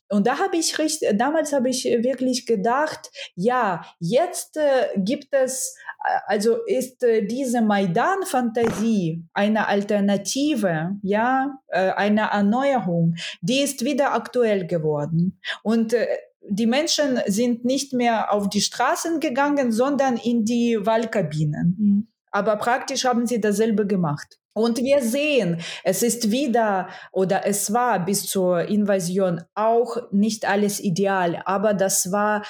Und 0.09 0.27
da 0.27 0.39
habe 0.39 0.57
ich 0.57 0.77
richtig, 0.77 1.17
damals 1.17 1.53
habe 1.53 1.69
ich 1.69 1.85
wirklich 1.85 2.45
gedacht, 2.45 3.11
ja, 3.35 3.85
jetzt 3.99 4.57
äh, 4.57 4.89
gibt 4.97 5.27
es, 5.31 5.75
äh, 6.03 6.19
also 6.27 6.57
ist 6.65 7.03
äh, 7.03 7.25
diese 7.25 7.61
Maidan-Fantasie 7.61 9.23
eine 9.33 9.67
Alternative, 9.67 10.97
ja, 11.01 11.59
äh, 11.67 11.91
eine 11.91 12.31
Erneuerung, 12.31 13.15
die 13.41 13.61
ist 13.61 13.83
wieder 13.83 14.13
aktuell 14.13 14.67
geworden. 14.67 15.39
Und 15.63 15.93
äh, 15.93 16.07
die 16.49 16.67
Menschen 16.67 17.19
sind 17.27 17.65
nicht 17.65 17.93
mehr 17.93 18.31
auf 18.31 18.49
die 18.49 18.61
Straßen 18.61 19.19
gegangen, 19.19 19.71
sondern 19.71 20.17
in 20.17 20.45
die 20.45 20.77
Wahlkabinen. 20.81 21.75
Mhm. 21.77 22.07
Aber 22.31 22.57
praktisch 22.57 23.05
haben 23.05 23.25
sie 23.25 23.39
dasselbe 23.39 23.87
gemacht. 23.87 24.37
Und 24.53 24.77
wir 24.77 25.01
sehen, 25.01 25.59
es 25.83 26.01
ist 26.01 26.31
wieder 26.31 26.87
oder 27.11 27.45
es 27.45 27.73
war 27.73 28.03
bis 28.05 28.25
zur 28.25 28.61
Invasion 28.63 29.41
auch 29.53 29.97
nicht 30.11 30.47
alles 30.47 30.79
ideal, 30.79 31.41
aber 31.45 31.73
das 31.73 32.09
war, 32.11 32.45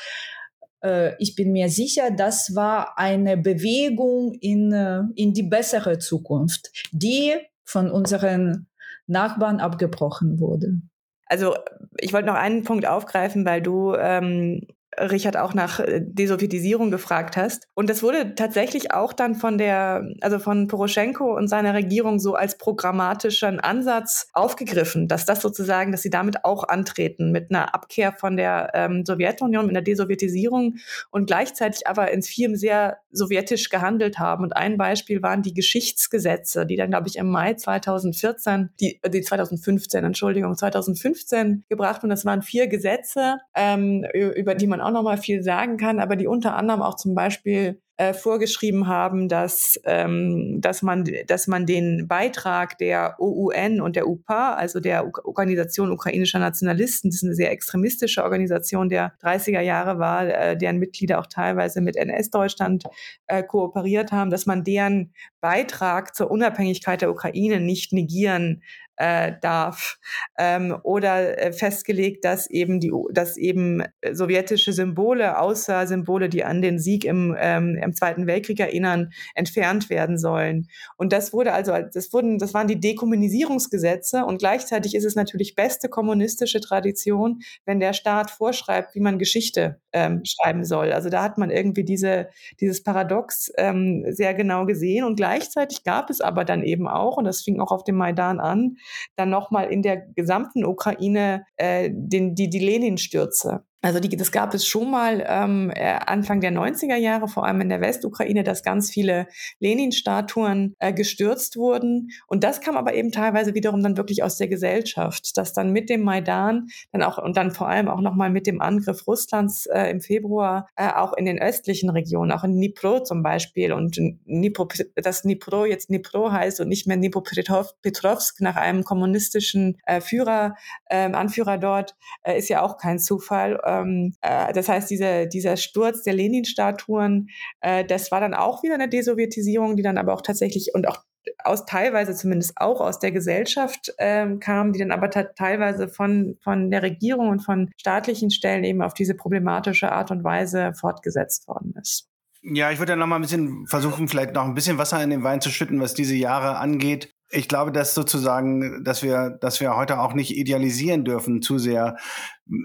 äh, 0.84 1.14
ich 1.18 1.36
bin 1.36 1.52
mir 1.52 1.68
sicher, 1.70 2.12
das 2.12 2.54
war 2.54 3.00
eine 3.00 3.38
Bewegung 3.38 4.34
in, 4.40 4.72
äh, 4.72 5.02
in 5.16 5.34
die 5.34 5.44
bessere 5.44 5.98
Zukunft, 5.98 6.72
die 6.92 7.38
von 7.64 7.90
unseren 7.90 8.68
Nachbarn 9.08 9.60
abgebrochen 9.60 10.40
wurde. 10.40 10.82
Also 11.26 11.56
ich 11.98 12.14
wollte 12.14 12.28
noch 12.28 12.36
einen 12.36 12.64
Punkt 12.64 12.86
aufgreifen, 12.86 13.46
weil 13.46 13.62
du 13.62 13.96
ähm, 13.96 14.68
Richard 15.00 15.38
auch 15.38 15.54
nach 15.54 15.80
äh, 15.80 16.02
Desowjetisierung 16.02 16.92
gefragt 16.92 17.38
hast. 17.38 17.68
Und 17.74 17.90
das 17.90 18.04
wurde 18.04 18.36
tatsächlich 18.36 18.94
auch 18.94 19.14
dann 19.14 19.36
von 19.36 19.58
der, 19.58 20.08
also 20.22 20.40
von 20.40 20.68
Poroschenko 20.68 21.36
und 21.36 21.48
seiner 21.48 21.74
Regierung 21.74 22.20
so 22.20 22.36
als 22.36 22.58
programmatischen 22.58 23.60
Ansatz 23.60 24.30
aufgegriffen, 24.34 25.08
dass 25.08 25.26
das 25.26 25.42
sozusagen, 25.42 25.92
dass 25.92 26.02
sie 26.02 26.10
damit 26.10 26.46
auch 26.46 26.68
antreten 26.68 27.32
mit 27.32 27.50
einer 27.50 27.74
Abkehr 27.74 28.14
von 28.14 28.38
der 28.38 28.72
ähm, 28.74 29.06
Sowjetunion, 29.06 29.66
mit 29.66 29.76
einer 29.76 29.84
Desowjetisierung 29.84 30.76
und 31.12 31.28
gleichzeitig 31.28 31.88
aber 31.88 32.12
ins 32.12 32.30
Film 32.30 32.56
sehr 32.56 33.00
sowjetisch 33.16 33.70
gehandelt 33.70 34.20
haben. 34.20 34.44
Und 34.44 34.56
ein 34.56 34.78
Beispiel 34.78 35.22
waren 35.22 35.42
die 35.42 35.54
Geschichtsgesetze, 35.54 36.66
die 36.66 36.76
dann, 36.76 36.90
glaube 36.90 37.08
ich, 37.08 37.18
im 37.18 37.30
Mai 37.30 37.54
2014, 37.54 38.70
die, 38.80 39.00
äh, 39.02 39.10
die 39.10 39.22
2015, 39.22 40.04
Entschuldigung, 40.04 40.56
2015 40.56 41.66
gebracht 41.70 42.04
und 42.04 42.10
das 42.10 42.26
waren 42.26 42.42
vier 42.42 42.68
Gesetze, 42.68 43.38
ähm, 43.56 44.06
über 44.14 44.56
die 44.56 44.68
man 44.68 44.82
auch 44.82 44.92
nochmal 44.92 45.18
viel 45.18 45.44
sagen 45.44 45.78
kann, 45.78 46.00
aber 46.00 46.16
die 46.16 46.28
unter 46.28 46.56
anderem 46.56 46.82
auch 46.82 46.96
zum 46.96 47.16
Beispiel 47.16 47.82
äh, 47.98 48.14
vorgeschrieben 48.14 48.88
haben, 48.88 49.30
dass, 49.30 49.80
ähm, 49.86 50.60
dass, 50.60 50.82
man, 50.82 51.06
dass 51.28 51.48
man 51.48 51.66
den 51.66 52.08
Beitrag 52.10 52.78
der 52.78 53.16
OUN 53.20 53.80
und 53.80 53.96
der 53.96 54.08
UPA, 54.08 54.54
also 54.56 54.82
der 54.82 55.08
U 55.08 55.12
Organisation 55.24 55.92
ukrainischer 55.92 56.40
Nationalisten, 56.40 57.10
das 57.10 57.18
ist 57.18 57.24
eine 57.24 57.36
sehr 57.36 57.52
extremistische 57.52 58.24
Organisation 58.24 58.90
der 58.90 59.14
30er 59.24 59.62
Jahre 59.62 59.98
war, 59.98 60.28
äh, 60.28 60.58
deren 60.58 60.78
Mitglieder 60.78 61.20
auch 61.20 61.28
teilweise 61.28 61.80
mit 61.80 61.96
NS-Deutschland 61.96 62.84
äh, 63.28 63.44
kooperiert 63.44 64.12
haben, 64.12 64.30
dass 64.30 64.46
man 64.46 64.64
deren 64.66 65.14
Beitrag 65.40 66.16
zur 66.16 66.30
Unabhängigkeit 66.32 67.02
der 67.02 67.12
Ukraine 67.12 67.60
nicht 67.62 67.94
negieren 67.94 68.62
äh, 68.98 69.34
darf 69.42 69.98
ähm, 70.38 70.76
oder 70.84 71.38
äh, 71.38 71.54
festgelegt, 71.54 72.26
dass 72.26 72.50
eben 72.50 72.80
die, 72.80 72.92
dass 73.12 73.38
eben 73.38 73.84
sowjetische 74.12 74.74
Symbole 74.74 75.40
außer 75.40 75.88
Symbole, 75.88 76.30
die 76.30 76.44
an 76.44 76.62
den 76.62 76.80
Sieg 76.80 77.06
im, 77.06 77.36
ähm, 77.40 77.78
im 77.82 77.94
Zweiten 77.94 78.28
Weltkrieg 78.28 78.60
erinnern, 78.60 79.12
entfernt 79.34 79.90
werden 79.90 80.18
sollen. 80.18 80.68
Und 80.98 81.14
das 81.14 81.34
wurde 81.34 81.54
also, 81.54 81.74
das 81.94 82.14
wurden, 82.14 82.38
das 82.38 82.54
waren 82.54 82.68
die 82.68 82.80
Dekommunisierungsgesetze 82.80 84.26
und 84.26 84.40
gleichzeitig 84.40 84.96
ist 84.96 85.06
es 85.06 85.16
natürlich 85.16 85.56
beste 85.56 85.90
kommunistische 85.90 86.62
Tradition, 86.62 87.40
wenn 87.66 87.80
der 87.80 87.94
Staat 87.94 88.32
vorschreibt, 88.32 88.96
wie 88.96 89.02
man 89.02 89.20
Geschichte 89.20 89.80
ähm, 89.96 90.22
schreiben 90.26 90.66
soll. 90.66 90.92
Also 90.92 91.10
da 91.10 91.24
hat 91.24 91.38
man 91.38 91.50
irgendwie 91.50 91.86
diese, 91.86 92.28
dieses 92.60 92.84
Paradox 92.84 93.52
ähm, 93.58 94.04
sehr 94.10 94.34
genau 94.34 94.66
gesehen 94.66 95.06
und 95.06 95.16
gleichzeitig 95.16 95.84
gab 95.86 96.10
es 96.10 96.20
aber 96.20 96.44
dann 96.44 96.64
eben 96.64 96.88
auch, 96.88 97.16
und 97.16 97.24
das 97.24 97.42
fing 97.42 97.62
auch 97.62 97.72
auf 97.72 97.86
dem 97.86 97.96
Maidan 97.96 98.42
an, 98.42 98.76
dann 99.16 99.30
nochmal 99.30 99.72
in 99.72 99.82
der 99.82 99.98
gesamten 99.98 100.66
Ukraine 100.66 101.46
äh, 101.56 101.90
den, 101.94 102.36
die, 102.36 102.50
die 102.50 102.60
Lenin-Stürze. 102.60 103.64
Also 103.86 104.00
die, 104.00 104.18
das 104.18 104.32
gab 104.32 104.52
es 104.56 104.66
schon 104.66 104.90
mal 104.90 105.24
ähm, 105.30 105.72
äh, 105.76 106.00
Anfang 106.08 106.42
der 106.42 106.52
90er 106.52 106.96
Jahre, 106.96 107.28
vor 107.28 107.46
allem 107.46 107.62
in 107.62 107.70
der 107.70 107.82
Westukraine, 107.82 108.44
dass 108.44 108.64
ganz 108.64 108.90
viele 108.90 109.28
Lenin-Statuen 109.60 110.76
äh, 110.80 110.92
gestürzt 110.92 111.56
wurden. 111.56 112.10
Und 112.26 112.44
das 112.44 112.62
kam 112.62 112.78
aber 112.78 112.96
eben 112.96 113.12
teilweise 113.12 113.54
wiederum 113.54 113.84
dann 113.84 113.96
wirklich 113.96 114.24
aus 114.24 114.38
der 114.38 114.48
Gesellschaft, 114.48 115.38
dass 115.38 115.54
dann 115.54 115.72
mit 115.72 115.92
dem 115.92 116.02
Maidan 116.02 116.66
dann 116.94 117.04
auch 117.04 117.20
und 117.20 117.38
dann 117.38 117.52
vor 117.52 117.70
allem 117.70 117.88
auch 117.88 118.02
nochmal 118.02 118.32
mit 118.32 118.48
dem 118.48 118.60
Angriff 118.60 119.06
Russlands 119.06 119.68
äh, 119.68 119.92
im 119.92 120.02
Februar 120.02 120.68
äh, 120.76 120.90
auch 120.90 121.14
in 121.14 121.26
den 121.26 121.40
östlichen 121.40 121.92
Regionen, 121.92 122.32
auch 122.32 122.44
in 122.44 122.56
Dnipro 122.56 123.04
zum 123.04 123.22
Beispiel 123.22 123.72
und 123.72 123.98
Dnipro, 123.98 124.68
dass 124.96 125.22
Dnipro 125.22 125.64
jetzt 125.66 125.90
Dnipro 125.90 126.32
heißt 126.32 126.60
und 126.60 126.70
nicht 126.70 126.88
mehr 126.88 126.98
Dnipropetrovsk 126.98 128.42
nach 128.42 128.56
einem 128.56 128.84
kommunistischen 128.84 129.78
äh, 129.86 130.02
Führer, 130.02 130.56
äh, 130.90 131.12
Anführer 131.12 131.60
dort, 131.60 131.96
äh, 132.24 132.36
ist 132.36 132.50
ja 132.50 132.64
auch 132.64 132.78
kein 132.78 132.98
Zufall 132.98 133.60
ähm, 133.82 134.14
äh, 134.22 134.54
das 134.54 134.70
heißt, 134.70 134.90
dieser, 134.90 135.26
dieser 135.26 135.58
Sturz 135.58 136.04
der 136.04 136.14
Lenin-Statuen, 136.14 137.30
äh, 137.62 137.86
das 137.86 138.12
war 138.12 138.20
dann 138.20 138.34
auch 138.34 138.64
wieder 138.64 138.76
eine 138.76 138.90
Desowjetisierung, 138.90 139.76
die 139.76 139.84
dann 139.84 139.98
aber 139.98 140.14
auch 140.14 140.22
tatsächlich 140.22 140.72
und 140.74 140.88
auch 140.88 141.04
aus 141.44 141.66
teilweise 141.66 142.16
zumindest 142.16 142.54
auch 142.58 142.82
aus 142.82 143.00
der 143.00 143.12
Gesellschaft 143.12 143.94
ähm, 143.98 144.40
kam, 144.40 144.74
die 144.74 144.80
dann 144.80 144.92
aber 144.92 145.10
teilweise 145.10 145.88
von, 145.88 146.38
von 146.44 146.70
der 146.70 146.84
Regierung 146.84 147.30
und 147.30 147.40
von 147.40 147.72
staatlichen 147.78 148.32
Stellen 148.32 148.64
eben 148.64 148.82
auf 148.82 148.94
diese 148.94 149.16
problematische 149.16 149.92
Art 149.92 150.12
und 150.12 150.24
Weise 150.24 150.74
fortgesetzt 150.74 151.48
worden 151.48 151.74
ist. 151.80 152.08
Ja, 152.42 152.70
ich 152.70 152.78
würde 152.78 152.92
ja 152.92 152.96
noch 152.96 153.08
mal 153.08 153.16
ein 153.16 153.24
bisschen 153.24 153.66
versuchen, 153.66 154.08
vielleicht 154.08 154.34
noch 154.34 154.46
ein 154.46 154.54
bisschen 154.54 154.78
Wasser 154.78 155.02
in 155.04 155.10
den 155.10 155.24
Wein 155.24 155.42
zu 155.42 155.50
schütten, 155.50 155.82
was 155.82 155.96
diese 155.96 156.16
Jahre 156.16 156.58
angeht. 156.58 157.12
Ich 157.32 157.48
glaube, 157.48 157.72
dass 157.72 157.96
sozusagen, 157.96 158.84
dass 158.84 159.02
wir, 159.02 159.32
dass 159.42 159.60
wir 159.60 159.76
heute 159.76 160.00
auch 160.00 160.14
nicht 160.14 160.38
idealisieren 160.38 161.06
dürfen 161.06 161.42
zu 161.42 161.58
sehr. 161.58 161.98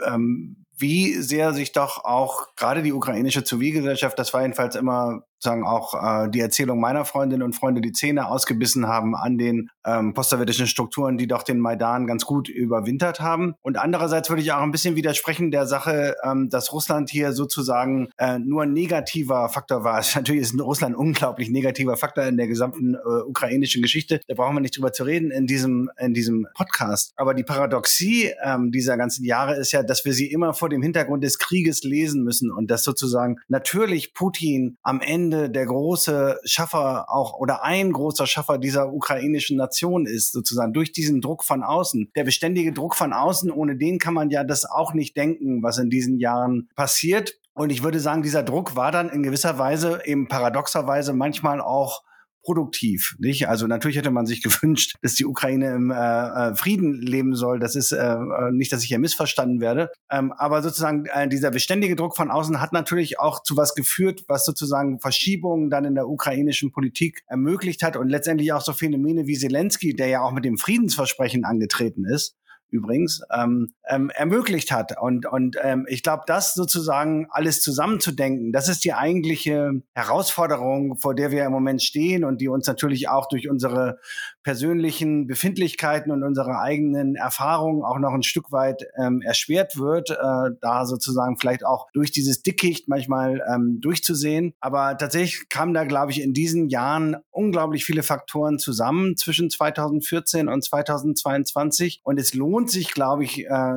Ähm, 0.07 0.60
wie 0.81 1.15
sehr 1.15 1.53
sich 1.53 1.73
doch 1.73 2.05
auch 2.05 2.55
gerade 2.57 2.83
die 2.83 2.93
ukrainische 2.93 3.45
Zivilgesellschaft, 3.45 4.19
das 4.19 4.33
war 4.33 4.43
jedenfalls 4.43 4.77
immer 4.77 5.23
sagen 5.43 5.65
auch 5.65 5.95
äh, 5.95 6.31
die 6.31 6.41
Erzählung 6.41 6.81
meiner 6.81 7.05
Freundinnen 7.05 7.43
und 7.43 7.55
Freunde 7.55 7.81
die 7.81 7.93
Zähne 7.93 8.29
ausgebissen 8.29 8.87
haben 8.87 9.17
an 9.17 9.39
den 9.39 9.71
ähm, 9.87 10.15
postsowjetischen 10.15 10.67
Strukturen, 10.67 11.17
die 11.17 11.27
doch 11.27 11.43
den 11.43 11.59
Maidan 11.59 12.07
ganz 12.07 12.27
gut 12.27 12.49
überwintert 12.49 13.21
haben. 13.21 13.55
Und 13.63 13.79
andererseits 13.79 14.29
würde 14.29 14.43
ich 14.43 14.53
auch 14.53 14.63
ein 14.63 14.73
bisschen 14.73 14.97
widersprechen 14.97 15.51
der 15.51 15.67
Sache, 15.67 16.17
ähm, 16.25 16.49
dass 16.51 16.73
Russland 16.73 17.11
hier 17.11 17.33
sozusagen 17.33 18.09
äh, 18.19 18.39
nur 18.39 18.63
ein 18.63 18.73
negativer 18.73 19.49
Faktor 19.49 19.85
war. 19.85 20.03
Natürlich 20.15 20.43
ist 20.43 20.61
Russland 20.61 20.95
ein 20.95 20.97
unglaublich 20.97 21.51
negativer 21.51 21.97
Faktor 21.97 22.25
in 22.25 22.37
der 22.37 22.47
gesamten 22.47 22.95
äh, 22.95 23.23
ukrainischen 23.27 23.83
Geschichte. 23.83 24.21
Da 24.29 24.35
brauchen 24.35 24.55
wir 24.55 24.61
nicht 24.61 24.77
drüber 24.77 24.93
zu 24.93 25.05
reden 25.05 25.31
in 25.31 25.47
diesem, 25.47 25.91
in 25.99 26.15
diesem 26.15 26.47
Podcast. 26.55 27.13
Aber 27.17 27.35
die 27.35 27.45
Paradoxie 27.45 28.31
ähm, 28.45 28.71
dieser 28.71 28.97
ganzen 28.97 29.25
Jahre 29.25 29.57
ist 29.57 29.73
ja, 29.73 29.83
dass 29.83 30.05
wir 30.05 30.13
sie 30.13 30.31
immer 30.31 30.53
vor 30.53 30.69
dem 30.69 30.83
Hintergrund 30.83 31.25
des 31.25 31.39
Krieges 31.39 31.83
lesen 31.83 32.23
müssen 32.25 32.51
und 32.51 32.71
dass 32.71 32.85
sozusagen 32.85 33.39
natürlich 33.49 34.15
Putin 34.15 34.77
am 34.83 35.01
Ende 35.01 35.30
Ende 35.31 35.49
der 35.49 35.67
große 35.67 36.41
Schaffer 36.45 37.07
auch 37.09 37.39
oder 37.39 37.63
ein 37.63 37.93
großer 37.93 38.27
Schaffer 38.27 38.59
dieser 38.59 38.93
ukrainischen 38.93 39.57
Nation 39.57 40.07
ist, 40.07 40.33
sozusagen 40.33 40.73
durch 40.73 40.91
diesen 40.91 41.21
Druck 41.21 41.45
von 41.45 41.63
außen. 41.63 42.11
Der 42.17 42.25
beständige 42.25 42.73
Druck 42.73 42.97
von 42.97 43.13
außen, 43.13 43.53
ohne 43.53 43.77
den 43.77 43.99
kann 43.99 44.13
man 44.13 44.31
ja 44.31 44.43
das 44.43 44.65
auch 44.65 44.93
nicht 44.93 45.17
denken, 45.17 45.63
was 45.63 45.79
in 45.79 45.89
diesen 45.89 46.19
Jahren 46.19 46.69
passiert. 46.75 47.39
Und 47.55 47.71
ich 47.71 47.85
würde 47.85 48.01
sagen, 48.01 48.23
dieser 48.23 48.43
Druck 48.43 48.75
war 48.75 48.91
dann 48.91 49.09
in 49.09 49.23
gewisser 49.23 49.57
Weise 49.57 50.01
eben 50.05 50.27
paradoxerweise 50.27 51.13
manchmal 51.13 51.61
auch 51.61 52.03
produktiv. 52.43 53.17
Nicht? 53.19 53.49
Also 53.49 53.67
natürlich 53.67 53.97
hätte 53.97 54.11
man 54.11 54.27
sich 54.27 54.43
gewünscht, 54.43 54.95
dass 55.03 55.15
die 55.15 55.27
Ukraine 55.27 55.75
im 55.75 55.91
äh, 55.91 55.95
äh, 55.95 56.55
Frieden 56.55 57.01
leben 57.01 57.35
soll. 57.35 57.59
Das 57.59 57.77
ist 57.77 57.93
äh, 57.93 57.97
äh, 57.99 58.51
nicht, 58.53 58.73
dass 58.73 58.83
ich 58.83 58.89
hier 58.89 58.99
missverstanden 58.99 59.61
werde. 59.61 59.91
Ähm, 60.11 60.33
aber 60.33 60.63
sozusagen 60.63 61.07
äh, 61.07 61.29
dieser 61.29 61.51
beständige 61.51 61.97
Druck 61.97 62.17
von 62.17 62.31
außen 62.31 62.61
hat 62.61 62.73
natürlich 62.73 63.19
auch 63.19 63.43
zu 63.43 63.57
was 63.57 63.75
geführt, 63.75 64.25
was 64.29 64.45
sozusagen 64.45 65.01
Verschiebungen 65.01 65.71
dann 65.71 65.85
in 65.85 65.95
der 65.95 66.09
ukrainischen 66.09 66.73
Politik 66.73 67.23
ermöglicht 67.27 67.83
hat 67.83 67.97
und 67.97 68.09
letztendlich 68.09 68.53
auch 68.53 68.63
so 68.63 68.73
Phänomene 68.73 69.27
wie 69.27 69.39
Zelensky, 69.39 69.95
der 69.95 70.09
ja 70.09 70.23
auch 70.23 70.33
mit 70.33 70.45
dem 70.45 70.59
Friedensversprechen 70.59 71.45
angetreten 71.45 72.05
ist, 72.05 72.37
übrigens, 72.71 73.23
ähm, 73.33 73.73
ähm, 73.89 74.11
ermöglicht 74.11 74.73
hat. 74.73 75.01
Und, 75.01 75.27
und 75.27 75.57
ähm, 75.63 75.87
ich 75.89 76.03
glaube, 76.03 76.25
das 76.27 76.55
sozusagen 76.55 77.27
alles 77.31 77.61
zusammenzudenken, 77.63 78.53
das 78.53 78.69
ist 78.69 78.85
die 78.85 78.95
eigentliche 78.95 79.83
Herausforderung, 79.95 80.97
vor 80.97 81.15
der 81.15 81.31
wir 81.31 81.45
im 81.45 81.53
Moment 81.53 81.83
stehen 81.83 82.25
und 82.25 82.41
die 82.41 82.49
uns 82.49 82.67
natürlich 82.67 83.09
auch 83.09 83.29
durch 83.29 83.49
unsere 83.49 83.99
persönlichen 84.43 85.27
Befindlichkeiten 85.27 86.11
und 86.11 86.23
unsere 86.23 86.59
eigenen 86.59 87.17
Erfahrungen 87.17 87.83
auch 87.83 87.99
noch 87.99 88.13
ein 88.13 88.23
Stück 88.23 88.53
weit 88.53 88.87
ähm, 88.97 89.23
erschwert 89.23 89.77
wird, 89.77 90.11
äh, 90.11 90.51
da 90.61 90.87
sozusagen 90.87 91.37
vielleicht 91.39 91.65
auch 91.65 91.89
durch 91.93 92.11
dieses 92.11 92.43
Dickicht 92.43 92.89
manchmal 92.89 93.43
ähm, 93.53 93.81
durchzusehen. 93.81 94.55
Aber 94.61 94.97
tatsächlich 94.97 95.49
kamen 95.49 95.75
da, 95.75 95.85
glaube 95.85 96.13
ich, 96.13 96.23
in 96.23 96.33
diesen 96.33 96.69
Jahren 96.69 97.17
unglaublich 97.31 97.85
viele 97.85 98.03
Faktoren 98.03 98.59
zusammen 98.59 99.17
zwischen 99.17 99.51
2014 99.51 100.49
und 100.49 100.63
2022. 100.63 102.01
Und 102.05 102.19
es 102.19 102.35
lohnt 102.35 102.60
sich, 102.69 102.93
glaube 102.93 103.25
ich, 103.25 103.47
äh, 103.47 103.75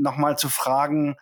nochmal 0.00 0.38
zu 0.38 0.48
fragen, 0.48 1.16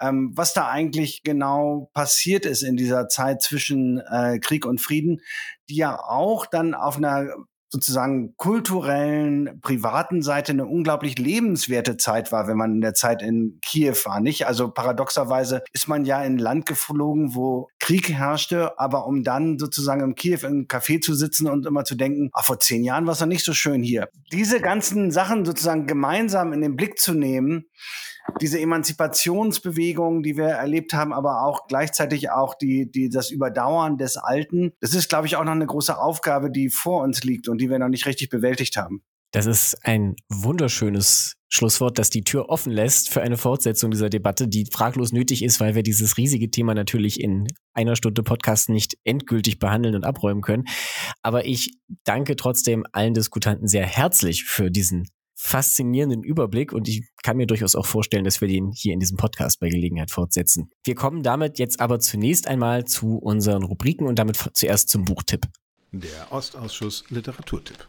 ähm, 0.00 0.32
was 0.34 0.52
da 0.52 0.68
eigentlich 0.68 1.22
genau 1.22 1.90
passiert 1.92 2.46
ist 2.46 2.62
in 2.62 2.76
dieser 2.76 3.08
Zeit 3.08 3.42
zwischen 3.42 3.98
äh, 3.98 4.38
Krieg 4.38 4.66
und 4.66 4.80
Frieden, 4.80 5.20
die 5.68 5.76
ja 5.76 5.98
auch 5.98 6.46
dann 6.46 6.74
auf 6.74 6.96
einer 6.96 7.28
sozusagen 7.70 8.36
kulturellen, 8.36 9.60
privaten 9.60 10.22
Seite 10.22 10.52
eine 10.52 10.66
unglaublich 10.66 11.18
lebenswerte 11.18 11.96
Zeit 11.96 12.32
war, 12.32 12.48
wenn 12.48 12.56
man 12.56 12.74
in 12.74 12.80
der 12.80 12.94
Zeit 12.94 13.22
in 13.22 13.58
Kiew 13.62 13.94
war, 14.04 14.20
nicht? 14.20 14.46
Also 14.46 14.70
paradoxerweise 14.70 15.62
ist 15.72 15.88
man 15.88 16.04
ja 16.04 16.22
in 16.22 16.34
ein 16.34 16.38
Land 16.38 16.66
geflogen, 16.66 17.34
wo 17.34 17.68
Krieg 17.78 18.10
herrschte, 18.10 18.78
aber 18.78 19.06
um 19.06 19.22
dann 19.22 19.58
sozusagen 19.58 20.02
im 20.02 20.14
Kiew 20.16 20.40
im 20.42 20.66
Café 20.66 21.00
zu 21.00 21.14
sitzen 21.14 21.48
und 21.48 21.66
immer 21.66 21.84
zu 21.84 21.94
denken, 21.94 22.30
ach, 22.32 22.44
vor 22.44 22.58
zehn 22.58 22.82
Jahren 22.82 23.06
war 23.06 23.12
es 23.12 23.20
doch 23.20 23.26
nicht 23.26 23.44
so 23.44 23.52
schön 23.52 23.82
hier. 23.82 24.08
Diese 24.32 24.60
ganzen 24.60 25.12
Sachen 25.12 25.44
sozusagen 25.44 25.86
gemeinsam 25.86 26.52
in 26.52 26.60
den 26.60 26.76
Blick 26.76 26.98
zu 26.98 27.14
nehmen, 27.14 27.66
diese 28.40 28.60
Emanzipationsbewegung, 28.60 30.22
die 30.22 30.36
wir 30.36 30.46
erlebt 30.46 30.92
haben, 30.92 31.12
aber 31.12 31.42
auch 31.42 31.66
gleichzeitig 31.66 32.30
auch 32.30 32.54
die, 32.54 32.90
die, 32.90 33.08
das 33.08 33.30
Überdauern 33.30 33.96
des 33.98 34.16
Alten. 34.16 34.72
Das 34.80 34.94
ist, 34.94 35.08
glaube 35.08 35.26
ich, 35.26 35.36
auch 35.36 35.44
noch 35.44 35.52
eine 35.52 35.66
große 35.66 35.96
Aufgabe, 35.98 36.50
die 36.50 36.70
vor 36.70 37.02
uns 37.02 37.24
liegt 37.24 37.48
und 37.48 37.60
die 37.60 37.70
wir 37.70 37.78
noch 37.78 37.88
nicht 37.88 38.06
richtig 38.06 38.30
bewältigt 38.30 38.76
haben. 38.76 39.02
Das 39.32 39.46
ist 39.46 39.76
ein 39.84 40.16
wunderschönes 40.28 41.36
Schlusswort, 41.48 41.98
das 41.98 42.10
die 42.10 42.22
Tür 42.24 42.48
offen 42.48 42.72
lässt 42.72 43.10
für 43.10 43.22
eine 43.22 43.36
Fortsetzung 43.36 43.90
dieser 43.90 44.08
Debatte, 44.08 44.48
die 44.48 44.66
fraglos 44.72 45.12
nötig 45.12 45.44
ist, 45.44 45.60
weil 45.60 45.74
wir 45.76 45.84
dieses 45.84 46.16
riesige 46.16 46.50
Thema 46.50 46.74
natürlich 46.74 47.20
in 47.20 47.46
einer 47.72 47.94
Stunde 47.94 48.22
Podcast 48.24 48.68
nicht 48.68 48.96
endgültig 49.04 49.58
behandeln 49.58 49.94
und 49.94 50.04
abräumen 50.04 50.42
können. 50.42 50.64
Aber 51.22 51.44
ich 51.44 51.76
danke 52.04 52.34
trotzdem 52.34 52.84
allen 52.92 53.14
Diskutanten 53.14 53.68
sehr 53.68 53.86
herzlich 53.86 54.44
für 54.44 54.70
diesen 54.70 55.08
faszinierenden 55.42 56.22
Überblick 56.22 56.72
und 56.72 56.86
ich 56.86 57.08
kann 57.22 57.38
mir 57.38 57.46
durchaus 57.46 57.74
auch 57.74 57.86
vorstellen, 57.86 58.24
dass 58.24 58.42
wir 58.42 58.48
den 58.48 58.72
hier 58.72 58.92
in 58.92 59.00
diesem 59.00 59.16
Podcast 59.16 59.58
bei 59.58 59.70
Gelegenheit 59.70 60.10
fortsetzen. 60.10 60.70
Wir 60.84 60.94
kommen 60.94 61.22
damit 61.22 61.58
jetzt 61.58 61.80
aber 61.80 61.98
zunächst 61.98 62.46
einmal 62.46 62.84
zu 62.84 63.16
unseren 63.16 63.62
Rubriken 63.62 64.06
und 64.06 64.18
damit 64.18 64.36
zuerst 64.52 64.90
zum 64.90 65.06
Buchtipp. 65.06 65.46
Der 65.92 66.30
Ostausschuss 66.30 67.04
Literaturtipp. 67.08 67.86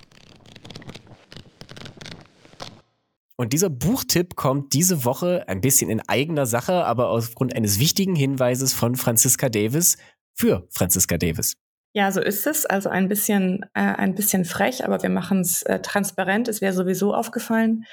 Und 3.36 3.52
dieser 3.52 3.69
Buchtipp 3.69 4.36
kommt 4.36 4.73
diese 4.73 5.03
Woche 5.03 5.44
ein 5.48 5.60
bisschen 5.60 5.90
in 5.90 5.99
eigener 6.07 6.45
Sache, 6.45 6.86
aber 6.86 7.10
aufgrund 7.10 7.53
eines 7.56 7.80
wichtigen 7.80 8.15
Hinweises 8.15 8.72
von 8.73 8.95
Franziska 8.95 9.49
Davis 9.49 9.98
für 10.34 10.68
Franziska 10.69 11.18
Davis. 11.18 11.57
Ja, 11.94 12.12
so 12.12 12.22
ist 12.22 12.48
es. 12.48 12.66
Also 12.66 12.90
ein 12.90 13.10
bisschen, 13.10 13.66
äh, 13.74 13.82
ein 13.82 14.16
bisschen 14.16 14.46
frech, 14.46 14.86
aber 14.86 15.02
wir 15.04 15.10
machen 15.10 15.42
es 15.42 15.64
äh, 15.64 15.80
transparent. 15.80 16.48
Es 16.48 16.62
wäre 16.62 16.74
sowieso 16.74 17.14
aufgefallen. 17.14 17.86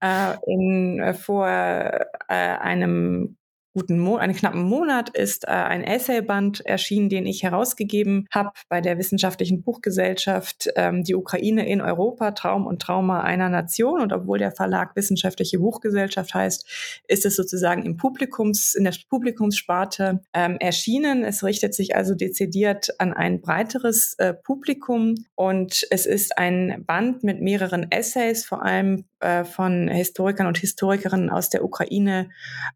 Äh, 0.00 0.34
in, 0.46 1.00
äh, 1.00 1.14
vor 1.14 1.48
äh, 1.48 2.04
einem 2.28 3.38
guten 3.76 3.98
Mo 3.98 4.16
einen 4.16 4.34
knappen 4.34 4.62
Monat 4.62 5.10
ist 5.10 5.44
äh, 5.44 5.50
ein 5.50 5.84
Essayband 5.84 6.64
erschienen, 6.64 7.10
den 7.10 7.26
ich 7.26 7.42
herausgegeben 7.42 8.26
habe 8.30 8.52
bei 8.70 8.80
der 8.80 8.96
Wissenschaftlichen 8.96 9.62
Buchgesellschaft 9.62 10.70
ähm, 10.76 11.04
Die 11.04 11.14
Ukraine 11.14 11.68
in 11.68 11.82
Europa, 11.82 12.30
Traum 12.30 12.66
und 12.66 12.80
Trauma 12.80 13.20
einer 13.20 13.50
Nation. 13.50 14.00
Und 14.00 14.14
obwohl 14.14 14.38
der 14.38 14.50
Verlag 14.50 14.96
Wissenschaftliche 14.96 15.58
Buchgesellschaft 15.58 16.32
heißt, 16.32 17.02
ist 17.06 17.26
es 17.26 17.36
sozusagen 17.36 17.84
im 17.84 17.98
Publikums, 17.98 18.74
in 18.74 18.84
der 18.84 18.94
Publikumssparte 19.10 20.22
ähm, 20.32 20.56
erschienen. 20.58 21.22
Es 21.22 21.44
richtet 21.44 21.74
sich 21.74 21.94
also 21.94 22.14
dezidiert 22.14 22.98
an 22.98 23.12
ein 23.12 23.42
breiteres 23.42 24.14
äh, 24.14 24.32
Publikum 24.32 25.16
und 25.34 25.86
es 25.90 26.06
ist 26.06 26.38
ein 26.38 26.82
Band 26.86 27.24
mit 27.24 27.42
mehreren 27.42 27.92
Essays, 27.92 28.46
vor 28.46 28.64
allem 28.64 29.04
äh, 29.20 29.44
von 29.44 29.88
Historikern 29.88 30.46
und 30.46 30.58
Historikerinnen 30.58 31.30
aus 31.30 31.50
der 31.50 31.64
Ukraine 31.64 32.28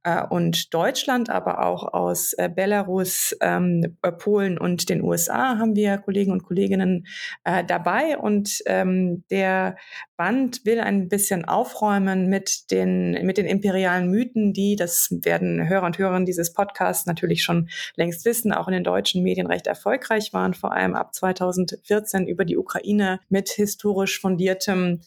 äh, 0.02 0.22
und 0.24 0.72
Deutschland, 0.72 1.30
aber 1.30 1.64
auch 1.66 1.92
aus 1.92 2.32
äh, 2.34 2.48
Belarus, 2.48 3.36
ähm, 3.40 3.98
äh, 4.02 4.12
Polen 4.12 4.58
und 4.58 4.88
den 4.88 5.02
USA 5.02 5.58
haben 5.58 5.76
wir 5.76 5.98
Kollegen 5.98 6.32
und 6.32 6.42
Kolleginnen 6.42 7.06
äh, 7.44 7.64
dabei. 7.64 8.16
Und 8.18 8.62
ähm, 8.66 9.24
der 9.30 9.76
Band 10.20 10.66
will 10.66 10.80
ein 10.80 11.08
bisschen 11.08 11.46
aufräumen 11.46 12.28
mit 12.28 12.70
den, 12.70 13.12
mit 13.24 13.38
den 13.38 13.46
imperialen 13.46 14.10
Mythen, 14.10 14.52
die, 14.52 14.76
das 14.76 15.08
werden 15.22 15.66
Hörer 15.66 15.86
und 15.86 15.96
Hörerinnen 15.96 16.26
dieses 16.26 16.52
Podcasts 16.52 17.06
natürlich 17.06 17.42
schon 17.42 17.70
längst 17.96 18.26
wissen, 18.26 18.52
auch 18.52 18.68
in 18.68 18.74
den 18.74 18.84
deutschen 18.84 19.22
Medien 19.22 19.46
recht 19.46 19.66
erfolgreich 19.66 20.34
waren, 20.34 20.52
vor 20.52 20.72
allem 20.72 20.94
ab 20.94 21.14
2014 21.14 22.26
über 22.26 22.44
die 22.44 22.58
Ukraine 22.58 23.20
mit 23.30 23.48
historisch 23.48 24.20
fundiertem 24.20 25.00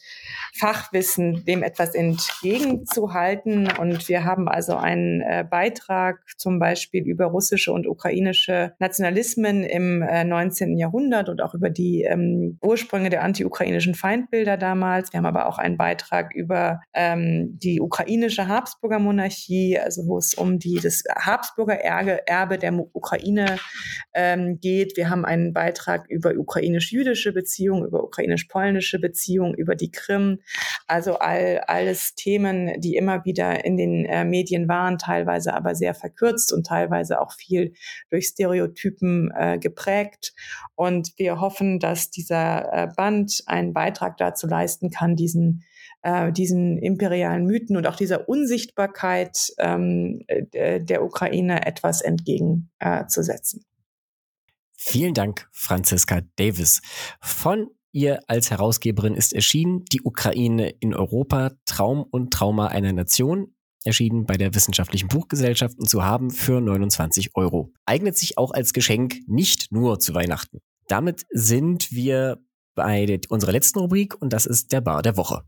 Fachwissen 0.55 1.45
dem 1.45 1.61
etwas 1.61 1.93
entgegenzuhalten. 1.93 3.69
Und 3.79 4.09
wir 4.09 4.23
haben 4.23 4.47
also 4.49 4.75
einen 4.75 5.21
äh, 5.21 5.45
Beitrag 5.47 6.23
zum 6.37 6.57
Beispiel 6.57 7.03
über 7.03 7.25
russische 7.25 7.71
und 7.71 7.85
ukrainische 7.85 8.73
Nationalismen 8.79 9.63
im 9.63 10.01
äh, 10.01 10.23
19. 10.23 10.75
Jahrhundert 10.75 11.29
und 11.29 11.39
auch 11.39 11.53
über 11.53 11.69
die 11.69 12.01
ähm, 12.01 12.57
Ursprünge 12.63 13.11
der 13.11 13.21
anti-ukrainischen 13.21 13.93
Feindbilder 13.93 14.57
damals. 14.57 15.02
Wir 15.11 15.17
haben 15.17 15.25
aber 15.25 15.47
auch 15.47 15.57
einen 15.57 15.77
Beitrag 15.77 16.33
über 16.33 16.81
ähm, 16.93 17.57
die 17.59 17.81
ukrainische 17.81 18.47
Habsburger 18.47 18.99
Monarchie, 18.99 19.79
also 19.79 20.07
wo 20.07 20.17
es 20.17 20.33
um 20.33 20.59
die, 20.59 20.79
das 20.81 21.03
Habsburger 21.15 21.79
Erbe, 21.79 22.25
Erbe 22.27 22.57
der 22.57 22.73
Ukraine 22.93 23.57
ähm, 24.13 24.59
geht. 24.61 24.95
Wir 24.95 25.09
haben 25.09 25.25
einen 25.25 25.53
Beitrag 25.53 26.07
über 26.09 26.33
ukrainisch-jüdische 26.35 27.33
Beziehungen, 27.33 27.85
über 27.85 28.03
ukrainisch-polnische 28.03 28.99
Beziehungen, 28.99 29.53
über 29.55 29.75
die 29.75 29.91
Krim. 29.91 30.39
Also 30.87 31.17
all, 31.17 31.61
alles 31.67 32.15
Themen, 32.15 32.79
die 32.79 32.95
immer 32.95 33.25
wieder 33.25 33.65
in 33.65 33.77
den 33.77 34.05
äh, 34.05 34.25
Medien 34.25 34.67
waren, 34.67 34.97
teilweise 34.97 35.53
aber 35.53 35.75
sehr 35.75 35.93
verkürzt 35.93 36.53
und 36.53 36.65
teilweise 36.65 37.19
auch 37.19 37.33
viel 37.33 37.73
durch 38.09 38.27
Stereotypen 38.27 39.31
äh, 39.35 39.57
geprägt. 39.57 40.33
Und 40.75 41.13
wir 41.17 41.39
hoffen, 41.39 41.79
dass 41.79 42.09
dieser 42.09 42.71
äh, 42.73 42.87
Band 42.95 43.43
einen 43.45 43.73
Beitrag 43.73 44.17
dazu 44.17 44.47
leisten 44.47 44.89
kann, 44.93 45.15
diesen 45.15 45.63
äh, 46.03 46.31
diesen 46.31 46.77
imperialen 46.77 47.45
Mythen 47.45 47.77
und 47.77 47.87
auch 47.87 47.95
dieser 47.95 48.27
Unsichtbarkeit 48.27 49.53
ähm, 49.57 50.25
der 50.53 51.03
Ukraine 51.03 51.65
etwas 51.65 52.01
entgegenzusetzen. 52.01 53.61
Äh, 53.61 53.65
Vielen 54.75 55.13
Dank, 55.13 55.47
Franziska 55.53 56.21
Davis. 56.35 56.81
Von 57.21 57.69
Ihr 57.93 58.19
als 58.27 58.49
Herausgeberin 58.49 59.13
ist 59.13 59.33
erschienen 59.33 59.85
Die 59.93 60.01
Ukraine 60.01 60.69
in 60.79 60.95
Europa, 60.95 61.51
Traum 61.65 62.03
und 62.03 62.33
Trauma 62.33 62.67
einer 62.67 62.91
Nation, 62.91 63.55
erschienen 63.85 64.25
bei 64.25 64.35
der 64.35 64.55
Wissenschaftlichen 64.55 65.09
Buchgesellschaft 65.09 65.77
und 65.77 65.87
zu 65.87 66.03
haben 66.03 66.31
für 66.31 66.59
29 66.59 67.35
Euro. 67.35 67.71
Eignet 67.85 68.17
sich 68.17 68.37
auch 68.37 68.51
als 68.51 68.73
Geschenk 68.73 69.17
nicht 69.27 69.71
nur 69.71 69.99
zu 69.99 70.15
Weihnachten. 70.15 70.59
Damit 70.87 71.23
sind 71.29 71.91
wir 71.91 72.39
bei 72.75 73.05
der, 73.05 73.19
unserer 73.29 73.51
letzten 73.51 73.79
Rubrik 73.79 74.21
und 74.21 74.33
das 74.33 74.45
ist 74.45 74.71
der 74.71 74.81
Bar 74.81 75.01
der 75.01 75.17
Woche. 75.17 75.43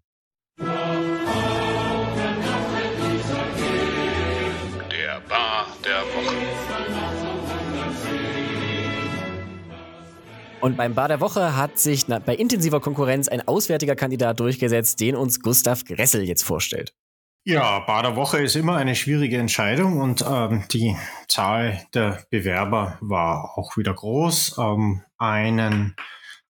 Und 10.65 10.77
beim 10.77 10.95
Bar 10.95 11.09
der 11.09 11.21
Woche 11.21 11.55
hat 11.55 11.77
sich 11.77 12.07
bei 12.07 12.35
intensiver 12.35 12.79
Konkurrenz 12.79 13.27
ein 13.27 13.47
auswärtiger 13.47 13.95
Kandidat 13.95 14.39
durchgesetzt, 14.39 14.99
den 14.99 15.15
uns 15.15 15.39
Gustav 15.39 15.85
Gressel 15.85 16.23
jetzt 16.23 16.41
vorstellt. 16.41 16.95
Ja, 17.43 17.81
Bar 17.81 18.01
der 18.01 18.15
Woche 18.15 18.39
ist 18.39 18.55
immer 18.55 18.75
eine 18.75 18.95
schwierige 18.95 19.37
Entscheidung 19.37 19.99
und 19.99 20.25
ähm, 20.27 20.63
die 20.71 20.97
Zahl 21.27 21.85
der 21.93 22.23
Bewerber 22.31 22.97
war 22.99 23.55
auch 23.55 23.77
wieder 23.77 23.93
groß. 23.93 24.57
Ähm, 24.57 25.03
einen 25.19 25.95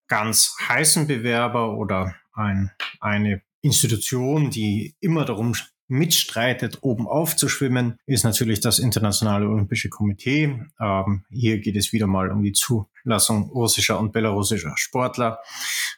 ganz 0.08 0.56
heißen 0.68 1.06
Bewerber 1.06 1.76
oder 1.76 2.14
ein, 2.32 2.70
eine 3.00 3.42
Institution, 3.62 4.50
die 4.50 4.94
immer 5.00 5.24
darum 5.24 5.54
mitstreitet, 5.88 6.78
oben 6.82 7.06
aufzuschwimmen, 7.06 7.98
ist 8.06 8.24
natürlich 8.24 8.60
das 8.60 8.78
Internationale 8.78 9.48
Olympische 9.48 9.88
Komitee. 9.88 10.60
Ähm, 10.80 11.24
hier 11.30 11.58
geht 11.58 11.76
es 11.76 11.92
wieder 11.92 12.06
mal 12.06 12.30
um 12.30 12.42
die 12.42 12.52
Zulassung 12.52 13.50
russischer 13.50 13.98
und 13.98 14.12
belarussischer 14.12 14.72
Sportler, 14.76 15.38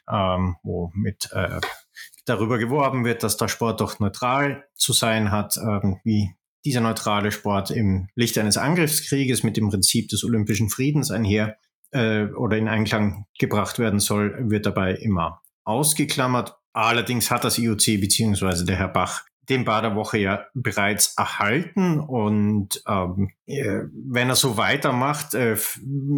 ähm, 0.09 0.57
wo 0.63 0.91
mit 0.93 1.29
äh, 1.33 1.59
darüber 2.25 2.59
geworben 2.59 3.03
wird, 3.03 3.23
dass 3.23 3.37
der 3.37 3.47
Sport 3.47 3.81
doch 3.81 3.99
neutral 3.99 4.65
zu 4.75 4.93
sein 4.93 5.31
hat, 5.31 5.57
ähm, 5.57 5.99
wie 6.03 6.35
dieser 6.65 6.81
neutrale 6.81 7.31
Sport 7.31 7.71
im 7.71 8.09
Licht 8.15 8.37
eines 8.37 8.57
Angriffskrieges 8.57 9.43
mit 9.43 9.57
dem 9.57 9.69
Prinzip 9.69 10.09
des 10.09 10.23
olympischen 10.23 10.69
Friedens 10.69 11.09
einher 11.09 11.57
äh, 11.91 12.25
oder 12.25 12.57
in 12.57 12.67
Einklang 12.67 13.25
gebracht 13.37 13.79
werden 13.79 13.99
soll, 13.99 14.35
wird 14.49 14.65
dabei 14.65 14.93
immer 14.95 15.41
ausgeklammert. 15.63 16.55
Allerdings 16.73 17.31
hat 17.31 17.43
das 17.43 17.57
IOC 17.57 17.99
beziehungsweise 17.99 18.65
der 18.65 18.77
Herr 18.77 18.87
Bach 18.87 19.23
den 19.49 19.65
Baderwoche 19.65 20.19
ja 20.19 20.45
bereits 20.53 21.15
erhalten 21.17 21.99
und 21.99 22.83
ähm, 22.87 23.31
äh, 23.47 23.81
wenn 23.91 24.29
er 24.29 24.35
so 24.35 24.57
weitermacht, 24.57 25.33
äh, 25.33 25.57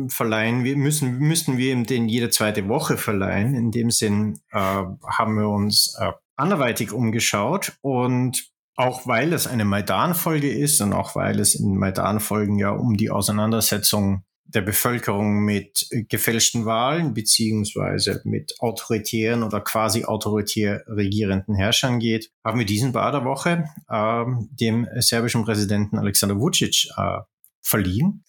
verleihen 0.09 0.63
wir 0.63 0.75
müssen 0.75 1.17
müssten 1.17 1.57
wir 1.57 1.71
ihm 1.71 1.85
den 1.85 2.09
jede 2.09 2.29
zweite 2.29 2.67
Woche 2.67 2.97
verleihen. 2.97 3.55
In 3.55 3.71
dem 3.71 3.89
Sinn 3.89 4.39
äh, 4.51 4.57
haben 4.57 5.37
wir 5.37 5.47
uns 5.47 5.95
äh, 5.99 6.11
anderweitig 6.35 6.91
umgeschaut 6.91 7.77
und 7.81 8.51
auch 8.75 9.07
weil 9.07 9.31
es 9.33 9.47
eine 9.47 9.65
Maidan-Folge 9.65 10.51
ist 10.51 10.81
und 10.81 10.93
auch 10.93 11.15
weil 11.15 11.39
es 11.39 11.55
in 11.55 11.77
Maidan-Folgen 11.77 12.57
ja 12.57 12.71
um 12.71 12.97
die 12.97 13.11
Auseinandersetzung 13.11 14.23
der 14.45 14.61
Bevölkerung 14.61 15.43
mit 15.43 15.87
gefälschten 16.09 16.65
Wahlen 16.65 17.13
beziehungsweise 17.13 18.21
mit 18.25 18.53
autoritären 18.59 19.43
oder 19.43 19.61
quasi 19.61 20.03
autoritär 20.03 20.83
regierenden 20.87 21.55
Herrschern 21.55 21.99
geht, 21.99 22.31
haben 22.43 22.59
wir 22.59 22.65
diesen 22.65 22.91
Baderwoche 22.91 23.65
äh, 23.89 24.25
dem 24.51 24.87
serbischen 24.99 25.45
Präsidenten 25.45 25.97
Alexander 25.97 26.37
Vucic 26.37 26.87
äh, 26.97 27.19
verliehen. 27.61 28.23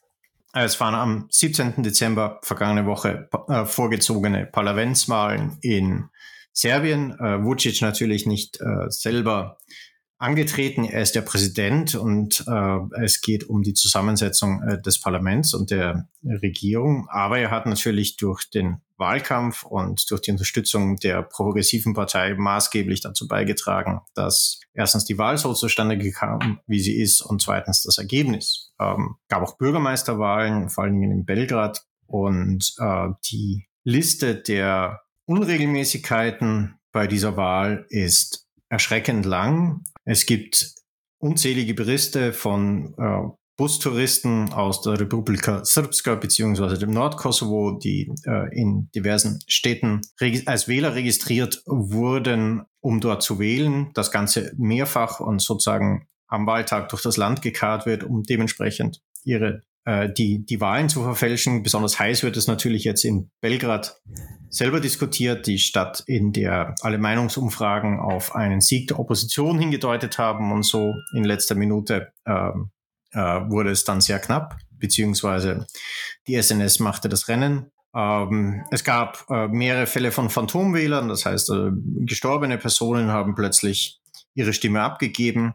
Es 0.54 0.78
waren 0.80 0.94
am 0.94 1.26
17. 1.30 1.82
Dezember 1.82 2.38
vergangene 2.42 2.86
Woche 2.86 3.28
äh, 3.48 3.64
vorgezogene 3.64 4.46
Parlamentswahlen 4.46 5.56
in 5.62 6.10
Serbien. 6.52 7.12
Äh, 7.18 7.42
Vucic 7.42 7.80
natürlich 7.80 8.26
nicht 8.26 8.60
äh, 8.60 8.90
selber 8.90 9.58
angetreten. 10.22 10.84
Er 10.84 11.02
ist 11.02 11.14
der 11.14 11.22
Präsident 11.22 11.94
und 11.94 12.44
äh, 12.46 13.02
es 13.02 13.20
geht 13.20 13.48
um 13.48 13.62
die 13.62 13.74
Zusammensetzung 13.74 14.62
äh, 14.62 14.80
des 14.80 15.00
Parlaments 15.00 15.52
und 15.52 15.70
der 15.70 16.08
Regierung. 16.24 17.08
Aber 17.10 17.38
er 17.38 17.50
hat 17.50 17.66
natürlich 17.66 18.16
durch 18.16 18.48
den 18.48 18.80
Wahlkampf 18.96 19.64
und 19.64 20.08
durch 20.10 20.20
die 20.20 20.30
Unterstützung 20.30 20.96
der 20.96 21.22
progressiven 21.22 21.92
Partei 21.92 22.34
maßgeblich 22.34 23.00
dazu 23.00 23.26
beigetragen, 23.26 24.00
dass 24.14 24.60
erstens 24.74 25.04
die 25.04 25.18
Wahl 25.18 25.38
so 25.38 25.54
zustande 25.54 25.98
gekam, 25.98 26.60
wie 26.66 26.80
sie 26.80 27.00
ist, 27.00 27.20
und 27.20 27.42
zweitens 27.42 27.82
das 27.82 27.98
Ergebnis. 27.98 28.72
Ähm, 28.80 29.16
gab 29.28 29.42
auch 29.42 29.58
Bürgermeisterwahlen, 29.58 30.70
vor 30.70 30.84
allen 30.84 31.00
Dingen 31.00 31.10
in 31.10 31.24
Belgrad. 31.24 31.84
Und 32.06 32.74
äh, 32.78 33.08
die 33.30 33.66
Liste 33.82 34.36
der 34.36 35.00
Unregelmäßigkeiten 35.26 36.76
bei 36.92 37.08
dieser 37.08 37.36
Wahl 37.36 37.86
ist 37.88 38.46
erschreckend 38.68 39.26
lang. 39.26 39.82
Es 40.04 40.26
gibt 40.26 40.74
unzählige 41.18 41.74
Berichte 41.74 42.32
von 42.32 42.94
äh, 42.98 43.28
Bustouristen 43.56 44.52
aus 44.52 44.80
der 44.80 44.98
Republika 44.98 45.64
Srpska 45.64 46.14
beziehungsweise 46.16 46.78
dem 46.78 46.90
Nordkosovo, 46.90 47.78
die 47.78 48.12
äh, 48.26 48.58
in 48.58 48.90
diversen 48.94 49.40
Städten 49.46 50.00
als 50.46 50.68
Wähler 50.68 50.94
registriert 50.94 51.62
wurden, 51.66 52.62
um 52.80 53.00
dort 53.00 53.22
zu 53.22 53.38
wählen. 53.38 53.90
Das 53.94 54.10
Ganze 54.10 54.52
mehrfach 54.56 55.20
und 55.20 55.40
sozusagen 55.40 56.08
am 56.26 56.46
Wahltag 56.46 56.88
durch 56.88 57.02
das 57.02 57.18
Land 57.18 57.42
gekarrt 57.42 57.84
wird, 57.84 58.04
um 58.04 58.22
dementsprechend 58.22 59.00
ihre 59.22 59.62
die, 59.84 60.44
die 60.44 60.60
Wahlen 60.60 60.88
zu 60.88 61.02
verfälschen. 61.02 61.64
Besonders 61.64 61.98
heiß 61.98 62.22
wird 62.22 62.36
es 62.36 62.46
natürlich 62.46 62.84
jetzt 62.84 63.04
in 63.04 63.30
Belgrad 63.40 64.00
selber 64.52 64.80
diskutiert, 64.80 65.46
die 65.46 65.58
Stadt, 65.58 66.04
in 66.06 66.32
der 66.32 66.74
alle 66.82 66.98
Meinungsumfragen 66.98 67.98
auf 67.98 68.34
einen 68.34 68.60
Sieg 68.60 68.86
der 68.88 69.00
Opposition 69.00 69.58
hingedeutet 69.58 70.18
haben 70.18 70.52
und 70.52 70.62
so 70.62 70.94
in 71.16 71.24
letzter 71.24 71.54
Minute 71.54 72.12
ähm, 72.26 72.70
äh, 73.12 73.18
wurde 73.18 73.70
es 73.70 73.84
dann 73.84 74.02
sehr 74.02 74.18
knapp, 74.18 74.58
beziehungsweise 74.72 75.66
die 76.26 76.40
SNS 76.40 76.80
machte 76.80 77.08
das 77.08 77.28
Rennen. 77.28 77.70
Ähm, 77.94 78.64
es 78.70 78.84
gab 78.84 79.24
äh, 79.30 79.48
mehrere 79.48 79.86
Fälle 79.86 80.12
von 80.12 80.28
Phantomwählern, 80.28 81.08
das 81.08 81.24
heißt, 81.24 81.50
äh, 81.50 81.70
gestorbene 82.04 82.58
Personen 82.58 83.08
haben 83.08 83.34
plötzlich 83.34 84.00
ihre 84.34 84.52
Stimme 84.52 84.82
abgegeben. 84.82 85.54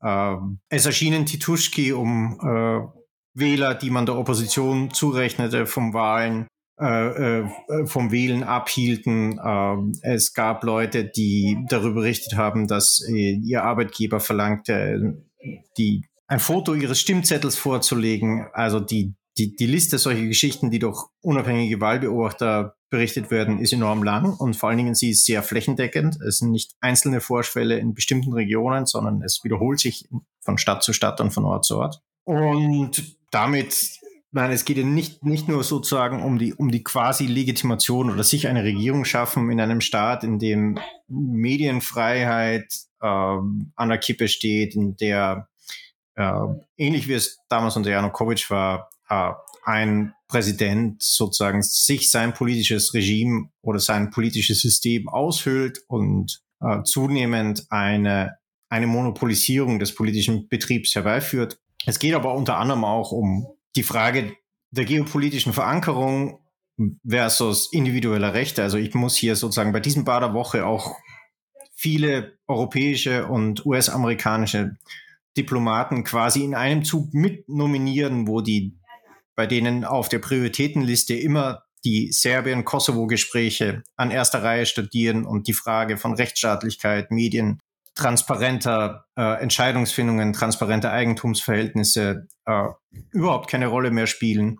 Äh, 0.00 0.34
es 0.68 0.86
erschienen 0.86 1.26
Tituschki, 1.26 1.92
um 1.92 2.38
äh, 2.40 3.01
Wähler, 3.34 3.74
die 3.74 3.90
man 3.90 4.06
der 4.06 4.16
Opposition 4.16 4.90
zurechnete, 4.92 5.66
vom 5.66 5.94
Wahlen, 5.94 6.46
äh, 6.80 7.40
äh, 7.40 7.46
vom 7.86 8.10
Wählen 8.10 8.42
abhielten. 8.42 9.38
Äh, 9.38 9.76
es 10.02 10.34
gab 10.34 10.64
Leute, 10.64 11.04
die 11.04 11.58
darüber 11.68 12.00
berichtet 12.00 12.36
haben, 12.36 12.66
dass 12.66 13.06
äh, 13.08 13.34
ihr 13.34 13.62
Arbeitgeber 13.62 14.20
verlangte, 14.20 15.22
die 15.78 16.06
ein 16.26 16.40
Foto 16.40 16.74
ihres 16.74 16.98
Stimmzettels 16.98 17.56
vorzulegen. 17.56 18.46
Also 18.52 18.80
die, 18.80 19.14
die, 19.38 19.54
die 19.54 19.66
Liste 19.66 19.98
solcher 19.98 20.24
Geschichten, 20.24 20.70
die 20.70 20.78
durch 20.78 21.04
unabhängige 21.20 21.80
Wahlbeobachter 21.80 22.74
berichtet 22.90 23.30
werden, 23.30 23.58
ist 23.58 23.72
enorm 23.72 24.02
lang 24.02 24.34
und 24.34 24.56
vor 24.56 24.68
allen 24.68 24.78
Dingen 24.78 24.94
sie 24.94 25.10
ist 25.10 25.24
sehr 25.24 25.42
flächendeckend. 25.42 26.20
Es 26.20 26.38
sind 26.38 26.50
nicht 26.50 26.72
einzelne 26.80 27.20
Vorschwelle 27.20 27.78
in 27.78 27.94
bestimmten 27.94 28.32
Regionen, 28.32 28.86
sondern 28.86 29.22
es 29.22 29.40
wiederholt 29.44 29.78
sich 29.78 30.08
von 30.40 30.58
Stadt 30.58 30.82
zu 30.82 30.92
Stadt 30.92 31.20
und 31.20 31.32
von 31.32 31.44
Ort 31.44 31.64
zu 31.64 31.78
Ort. 31.78 32.00
Und 32.24 33.16
damit, 33.32 33.98
nein, 34.30 34.52
es 34.52 34.64
geht 34.64 34.76
ja 34.76 34.84
nicht, 34.84 35.24
nicht 35.24 35.48
nur 35.48 35.64
sozusagen 35.64 36.22
um 36.22 36.38
die, 36.38 36.54
um 36.54 36.70
die 36.70 36.84
quasi 36.84 37.26
Legitimation 37.26 38.10
oder 38.10 38.22
sich 38.22 38.46
eine 38.46 38.62
Regierung 38.62 39.04
schaffen 39.04 39.50
in 39.50 39.60
einem 39.60 39.80
Staat, 39.80 40.22
in 40.22 40.38
dem 40.38 40.78
Medienfreiheit 41.08 42.72
äh, 43.00 43.06
an 43.06 43.88
der 43.88 43.98
Kippe 43.98 44.28
steht, 44.28 44.76
in 44.76 44.96
der 44.96 45.48
äh, 46.14 46.46
ähnlich 46.76 47.08
wie 47.08 47.14
es 47.14 47.38
damals 47.48 47.76
unter 47.76 47.90
Janukowitsch 47.90 48.50
war, 48.50 48.90
äh, 49.08 49.32
ein 49.64 50.12
Präsident 50.28 51.02
sozusagen 51.02 51.62
sich 51.62 52.10
sein 52.10 52.34
politisches 52.34 52.94
Regime 52.94 53.50
oder 53.62 53.78
sein 53.78 54.10
politisches 54.10 54.60
System 54.60 55.08
aushöhlt 55.08 55.84
und 55.88 56.42
äh, 56.60 56.82
zunehmend 56.84 57.66
eine, 57.70 58.36
eine 58.68 58.86
Monopolisierung 58.86 59.78
des 59.78 59.94
politischen 59.94 60.48
Betriebs 60.48 60.94
herbeiführt. 60.94 61.58
Es 61.86 61.98
geht 61.98 62.14
aber 62.14 62.34
unter 62.34 62.58
anderem 62.58 62.84
auch 62.84 63.12
um 63.12 63.46
die 63.76 63.82
Frage 63.82 64.36
der 64.70 64.84
geopolitischen 64.84 65.52
Verankerung 65.52 66.38
versus 67.06 67.72
individueller 67.72 68.34
Rechte. 68.34 68.62
Also 68.62 68.78
ich 68.78 68.94
muss 68.94 69.16
hier 69.16 69.36
sozusagen 69.36 69.72
bei 69.72 69.80
diesem 69.80 70.04
Baderwoche 70.04 70.66
auch 70.66 70.96
viele 71.74 72.38
europäische 72.46 73.26
und 73.26 73.66
US-amerikanische 73.66 74.76
Diplomaten 75.36 76.04
quasi 76.04 76.44
in 76.44 76.54
einem 76.54 76.84
Zug 76.84 77.12
mit 77.14 77.48
nominieren, 77.48 78.28
wo 78.28 78.40
die, 78.40 78.78
bei 79.34 79.46
denen 79.46 79.84
auf 79.84 80.08
der 80.08 80.18
Prioritätenliste 80.18 81.14
immer 81.14 81.64
die 81.84 82.12
Serbien-Kosovo-Gespräche 82.12 83.82
an 83.96 84.10
erster 84.10 84.42
Reihe 84.42 84.66
studieren 84.66 85.24
und 85.24 85.48
die 85.48 85.52
Frage 85.52 85.96
von 85.96 86.14
Rechtsstaatlichkeit, 86.14 87.10
Medien, 87.10 87.58
transparenter 87.94 89.04
äh, 89.16 89.40
Entscheidungsfindungen, 89.42 90.32
transparente 90.32 90.90
Eigentumsverhältnisse 90.90 92.26
äh, 92.46 92.68
überhaupt 93.10 93.50
keine 93.50 93.66
Rolle 93.66 93.90
mehr 93.90 94.06
spielen. 94.06 94.58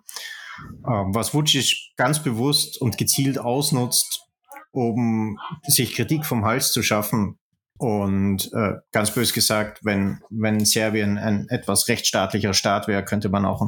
Äh, 0.85 0.91
was 0.91 1.33
Vucic 1.33 1.93
ganz 1.97 2.21
bewusst 2.21 2.79
und 2.79 2.97
gezielt 2.97 3.39
ausnutzt, 3.39 4.21
um 4.71 5.39
sich 5.67 5.95
Kritik 5.95 6.25
vom 6.25 6.45
Hals 6.45 6.71
zu 6.71 6.83
schaffen. 6.83 7.39
Und 7.77 8.51
äh, 8.53 8.73
ganz 8.91 9.11
bös 9.11 9.33
gesagt, 9.33 9.79
wenn, 9.83 10.21
wenn 10.29 10.63
Serbien 10.63 11.17
ein 11.17 11.47
etwas 11.49 11.87
rechtsstaatlicher 11.87 12.53
Staat 12.53 12.87
wäre, 12.87 13.03
könnte 13.03 13.29
man 13.29 13.45
auch 13.45 13.67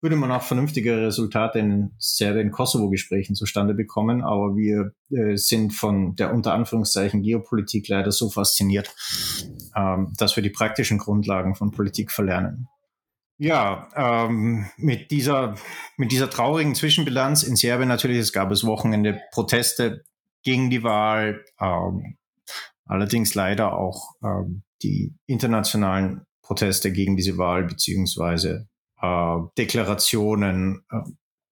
würde 0.00 0.16
man 0.16 0.30
auch 0.30 0.42
vernünftige 0.42 0.98
Resultate 1.06 1.58
in 1.60 1.92
Serbien-Kosovo-Gesprächen 1.98 3.34
zustande 3.34 3.74
bekommen. 3.74 4.22
Aber 4.22 4.54
wir 4.54 4.92
äh, 5.10 5.36
sind 5.36 5.72
von 5.72 6.14
der 6.14 6.32
unter 6.34 6.52
Anführungszeichen 6.52 7.22
Geopolitik 7.22 7.88
leider 7.88 8.12
so 8.12 8.28
fasziniert, 8.28 8.94
ähm, 9.74 10.12
dass 10.18 10.36
wir 10.36 10.42
die 10.42 10.50
praktischen 10.50 10.98
Grundlagen 10.98 11.54
von 11.54 11.70
Politik 11.70 12.12
verlernen. 12.12 12.68
Ja, 13.38 13.88
ähm, 13.96 14.66
mit 14.76 15.10
dieser, 15.10 15.56
mit 15.96 16.12
dieser 16.12 16.30
traurigen 16.30 16.74
Zwischenbilanz 16.74 17.42
in 17.42 17.56
Serbien 17.56 17.88
natürlich, 17.88 18.18
es 18.18 18.32
gab 18.32 18.50
es 18.52 18.64
Wochenende 18.64 19.20
Proteste 19.32 20.04
gegen 20.44 20.70
die 20.70 20.84
Wahl, 20.84 21.44
ähm, 21.60 22.16
allerdings 22.84 23.34
leider 23.34 23.76
auch 23.76 24.14
ähm, 24.22 24.62
die 24.82 25.14
internationalen 25.26 26.26
Proteste 26.42 26.92
gegen 26.92 27.16
diese 27.16 27.38
Wahl 27.38 27.64
beziehungsweise 27.64 28.68
äh, 29.04 29.48
Deklarationen 29.58 30.84
äh, 30.90 30.98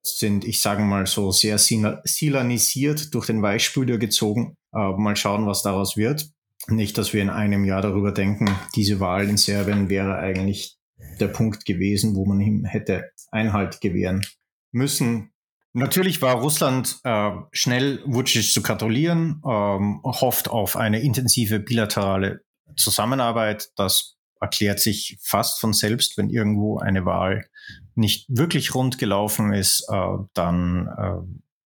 sind, 0.03 0.45
ich 0.45 0.61
sage 0.61 0.83
mal 0.83 1.07
so, 1.07 1.31
sehr 1.31 1.59
silanisiert 1.59 3.15
durch 3.15 3.27
den 3.27 3.43
Weichspüler 3.43 3.99
gezogen. 3.99 4.57
Äh, 4.75 4.93
mal 4.97 5.17
schauen, 5.17 5.47
was 5.47 5.63
daraus 5.63 5.97
wird. 5.97 6.29
Nicht, 6.69 6.97
dass 6.99 7.13
wir 7.13 7.23
in 7.23 7.31
einem 7.31 7.65
Jahr 7.65 7.83
darüber 7.83 8.13
denken, 8.13 8.49
diese 8.75 9.01
Wahl 9.01 9.29
in 9.29 9.37
Serbien 9.37 9.89
wäre 9.89 10.19
eigentlich 10.19 10.79
der 11.19 11.29
Punkt 11.29 11.65
gewesen, 11.65 12.15
wo 12.15 12.25
man 12.25 12.41
ihm 12.41 12.65
hätte 12.65 13.11
Einhalt 13.31 13.81
gewähren 13.81 14.23
müssen. 14.71 15.33
Natürlich 15.73 16.21
war 16.23 16.37
Russland 16.37 17.01
äh, 17.05 17.31
schnell 17.53 18.03
Vucic 18.05 18.53
zu 18.53 18.63
gratulieren, 18.63 19.43
ähm, 19.45 20.01
hofft 20.05 20.49
auf 20.49 20.77
eine 20.77 21.01
intensive 21.01 21.61
bilaterale 21.61 22.43
Zusammenarbeit. 22.77 23.71
Das 23.77 24.17
erklärt 24.43 24.81
sich 24.81 25.19
fast 25.23 25.61
von 25.61 25.73
selbst, 25.73 26.19
wenn 26.19 26.29
irgendwo 26.29 26.79
eine 26.79 27.05
Wahl 27.05 27.47
nicht 27.95 28.27
wirklich 28.29 28.75
rund 28.75 28.99
gelaufen 28.99 29.53
ist, 29.53 29.87
äh, 29.89 30.17
dann 30.35 30.89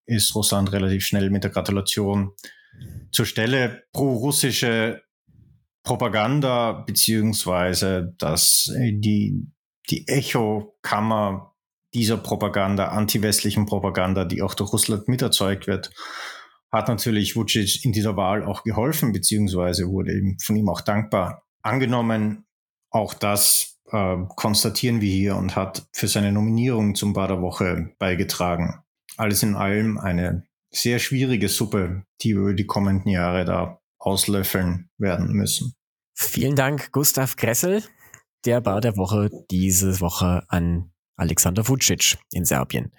äh, 0.07 0.15
ist 0.15 0.35
Russland 0.35 0.73
relativ 0.73 1.05
schnell 1.05 1.31
mit 1.31 1.43
der 1.43 1.51
Gratulation 1.51 2.32
zur 3.11 3.27
Stelle. 3.27 3.82
Pro-russische 3.93 5.03
Propaganda 5.82 6.73
beziehungsweise 6.73 8.15
dass 8.19 8.70
die, 8.77 9.47
die 9.89 10.09
Echokammer 10.09 11.55
dieser 11.94 12.16
Propaganda, 12.16 12.89
anti-westlichen 12.89 13.66
Propaganda, 13.66 14.24
die 14.24 14.43
auch 14.43 14.55
durch 14.55 14.73
Russland 14.73 15.09
miterzeugt 15.09 15.66
wird, 15.66 15.90
hat 16.73 16.89
natürlich 16.89 17.36
Vucic 17.36 17.85
in 17.85 17.93
dieser 17.93 18.16
Wahl 18.16 18.44
auch 18.44 18.65
geholfen, 18.65 19.12
beziehungsweise 19.12 19.89
wurde 19.89 20.12
ihm 20.19 20.39
von 20.40 20.57
ihm 20.57 20.69
auch 20.69 20.81
dankbar 20.81 21.44
angenommen. 21.62 22.45
Auch 22.97 23.12
das 23.12 23.78
äh, 23.93 24.16
konstatieren 24.36 25.02
wir 25.02 25.12
hier 25.12 25.36
und 25.36 25.55
hat 25.55 25.86
für 25.93 26.09
seine 26.09 26.32
Nominierung 26.32 26.94
zum 26.94 27.12
Bader 27.12 27.43
Woche 27.43 27.94
beigetragen. 27.98 28.82
Alles 29.18 29.43
in 29.43 29.55
allem 29.55 29.98
eine 29.98 30.47
sehr 30.70 30.98
schwierige 30.98 31.51
Suppe, 31.51 32.05
die 32.23 32.31
wir 32.35 32.40
über 32.40 32.55
die 32.55 32.64
kommenden 32.64 33.10
Jahre 33.10 33.44
da 33.44 33.82
auslöffeln 33.98 34.89
werden 34.97 35.35
müssen. 35.35 35.74
Vielen 36.14 36.56
Dank, 36.56 36.90
Gustav 36.90 37.36
Gressel, 37.36 37.82
der 38.47 38.62
Bader 38.62 38.97
Woche 38.97 39.28
diese 39.51 40.01
Woche 40.01 40.44
an 40.48 40.90
Alexander 41.17 41.67
Vucic 41.67 42.19
in 42.33 42.45
Serbien. 42.45 42.93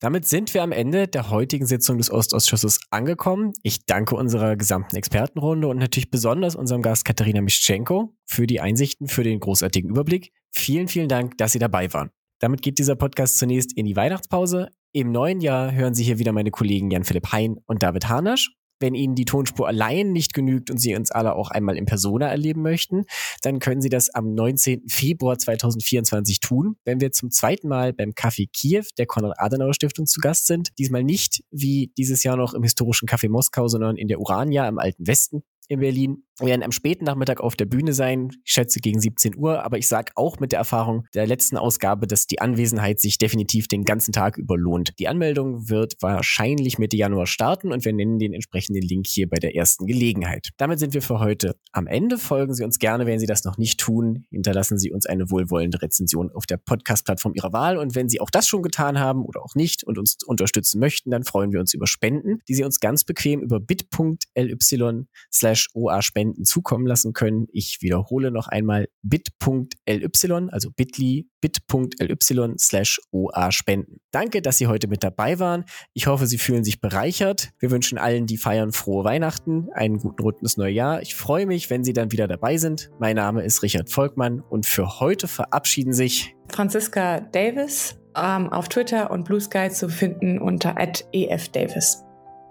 Damit 0.00 0.26
sind 0.26 0.54
wir 0.54 0.62
am 0.62 0.72
Ende 0.72 1.08
der 1.08 1.30
heutigen 1.30 1.66
Sitzung 1.66 1.98
des 1.98 2.10
Ostausschusses 2.10 2.80
angekommen. 2.90 3.52
Ich 3.62 3.84
danke 3.86 4.14
unserer 4.14 4.56
gesamten 4.56 4.96
Expertenrunde 4.96 5.68
und 5.68 5.78
natürlich 5.78 6.10
besonders 6.10 6.56
unserem 6.56 6.82
Gast 6.82 7.04
Katharina 7.04 7.40
Mischenko 7.40 8.14
für 8.26 8.46
die 8.46 8.60
Einsichten, 8.60 9.08
für 9.08 9.24
den 9.24 9.40
großartigen 9.40 9.90
Überblick. 9.90 10.32
Vielen, 10.52 10.88
vielen 10.88 11.08
Dank, 11.08 11.36
dass 11.38 11.52
Sie 11.52 11.58
dabei 11.58 11.92
waren. 11.92 12.10
Damit 12.38 12.62
geht 12.62 12.78
dieser 12.78 12.96
Podcast 12.96 13.38
zunächst 13.38 13.76
in 13.76 13.86
die 13.86 13.96
Weihnachtspause. 13.96 14.68
Im 14.92 15.10
neuen 15.10 15.40
Jahr 15.40 15.72
hören 15.72 15.94
Sie 15.94 16.04
hier 16.04 16.18
wieder 16.18 16.32
meine 16.32 16.50
Kollegen 16.50 16.90
Jan-Philipp 16.90 17.32
Hein 17.32 17.56
und 17.66 17.82
David 17.82 18.08
Harnasch. 18.08 18.50
Wenn 18.84 18.94
Ihnen 18.94 19.14
die 19.14 19.24
Tonspur 19.24 19.66
allein 19.66 20.12
nicht 20.12 20.34
genügt 20.34 20.70
und 20.70 20.76
Sie 20.76 20.94
uns 20.94 21.10
alle 21.10 21.36
auch 21.36 21.50
einmal 21.50 21.78
in 21.78 21.86
Persona 21.86 22.28
erleben 22.28 22.60
möchten, 22.60 23.06
dann 23.40 23.58
können 23.58 23.80
Sie 23.80 23.88
das 23.88 24.10
am 24.10 24.34
19. 24.34 24.90
Februar 24.90 25.38
2024 25.38 26.40
tun, 26.40 26.76
wenn 26.84 27.00
wir 27.00 27.10
zum 27.10 27.30
zweiten 27.30 27.66
Mal 27.66 27.94
beim 27.94 28.10
Café 28.10 28.46
Kiew 28.52 28.84
der 28.98 29.06
Konrad-Adenauer-Stiftung 29.06 30.04
zu 30.04 30.20
Gast 30.20 30.48
sind. 30.48 30.68
Diesmal 30.78 31.02
nicht 31.02 31.42
wie 31.50 31.94
dieses 31.96 32.24
Jahr 32.24 32.36
noch 32.36 32.52
im 32.52 32.62
historischen 32.62 33.08
Café 33.08 33.30
Moskau, 33.30 33.68
sondern 33.68 33.96
in 33.96 34.08
der 34.08 34.20
Urania 34.20 34.68
im 34.68 34.78
Alten 34.78 35.06
Westen 35.06 35.44
in 35.68 35.80
Berlin. 35.80 36.24
Wir 36.40 36.48
werden 36.48 36.64
am 36.64 36.72
späten 36.72 37.04
Nachmittag 37.04 37.40
auf 37.40 37.54
der 37.54 37.66
Bühne 37.66 37.92
sein, 37.92 38.30
ich 38.44 38.52
schätze 38.52 38.80
gegen 38.80 38.98
17 38.98 39.36
Uhr, 39.36 39.62
aber 39.62 39.78
ich 39.78 39.86
sage 39.86 40.10
auch 40.16 40.40
mit 40.40 40.50
der 40.50 40.58
Erfahrung 40.58 41.06
der 41.14 41.28
letzten 41.28 41.56
Ausgabe, 41.56 42.08
dass 42.08 42.26
die 42.26 42.40
Anwesenheit 42.40 42.98
sich 42.98 43.18
definitiv 43.18 43.68
den 43.68 43.84
ganzen 43.84 44.10
Tag 44.10 44.36
über 44.36 44.58
lohnt. 44.58 44.98
Die 44.98 45.06
Anmeldung 45.06 45.68
wird 45.68 45.94
wahrscheinlich 46.00 46.78
Mitte 46.78 46.96
Januar 46.96 47.28
starten 47.28 47.70
und 47.70 47.84
wir 47.84 47.92
nennen 47.92 48.18
den 48.18 48.32
entsprechenden 48.32 48.82
Link 48.82 49.06
hier 49.06 49.28
bei 49.28 49.36
der 49.36 49.54
ersten 49.54 49.86
Gelegenheit. 49.86 50.48
Damit 50.56 50.80
sind 50.80 50.92
wir 50.92 51.02
für 51.02 51.20
heute 51.20 51.54
am 51.70 51.86
Ende. 51.86 52.18
Folgen 52.18 52.52
Sie 52.52 52.64
uns 52.64 52.80
gerne, 52.80 53.06
wenn 53.06 53.20
Sie 53.20 53.26
das 53.26 53.44
noch 53.44 53.56
nicht 53.56 53.78
tun. 53.78 54.24
Hinterlassen 54.30 54.76
Sie 54.76 54.90
uns 54.90 55.06
eine 55.06 55.30
wohlwollende 55.30 55.82
Rezension 55.82 56.32
auf 56.32 56.46
der 56.46 56.56
Podcast-Plattform 56.56 57.34
Ihrer 57.36 57.52
Wahl 57.52 57.78
und 57.78 57.94
wenn 57.94 58.08
Sie 58.08 58.20
auch 58.20 58.30
das 58.30 58.48
schon 58.48 58.62
getan 58.62 58.98
haben 58.98 59.24
oder 59.24 59.40
auch 59.40 59.54
nicht 59.54 59.84
und 59.84 59.98
uns 59.98 60.16
unterstützen 60.26 60.80
möchten, 60.80 61.12
dann 61.12 61.22
freuen 61.22 61.52
wir 61.52 61.60
uns 61.60 61.74
über 61.74 61.86
Spenden, 61.86 62.40
die 62.48 62.54
Sie 62.54 62.64
uns 62.64 62.80
ganz 62.80 63.04
bequem 63.04 63.40
über 63.40 63.60
bit.ly 63.60 65.04
slash 65.30 65.68
oa 65.74 66.02
spenden 66.02 66.23
Spenden 66.24 66.44
zukommen 66.44 66.86
lassen 66.86 67.12
können. 67.12 67.48
Ich 67.52 67.82
wiederhole 67.82 68.30
noch 68.30 68.48
einmal 68.48 68.88
bit.ly, 69.02 70.48
also 70.50 70.70
bit.ly, 70.70 71.28
bit.ly 71.40 72.54
slash 72.58 73.00
oa 73.12 73.52
spenden. 73.52 74.00
Danke, 74.10 74.40
dass 74.40 74.56
Sie 74.56 74.66
heute 74.66 74.88
mit 74.88 75.04
dabei 75.04 75.38
waren. 75.38 75.64
Ich 75.92 76.06
hoffe, 76.06 76.26
Sie 76.26 76.38
fühlen 76.38 76.64
sich 76.64 76.80
bereichert. 76.80 77.50
Wir 77.58 77.70
wünschen 77.70 77.98
allen, 77.98 78.26
die 78.26 78.38
feiern, 78.38 78.72
frohe 78.72 79.04
Weihnachten, 79.04 79.68
einen 79.74 79.98
guten 79.98 80.22
Rund 80.22 80.40
ins 80.40 80.56
neue 80.56 80.72
Jahr. 80.72 81.02
Ich 81.02 81.14
freue 81.14 81.44
mich, 81.44 81.68
wenn 81.68 81.84
Sie 81.84 81.92
dann 81.92 82.10
wieder 82.10 82.26
dabei 82.26 82.56
sind. 82.56 82.90
Mein 82.98 83.16
Name 83.16 83.42
ist 83.42 83.62
Richard 83.62 83.90
Volkmann 83.90 84.40
und 84.40 84.64
für 84.64 85.00
heute 85.00 85.28
verabschieden 85.28 85.92
sich 85.92 86.34
Franziska 86.50 87.20
Davis 87.20 87.98
ähm, 88.16 88.50
auf 88.50 88.68
Twitter 88.68 89.10
und 89.10 89.24
Blue 89.24 89.40
Sky 89.40 89.68
zu 89.70 89.90
finden 89.90 90.38
unter 90.38 90.76
@efdavis. 91.12 92.02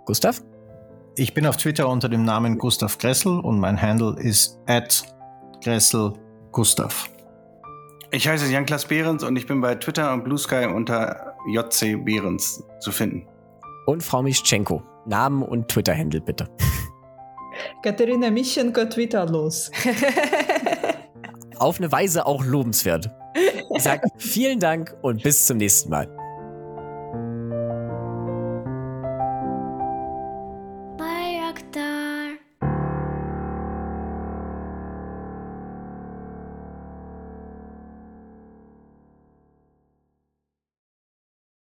Gustav? 0.06 0.44
Ich 1.15 1.35
bin 1.35 1.45
auf 1.45 1.57
Twitter 1.57 1.88
unter 1.90 2.10
dem 2.10 2.26
Namen 2.26 2.57
Gustav 2.57 2.98
Gressel 2.98 3.40
und 3.40 3.60
mein 3.60 3.80
Handle 3.80 4.15
ist 4.19 4.57
at 4.65 5.03
Gressel 5.64 6.14
Gustav. 6.52 7.07
Ich 8.10 8.27
heiße 8.27 8.52
Jan-Klaas 8.52 8.85
Behrens 8.85 9.23
und 9.23 9.35
ich 9.35 9.45
bin 9.45 9.61
bei 9.61 9.76
Twitter 9.76 10.11
und 10.11 10.23
Blue 10.23 10.40
Sky 10.40 10.65
unter 10.65 11.35
JC 11.52 12.03
Behrens 12.03 12.64
zu 12.80 12.91
finden. 12.91 13.27
Und 13.85 14.02
Frau 14.02 14.23
Mischenko. 14.23 14.81
Namen 15.06 15.44
und 15.44 15.68
Twitter-Handle 15.68 16.22
bitte. 16.22 16.48
Katharina 17.84 18.31
Mischenko 18.31 18.85
Twitter 18.85 19.27
los. 19.27 19.69
Auf 21.60 21.77
eine 21.77 21.91
Weise 21.91 22.26
auch 22.26 22.44
lobenswert. 22.44 23.11
Ich 23.76 23.84
sage 23.84 24.07
vielen 24.18 24.60
Dank 24.60 24.95
und 25.03 25.22
bis 25.22 25.45
zum 25.45 25.57
nächsten 25.57 25.91
Mal. 25.91 26.07